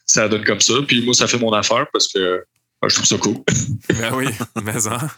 ça 0.06 0.28
donne 0.28 0.44
comme 0.44 0.60
ça. 0.60 0.74
Puis 0.86 1.04
moi, 1.04 1.14
ça 1.14 1.26
fait 1.26 1.38
mon 1.38 1.52
affaire 1.52 1.86
parce 1.92 2.08
que 2.08 2.44
je 2.88 2.94
trouve 2.96 3.06
ça 3.06 3.18
cool. 3.18 3.36
Ben 3.98 4.14
oui, 4.14 4.26
mais 4.62 4.86
hein, 4.86 5.08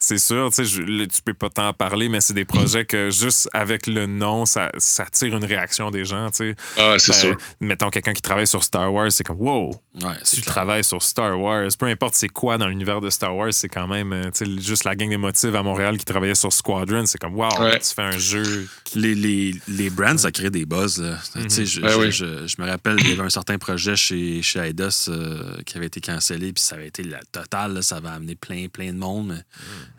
c'est 0.00 0.18
sûr, 0.18 0.48
tu 0.50 0.56
sais, 0.56 0.64
je- 0.64 1.04
tu 1.04 1.22
peux 1.22 1.34
pas 1.34 1.50
t'en 1.50 1.72
parler, 1.72 2.08
mais 2.08 2.20
c'est 2.20 2.32
des 2.34 2.44
projets 2.46 2.84
que 2.84 3.10
juste 3.10 3.48
avec 3.52 3.86
le 3.86 4.06
nom, 4.06 4.46
ça, 4.46 4.70
ça 4.78 5.04
tire 5.12 5.36
une 5.36 5.44
réaction 5.44 5.90
des 5.90 6.04
gens, 6.04 6.30
tu 6.30 6.36
sais. 6.52 6.56
Ah, 6.78 6.94
c'est 6.98 7.12
Ben, 7.12 7.18
sûr. 7.18 7.36
Mettons 7.60 7.90
quelqu'un 7.90 8.12
qui 8.14 8.22
travaille 8.22 8.46
sur 8.46 8.64
Star 8.64 8.92
Wars, 8.92 9.12
c'est 9.12 9.24
comme 9.24 9.40
wow, 9.40 9.70
Ouais, 10.02 10.14
tu 10.24 10.40
clair. 10.40 10.44
travailles 10.54 10.84
sur 10.84 11.02
Star 11.02 11.38
Wars, 11.38 11.68
peu 11.78 11.86
importe 11.86 12.14
c'est 12.14 12.28
quoi 12.28 12.56
dans 12.58 12.66
l'univers 12.66 13.00
de 13.00 13.10
Star 13.10 13.36
Wars, 13.36 13.52
c'est 13.52 13.68
quand 13.68 13.86
même, 13.86 14.12
euh, 14.12 14.30
tu 14.34 14.44
sais, 14.46 14.60
juste 14.62 14.84
la 14.84 14.96
gang 14.96 15.08
des 15.10 15.16
motifs 15.18 15.54
à 15.54 15.62
Montréal 15.62 15.98
qui 15.98 16.04
travaillait 16.04 16.34
sur 16.34 16.52
Squadron, 16.52 17.04
c'est 17.06 17.18
comme 17.18 17.34
wow, 17.36 17.48
Ouais. 17.60 17.78
tu 17.78 17.94
fais 17.94 18.02
un 18.02 18.18
jeu. 18.18 18.66
Les, 18.94 19.14
les, 19.14 19.54
les 19.68 19.90
brands, 19.90 20.16
ça 20.18 20.30
crée 20.32 20.50
des 20.50 20.64
buzz. 20.64 20.98
Là. 21.00 21.18
Tu 21.34 21.50
sais, 21.50 21.66
je, 21.66 21.80
Ben 21.80 21.88
je- 21.90 21.96
oui. 21.98 22.10
je- 22.12 22.46
je 22.46 22.62
me 22.62 22.66
rappelle, 22.68 22.96
il 23.00 23.10
y 23.10 23.12
avait 23.12 23.22
un 23.22 23.30
certain 23.30 23.58
projet 23.58 23.96
chez, 23.96 24.40
chez 24.42 24.60
Eidos 24.60 25.08
euh, 25.08 25.56
qui 25.66 25.76
avait 25.76 25.86
été 25.86 26.00
cancellé, 26.00 26.52
puis 26.52 26.62
ça 26.62 26.76
avait 26.76 26.88
été 26.88 27.02
la 27.14 27.24
totale. 27.32 27.74
là, 27.74 27.82
ça 27.82 27.96
avait 27.96 28.08
amené 28.08 28.34
plein, 28.34 28.68
plein 28.68 28.92
de 28.92 28.98
monde. 28.98 29.42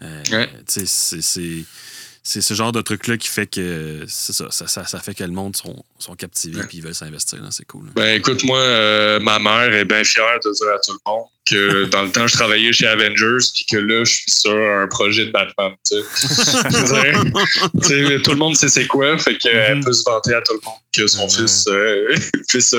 euh, 0.02 0.24
Ouais. 0.32 0.50
c'est- 0.68 2.42
ce 2.42 2.54
genre 2.56 2.72
de 2.72 2.82
truc-là 2.82 3.18
qui 3.18 3.28
fait 3.28 3.46
que 3.48 4.04
c'est 4.08 4.34
ça, 4.34 4.48
ça, 4.50 4.68
ça, 4.68 4.86
ça 4.86 5.00
fait 5.00 5.14
que 5.14 5.24
le 5.24 5.32
monde 5.32 5.56
sont, 5.56 5.84
sont 6.06 6.16
captivés 6.16 6.62
puis 6.68 6.78
ils 6.78 6.84
veulent 6.84 6.96
s'investir. 6.96 7.40
C'est 7.52 7.66
cool. 7.66 7.86
là. 7.88 7.92
Ben 7.96 8.16
écoute, 8.18 8.44
moi, 8.44 8.60
euh, 8.60 9.20
ma 9.20 9.40
mère 9.40 9.74
est 9.74 9.86
bien 9.86 10.04
fière 10.04 10.40
de 10.44 10.52
dire 10.52 10.68
à 10.74 10.80
tout 10.80 10.94
le 10.94 11.12
monde 11.12 11.26
que 11.46 11.86
dans 11.92 12.02
le 12.04 12.12
temps, 12.12 12.28
je 12.28 12.34
travaillais 12.34 12.74
chez 12.74 12.88
Avengers 12.88 13.38
puis 13.54 13.66
que 13.70 13.78
là, 13.78 14.04
je 14.04 14.12
suis 14.12 14.32
sur 14.32 14.56
un 14.56 14.88
projet 14.88 15.26
de 15.28 15.32
Batman. 15.32 15.74
Tu 15.90 15.98
sais. 16.16 18.20
Tout 18.24 18.32
le 18.32 18.38
monde 18.38 18.56
sait 18.56 18.70
c'est 18.70 18.88
quoi, 18.88 19.18
fait 19.18 19.38
qu'elle 19.38 19.78
Mhm. 19.78 19.84
peut 19.84 19.94
se 19.94 20.04
vanter 20.04 20.34
à 20.34 20.42
tout 20.42 20.54
le 20.54 20.60
monde 20.66 20.76
que 20.94 21.08
son 21.08 21.28
fils 21.28 21.66
euh, 21.68 22.16
fait 22.50 22.62
ça. 22.62 22.78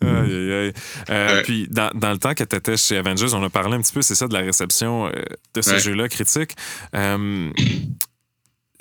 Aïe, 0.00 0.34
aïe, 0.34 0.52
aïe. 0.52 0.72
Euh, 1.10 1.28
Ouais. 1.36 1.42
Puis, 1.42 1.66
dans, 1.70 1.90
dans 1.94 2.10
le 2.12 2.18
temps 2.18 2.34
que 2.34 2.44
tu 2.44 2.56
étais 2.56 2.76
chez 2.76 2.96
Avengers, 2.96 3.32
on 3.34 3.42
a 3.42 3.50
parlé 3.50 3.76
un 3.76 3.80
petit 3.82 3.92
peu, 3.92 4.02
c'est 4.02 4.14
ça, 4.14 4.26
de 4.28 4.34
la 4.34 4.40
réception 4.40 5.10
de 5.54 5.62
ce 5.62 5.70
Ouais. 5.72 5.78
jeu-là 5.80 6.08
critique. 6.08 6.52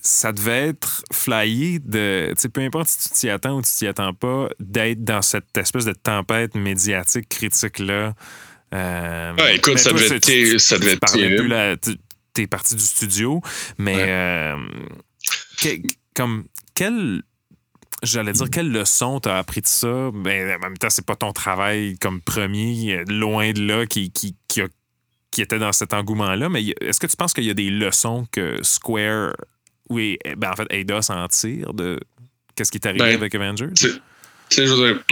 Ça 0.09 0.31
devait 0.31 0.69
être 0.69 1.03
flyé 1.11 1.79
de. 1.79 2.29
Tu 2.35 2.41
sais, 2.43 2.47
peu 2.49 2.61
importe 2.61 2.87
si 2.87 3.09
tu 3.09 3.15
t'y 3.15 3.29
attends 3.29 3.57
ou 3.57 3.61
tu 3.61 3.69
t'y 3.71 3.87
attends 3.87 4.13
pas, 4.13 4.47
d'être 4.61 5.03
dans 5.03 5.21
cette 5.21 5.57
espèce 5.57 5.83
de 5.83 5.91
tempête 5.91 6.55
médiatique 6.55 7.27
critique-là. 7.27 8.13
Euh, 8.73 9.35
Ouais, 9.35 9.57
écoute, 9.57 9.77
ça 9.79 9.89
toi, 9.89 9.99
devait 9.99 10.19
tu- 10.21 10.57
ça 10.59 10.77
devait 10.79 10.93
être 10.93 11.11
terrible. 11.11 11.35
plus 11.39 11.47
là, 11.49 11.75
tu 11.77 11.97
es 12.41 12.47
parti 12.47 12.75
du 12.75 12.81
studio, 12.83 13.41
mais 13.77 13.95
Ouais. 13.97 14.05
euh, 14.07 14.55
que- 15.61 15.87
comme 16.15 16.45
quelle 16.73 17.23
j'allais 18.03 18.31
dire 18.31 18.49
quelle 18.49 18.71
leçon 18.71 19.19
t'as 19.19 19.37
appris 19.39 19.59
de 19.61 19.67
ça? 19.67 20.11
Ben 20.13 20.55
en 20.55 20.59
même 20.59 20.77
temps 20.77 20.89
c'est 20.89 21.05
pas 21.05 21.15
ton 21.17 21.33
travail 21.33 21.97
comme 21.99 22.21
premier 22.21 23.03
loin 23.09 23.51
de 23.51 23.61
là 23.65 23.85
qui 23.87 24.11
qui, 24.11 24.35
qui, 24.47 24.61
a- 24.61 24.67
qui 25.31 25.41
était 25.41 25.59
dans 25.59 25.71
cet 25.73 25.93
engouement 25.93 26.35
là 26.35 26.47
mais 26.47 26.63
est-ce 26.81 26.99
que 26.99 27.07
tu 27.07 27.17
penses 27.17 27.33
qu'il 27.33 27.43
y 27.45 27.49
a 27.49 27.53
des 27.55 27.69
leçons 27.71 28.27
que 28.31 28.59
Square 28.63 29.33
oui 29.89 30.17
ben 30.38 30.51
en 30.51 30.55
fait 30.55 30.67
Eidos 30.69 31.09
en 31.09 31.27
tire 31.27 31.73
de 31.73 31.99
qu'est-ce 32.55 32.71
qui 32.71 32.77
est 32.77 32.88
arrivé 32.88 33.05
Ben, 33.05 33.13
avec 33.15 33.35
Avengers 33.35 33.73
Tu 33.75 33.89
sais, 34.49 34.67
je 34.67 34.73
veux 34.73 34.93
dire, 34.93 35.03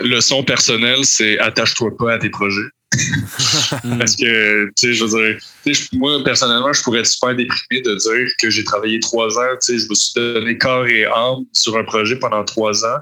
leçon 0.00 0.42
personnelle, 0.42 1.04
c'est 1.04 1.38
attache-toi 1.38 1.96
pas 1.96 2.14
à 2.14 2.18
tes 2.18 2.30
projets. 2.30 2.68
Parce 3.98 4.16
que, 4.16 4.66
tu 4.66 4.72
sais, 4.76 4.94
je 4.94 5.04
veux 5.04 5.10
dire, 5.10 5.78
moi, 5.92 6.24
personnellement, 6.24 6.72
je 6.72 6.82
pourrais 6.82 7.00
être 7.00 7.06
super 7.06 7.34
déprimé 7.34 7.82
de 7.82 7.94
dire 7.94 8.32
que 8.40 8.48
j'ai 8.48 8.64
travaillé 8.64 8.98
trois 9.00 9.38
ans, 9.38 9.56
tu 9.62 9.78
sais, 9.78 9.84
je 9.84 9.90
me 9.90 9.94
suis 9.94 10.12
donné 10.14 10.56
corps 10.56 10.86
et 10.86 11.04
âme 11.04 11.44
sur 11.52 11.76
un 11.76 11.84
projet 11.84 12.16
pendant 12.16 12.44
trois 12.44 12.84
ans, 12.86 12.98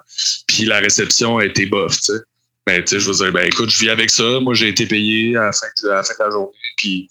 puis 0.49 0.65
la 0.65 0.81
réception 0.81 1.39
a 1.39 1.45
été 1.45 1.67
bof, 1.67 1.93
tu 2.01 2.15
sais. 2.15 2.21
Ben, 2.67 2.83
tu 2.83 2.89
sais, 2.97 3.01
je 3.01 3.09
veux 3.09 3.15
dire, 3.15 3.33
ben, 3.33 3.47
écoute, 3.47 3.71
je 3.71 3.79
vis 3.79 3.91
avec 3.91 4.11
ça. 4.11 4.41
Moi, 4.41 4.55
j'ai 4.55 4.69
été 4.69 4.87
payé 4.87 5.37
à 5.37 5.45
la 5.45 5.53
fin 5.53 5.69
de, 5.85 5.89
à 5.89 5.95
la, 5.95 6.03
fin 6.03 6.15
de 6.19 6.25
la 6.25 6.31
journée, 6.33 6.53
puis 6.77 7.09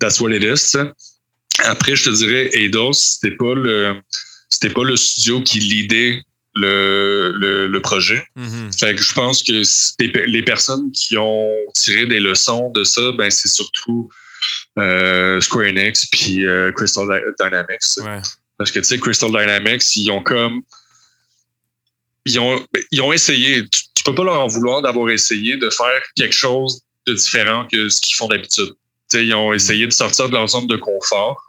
that's 0.00 0.18
what 0.18 0.30
it 0.30 0.42
is, 0.42 0.54
tu 0.54 0.78
sais. 0.78 0.92
Après, 1.64 1.96
je 1.96 2.04
te 2.04 2.10
dirais, 2.10 2.50
Eidos, 2.52 2.92
c'était 2.92 3.34
pas 3.36 3.54
le, 3.54 3.96
c'était 4.48 4.70
pas 4.70 4.84
le 4.84 4.96
studio 4.96 5.42
qui 5.42 5.58
lidait 5.60 6.22
le, 6.54 7.32
le, 7.36 7.66
le 7.68 7.80
projet. 7.82 8.26
Mhm. 8.36 8.72
Fait 8.72 8.94
que 8.94 9.02
je 9.02 9.12
pense 9.14 9.42
que 9.42 9.62
les 10.30 10.42
personnes 10.42 10.90
qui 10.92 11.16
ont 11.18 11.50
tiré 11.74 12.06
des 12.06 12.20
leçons 12.20 12.70
de 12.70 12.84
ça, 12.84 13.12
ben 13.12 13.30
c'est 13.30 13.48
surtout 13.48 14.08
euh, 14.78 15.40
Square 15.40 15.66
Enix 15.66 16.06
puis 16.06 16.46
euh, 16.46 16.72
Crystal 16.72 17.04
Dy- 17.06 17.44
Dynamics. 17.44 17.96
ouais 17.98 18.20
Parce 18.58 18.70
que 18.70 18.78
tu 18.78 18.84
sais, 18.86 18.98
Crystal 18.98 19.30
Dynamics, 19.30 19.96
ils 19.96 20.10
ont 20.10 20.22
comme 20.22 20.62
ils 22.24 22.38
ont, 22.40 22.64
ils 22.90 23.00
ont 23.02 23.12
essayé. 23.12 23.62
Tu, 23.68 23.82
tu 23.94 24.02
peux 24.04 24.14
pas 24.14 24.24
leur 24.24 24.40
en 24.40 24.46
vouloir 24.48 24.82
d'avoir 24.82 25.10
essayé 25.10 25.56
de 25.56 25.70
faire 25.70 26.02
quelque 26.16 26.34
chose 26.34 26.80
de 27.06 27.14
différent 27.14 27.66
que 27.70 27.88
ce 27.88 28.00
qu'ils 28.00 28.16
font 28.16 28.28
d'habitude. 28.28 28.72
Ils 29.14 29.32
ont 29.34 29.52
essayé 29.52 29.86
de 29.86 29.92
sortir 29.92 30.28
de 30.28 30.32
leur 30.34 30.48
zone 30.48 30.66
de 30.66 30.76
confort. 30.76 31.40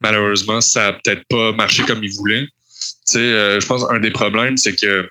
Malheureusement, 0.00 0.60
ça 0.60 0.88
a 0.88 0.92
peut-être 0.92 1.22
pas 1.28 1.52
marché 1.52 1.82
comme 1.84 2.02
ils 2.04 2.14
voulaient. 2.14 2.46
Tu 2.46 2.92
sais, 3.04 3.18
euh, 3.18 3.60
je 3.60 3.66
pense 3.66 3.84
un 3.90 3.98
des 3.98 4.10
problèmes, 4.10 4.56
c'est 4.56 4.76
que 4.76 5.08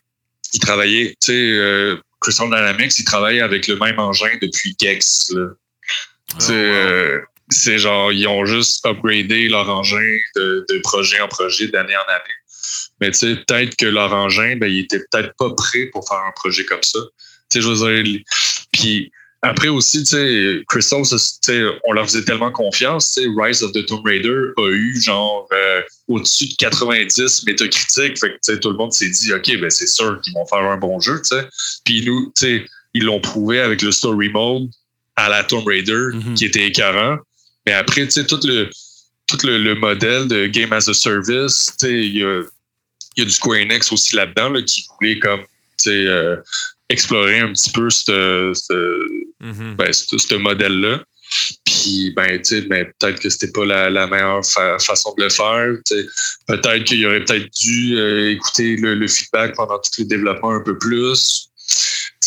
ils 0.53 0.59
travaillaient, 0.59 1.09
tu 1.21 1.27
sais, 1.27 1.33
euh, 1.33 1.97
Crystal 2.21 2.47
Dynamics, 2.47 2.97
ils 2.99 3.05
travaillent 3.05 3.41
avec 3.41 3.67
le 3.67 3.77
même 3.77 3.99
engin 3.99 4.29
depuis 4.41 4.75
Gex. 4.79 5.31
Euh, 6.49 7.21
c'est 7.49 7.77
genre, 7.77 8.11
ils 8.11 8.27
ont 8.27 8.45
juste 8.45 8.86
upgradé 8.86 9.49
leur 9.49 9.69
engin 9.69 10.17
de, 10.36 10.65
de 10.69 10.79
projet 10.79 11.19
en 11.19 11.27
projet, 11.27 11.67
d'année 11.67 11.95
en 11.95 12.11
année. 12.11 12.33
Mais 13.01 13.11
tu 13.11 13.17
sais, 13.17 13.36
peut-être 13.36 13.75
que 13.75 13.86
leur 13.86 14.13
engin, 14.13 14.55
ben, 14.55 14.67
il 14.67 14.79
était 14.79 14.99
peut-être 14.99 15.33
pas 15.38 15.53
prêt 15.53 15.88
pour 15.91 16.07
faire 16.07 16.19
un 16.19 16.31
projet 16.31 16.65
comme 16.65 16.83
ça. 16.83 16.99
Tu 17.51 17.59
sais, 17.59 17.61
je 17.61 17.69
veux 17.69 18.01
dire, 18.03 18.21
puis 18.71 19.11
après 19.49 19.67
aussi, 19.69 19.99
tu 19.99 20.05
sais, 20.05 20.63
Crystal, 20.67 21.05
ça, 21.05 21.17
tu 21.17 21.23
sais, 21.41 21.63
on 21.85 21.93
leur 21.93 22.05
faisait 22.05 22.23
tellement 22.23 22.51
confiance. 22.51 23.13
Tu 23.13 23.23
sais, 23.23 23.29
Rise 23.37 23.63
of 23.63 23.71
the 23.73 23.85
Tomb 23.85 24.03
Raider 24.05 24.51
a 24.57 24.67
eu 24.69 25.01
genre 25.01 25.47
euh, 25.53 25.81
au-dessus 26.07 26.47
de 26.47 26.55
90 26.55 27.43
métacritiques. 27.45 28.19
Fait 28.19 28.29
que 28.29 28.33
tu 28.33 28.39
sais, 28.41 28.59
tout 28.59 28.69
le 28.71 28.77
monde 28.77 28.93
s'est 28.93 29.09
dit, 29.09 29.33
OK, 29.33 29.57
ben 29.59 29.69
c'est 29.69 29.87
sûr 29.87 30.19
qu'ils 30.21 30.33
vont 30.33 30.45
faire 30.45 30.59
un 30.63 30.77
bon 30.77 30.99
jeu. 30.99 31.17
Tu 31.21 31.35
sais. 31.35 31.47
Puis 31.83 32.05
nous, 32.05 32.31
tu 32.35 32.45
sais, 32.45 32.65
ils 32.93 33.03
l'ont 33.03 33.19
prouvé 33.19 33.59
avec 33.59 33.81
le 33.81 33.91
story 33.91 34.29
mode 34.29 34.69
à 35.15 35.29
la 35.29 35.43
Tomb 35.43 35.65
Raider, 35.65 36.07
Mhm. 36.13 36.33
qui 36.35 36.45
était 36.45 36.65
écœurant. 36.67 37.17
Mais 37.65 37.73
après, 37.73 38.05
tu 38.05 38.11
sais, 38.11 38.25
tout 38.25 38.39
le 38.43 38.69
tout 39.27 39.37
le, 39.43 39.57
le 39.57 39.73
modèle 39.73 40.27
de 40.27 40.45
Game 40.45 40.71
as 40.71 40.87
a 40.87 40.93
Service, 40.93 41.71
tu 41.79 41.87
sais, 41.87 41.93
il 41.93 42.17
y 42.17 42.23
a, 42.23 42.43
il 43.17 43.19
y 43.19 43.21
a 43.23 43.25
du 43.25 43.31
Square 43.31 43.57
Enix 43.59 43.91
aussi 43.91 44.15
là-dedans 44.15 44.49
là, 44.49 44.61
qui 44.61 44.85
voulait 44.99 45.17
comme 45.17 45.41
tu 45.41 45.45
sais, 45.89 46.05
euh, 46.05 46.35
explorer 46.89 47.39
un 47.39 47.51
petit 47.53 47.71
peu 47.71 47.89
ce, 47.89 48.51
ce, 48.53 48.99
Mhm. 49.41 49.75
ben, 49.75 49.91
ce, 49.93 50.36
modèle-là. 50.36 51.03
Puis, 51.65 52.13
ben, 52.15 52.38
tu 52.38 52.43
sais, 52.45 52.61
ben, 52.61 52.86
peut-être 52.99 53.19
que 53.19 53.29
c'était 53.29 53.51
pas 53.51 53.65
la, 53.65 53.89
la 53.89 54.07
meilleure 54.07 54.45
fa- 54.45 54.77
façon 54.79 55.13
de 55.17 55.23
le 55.23 55.29
faire. 55.29 55.75
Peut-être 56.47 56.83
qu'il 56.83 57.05
aurait 57.05 57.23
peut-être 57.25 57.49
dû 57.59 57.97
euh, 57.97 58.31
écouter 58.31 58.75
le, 58.77 58.93
le 58.95 59.07
feedback 59.07 59.55
pendant 59.55 59.77
tout 59.79 59.89
le 59.99 60.05
développement 60.05 60.51
un 60.51 60.61
peu 60.61 60.77
plus. 60.77 61.49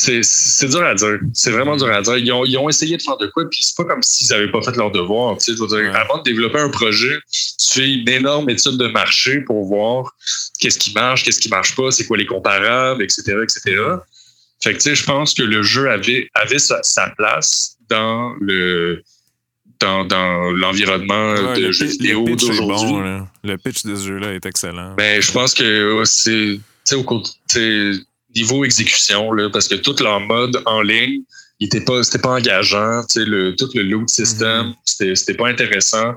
C'est 0.00 0.68
dur 0.68 0.82
à 0.84 0.94
dire. 0.94 1.18
C'est 1.34 1.50
vraiment 1.50 1.76
dur 1.76 1.88
à 1.92 2.02
dire. 2.02 2.16
Ils 2.18 2.32
ont, 2.32 2.44
ils 2.44 2.56
ont 2.56 2.68
essayé 2.68 2.96
de 2.96 3.02
faire 3.02 3.16
de 3.16 3.26
quoi, 3.28 3.44
puis 3.50 3.60
c'est 3.62 3.76
pas 3.76 3.84
comme 3.84 4.02
s'ils 4.02 4.32
avaient 4.32 4.50
pas 4.50 4.62
fait 4.62 4.76
leur 4.76 4.90
devoir. 4.90 5.36
Tu 5.38 5.54
sais, 5.56 5.60
Ouais. 5.62 5.88
avant 5.88 6.18
de 6.18 6.22
développer 6.22 6.58
un 6.58 6.68
projet, 6.70 7.18
tu 7.30 7.80
fais 7.80 7.88
une 7.92 8.08
énorme 8.08 8.48
étude 8.50 8.76
de 8.76 8.86
marché 8.88 9.40
pour 9.40 9.64
voir 9.66 10.12
qu'est-ce 10.60 10.78
qui 10.78 10.92
marche, 10.92 11.24
qu'est-ce 11.24 11.40
qui 11.40 11.48
marche 11.48 11.74
pas, 11.74 11.90
c'est 11.90 12.06
quoi 12.06 12.16
les 12.16 12.26
comparables, 12.26 13.02
etc., 13.02 13.36
etc. 13.42 13.82
Fait 14.60 14.72
que, 14.72 14.78
tu 14.78 14.82
sais, 14.82 14.94
je 14.94 15.04
pense 15.04 15.34
que 15.34 15.42
le 15.42 15.62
jeu 15.62 15.88
avait, 15.90 16.28
avait 16.34 16.58
sa, 16.58 16.82
sa 16.82 17.10
place 17.10 17.76
dans 17.88 18.34
le 18.40 19.02
dans, 19.80 20.04
dans 20.04 20.50
l'environnement 20.50 21.34
Ouais, 21.34 21.54
de 21.60 21.66
le, 21.66 21.72
jeux 21.72 21.86
vidéo 21.86 22.24
d'aujourd'hui. 22.24 22.90
bon, 22.90 23.28
le 23.44 23.56
pitch 23.58 23.84
de 23.84 23.94
ce 23.94 24.08
jeu-là 24.08 24.32
est 24.34 24.44
excellent 24.44 24.94
Ben, 24.96 25.22
je 25.22 25.30
pense 25.30 25.54
que 25.54 26.02
c'est 26.04 26.58
tu 26.84 26.96
sais, 26.96 26.96
au 26.96 28.32
niveau 28.34 28.64
exécution, 28.64 29.30
là, 29.32 29.48
parce 29.50 29.68
que 29.68 29.76
tout 29.76 29.94
leur 30.02 30.18
mode 30.20 30.60
en 30.66 30.82
ligne, 30.82 31.22
il 31.60 31.66
était 31.66 31.80
pas, 31.84 32.02
c'était 32.02 32.18
pas 32.18 32.30
engageant. 32.30 33.02
Tu 33.08 33.20
sais, 33.20 33.24
le, 33.24 33.54
tout 33.56 33.68
le 33.74 33.82
loot 33.82 34.08
system, 34.08 34.66
Mhm. 34.68 34.74
c'était, 34.84 35.14
c'était 35.14 35.34
pas 35.34 35.48
intéressant. 35.48 36.14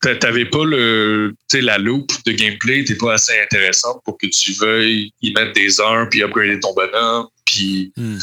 T'avais 0.00 0.44
pas 0.46 0.64
le, 0.64 1.34
tu 1.50 1.58
sais, 1.58 1.60
la 1.62 1.78
loop 1.78 2.10
de 2.24 2.32
gameplay 2.32 2.80
était 2.80 2.94
pas 2.96 3.14
assez 3.14 3.32
intéressante 3.40 4.00
pour 4.04 4.16
que 4.18 4.26
tu 4.26 4.52
veuilles 4.52 5.12
y 5.22 5.32
mettre 5.32 5.52
des 5.52 5.80
heures 5.80 6.08
puis 6.08 6.22
upgrader 6.22 6.60
ton 6.60 6.72
bonhomme. 6.74 7.26
Puis, 7.44 7.92
Hmm. 7.96 8.18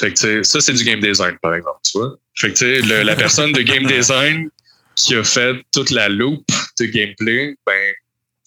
fait 0.00 0.14
que, 0.14 0.42
ça, 0.42 0.60
c'est 0.60 0.72
du 0.72 0.84
game 0.84 1.00
design, 1.00 1.36
par 1.42 1.54
exemple, 1.54 1.78
tu 1.84 1.98
vois. 1.98 2.16
Fait 2.36 2.48
que, 2.48 2.52
tu 2.54 2.58
sais, 2.64 2.80
le- 2.82 3.02
la 3.02 3.16
personne 3.16 3.52
de 3.52 3.60
game 3.62 3.86
design 3.86 4.48
qui 4.96 5.14
a 5.14 5.24
fait 5.24 5.56
toute 5.72 5.90
la 5.90 6.08
loop 6.08 6.44
de 6.78 6.86
gameplay, 6.86 7.54
ben, 7.66 7.92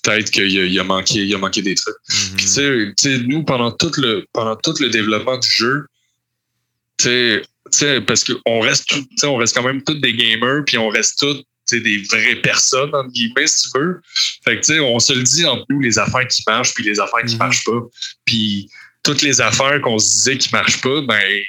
peut-être 0.03 0.31
qu'il 0.31 0.43
a, 0.59 0.65
il 0.65 0.79
a 0.79 0.83
manqué, 0.83 1.19
il 1.25 1.33
a 1.35 1.37
manqué 1.37 1.61
des 1.61 1.75
trucs. 1.75 1.95
Puis, 2.37 2.45
tu 2.45 2.51
sais, 2.51 2.93
tu 2.97 3.09
sais, 3.17 3.17
nous, 3.19 3.43
pendant 3.43 3.71
tout 3.71 3.91
le, 3.97 4.25
pendant 4.33 4.55
tout 4.55 4.73
le 4.79 4.89
développement 4.89 5.37
du 5.37 5.49
jeu, 5.49 5.85
tu 6.97 7.41
sais, 7.71 8.01
parce 8.01 8.23
qu'on 8.23 8.59
reste, 8.61 8.87
tout- 8.87 9.07
on 9.23 9.35
reste 9.37 9.55
quand 9.55 9.63
même 9.63 9.83
tous 9.83 9.95
des 9.95 10.13
gamers, 10.13 10.63
puis 10.65 10.77
on 10.77 10.89
reste 10.89 11.19
tous 11.19 11.43
des 11.71 12.03
vraies 12.11 12.35
personnes, 12.41 12.93
entre 12.93 13.09
guillemets, 13.09 13.47
si 13.47 13.69
tu 13.69 13.77
veux. 13.79 14.01
Fait 14.43 14.55
que, 14.55 14.65
tu 14.65 14.73
sais, 14.73 14.79
on 14.79 14.99
se 14.99 15.13
le 15.13 15.23
dit 15.23 15.45
entre 15.45 15.65
nous, 15.69 15.79
les 15.79 15.97
affaires 15.97 16.27
qui 16.27 16.43
marchent, 16.47 16.73
puis 16.73 16.83
les 16.83 16.99
affaires 16.99 17.23
qui 17.25 17.33
Mhm. 17.33 17.39
marchent 17.39 17.63
pas. 17.63 17.79
Puis, 18.25 18.69
toutes 19.03 19.21
les 19.21 19.41
affaires 19.41 19.81
qu'on 19.81 19.99
se 19.99 20.13
disait 20.13 20.37
qui 20.37 20.49
marchent 20.53 20.81
pas, 20.81 21.01
ben, 21.01 21.41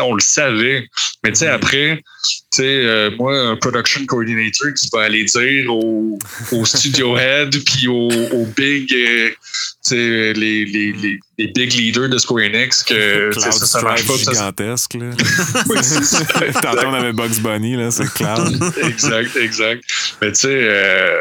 on 0.00 0.14
le 0.14 0.20
savait. 0.20 0.86
Mais 1.22 1.30
tu 1.32 1.38
sais, 1.40 1.46
Mhm. 1.48 1.54
après, 1.54 1.96
tu 2.24 2.32
sais, 2.52 2.62
euh, 2.64 3.10
moi, 3.16 3.38
un 3.38 3.56
production 3.56 4.04
coordinator 4.06 4.72
qui 4.74 4.88
va 4.92 5.02
aller 5.02 5.24
dire 5.24 5.72
au, 5.72 6.18
au 6.52 6.64
studio 6.64 7.16
head 7.16 7.54
puis 7.64 7.86
au, 7.88 8.08
au 8.10 8.44
big, 8.56 8.92
euh, 8.92 9.28
tu 9.30 9.36
sais, 9.82 10.32
les, 10.32 10.64
les, 10.64 10.92
les, 10.92 11.18
les 11.38 11.46
big 11.48 11.72
leaders 11.74 12.08
de 12.08 12.18
Square 12.18 12.44
Enix 12.44 12.82
que 12.82 13.30
ça, 13.38 13.52
ça 13.52 13.82
marche 13.82 14.06
pas. 14.06 14.16
gigantesque. 14.16 14.94
Là. 14.94 15.10
Oui. 15.68 15.78
Tantôt, 16.62 16.86
on 16.86 16.94
avait 16.94 17.12
Bugs 17.12 17.40
Bunny, 17.40 17.76
là, 17.76 17.90
c'est 17.90 18.12
Cloud. 18.12 18.60
exact, 18.82 19.36
exact. 19.36 19.84
Mais 20.20 20.32
tu 20.32 20.40
sais, 20.40 20.48
euh, 20.50 21.18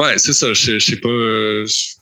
ouais, 0.00 0.18
c'est 0.18 0.32
ça. 0.32 0.52
Je 0.54 0.78
je 0.78 0.84
sais 0.84 0.96
pas. 0.96 1.97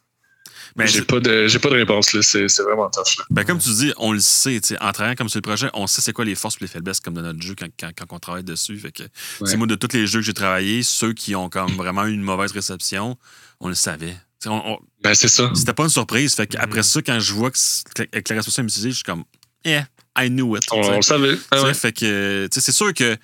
Ben, 0.76 0.86
j'ai 0.86 1.02
pas 1.02 1.20
de, 1.20 1.48
j'ai 1.48 1.58
pas 1.58 1.70
de 1.70 1.74
réponse 1.76 2.12
là. 2.12 2.20
C'est, 2.22 2.48
c'est 2.48 2.62
vraiment 2.62 2.90
tough. 2.90 3.16
Là. 3.18 3.24
Ben, 3.30 3.44
comme 3.44 3.58
tu 3.58 3.70
dis, 3.70 3.92
on 3.96 4.12
le 4.12 4.20
sait. 4.20 4.60
tu 4.60 4.68
sais, 4.68 4.82
En 4.82 4.92
travaillant 4.92 5.14
comme 5.16 5.28
sur 5.30 5.38
le 5.38 5.42
projet, 5.42 5.68
on 5.74 5.86
sait 5.86 6.02
c'est 6.02 6.12
quoi 6.12 6.24
les 6.24 6.34
forces 6.34 6.56
et 6.56 6.64
les 6.64 6.68
faiblesses 6.68 7.00
comme 7.00 7.14
de 7.14 7.22
notre 7.22 7.40
jeu 7.40 7.54
quand, 7.58 7.66
quand, 7.80 7.90
quand 7.96 8.14
on 8.14 8.18
travaille 8.18 8.44
dessus. 8.44 8.76
Fait 8.78 8.92
que, 8.92 9.02
c'est 9.44 9.56
moi, 9.56 9.66
de 9.66 9.74
tous 9.74 9.96
les 9.96 10.06
jeux 10.06 10.20
que 10.20 10.26
j'ai 10.26 10.34
travaillé, 10.34 10.82
ceux 10.82 11.12
qui 11.14 11.34
ont 11.34 11.48
comme 11.48 11.72
vraiment 11.76 12.04
eu 12.06 12.12
une 12.12 12.22
mauvaise 12.22 12.52
réception, 12.52 13.16
on 13.60 13.68
le 13.68 13.74
savait. 13.74 14.16
On, 14.44 14.50
on- 14.72 14.78
Ben 15.02 15.14
c'est 15.14 15.28
ça. 15.28 15.50
c'était 15.54 15.72
pas 15.72 15.84
une 15.84 15.88
surprise. 15.88 16.34
Fait 16.34 16.46
qu'après 16.46 16.80
Mm. 16.80 16.84
ça, 16.84 17.02
quand 17.02 17.20
je 17.20 17.32
vois 17.32 17.50
que, 17.50 18.02
que 18.02 18.34
la 18.34 18.36
réception 18.40 18.62
est 18.62 18.66
mitigée, 18.66 18.90
je 18.90 18.94
suis 18.96 19.02
comme, 19.04 19.24
yeah, 19.64 19.86
I 20.18 20.28
knew 20.28 20.56
it. 20.56 20.64
On, 20.72 20.94
le 20.96 21.02
savait. 21.02 21.36
Ah 21.50 21.62
ouais. 21.62 21.74
Fait 21.74 21.92
que, 21.92 22.46
tu 22.50 22.54
sais, 22.54 22.60
c'est 22.60 22.72
sûr 22.72 22.92
que. 22.92 23.14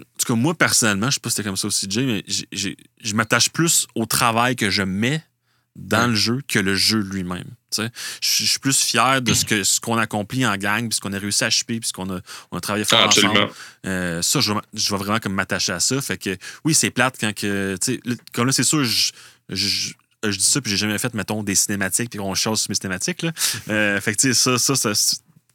En 0.00 0.04
tout 0.18 0.26
cas, 0.32 0.34
moi, 0.34 0.54
personnellement, 0.54 1.10
je 1.10 1.14
sais 1.14 1.20
pas 1.20 1.30
si 1.30 1.36
c'était 1.36 1.48
comme 1.48 1.56
ça 1.56 1.66
aussi, 1.66 1.86
Jay, 1.90 2.04
mais 2.04 2.22
j'ai- 2.26 2.46
j'ai- 2.52 2.76
je 3.02 3.14
m'attache 3.14 3.48
plus 3.50 3.86
au 3.94 4.06
travail 4.06 4.54
que 4.56 4.70
je 4.70 4.82
mets 4.82 5.22
dans 5.76 6.02
Ouais. 6.02 6.08
le 6.08 6.14
jeu 6.14 6.40
que 6.46 6.58
le 6.58 6.74
jeu 6.74 6.98
lui-même. 7.00 7.44
tu 7.70 7.82
sais. 7.82 7.90
Je 8.20 8.44
suis 8.44 8.58
plus 8.58 8.78
fier 8.78 9.22
de 9.22 9.32
ce 9.32 9.44
que 9.46 9.64
ce 9.64 9.80
qu'on 9.80 9.96
accomplit 9.96 10.44
en 10.44 10.56
gang, 10.58 10.88
puis 10.88 10.96
ce 10.96 11.00
qu'on 11.00 11.12
a 11.14 11.18
réussi 11.18 11.42
à 11.44 11.48
choper, 11.50 11.80
puis 11.80 11.88
ce 11.88 11.92
qu'on 11.94 12.10
a, 12.14 12.20
on 12.50 12.58
a 12.58 12.60
travaillé 12.60 12.84
fort 12.84 12.98
Ah, 13.02 13.06
ensemble. 13.06 13.28
absolument. 13.28 13.52
Euh, 13.86 14.20
ça, 14.20 14.40
je 14.40 14.52
vais, 14.52 14.60
je 14.74 14.90
vais 14.90 14.96
vraiment 14.98 15.18
comme 15.18 15.32
m'attacher 15.32 15.72
à 15.72 15.80
ça. 15.80 16.00
Fait 16.02 16.18
que 16.18 16.36
oui, 16.64 16.74
c'est 16.74 16.90
plate 16.90 17.16
quand 17.18 17.34
que. 17.34 17.76
tu 17.80 17.94
sais, 17.94 18.00
là, 18.04 18.14
Comme 18.34 18.46
là, 18.46 18.52
c'est 18.52 18.62
sûr, 18.64 18.84
je, 18.84 19.12
je, 19.48 19.92
je 20.24 20.36
dis 20.36 20.44
ça, 20.44 20.60
puis 20.60 20.70
j'ai 20.70 20.76
jamais 20.76 20.98
fait, 20.98 21.14
mettons, 21.14 21.42
des 21.42 21.54
cinématiques, 21.54 22.10
puis 22.10 22.20
on 22.20 22.34
chasse 22.34 22.60
sur 22.60 22.70
mes 22.70 22.74
cinématiques. 22.74 23.22
Là. 23.22 23.32
Euh, 23.70 24.00
fait 24.02 24.14
que 24.14 24.32
ça, 24.34 24.58
ça, 24.58 24.76
ça, 24.76 24.92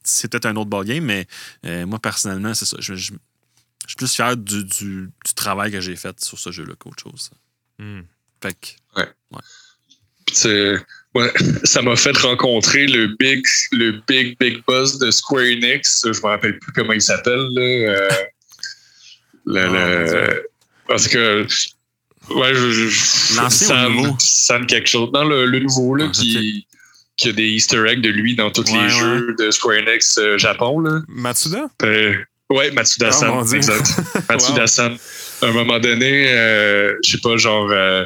c'est 0.04 0.28
peut-être 0.32 0.48
un 0.48 0.56
autre 0.56 0.70
ballgame, 0.72 1.04
mais 1.04 1.28
euh, 1.66 1.86
moi, 1.86 2.00
personnellement, 2.00 2.56
c'est 2.56 2.66
ça. 2.66 2.78
Je, 2.80 2.96
je- 2.96 3.14
je 3.86 3.92
suis 3.92 3.96
plus 3.96 4.12
fier 4.14 4.36
du, 4.36 4.64
du, 4.66 5.10
du 5.26 5.34
travail 5.36 5.72
que 5.72 5.80
j'ai 5.80 5.96
fait 5.96 6.20
sur 6.22 6.38
ce 6.40 6.52
jeu-là 6.52 6.74
qu'autre 6.78 7.04
chose. 7.04 7.30
Hmm. 7.80 8.02
Fait 8.42 8.54
que. 8.60 8.68
Sais, 8.96 9.14
ouais, 11.16 11.32
ça 11.64 11.82
m'a 11.82 11.96
fait 11.96 12.18
rencontrer 12.18 12.88
le 12.88 13.08
big, 13.20 13.44
le 13.72 14.02
big, 14.08 14.38
big 14.40 14.64
boss 14.68 14.98
de 15.00 15.12
Square 15.12 15.44
Enix. 15.44 16.02
Je 16.06 16.10
me 16.20 16.28
rappelle 16.28 16.58
plus 16.60 16.72
comment 16.74 16.94
il 16.94 17.02
s'appelle. 17.02 17.48
là. 17.54 17.62
Euh, 17.62 18.10
le, 19.46 19.66
Oh, 19.68 20.08
Dieu. 20.10 20.44
parce 20.88 21.08
que. 21.08 21.46
Ouais, 22.30 22.54
je, 22.54 22.72
je, 22.72 22.90
Sam-? 23.50 24.16
Sam 24.20 24.66
quelque 24.66 24.90
chose. 24.90 25.10
Non, 25.14 25.24
le, 25.24 25.46
le 25.46 25.60
nouveau, 25.60 25.96
là, 25.96 26.06
Ah, 26.10 26.12
qui, 26.12 26.68
qui 27.16 27.30
a 27.30 27.32
des 27.32 27.48
Easter 27.48 27.86
eggs 27.88 28.02
de 28.02 28.10
lui 28.10 28.36
dans 28.36 28.52
tous 28.52 28.70
Ouais, 28.70 28.84
les 28.84 28.90
jeux 28.90 29.34
de 29.40 29.50
Square 29.50 29.78
Enix 29.78 30.18
euh, 30.18 30.38
Japon. 30.38 30.82
Là. 30.82 31.00
Matsuda? 31.08 31.68
Euh, 31.84 32.16
ouais, 32.50 32.68
Oh, 32.70 32.74
Matsuda-san, 32.74 33.30
mon 33.30 33.44
Dieu. 33.44 33.56
exact. 33.58 33.88
Matsuda-san. 34.30 34.98
À 35.42 35.46
un 35.46 35.52
moment 35.54 35.80
donné, 35.80 36.28
euh, 36.34 36.96
je 37.06 37.12
sais 37.12 37.20
pas, 37.20 37.38
genre, 37.38 37.70
euh, 37.72 38.04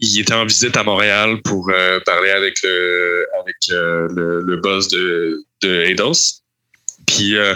il 0.00 0.18
était 0.20 0.32
en 0.34 0.46
visite 0.46 0.76
à 0.76 0.82
Montréal 0.82 1.40
pour 1.42 1.70
euh, 1.70 2.00
parler 2.06 2.30
avec 2.30 2.56
le, 2.62 3.26
avec 3.40 3.56
euh, 3.70 4.08
le, 4.14 4.40
le 4.40 4.56
boss 4.56 4.88
de, 4.88 5.44
de 5.62 5.84
Eidos. 5.84 6.40
Puis, 7.06 7.36
euh, 7.36 7.54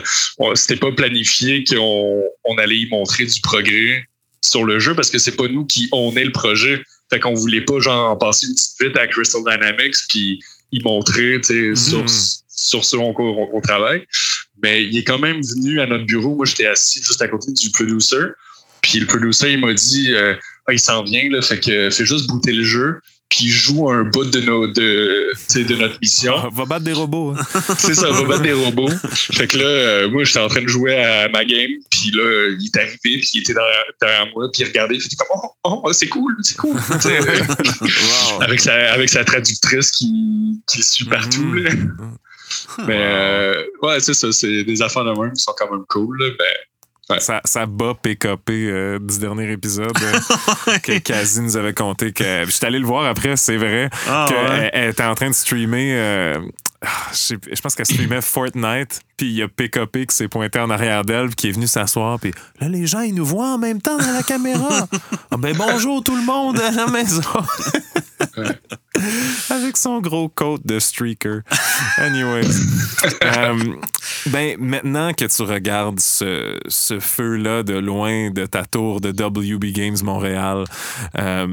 c'était 0.54 0.76
pas 0.76 0.92
planifié 0.92 1.64
qu'on 1.64 2.22
on 2.44 2.58
allait 2.58 2.78
y 2.78 2.88
montrer 2.88 3.24
du 3.24 3.40
progrès 3.40 4.04
sur 4.40 4.64
le 4.64 4.78
jeu 4.78 4.94
parce 4.94 5.10
que 5.10 5.18
c'est 5.18 5.36
pas 5.36 5.48
nous 5.48 5.64
qui 5.64 5.88
on 5.92 6.14
est 6.16 6.24
le 6.24 6.32
projet. 6.32 6.82
Fait 7.10 7.20
qu'on 7.20 7.34
voulait 7.34 7.60
pas, 7.62 7.78
genre, 7.80 8.10
en 8.10 8.16
passer 8.16 8.46
une 8.46 8.54
petite 8.54 8.80
vite 8.80 8.96
à 8.96 9.06
Crystal 9.06 9.42
Dynamics 9.42 9.96
puis 10.08 10.40
y 10.72 10.82
montrer, 10.82 11.40
tu 11.40 11.46
sais, 11.46 11.54
Mhm. 11.54 11.76
sur, 11.76 12.04
sur 12.48 12.84
ce 12.84 12.96
qu'on 12.96 13.60
travaille. 13.60 14.06
Mais 14.62 14.84
il 14.84 14.96
est 14.98 15.04
quand 15.04 15.18
même 15.18 15.40
venu 15.40 15.80
à 15.80 15.86
notre 15.86 16.04
bureau. 16.04 16.34
Moi, 16.34 16.46
j'étais 16.46 16.66
assis 16.66 17.02
juste 17.02 17.22
à 17.22 17.28
côté 17.28 17.52
du 17.52 17.70
producer. 17.70 18.16
Puis 18.82 18.98
le 19.00 19.06
producer, 19.06 19.52
il 19.52 19.60
m'a 19.60 19.72
dit 19.72 20.12
euh, 20.12 20.34
il 20.72 20.80
s'en 20.80 21.02
vient, 21.02 21.28
là, 21.30 21.42
fait 21.42 21.60
que 21.60 21.90
fais 21.90 22.06
juste 22.06 22.26
booter 22.28 22.52
le 22.52 22.64
jeu. 22.64 23.00
Puis 23.30 23.46
il 23.46 23.50
joue 23.50 23.90
un 23.90 24.04
bout 24.04 24.26
de, 24.26 24.40
nos, 24.40 24.66
de, 24.68 25.32
de 25.56 25.76
notre 25.76 25.98
mission. 26.00 26.34
Ah, 26.36 26.50
Va 26.52 26.66
battre 26.66 26.84
des 26.84 26.92
robots. 26.92 27.34
hein. 27.36 27.60
c'est 27.78 27.94
ça, 27.94 28.10
va 28.10 28.22
battre 28.24 28.42
des 28.42 28.52
robots. 28.52 28.90
Fait 29.32 29.46
que 29.48 29.56
là, 29.56 29.64
euh, 29.64 30.10
moi, 30.10 30.24
j'étais 30.24 30.40
en 30.40 30.46
train 30.48 30.60
de 30.62 30.68
jouer 30.68 30.94
à 31.02 31.28
ma 31.30 31.44
game. 31.44 31.70
Puis 31.90 32.10
là, 32.12 32.50
il 32.60 32.66
est 32.66 32.76
arrivé, 32.78 32.98
puis 33.02 33.30
il 33.34 33.40
était 33.40 33.54
derrière, 33.54 33.84
derrière 34.00 34.26
moi. 34.36 34.48
Puis 34.52 34.62
il 34.62 34.66
regardait, 34.66 34.98
puis 34.98 35.06
il 35.10 35.12
était 35.12 35.16
comme 35.16 35.40
Oh, 35.64 35.80
oh, 35.84 35.92
c'est 35.92 36.08
cool, 36.08 36.36
c'est 36.42 36.56
cool. 36.56 36.76
Wow. 37.80 38.42
avec, 38.42 38.60
sa, 38.60 38.92
avec 38.92 39.08
sa 39.08 39.24
traductrice 39.24 39.90
qui, 39.90 40.60
qui 40.68 40.82
suit 40.82 41.06
partout. 41.06 41.52
Là. 41.54 41.70
Mais 42.86 42.98
euh, 43.00 43.64
ouais, 43.82 43.98
c'est 44.00 44.14
ça, 44.14 44.30
c'est 44.32 44.64
des 44.64 44.82
affaires 44.82 45.04
de 45.04 45.18
même 45.18 45.32
qui 45.32 45.42
sont 45.42 45.54
quand 45.58 45.70
même 45.72 45.84
cool. 45.88 46.18
là. 46.22 46.26
Ça, 47.18 47.40
ça 47.44 47.66
bat 47.66 47.92
PKP 48.00 48.50
euh, 48.50 48.98
du 48.98 49.18
dernier 49.18 49.50
épisode 49.52 49.92
euh, 50.02 50.78
que 50.82 50.98
Kazi 50.98 51.40
nous 51.42 51.56
avait 51.56 51.74
conté. 51.74 52.12
Que, 52.12 52.44
je 52.46 52.50
suis 52.50 52.64
allé 52.64 52.78
le 52.78 52.86
voir 52.86 53.04
après, 53.04 53.36
c'est 53.36 53.58
vrai, 53.58 53.90
Ah, 54.08 54.24
qu'elle 54.28 54.48
ouais. 54.50 54.70
elle 54.72 54.90
était 54.90 55.04
en 55.04 55.14
train 55.14 55.28
de 55.28 55.34
streamer. 55.34 55.94
euh, 55.96 56.40
ah, 56.80 56.88
je, 57.12 57.60
pense 57.60 57.74
qu'elle 57.74 57.86
streamait 57.86 58.20
Fortnite, 58.22 59.00
puis 59.16 59.26
il 59.26 59.32
y 59.34 59.42
a 59.42 59.48
PKP 59.48 60.06
qui 60.06 60.16
s'est 60.16 60.28
pointé 60.28 60.58
en 60.58 60.70
arrière 60.70 61.04
d'elle, 61.04 61.26
puis 61.28 61.34
qui 61.36 61.48
est 61.48 61.52
venu 61.52 61.66
s'asseoir, 61.66 62.18
puis 62.18 62.32
là, 62.60 62.68
les 62.68 62.86
gens, 62.86 63.00
ils 63.00 63.14
nous 63.14 63.24
voient 63.24 63.54
en 63.54 63.58
même 63.58 63.80
temps 63.82 63.96
dans 63.98 64.12
la 64.12 64.22
caméra. 64.22 64.86
Ah, 65.30 65.36
ben 65.36 65.56
bonjour 65.56 66.02
tout 66.04 66.14
le 66.14 66.22
monde 66.22 66.60
à 66.60 66.70
la 66.70 66.86
maison. 66.86 67.20
Avec 69.50 69.76
son 69.76 70.00
gros 70.00 70.28
coat 70.28 70.58
de 70.64 70.78
streaker. 70.78 71.40
Anyways. 71.98 72.46
Euh, 73.22 73.58
ben, 74.26 74.56
maintenant 74.58 75.12
que 75.12 75.24
tu 75.26 75.42
regardes 75.42 76.00
ce, 76.00 76.58
ce 76.68 77.00
feu-là 77.00 77.62
de 77.62 77.74
loin 77.74 78.30
de 78.30 78.46
ta 78.46 78.64
tour 78.64 79.00
de 79.02 79.10
WB 79.10 79.72
Games 79.72 79.96
Montréal, 80.02 80.64
euh, 81.18 81.46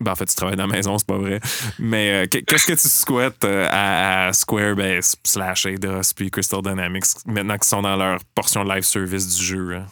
ben 0.00 0.12
en 0.12 0.14
fait, 0.14 0.26
tu 0.26 0.34
travailles 0.36 0.56
dans 0.56 0.66
la 0.68 0.72
maison, 0.72 0.96
c'est 0.98 1.06
pas 1.06 1.18
vrai. 1.18 1.40
Mais 1.80 2.12
euh, 2.12 2.26
qu'est- 2.28 2.42
qu'est-ce 2.42 2.66
que 2.66 2.72
tu 2.74 2.88
souhaites 2.88 3.44
euh, 3.44 3.66
à, 3.70 4.28
à 4.28 4.32
Square, 4.32 4.76
ben, 4.76 5.00
slash 5.24 5.66
Eidos, 5.66 6.12
puis 6.14 6.30
Crystal 6.30 6.62
Dynamics, 6.62 7.06
maintenant 7.26 7.54
qu'ils 7.56 7.64
sont 7.68 7.82
dans 7.82 7.96
leur 7.96 8.18
portion 8.36 8.62
live 8.62 8.82
service 8.84 9.26
du 9.36 9.44
jeu? 9.44 9.74
hein? 9.76 9.86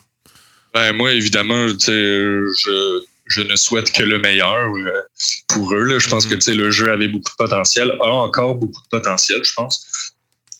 ben, 0.72 0.92
moi, 0.92 1.12
évidemment, 1.12 1.66
tu 1.68 1.78
sais, 1.86 1.92
je, 1.92 3.00
je 3.26 3.42
ne 3.42 3.56
souhaite 3.56 3.92
que 3.92 4.02
le 4.02 4.18
meilleur 4.18 4.74
euh, 4.74 5.02
pour 5.48 5.74
eux. 5.74 5.84
là. 5.84 5.98
Je 5.98 6.08
pense 6.08 6.26
que 6.26 6.38
sais, 6.38 6.54
le 6.54 6.70
jeu 6.70 6.90
avait 6.90 7.08
beaucoup 7.08 7.30
de 7.30 7.36
potentiel, 7.36 7.92
a 8.00 8.10
encore 8.10 8.54
beaucoup 8.54 8.80
de 8.82 8.88
potentiel, 8.88 9.42
je 9.44 9.52
pense. 9.52 9.86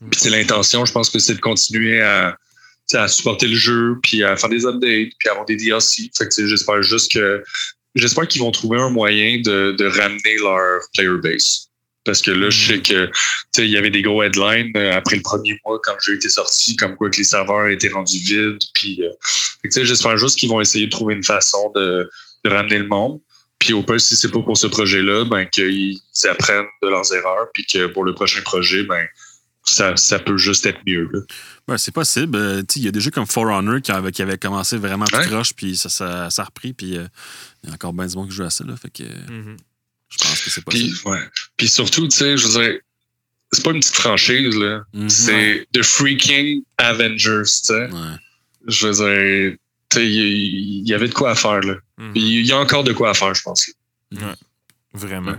Mhm. 0.00 0.10
Puis 0.10 0.20
tu 0.20 0.28
sais, 0.28 0.36
l'intention, 0.36 0.84
je 0.84 0.92
pense 0.92 1.10
que 1.10 1.18
c'est 1.18 1.34
de 1.34 1.40
continuer 1.40 2.02
à, 2.02 2.36
à 2.94 3.08
supporter 3.08 3.46
le 3.46 3.56
jeu, 3.56 3.96
puis 4.02 4.24
à 4.24 4.36
faire 4.36 4.50
des 4.50 4.66
updates, 4.66 5.12
puis 5.18 5.28
avoir 5.30 5.46
des 5.46 5.56
DLC. 5.56 6.10
Fait 6.16 6.28
que 6.28 6.46
j'espère 6.46 6.82
juste 6.82 7.12
que 7.12 7.42
j'espère 7.94 8.28
qu'ils 8.28 8.42
vont 8.42 8.50
trouver 8.50 8.78
un 8.78 8.90
moyen 8.90 9.40
de, 9.40 9.72
de 9.72 9.86
ramener 9.86 10.36
leur 10.38 10.80
player 10.92 11.18
base. 11.22 11.68
Parce 12.04 12.22
que 12.22 12.30
là, 12.30 12.50
je 12.50 12.72
sais 12.72 12.78
que 12.80 13.06
tu 13.06 13.12
sais, 13.52 13.64
il 13.64 13.70
y 13.70 13.76
avait 13.76 13.90
des 13.90 14.00
gros 14.00 14.22
headlines 14.22 14.70
euh, 14.76 14.92
après 14.92 15.16
le 15.16 15.22
premier 15.22 15.58
mois 15.64 15.80
quand 15.82 15.92
le 15.94 16.00
jeu 16.00 16.14
était 16.14 16.28
sorti, 16.28 16.76
comme 16.76 16.94
quoi 16.94 17.10
que 17.10 17.16
les 17.16 17.24
serveurs 17.24 17.66
étaient 17.66 17.88
rendus 17.88 18.18
vides. 18.18 18.62
Puis 18.74 19.02
euh, 19.02 19.10
que, 19.68 19.84
j'espère 19.84 20.16
juste 20.16 20.38
qu'ils 20.38 20.48
vont 20.48 20.60
essayer 20.60 20.86
de 20.86 20.90
trouver 20.90 21.14
une 21.14 21.24
façon 21.24 21.72
de, 21.74 22.08
de 22.48 22.54
ramener 22.54 22.78
le 22.78 22.86
monde. 22.88 23.20
Puis 23.58 23.72
au 23.72 23.82
pire, 23.82 24.00
si 24.00 24.16
c'est 24.16 24.30
pas 24.30 24.40
pour 24.42 24.56
ce 24.56 24.66
projet-là, 24.66 25.24
ben 25.24 25.44
qu'ils 25.46 25.98
apprennent 26.28 26.66
de 26.82 26.88
leurs 26.88 27.12
erreurs, 27.14 27.46
puis 27.54 27.64
que 27.66 27.86
pour 27.86 28.04
le 28.04 28.14
prochain 28.14 28.40
projet, 28.42 28.82
ben 28.84 29.04
ça, 29.64 29.96
ça 29.96 30.18
peut 30.18 30.36
juste 30.36 30.64
être 30.66 30.80
mieux. 30.86 31.10
Ouais, 31.66 31.78
c'est 31.78 31.90
possible. 31.92 32.36
Euh, 32.36 32.62
Il 32.76 32.84
y 32.84 32.88
a 32.88 32.90
des 32.92 33.00
jeux 33.00 33.10
comme 33.10 33.26
For 33.26 33.44
Honor 33.46 33.80
qui 33.80 33.90
avaient, 33.90 34.12
qui 34.12 34.22
avaient 34.22 34.38
commencé 34.38 34.76
vraiment 34.76 35.06
tout 35.06 35.16
Ouais. 35.16 35.26
croche, 35.26 35.54
puis 35.54 35.76
ça, 35.76 35.88
ça, 35.88 36.30
ça 36.30 36.42
a 36.42 36.44
repris, 36.44 36.72
puis 36.72 36.96
euh, 36.96 37.06
il 37.64 37.68
y 37.68 37.72
a 37.72 37.74
encore 37.74 37.92
bien 37.92 38.06
du 38.06 38.14
monde 38.14 38.28
qui 38.28 38.34
joue 38.36 38.44
à 38.44 38.50
ça. 38.50 38.62
Là, 38.64 38.76
fait 38.76 38.90
que 38.90 39.02
Mhm. 39.02 39.56
je 40.10 40.18
pense 40.18 40.40
que 40.42 40.50
c'est 40.50 40.64
Puis, 40.64 40.90
possible. 40.90 41.08
ouais. 41.10 41.28
Puis 41.56 41.68
surtout, 41.68 42.06
tu 42.06 42.16
sais, 42.16 42.36
je 42.36 42.46
veux 42.46 42.60
dire, 42.62 42.78
c'est 43.50 43.64
pas 43.64 43.70
une 43.72 43.80
petite 43.80 43.96
franchise, 43.96 44.54
là. 44.56 44.82
Mhm. 44.92 45.08
C'est 45.08 45.66
The 45.72 45.82
Freaking 45.82 46.62
Avengers, 46.78 47.42
tu 47.44 47.50
sais. 47.64 47.90
Ouais. 47.90 48.16
Je 48.68 48.86
veux 48.86 48.92
dire, 48.92 49.56
tu 49.90 49.98
sais, 49.98 50.06
il 50.06 50.82
il 50.82 50.88
y, 50.88 50.94
avait 50.94 51.08
de 51.08 51.14
quoi 51.14 51.30
à 51.30 51.34
faire, 51.34 51.60
là. 51.60 51.74
Il 52.14 52.46
y 52.46 52.52
a 52.52 52.58
encore 52.58 52.84
de 52.84 52.92
quoi 52.92 53.10
à 53.10 53.14
faire, 53.14 53.34
je 53.34 53.42
pense. 53.42 53.70
Vraiment. 54.92 55.32
Ouais. 55.32 55.38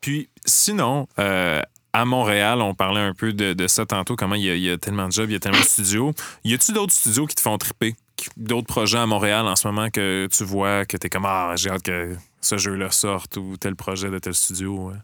Puis 0.00 0.28
sinon, 0.44 1.08
euh, 1.18 1.60
à 1.92 2.04
Montréal, 2.04 2.60
on 2.60 2.74
parlait 2.74 3.00
un 3.00 3.14
peu 3.14 3.32
de, 3.32 3.52
de 3.52 3.66
ça 3.66 3.86
tantôt, 3.86 4.16
comment 4.16 4.34
il 4.34 4.44
y, 4.44 4.50
a, 4.50 4.54
il 4.54 4.62
y 4.62 4.70
a 4.70 4.78
tellement 4.78 5.08
de 5.08 5.12
jobs, 5.12 5.28
il 5.30 5.34
y 5.34 5.36
a 5.36 5.40
tellement 5.40 5.60
de 5.60 5.64
studios. 5.64 6.12
Y 6.44 6.54
a-tu 6.54 6.72
d'autres 6.72 6.92
studios 6.92 7.26
qui 7.26 7.34
te 7.34 7.40
font 7.40 7.56
triper? 7.58 7.94
D'autres 8.36 8.66
projets 8.66 8.98
à 8.98 9.06
Montréal 9.06 9.46
en 9.46 9.56
ce 9.56 9.66
moment 9.66 9.90
que 9.90 10.28
tu 10.30 10.44
vois, 10.44 10.84
que 10.84 10.96
t'es 10.96 11.08
comme 11.08 11.24
Ah, 11.26 11.54
j'ai 11.56 11.70
hâte 11.70 11.82
que 11.82 12.14
ce 12.40 12.56
jeu-là 12.56 12.90
sorte 12.90 13.36
ou 13.36 13.56
tel 13.56 13.74
projet 13.76 14.10
de 14.10 14.18
tel 14.18 14.34
studio? 14.34 14.90
ouais? 14.90 14.96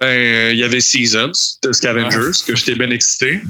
Ben, 0.00 0.06
euh, 0.06 0.52
il 0.52 0.58
y 0.58 0.64
avait 0.64 0.80
Seasons 0.80 1.32
de 1.62 1.72
Scavengers, 1.72 2.32
que 2.46 2.56
j'étais 2.56 2.74
bien 2.74 2.90
excité. 2.90 3.40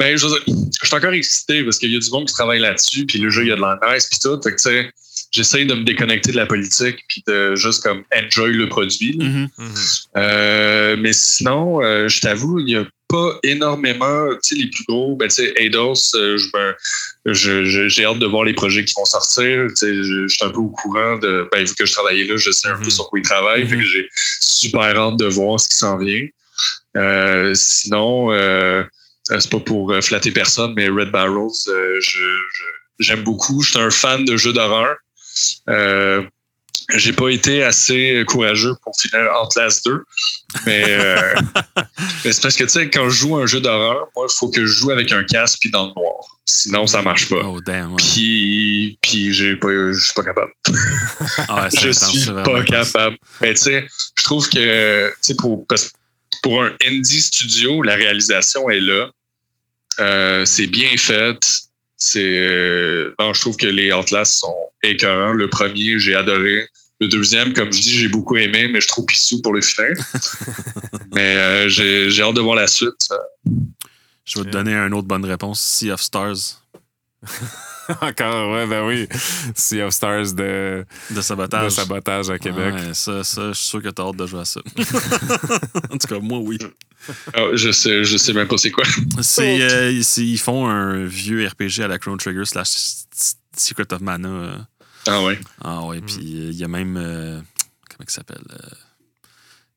Ben, 0.00 0.16
je 0.16 0.26
veux 0.26 0.32
dire, 0.32 0.54
je 0.80 0.86
suis 0.86 0.96
encore 0.96 1.12
excité 1.12 1.64
parce 1.64 1.78
qu'il 1.78 1.92
y 1.92 1.96
a 1.96 1.98
du 1.98 2.10
monde 2.10 2.26
qui 2.28 2.34
travaille 2.34 2.60
là-dessus, 2.60 3.04
puis 3.06 3.18
le 3.18 3.30
jeu, 3.30 3.42
il 3.42 3.48
y 3.48 3.52
a 3.52 3.56
de 3.56 3.60
la 3.60 3.78
nice, 3.92 4.06
puis 4.06 4.18
tout. 4.22 4.40
Fait 4.42 4.50
que, 4.52 4.56
tu 4.56 4.62
sais, 4.62 4.90
j'essaye 5.32 5.66
de 5.66 5.74
me 5.74 5.82
déconnecter 5.84 6.30
de 6.30 6.36
la 6.36 6.46
politique, 6.46 6.98
puis 7.08 7.24
de 7.26 7.56
juste 7.56 7.82
comme 7.82 8.04
enjoy 8.14 8.52
le 8.52 8.68
produit. 8.68 9.12
là. 9.18 9.24
Mhm. 9.24 9.48
Mhm. 9.58 9.74
Euh, 10.16 10.96
mais 11.00 11.12
sinon, 11.12 11.82
euh, 11.82 12.08
je 12.08 12.20
t'avoue, 12.20 12.60
il 12.60 12.64
n'y 12.66 12.76
a 12.76 12.86
pas 13.08 13.38
énormément, 13.42 14.28
tu 14.34 14.38
sais, 14.42 14.54
les 14.62 14.70
plus 14.70 14.84
gros, 14.86 15.16
ben, 15.16 15.26
tu 15.28 15.36
sais, 15.36 15.52
Eidos, 15.56 15.94
euh, 16.14 16.36
je 16.38 16.46
me- 16.54 16.74
je- 17.34 17.64
je- 17.64 17.88
j'ai 17.88 18.04
hâte 18.04 18.18
de 18.20 18.26
voir 18.26 18.44
les 18.44 18.52
projets 18.54 18.84
qui 18.84 18.94
vont 18.96 19.04
sortir. 19.06 19.66
Tu 19.70 19.76
sais, 19.76 19.94
je, 19.96 20.28
je 20.28 20.34
suis 20.36 20.44
un 20.44 20.50
peu 20.50 20.58
au 20.60 20.68
courant 20.68 21.16
de, 21.18 21.48
ben, 21.50 21.64
vu 21.64 21.74
que 21.74 21.86
je 21.86 21.92
travaillais 21.92 22.24
là, 22.24 22.36
je 22.36 22.50
sais 22.52 22.68
un 22.68 22.76
peu 22.76 22.90
sur 22.90 23.08
quoi 23.08 23.18
ils 23.18 23.22
travaillent, 23.22 23.66
fait 23.66 23.76
que 23.76 23.82
j'ai 23.82 24.08
super 24.40 24.96
hâte 24.96 25.16
de 25.16 25.24
voir 25.26 25.58
ce 25.58 25.68
qui 25.68 25.76
s'en 25.76 25.96
vient. 25.98 26.24
Euh, 26.96 27.52
sinon, 27.54 28.30
c'est 29.28 29.50
pas 29.50 29.60
pour 29.60 29.92
euh, 29.92 30.00
flatter 30.00 30.30
personne, 30.30 30.72
mais 30.76 30.88
Red 30.88 31.10
Barrels, 31.10 31.50
euh, 31.68 31.98
je, 32.00 32.18
je- 32.18 32.64
j'aime 33.00 33.22
beaucoup. 33.22 33.62
Je 33.62 33.70
suis 33.70 33.78
un 33.80 33.90
fan 33.90 34.24
de 34.24 34.36
jeux 34.36 34.52
d'horreur. 34.52 34.96
Euh, 35.68 36.22
j'ai 36.94 37.12
pas 37.12 37.28
été 37.28 37.62
assez 37.62 38.24
courageux 38.26 38.72
pour 38.82 38.94
finir 38.98 39.28
Outlast 39.42 39.84
2. 39.86 40.02
Mais, 40.64 40.84
euh, 40.88 41.34
mais 42.24 42.32
c'est 42.32 42.40
parce 42.40 42.56
que, 42.56 42.64
tu 42.64 42.70
sais, 42.70 42.88
quand 42.88 43.10
je 43.10 43.16
joue 43.16 43.36
à 43.36 43.42
un 43.42 43.46
jeu 43.46 43.60
d'horreur, 43.60 44.06
moi, 44.16 44.26
il 44.28 44.34
faut 44.34 44.48
que 44.48 44.64
je 44.64 44.72
joue 44.72 44.90
avec 44.90 45.12
un 45.12 45.22
casque 45.22 45.58
puis 45.60 45.70
dans 45.70 45.88
le 45.88 45.92
noir. 45.94 46.24
Sinon, 46.46 46.86
ça 46.86 47.02
marche 47.02 47.28
pas. 47.28 47.42
Oh, 47.44 47.60
damn. 47.60 47.90
ouais. 47.90 47.96
Puis, 47.98 48.98
puis 49.02 49.34
j'ai 49.34 49.56
pas, 49.56 49.68
je 49.68 49.98
suis 50.00 50.14
pas 50.14 50.24
capable. 50.24 50.50
Ah, 51.48 51.68
Je 51.74 51.90
suis 51.92 52.24
pas 52.30 52.62
capable. 52.64 53.18
Mais 53.42 53.52
tu 53.52 53.60
sais, 53.60 53.86
je 54.16 54.24
trouve 54.24 54.48
que, 54.48 55.08
tu 55.10 55.14
sais, 55.20 55.34
pour, 55.34 55.66
pour 56.42 56.62
un 56.62 56.72
indie 56.86 57.20
studio, 57.20 57.82
la 57.82 57.96
réalisation 57.96 58.70
est 58.70 58.80
là. 58.80 59.10
Euh, 60.00 60.44
c'est 60.44 60.66
bien 60.66 60.96
fait. 60.96 61.38
C'est, 61.96 62.38
euh, 62.38 63.14
non, 63.18 63.32
je 63.32 63.40
trouve 63.40 63.56
que 63.56 63.66
les 63.66 63.92
Outlast 63.92 64.38
sont 64.38 64.70
écœurants. 64.82 65.32
Le 65.32 65.48
premier, 65.48 65.98
j'ai 65.98 66.14
adoré. 66.14 66.68
Le 67.00 67.08
deuxième, 67.08 67.52
comme 67.52 67.72
je 67.72 67.80
dis, 67.80 67.98
j'ai 67.98 68.08
beaucoup 68.08 68.36
aimé, 68.36 68.68
mais 68.68 68.80
je 68.80 68.88
trouve 68.88 69.06
pissou 69.06 69.40
pour 69.42 69.52
le 69.52 69.60
finir. 69.60 69.90
mais 71.14 71.36
euh, 71.36 71.68
j'ai, 71.68 72.10
j'ai 72.10 72.22
hâte 72.22 72.34
de 72.34 72.40
voir 72.40 72.56
la 72.56 72.66
suite. 72.66 73.08
Je 74.24 74.38
vais 74.38 74.44
te 74.44 74.50
donner 74.50 74.74
une 74.74 74.94
autre 74.94 75.08
bonne 75.08 75.24
réponse. 75.24 75.60
Sea 75.60 75.92
of 75.92 76.00
Stars 76.00 76.62
Encore, 78.02 78.52
ouais, 78.52 78.66
ben 78.66 78.86
oui. 78.86 79.08
Sea 79.54 79.82
of 79.82 79.92
Stars 79.94 80.32
de, 80.34 80.84
de 81.10 81.14
de 81.16 81.20
sabotage. 81.20 81.70
sabotage 81.72 82.30
à 82.30 82.38
Québec. 82.38 82.74
Ouais, 82.74 82.94
ça, 82.94 83.24
ça, 83.24 83.48
je 83.48 83.52
suis 83.58 83.66
sûr 83.68 83.82
que 83.82 83.88
t'as 83.88 84.02
hâte 84.04 84.16
de 84.16 84.26
jouer 84.26 84.40
à 84.40 84.44
ça. 84.44 84.60
en 85.90 85.96
tout 85.98 86.06
cas, 86.08 86.18
moi, 86.20 86.38
oui. 86.38 86.58
Ah, 87.34 87.44
je 87.54 87.70
sais, 87.72 88.04
je 88.04 88.16
sais 88.16 88.32
même 88.32 88.48
pas 88.48 88.58
c'est 88.58 88.70
quoi. 88.70 88.84
C'est, 89.22 89.62
euh, 89.62 90.02
c'est- 90.02 90.24
ils 90.26 90.38
font 90.38 90.68
un 90.68 91.04
vieux 91.04 91.46
RPG 91.46 91.82
à 91.82 91.88
la 91.88 91.98
Chrono 91.98 92.16
Trigger 92.18 92.44
slash 92.44 92.68
Secret 93.56 93.92
of 93.92 94.00
Mana. 94.00 94.68
Ah 95.06 95.22
ouais. 95.22 95.38
Ah 95.64 95.82
ouais, 95.84 96.00
puis 96.00 96.16
euh, 96.18 96.50
il 96.50 96.56
y 96.56 96.64
a 96.64 96.68
même. 96.68 96.96
euh, 96.98 97.40
comment 97.88 98.04
il 98.06 98.10
s'appelle 98.10 98.42
Le 98.48 98.56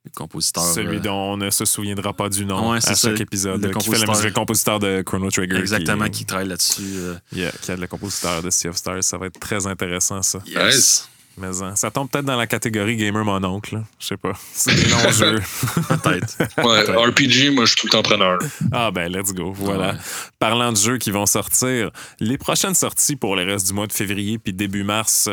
compositeur. 0.10 0.64
Celui 0.64 0.98
euh, 0.98 1.02
dont 1.02 1.34
on 1.34 1.38
ne 1.38 1.50
se 1.50 1.64
souviendra 1.66 2.14
pas 2.14 2.28
du 2.30 2.46
nom 2.46 2.72
Ouais, 2.72 2.78
à 2.78 2.82
ça, 2.82 2.96
chaque 2.96 3.22
épisode. 3.22 3.62
le 3.64 3.70
qui 3.74 3.86
fait 3.86 4.00
la 4.00 4.06
compositeur. 4.06 4.10
musique, 4.10 4.26
le 4.26 4.32
compositeur 4.34 4.80
de 4.80 5.02
Chrono 5.04 5.30
Trigger. 5.30 5.58
Exactement, 5.58 6.06
qui, 6.06 6.12
qui 6.12 6.26
travaille 6.26 6.48
là-dessus. 6.48 6.82
euh, 6.96 7.16
Yeah, 7.34 7.52
qui 7.62 7.72
a 7.72 7.76
le 7.76 7.88
compositeur 7.88 8.42
de 8.42 8.50
Sea 8.50 8.70
of 8.70 8.78
Stars. 8.78 9.04
Ça 9.04 9.18
va 9.18 9.28
être 9.28 9.40
très 9.40 9.68
intéressant, 9.68 10.22
ça. 10.22 10.40
yes. 10.48 11.08
Mais 11.42 11.62
hein, 11.62 11.76
ça 11.76 11.90
tombe 11.92 12.10
peut-être 12.10 12.26
dans 12.26 12.38
la 12.38 12.46
catégorie 12.48 12.96
Gamer 12.98 13.26
Mon 13.26 13.44
Oncle. 13.44 13.82
Je 14.00 14.06
sais 14.08 14.18
pas. 14.18 14.34
C'est 14.54 14.76
des 14.76 14.86
longs 14.90 15.12
jeux. 15.12 15.40
Peut-être. 15.88 16.38
Ouais, 16.64 16.82
RPG, 16.82 17.54
moi, 17.54 17.66
je 17.66 17.72
suis 17.72 17.82
tout 17.82 17.88
le 17.88 17.92
temps 17.92 18.04
preneur. 18.04 18.38
Ah 18.72 18.92
ben, 18.92 19.12
let's 19.12 19.34
go. 19.34 19.52
Voilà. 19.54 19.94
Ouais. 19.94 19.98
Parlant 20.40 20.72
de 20.72 20.78
jeux 20.78 20.98
qui 20.98 21.10
vont 21.12 21.26
sortir, 21.26 21.90
les 22.20 22.38
prochaines 22.38 22.76
sorties 22.76 23.16
pour 23.16 23.36
le 23.36 23.44
reste 23.44 23.68
du 23.68 23.74
mois 23.74 23.88
de 23.88 23.94
février 23.94 24.38
puis 24.38 24.54
début 24.54 24.84
mars, 24.84 25.30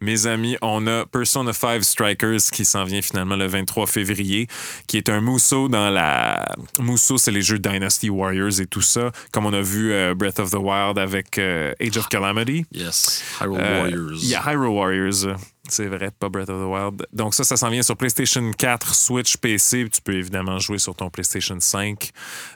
mes 0.00 0.26
amis, 0.26 0.56
on 0.62 0.86
a 0.86 1.06
Persona 1.06 1.52
5 1.52 1.82
Strikers 1.84 2.40
qui 2.52 2.64
s'en 2.64 2.84
vient 2.84 3.02
finalement 3.02 3.36
le 3.36 3.46
23 3.46 3.86
février, 3.86 4.48
qui 4.86 4.96
est 4.98 5.08
un 5.08 5.20
Musso 5.20 5.68
dans 5.68 5.90
la... 5.90 6.44
Musso, 6.78 7.18
c'est 7.18 7.30
les 7.30 7.42
jeux 7.42 7.58
Dynasty 7.58 8.10
Warriors 8.10 8.60
et 8.60 8.66
tout 8.66 8.82
ça, 8.82 9.10
comme 9.32 9.46
on 9.46 9.52
a 9.52 9.60
vu 9.62 9.92
euh, 9.92 10.14
Breath 10.14 10.38
of 10.38 10.50
the 10.50 10.56
Wild 10.58 10.98
avec 10.98 11.38
euh, 11.38 11.72
Age 11.80 11.96
of 11.96 12.08
Calamity. 12.08 12.66
Yes. 12.72 13.22
Hyrule 13.40 13.60
Euh, 13.60 13.80
Warriors. 13.80 14.18
Il 14.22 14.28
y 14.28 14.34
a 14.34 14.42
Hyrule 14.52 14.68
Warriors. 14.68 15.36
C'est 15.68 15.86
vrai, 15.86 16.10
pas 16.18 16.28
Breath 16.28 16.48
of 16.50 16.60
the 16.62 16.66
Wild. 16.66 17.06
Donc 17.12 17.34
ça, 17.34 17.44
ça 17.44 17.56
s'en 17.56 17.70
vient 17.70 17.82
sur 17.82 17.96
PlayStation 17.96 18.50
4, 18.52 18.94
Switch, 18.94 19.36
PC. 19.36 19.88
Tu 19.92 20.00
peux 20.00 20.14
évidemment 20.14 20.58
jouer 20.58 20.78
sur 20.78 20.94
ton 20.94 21.10
PlayStation 21.10 21.56
5. 21.58 22.10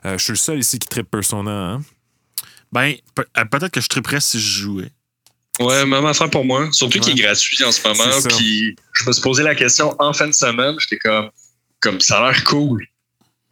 Euh, 0.05 0.19
je 0.19 0.23
suis 0.25 0.33
le 0.33 0.37
seul 0.39 0.59
ici 0.59 0.79
qui 0.79 0.89
tripe 0.89 1.11
Persona. 1.11 1.51
Hein? 1.51 1.83
Ben, 2.73 2.95
euh, 3.19 3.45
peut-être 3.47 3.73
que 3.73 3.81
je 3.81 3.89
triperais 3.89 4.21
si 4.21 4.39
je 4.41 4.61
jouais. 4.63 4.91
Ouais, 5.59 5.85
même 5.85 6.07
affaire 6.07 6.31
pour 6.31 6.45
moi. 6.45 6.69
Surtout 6.73 7.01
qu'il 7.01 7.13
Ouais. 7.15 7.21
est 7.21 7.23
gratuit 7.25 7.63
en 7.65 7.73
ce 7.73 7.87
moment. 7.87 8.05
Puis 8.39 8.77
je 8.95 9.05
me 9.07 9.13
suis 9.13 9.23
posé 9.23 9.43
la 9.43 9.55
question 9.55 9.95
en 9.99 10.13
fin 10.13 10.27
de 10.29 10.33
semaine. 10.33 10.77
J'étais 10.79 10.99
comme, 10.99 11.31
comme 11.81 12.01
ça 12.01 12.19
a 12.25 12.31
l'air 12.31 12.45
cool. 12.45 12.87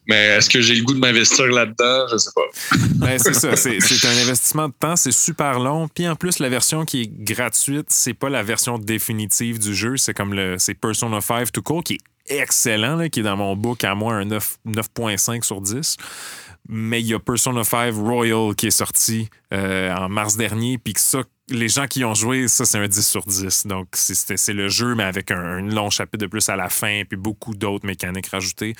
Mais 0.08 0.38
est-ce 0.38 0.48
que 0.48 0.60
j'ai 0.62 0.74
le 0.74 0.84
goût 0.84 0.94
de 0.94 0.98
m'investir 0.98 1.46
là-dedans? 1.46 2.06
Je 2.10 2.16
sais 2.16 2.30
pas. 2.34 2.76
Ben, 2.94 3.18
c'est 3.18 3.34
ça. 3.34 3.54
C'est 3.54 3.76
un 3.76 4.22
investissement 4.22 4.68
de 4.68 4.74
temps. 4.78 4.96
C'est 4.96 5.12
super 5.12 5.60
long. 5.60 5.86
Puis 5.88 6.08
en 6.08 6.16
plus, 6.16 6.40
la 6.40 6.48
version 6.48 6.84
qui 6.84 7.02
est 7.02 7.24
gratuite, 7.24 7.86
c'est 7.90 8.14
pas 8.14 8.28
la 8.28 8.42
version 8.42 8.78
définitive 8.78 9.58
du 9.58 9.74
jeu. 9.74 9.96
C'est 9.96 10.14
comme 10.14 10.34
le 10.34 10.56
c'est 10.58 10.74
Persona 10.74 11.20
5 11.20 11.52
tout 11.52 11.62
court 11.62 11.84
qui 11.84 11.94
est 11.94 12.40
excellent, 12.40 12.96
là, 12.96 13.08
qui 13.08 13.20
est 13.20 13.22
dans 13.22 13.36
mon 13.36 13.54
book 13.54 13.84
à 13.84 13.94
moi 13.94 14.14
un 14.14 14.24
9 14.24 14.58
9.5 14.66 15.44
sur 15.44 15.60
10. 15.60 15.96
Mais 16.68 17.00
il 17.00 17.06
y 17.06 17.14
a 17.14 17.18
Persona 17.18 17.62
5 17.62 17.94
Royal 17.94 18.54
qui 18.54 18.66
est 18.66 18.70
sorti 18.70 19.28
euh, 19.52 19.94
en 19.94 20.08
mars 20.08 20.36
dernier, 20.36 20.78
puis 20.78 20.92
que 20.92 21.00
ça, 21.00 21.22
les 21.50 21.68
gens 21.68 21.86
qui 21.86 22.04
ont 22.04 22.14
joué, 22.14 22.48
ça, 22.48 22.66
c'est 22.66 22.78
un 22.78 22.86
10 22.86 23.06
sur 23.06 23.24
10. 23.24 23.66
Donc, 23.66 23.88
c'est- 23.94 24.52
le 24.52 24.68
jeu, 24.68 24.94
mais 24.94 25.04
avec 25.04 25.30
un, 25.30 25.38
un 25.40 25.60
long 25.62 25.88
chapitre 25.88 26.18
de 26.24 26.26
plus 26.26 26.46
à 26.50 26.56
la 26.56 26.68
fin, 26.68 27.02
puis 27.08 27.16
beaucoup 27.16 27.54
d'autres 27.54 27.86
mécaniques 27.86 28.26
rajoutées. 28.28 28.74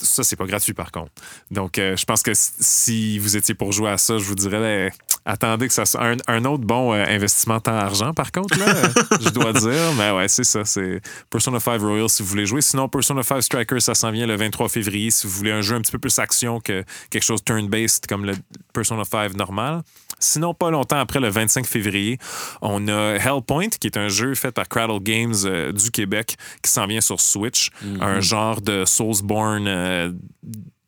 Ça, 0.00 0.24
c'est 0.24 0.36
pas 0.36 0.46
gratuit, 0.46 0.72
par 0.72 0.90
contre. 0.92 1.12
Donc, 1.50 1.78
euh, 1.78 1.96
je 1.96 2.04
pense 2.06 2.22
que 2.22 2.32
si 2.34 3.18
vous 3.18 3.36
étiez 3.36 3.54
pour 3.54 3.72
jouer 3.72 3.90
à 3.90 3.98
ça, 3.98 4.16
je 4.16 4.24
vous 4.24 4.34
dirais, 4.34 4.58
ben, 4.60 4.90
attendez 5.26 5.66
que 5.68 5.74
ça 5.74 5.84
soit 5.84 6.02
un, 6.02 6.16
un 6.28 6.44
autre 6.46 6.64
bon 6.64 6.94
euh, 6.94 7.04
investissement 7.06 7.60
temps-argent, 7.60 8.14
par 8.14 8.32
contre, 8.32 8.58
là, 8.58 8.66
je 9.20 9.28
dois 9.28 9.52
dire. 9.52 9.92
Mais 9.98 10.10
ouais, 10.12 10.28
c'est 10.28 10.44
ça. 10.44 10.64
C'est 10.64 11.02
Persona 11.28 11.60
5 11.60 11.78
Royal 11.82 12.08
si 12.08 12.22
vous 12.22 12.28
voulez 12.30 12.46
jouer. 12.46 12.62
Sinon, 12.62 12.88
Persona 12.88 13.22
5 13.22 13.42
Striker, 13.42 13.80
ça 13.80 13.94
s'en 13.94 14.10
vient 14.10 14.26
le 14.26 14.36
23 14.36 14.70
février 14.70 15.10
si 15.10 15.26
vous 15.26 15.34
voulez 15.34 15.52
un 15.52 15.60
jeu 15.60 15.76
un 15.76 15.82
petit 15.82 15.92
peu 15.92 15.98
plus 15.98 16.18
action 16.18 16.60
que 16.60 16.82
quelque 17.10 17.24
chose 17.24 17.44
turn-based 17.44 18.06
comme 18.08 18.24
le 18.24 18.32
Persona 18.72 19.04
5 19.04 19.34
normal. 19.34 19.82
Sinon, 20.18 20.54
pas 20.54 20.70
longtemps 20.70 20.98
après, 20.98 21.20
le 21.20 21.28
25 21.28 21.66
février, 21.66 22.18
on 22.62 22.88
a 22.88 23.16
Hellpoint, 23.16 23.68
qui 23.68 23.86
est 23.86 23.96
un 23.98 24.08
jeu 24.08 24.34
fait 24.34 24.50
par 24.52 24.68
Cradle 24.68 25.00
Games 25.02 25.34
euh, 25.44 25.72
du 25.72 25.90
Québec, 25.90 26.36
qui 26.62 26.70
s'en 26.70 26.86
vient 26.86 27.00
sur 27.02 27.20
Switch. 27.20 27.70
Un 28.00 28.20
genre 28.20 28.60
de 28.60 28.84
Soulsborne 28.86 29.66
euh, 29.68 30.12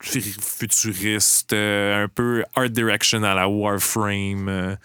fu- 0.02 0.22
futuriste, 0.22 1.52
euh, 1.52 2.04
un 2.04 2.08
peu 2.08 2.42
art 2.54 2.70
direction 2.70 3.22
à 3.22 3.34
la 3.34 3.48
Warframe, 3.48 4.76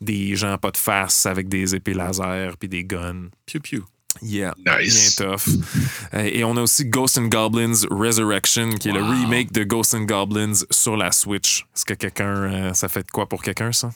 des 0.00 0.36
gens 0.36 0.58
pas 0.58 0.70
de 0.70 0.76
face 0.76 1.26
avec 1.26 1.48
des 1.48 1.74
épées 1.74 1.94
laser 1.94 2.56
puis 2.58 2.68
des 2.68 2.84
guns. 2.84 3.28
Pew 3.46 3.60
pew. 3.60 3.82
Yeah, 4.22 4.54
Nice. 4.66 5.16
bien 5.16 5.26
tough. 5.30 5.46
Euh, 6.14 6.28
Et 6.32 6.44
on 6.44 6.56
a 6.56 6.62
aussi 6.62 6.84
Ghosts 6.84 7.18
and 7.18 7.28
Goblins 7.28 7.86
Resurrection, 7.90 8.70
qui 8.78 8.88
est 8.88 8.92
le 8.92 9.02
remake 9.02 9.52
de 9.52 9.64
Ghosts 9.64 9.94
and 9.94 10.02
Goblins 10.04 10.64
sur 10.70 10.96
la 10.96 11.12
Switch. 11.12 11.66
Est-ce 11.74 11.84
que 11.84 11.94
quelqu'un, 11.94 12.26
euh, 12.34 12.74
ça 12.74 12.88
fait 12.88 13.02
de 13.06 13.10
quoi 13.10 13.28
pour 13.28 13.42
quelqu'un, 13.42 13.72
ça? 13.72 13.90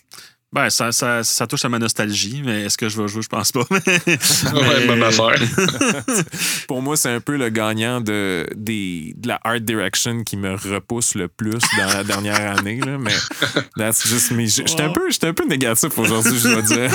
Ben, 0.55 0.71
ça, 0.71 0.93
ça, 0.93 1.25
ça 1.25 1.49
touche 1.49 1.65
à 1.65 1.69
ma 1.69 1.81
nostalgie, 1.81 2.41
mais 2.45 2.63
est-ce 2.63 2.79
que 2.79 2.89
je 2.89 3.03
vais 3.03 3.09
jouer? 3.09 3.23
Je 3.23 3.29
pense 3.29 3.51
pas. 3.51 3.65
Ouais, 4.55 4.87
même 4.87 5.03
affaire. 5.03 5.35
Pour 6.69 6.81
moi, 6.81 6.97
c'est 6.97 7.09
un 7.11 7.21
peu 7.21 7.37
le 7.37 7.49
gagnant 7.49 8.01
de, 8.01 8.47
des, 8.55 9.15
de 9.17 9.27
la 9.29 9.41
art 9.43 9.61
direction 9.61 10.23
qui 10.23 10.37
me 10.37 10.55
repousse 10.55 11.17
le 11.17 11.27
plus 11.27 11.59
dans 11.77 11.87
la 11.93 12.05
dernière 12.05 12.57
année. 12.59 12.79
Là, 12.81 12.99
mais 12.99 13.13
that's 13.77 14.07
just 14.07 14.31
me. 14.31 14.47
J'étais 14.47 14.83
un, 14.83 14.91
peu- 14.91 15.09
un 15.23 15.33
peu 15.35 15.45
négatif 15.47 15.99
aujourd'hui, 15.99 16.39
je 16.39 16.49
dois 16.49 16.63
dire. 16.63 16.91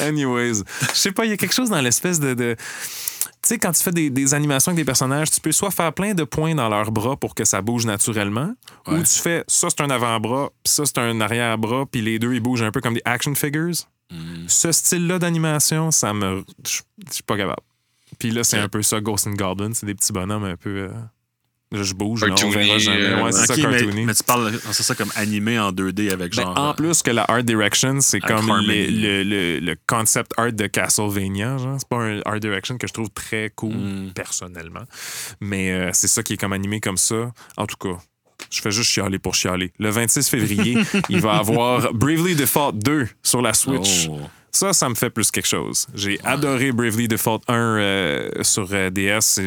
Anyways, 0.00 0.62
je 0.92 0.98
sais 0.98 1.12
pas, 1.12 1.24
il 1.26 1.30
y 1.30 1.34
a 1.34 1.36
quelque 1.36 1.54
chose 1.54 1.68
dans 1.70 1.80
l'espèce 1.80 2.18
de. 2.18 2.34
de- 2.34 2.56
tu 3.24 3.48
sais, 3.48 3.58
quand 3.58 3.72
tu 3.72 3.82
fais 3.82 3.90
des, 3.92 4.10
des 4.10 4.34
animations 4.34 4.70
avec 4.70 4.76
des 4.82 4.84
personnages, 4.84 5.30
tu 5.30 5.40
peux 5.40 5.52
soit 5.52 5.70
faire 5.70 5.92
plein 5.92 6.14
de 6.14 6.24
points 6.24 6.54
dans 6.54 6.68
leurs 6.68 6.90
bras 6.92 7.16
pour 7.16 7.34
que 7.34 7.44
ça 7.44 7.60
bouge 7.62 7.86
naturellement, 7.86 8.54
ou 8.88 8.98
tu 8.98 9.20
fais 9.20 9.44
ça, 9.46 9.68
c'est 9.70 9.82
un 9.82 9.90
avant-bras, 9.90 10.50
puis 10.62 10.72
ça, 10.72 10.84
c'est 10.86 10.98
un 10.98 11.20
arrière-bras, 11.20 11.84
puis 11.90 12.00
les 12.02 12.18
deux, 12.18 12.34
ils 12.34 12.40
bougent 12.40 12.62
un 12.62 12.70
peu 12.70 12.80
comme 12.80 12.94
des 12.94 13.02
action 13.04 13.34
figures. 13.34 13.72
Hmm. 14.10 14.44
Ce 14.46 14.72
style-là 14.72 15.18
d'animation, 15.18 15.90
ça 15.90 16.12
me. 16.12 16.44
Je 16.66 16.80
suis 17.10 17.22
pas 17.22 17.36
capable. 17.36 17.62
Puis 18.18 18.30
là, 18.30 18.44
c'est 18.44 18.58
un 18.58 18.68
peu 18.68 18.82
ça, 18.82 19.00
Ghost 19.00 19.26
and 19.26 19.32
Goblin. 19.32 19.72
C'est 19.72 19.86
des 19.86 19.94
petits 19.94 20.12
bonhommes 20.12 20.44
un 20.44 20.56
peu. 20.56 20.70
euh, 20.70 20.90
je 21.72 21.94
bouge, 21.94 22.22
là, 22.24 22.32
on 22.32 22.34
Cartoony, 22.34 22.66
verra 22.66 22.78
jamais. 22.78 23.00
euh, 23.00 23.22
Ouais, 23.24 23.32
c'est 23.32 23.46
ça, 23.46 23.54
mais, 23.56 23.62
cartoony. 23.62 24.04
mais 24.06 24.14
tu 24.14 24.22
parles, 24.24 24.52
c'est 24.72 24.82
ça 24.82 24.94
comme 24.94 25.10
animé 25.16 25.58
en 25.58 25.72
2D 25.72 26.10
avec 26.12 26.34
Ben, 26.36 26.42
genre. 26.42 26.58
en 26.58 26.70
euh, 26.70 26.72
plus 26.74 27.02
que 27.02 27.10
la 27.10 27.24
art 27.28 27.42
direction, 27.42 28.00
c'est 28.00 28.20
comme 28.20 28.50
les- 28.66 28.90
le, 28.90 29.22
le- 29.22 29.58
le 29.60 29.76
concept 29.86 30.32
art 30.36 30.52
de 30.52 30.66
Castlevania. 30.66 31.58
genre. 31.58 31.76
C'est 31.78 31.88
pas 31.88 31.98
un 31.98 32.20
art 32.24 32.40
direction 32.40 32.78
que 32.78 32.86
je 32.86 32.92
trouve 32.92 33.10
très 33.10 33.50
cool, 33.54 33.74
Mm. 33.74 34.12
personnellement. 34.14 34.84
Mais 35.40 35.70
euh, 35.72 35.90
c'est 35.92 36.08
ça 36.08 36.22
qui 36.22 36.34
est 36.34 36.36
comme 36.36 36.52
animé 36.52 36.80
comme 36.80 36.96
ça. 36.98 37.32
En 37.56 37.66
tout 37.66 37.76
cas, 37.76 37.96
je 38.50 38.60
fais 38.60 38.70
juste 38.70 38.90
chialer 38.90 39.18
pour 39.18 39.34
chialer. 39.34 39.72
Le 39.78 39.90
26 39.90 40.28
février, 40.28 40.76
il 41.08 41.20
va 41.20 41.34
avoir 41.34 41.92
Bravely 41.94 42.34
Default 42.34 42.72
2 42.72 43.08
sur 43.22 43.40
la 43.42 43.54
Switch. 43.54 44.08
oh. 44.10 44.18
Ça, 44.54 44.74
ça 44.74 44.86
me 44.90 44.94
fait 44.94 45.08
plus 45.08 45.30
quelque 45.30 45.48
chose. 45.48 45.86
J'ai 45.94 46.20
adoré 46.24 46.72
Bravely 46.72 47.08
Default 47.08 47.40
1 47.48 47.54
euh, 47.54 48.30
sur 48.42 48.68
euh, 48.72 48.90
DS. 48.90 49.40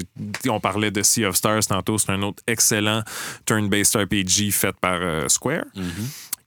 On 0.50 0.60
parlait 0.60 0.90
de 0.90 1.04
Sea 1.04 1.26
of 1.26 1.36
Stars 1.36 1.68
tantôt. 1.68 2.00
C'est 2.00 2.10
un 2.12 2.24
autre 2.24 2.42
excellent 2.48 3.04
turn-based 3.46 3.96
RPG 3.96 4.52
fait 4.52 4.76
par 4.82 4.98
euh, 5.02 5.28
Square, 5.28 5.66
Mhm. 5.76 5.86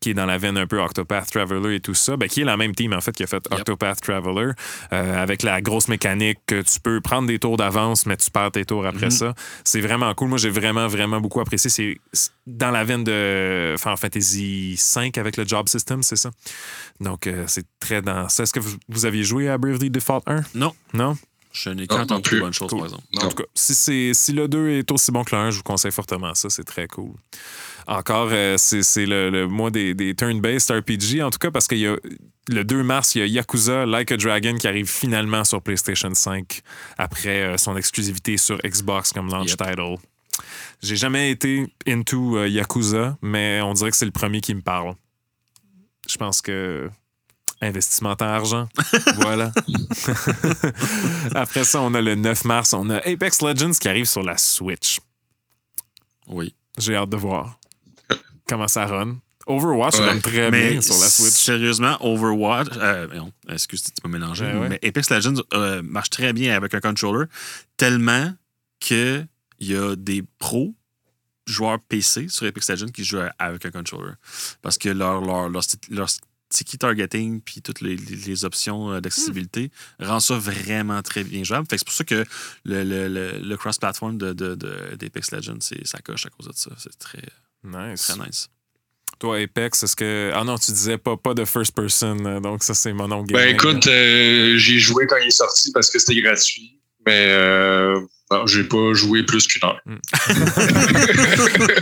Qui 0.01 0.11
est 0.11 0.15
dans 0.15 0.27
la 0.27 0.39
veine 0.39 0.57
un 0.57 0.67
peu 0.67 0.81
Octopath 0.81 1.31
Traveler 1.31 1.77
et 1.77 1.81
tout 1.81 1.95
ça. 1.95 2.17
Ben, 2.17 2.29
qui 2.29 2.41
est 2.43 2.45
la 2.45 2.57
même 2.57 2.75
team, 2.75 2.93
en 2.93 3.01
fait, 3.01 3.13
qui 3.13 3.23
a 3.25 3.27
fait 3.27 3.45
Yep. 3.51 3.61
Octopath 3.61 4.01
Traveler, 4.01 4.53
euh, 4.93 5.23
avec 5.23 5.43
la 5.43 5.61
grosse 5.61 5.89
mécanique 5.89 6.39
que 6.47 6.63
tu 6.63 6.79
peux 6.81 7.01
prendre 7.01 7.27
des 7.27 7.39
tours 7.39 7.57
d'avance, 7.57 8.07
mais 8.07 8.17
tu 8.17 8.31
perds 8.31 8.53
tes 8.53 8.65
tours 8.65 8.87
après 8.87 9.07
Mhm. 9.07 9.11
ça. 9.11 9.35
C'est 9.65 9.81
vraiment 9.81 10.13
cool. 10.15 10.29
Moi, 10.29 10.39
j'ai 10.39 10.51
vraiment, 10.51 10.87
vraiment 10.87 11.21
beaucoup 11.21 11.41
apprécié. 11.41 11.69
C'est 11.69 11.99
dans 12.47 12.71
la 12.71 12.85
veine 12.85 13.05
de 13.05 13.75
Final 13.79 13.97
Fantasy 13.99 14.81
V 14.97 15.11
avec 15.17 15.37
le 15.37 15.47
Job 15.47 15.69
System, 15.69 16.03
c'est 16.03 16.17
ça? 16.17 16.31
Donc, 17.01 17.27
euh, 17.27 17.45
c'est 17.47 17.67
très 17.81 18.03
dans 18.03 18.29
ça. 18.29 18.43
Est-ce 18.45 18.53
que 18.53 18.61
vous, 18.61 18.77
vous 18.89 19.05
aviez 19.07 19.23
joué 19.25 19.49
à 19.49 19.59
Bravely 19.59 19.91
Default 19.91 20.23
1? 20.27 20.43
Non, 20.55 20.73
Non? 20.95 21.17
je 21.53 21.71
n'ai 21.71 21.87
qu'entendu 21.87 22.31
de 22.37 22.41
bonnes 22.41 22.53
choses, 22.53 22.69
Cool. 22.71 22.79
par 22.79 22.87
exemple. 22.87 23.05
En 23.17 23.29
tout 23.29 23.37
cas, 23.37 23.45
si, 23.55 23.75
c'est- 23.75 24.15
si 24.15 24.33
le 24.33 24.47
2 24.49 24.69
est 24.71 24.91
aussi 24.93 25.11
bon 25.11 25.25
que 25.25 25.35
le 25.35 25.43
1, 25.43 25.51
je 25.51 25.57
vous 25.57 25.63
conseille 25.63 25.91
fortement 25.93 26.35
ça. 26.35 26.49
C'est 26.51 26.63
très 26.65 26.87
cool. 26.87 27.13
Encore, 27.89 28.29
euh, 28.33 28.57
c'est 28.59 29.07
le, 29.07 29.31
le 29.31 29.49
mois 29.49 29.71
des, 29.71 29.95
des 29.95 30.15
turn-based 30.15 30.71
RPG, 30.71 31.23
en 31.23 31.31
tout 31.31 31.39
cas, 31.39 31.51
parce 31.51 31.67
qu'il 31.67 31.79
y 31.79 31.87
a 31.87 31.97
le 32.49 32.63
2 32.63 32.83
mars, 32.83 33.15
il 33.15 33.21
y 33.21 33.23
a 33.23 33.27
Yakuza 33.27 33.87
Like 33.87 34.13
a 34.13 34.19
Dragon 34.19 34.57
qui 34.57 34.69
arrive 34.69 34.87
finalement 34.91 35.43
sur 35.43 35.63
PlayStation 35.63 36.13
5 36.13 36.61
après 36.99 37.43
euh, 37.43 37.57
son 37.57 37.77
exclusivité 37.79 38.37
sur 38.37 38.59
Xbox 38.59 39.13
comme 39.15 39.31
launch 39.31 39.51
Yep. 39.51 39.59
title. 39.59 39.95
J'ai 40.83 40.97
jamais 40.97 41.31
été 41.31 41.67
into 41.87 42.37
euh, 42.37 42.47
Yakuza, 42.49 43.17
mais 43.23 43.63
on 43.63 43.73
dirait 43.73 43.91
que 43.91 43.97
c'est 43.97 44.05
le 44.05 44.11
premier 44.13 44.43
qui 44.43 44.55
me 44.55 44.61
parle. 44.61 44.95
Je 46.09 46.17
pense 46.19 46.43
que 46.43 46.91
investissement 47.63 48.11
en 48.21 48.25
argent. 48.25 48.69
voilà. 49.17 49.51
Après 51.35 51.65
ça, 51.65 51.81
on 51.81 51.95
a 51.95 52.03
le 52.03 52.15
9 52.17 52.45
mars, 52.45 52.75
on 52.75 52.91
a 52.91 52.97
Apex 52.99 53.41
Legends 53.41 53.73
qui 53.81 53.89
arrive 53.89 54.05
sur 54.05 54.23
la 54.23 54.37
Switch. 54.37 55.01
Oui. 56.27 56.55
J'ai 56.77 56.95
hâte 56.95 57.09
de 57.11 57.17
voir 57.17 57.59
comment 58.49 58.69
ça 58.69 58.87
run. 58.87 59.19
Overwatch 59.47 59.99
Ouais. 59.99 60.09
run 60.11 60.21
très 60.21 60.51
mais 60.51 60.73
bien 60.73 60.81
sur 60.83 60.99
la 60.99 61.09
Switch. 61.09 61.31
sérieusement, 61.33 61.97
Overwatch, 62.05 62.69
euh, 62.77 63.07
non, 63.17 63.33
excuse, 63.49 63.83
tu 63.83 63.91
peux 64.03 64.09
mélanger, 64.09 64.45
ouais. 64.45 64.69
mais 64.69 64.79
Apex 64.87 65.09
Legends 65.11 65.43
euh, 65.55 65.81
marche 65.83 66.11
très 66.11 66.33
bien 66.35 66.55
avec 66.55 66.75
un 66.75 66.81
controller, 66.81 67.27
tellement 67.77 68.33
que 68.81 69.25
il 69.61 69.71
y 69.73 69.77
a 69.77 69.97
des 69.97 70.23
pros 70.39 70.75
joueurs 71.47 71.81
PC 71.81 72.29
sur 72.29 72.47
Apex 72.47 72.69
Legends 72.71 72.89
qui 72.93 73.05
jouent 73.05 73.23
avec 73.39 73.65
un 73.65 73.71
controller. 73.71 74.13
Parce 74.61 74.77
que 74.77 74.91
leur, 74.91 75.23
leur, 75.23 75.49
leur, 75.49 75.63
sti- 75.63 75.79
leur 75.91 76.09
sticky 76.51 76.77
targeting 76.79 77.41
puis 77.41 77.63
toutes 77.63 77.81
les, 77.81 78.45
options 78.45 78.93
euh, 78.93 79.01
d'accessibilité 79.01 79.71
rend 79.99 80.21
ça 80.21 80.35
vraiment 80.37 81.01
très 81.03 81.25
bien 81.25 81.43
jouable. 81.43 81.67
Fait 81.71 81.77
que 81.77 81.81
c'est 81.81 81.87
pour 81.87 81.95
ça 81.95 82.05
que 82.05 82.25
le, 82.65 82.85
le, 82.85 83.09
le, 83.09 83.39
le 83.39 83.57
cross-platform 83.57 84.19
de, 84.19 84.33
de, 84.35 84.55
de- 84.55 84.95
d'Apex 84.97 85.31
Legends, 85.33 85.59
ça 85.85 85.99
coche 86.01 86.27
à 86.27 86.29
cause 86.31 86.49
de 86.49 86.53
ça. 86.55 86.71
C'est 86.77 86.97
très, 86.99 87.23
Nice. 87.69 88.07
très 88.07 88.27
nice. 88.27 88.49
Toi, 89.19 89.39
Apex, 89.39 89.83
est-ce 89.83 89.97
que. 89.97 90.31
Ah 90.33 90.45
non, 90.45 90.57
tu 90.59 90.71
disais 90.71 90.97
pas, 90.97 91.17
pas 91.17 91.35
de 91.35 91.45
first 91.45 91.75
person, 91.75 92.25
euh, 92.25 92.41
donc 92.41 92.63
ça, 92.63 92.75
c'est 92.75 92.93
mon 92.93 93.09
nom 93.09 93.25
Ben 93.25 93.49
écoute, 93.49 93.87
euh, 93.89 94.57
j'ai 94.57 94.79
joué 94.79 95.07
quand 95.09 95.17
il 95.17 95.27
est 95.27 95.31
sorti 95.31 95.73
parce 95.73 95.91
que 95.91 95.99
c'était 95.99 96.21
gratuit. 96.21 96.81
Mais 97.05 97.27
euh, 97.29 98.01
non, 98.31 98.47
j'ai 98.47 98.65
pas 98.65 98.93
joué 98.93 99.23
plus 99.23 99.47
qu'une 99.47 99.65
heure. 99.69 99.81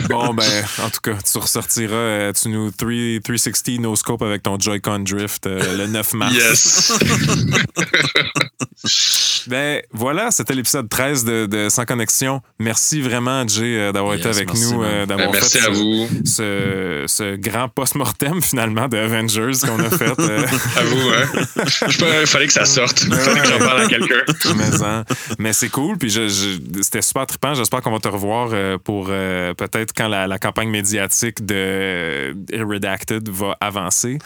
Bon, 0.09 0.33
ben, 0.33 0.43
en 0.81 0.89
tout 0.89 1.01
cas, 1.03 1.15
tu 1.29 1.37
ressortiras, 1.37 1.93
euh, 1.95 2.33
tu 2.33 2.47
nous 2.49 2.71
3, 2.71 2.89
360 3.23 3.79
no 3.79 3.95
scope 3.95 4.21
avec 4.21 4.43
ton 4.43 4.57
Joy-Con 4.59 4.99
Drift 4.99 5.45
euh, 5.47 5.77
le 5.77 5.87
9 5.87 6.13
mars. 6.13 6.33
Yes! 6.33 6.93
Ben 9.47 9.81
voilà, 9.93 10.29
c'était 10.29 10.53
l'épisode 10.53 10.89
13 10.89 11.23
de, 11.23 11.45
de 11.45 11.69
Sans 11.69 11.85
Connexion. 11.85 12.41
Merci 12.59 13.01
vraiment, 13.01 13.47
Jay, 13.47 13.63
euh, 13.77 13.91
d'avoir 13.93 14.15
Yes, 14.15 14.25
été 14.25 14.29
avec 14.35 14.47
merci, 14.53 14.73
nous, 14.73 14.83
euh, 14.83 15.05
d'avoir 15.05 15.27
Ben, 15.31 15.39
merci 15.39 15.57
fait 15.57 15.67
à 15.69 15.73
ce- 15.73 15.77
vous. 15.79 16.07
Ce, 16.25 17.03
ce 17.07 17.35
grand 17.37 17.69
post-mortem 17.69 18.41
finalement 18.41 18.89
de 18.89 18.97
Avengers 18.97 19.53
qu'on 19.65 19.79
a 19.79 19.89
fait. 19.89 20.19
euh, 20.19 20.45
À 20.75 20.83
vous, 20.83 21.09
hein. 21.09 21.25
Qu'il 21.89 22.27
fallait 22.27 22.47
que 22.47 22.53
ça 22.53 22.65
sorte. 22.65 23.03
Il 23.07 23.13
fallait 23.13 23.39
que 23.41 23.47
j'en 23.47 23.59
parle 23.59 23.81
à 23.83 23.87
quelqu'un. 23.87 24.23
mais 24.57 24.83
en- 24.83 25.03
mais 25.39 25.53
c'est 25.53 25.69
cool, 25.69 25.97
puis 25.97 26.09
je- 26.09 26.27
c'était 26.81 27.01
super 27.01 27.25
trippant. 27.25 27.53
J'espère 27.53 27.81
qu'on 27.81 27.91
va 27.91 27.99
te 27.99 28.07
revoir 28.07 28.49
euh, 28.53 28.77
pour 28.77 29.07
euh, 29.09 29.53
peut-être 29.53 29.93
quand 29.95 30.07
la, 30.07 30.27
la 30.27 30.39
campagne 30.39 30.69
médiatique 30.69 31.45
de 31.45 32.35
Redacted 32.53 33.29
va 33.29 33.57
avancer. 33.59 34.17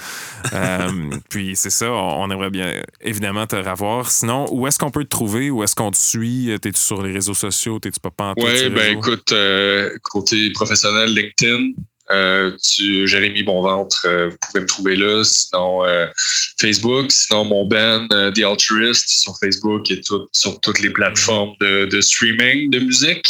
Euh, 0.54 0.90
puis 1.30 1.56
c'est 1.56 1.70
ça, 1.70 1.92
on, 1.92 2.30
aimerait 2.32 2.50
bien 2.50 2.82
évidemment 3.02 3.48
te 3.48 3.56
revoir. 3.56 4.10
Sinon, 4.12 4.46
où 4.52 4.68
est-ce 4.68 4.80
qu'on 4.80 4.92
peut 4.92 5.04
te 5.04 5.10
trouver? 5.10 5.50
Où 5.50 5.64
est-ce 5.64 5.76
qu'on 5.76 5.92
te 5.92 5.98
suit? 5.98 6.50
T'es-tu 6.62 6.80
sur 6.80 7.02
les 7.02 7.12
réseaux 7.12 7.34
sociaux? 7.34 7.80
T'es-tu 7.80 8.00
pas 8.00 8.12
pantoute 8.12 8.44
Oui, 8.44 8.70
ben 8.70 8.80
réseaux? 8.80 9.00
écoute, 9.00 9.32
euh, 9.32 9.98
côté 10.04 10.52
professionnel, 10.52 11.14
LinkedIn, 11.14 11.72
euh, 12.14 12.52
tu, 12.62 13.08
Jérémy 13.08 13.44
Bonventre, 13.44 14.06
euh, 14.06 14.30
vous 14.30 14.38
pouvez 14.42 14.62
me 14.62 14.66
trouver 14.66 14.96
là. 14.96 15.24
Sinon, 15.24 15.86
euh, 15.86 16.08
Facebook, 16.60 17.12
sinon 17.12 17.46
mon 17.46 17.66
band, 17.66 18.08
The 18.10 18.44
Altruist, 18.44 19.10
sur 19.10 19.38
Facebook 19.40 19.90
et 19.92 20.02
tout, 20.02 20.28
sur 20.32 20.60
toutes 20.60 20.80
les 20.80 20.90
plateformes 20.90 21.54
de, 21.60 21.86
de 21.86 22.02
streaming 22.02 22.70
de 22.70 22.80
musique. 22.80 23.28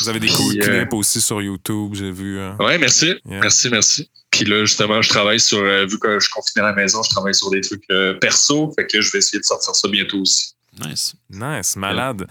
Vous 0.00 0.08
avez 0.08 0.20
des 0.20 0.28
cool 0.28 0.58
clips 0.58 0.92
aussi 0.92 1.20
sur 1.20 1.42
YouTube, 1.42 1.94
j'ai 1.94 2.12
vu. 2.12 2.38
hein. 2.38 2.56
Ouais, 2.60 2.78
merci. 2.78 3.06
Yeah. 3.26 3.40
Merci, 3.40 3.68
merci. 3.68 4.10
Puis 4.30 4.44
là, 4.44 4.64
justement, 4.64 5.02
je 5.02 5.08
travaille 5.08 5.40
sur, 5.40 5.60
vu 5.62 5.98
que 5.98 6.18
je 6.18 6.24
suis 6.24 6.32
confiné 6.32 6.64
à 6.64 6.68
la 6.68 6.74
maison, 6.74 7.02
je 7.02 7.10
travaille 7.10 7.34
sur 7.34 7.50
des 7.50 7.62
trucs 7.62 7.86
perso, 8.20 8.72
fait 8.78 8.86
que 8.86 9.00
je 9.00 9.10
vais 9.10 9.18
essayer 9.18 9.40
de 9.40 9.44
sortir 9.44 9.74
ça 9.74 9.88
bientôt 9.88 10.18
aussi. 10.18 10.52
Nice. 10.80 11.14
Nice, 11.30 11.76
malade. 11.76 12.26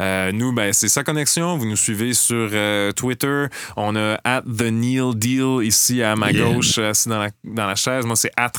Euh, 0.00 0.32
nous, 0.32 0.52
ben, 0.52 0.72
c'est 0.72 0.88
sa 0.88 1.04
connexion. 1.04 1.56
Vous 1.56 1.66
nous 1.66 1.76
suivez 1.76 2.14
sur 2.14 2.48
euh, 2.52 2.92
Twitter. 2.92 3.46
On 3.76 3.94
a 3.96 4.18
at 4.24 4.42
the 4.42 4.70
Neil 4.70 5.14
Deal 5.14 5.64
ici 5.64 6.02
à 6.02 6.16
ma 6.16 6.30
Yeah. 6.32 6.52
gauche, 6.52 6.78
assis 6.78 7.08
dans 7.08 7.18
la, 7.18 7.30
dans 7.44 7.66
la 7.66 7.74
chaise. 7.74 8.04
Moi, 8.06 8.16
c'est 8.16 8.32
at 8.36 8.52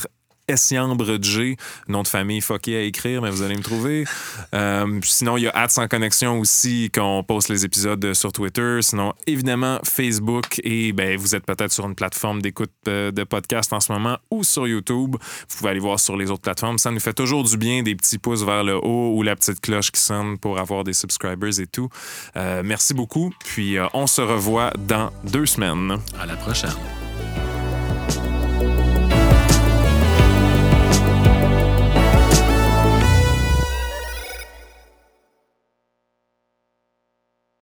Essiambre 0.48 1.22
G, 1.22 1.58
nom 1.88 2.04
de 2.04 2.08
famille 2.08 2.42
fucké 2.42 2.78
à 2.78 2.82
écrire, 2.82 3.22
mais 3.22 3.30
vous 3.30 3.42
allez 3.42 3.56
me 3.56 3.62
trouver. 3.64 4.06
Euh, 4.54 5.00
sinon, 5.04 5.38
il 5.38 5.44
y 5.44 5.48
a 5.48 5.52
At 5.52 5.70
sans 5.70 5.88
connexion 5.88 6.40
aussi, 6.40 6.92
qu'on 6.94 7.24
poste 7.24 7.50
les 7.50 7.66
épisodes 7.66 8.14
sur 8.14 8.32
Twitter. 8.32 8.80
Sinon, 8.82 9.14
évidemment, 9.26 9.80
Facebook. 9.84 10.60
Et 10.64 10.92
ben, 10.92 11.18
vous 11.18 11.36
êtes 11.36 11.46
peut-être 11.46 11.72
sur 11.72 11.86
une 11.86 11.96
plateforme 11.96 12.42
d'écoute 12.42 12.72
euh, 12.88 13.12
de 13.12 13.24
podcast 13.24 13.72
en 13.72 13.80
ce 13.80 13.92
moment 13.92 14.18
ou 14.32 14.44
sur 14.44 14.68
YouTube. 14.68 15.16
Vous 15.50 15.58
pouvez 15.58 15.70
aller 15.70 15.80
voir 15.80 16.00
sur 16.00 16.18
les 16.18 16.30
autres 16.30 16.42
plateformes. 16.42 16.78
Ça 16.78 16.92
nous 16.92 17.00
fait 17.00 17.14
toujours 17.14 17.44
du 17.44 17.58
bien, 17.58 17.84
des 17.84 17.96
petits 17.96 18.18
pouces 18.18 18.44
vers 18.44 18.64
le 18.64 18.76
haut 18.76 19.16
ou 19.16 19.24
la 19.24 19.36
petite 19.36 19.62
cloche 19.62 19.92
qui 19.92 20.02
sonne 20.02 20.38
pour 20.38 20.60
avoir 20.60 20.84
des 20.84 20.94
subscribers 20.94 21.60
et 21.60 21.68
tout. 21.68 21.90
Euh, 22.36 22.64
merci 22.66 22.94
beaucoup. 22.94 23.34
Puis, 23.46 23.78
on 23.94 24.08
se 24.08 24.22
revoit 24.22 24.72
dans 24.78 25.12
deux 25.24 25.46
semaines. 25.46 25.98
À 26.20 26.26
la 26.26 26.36
prochaine. 26.36 26.72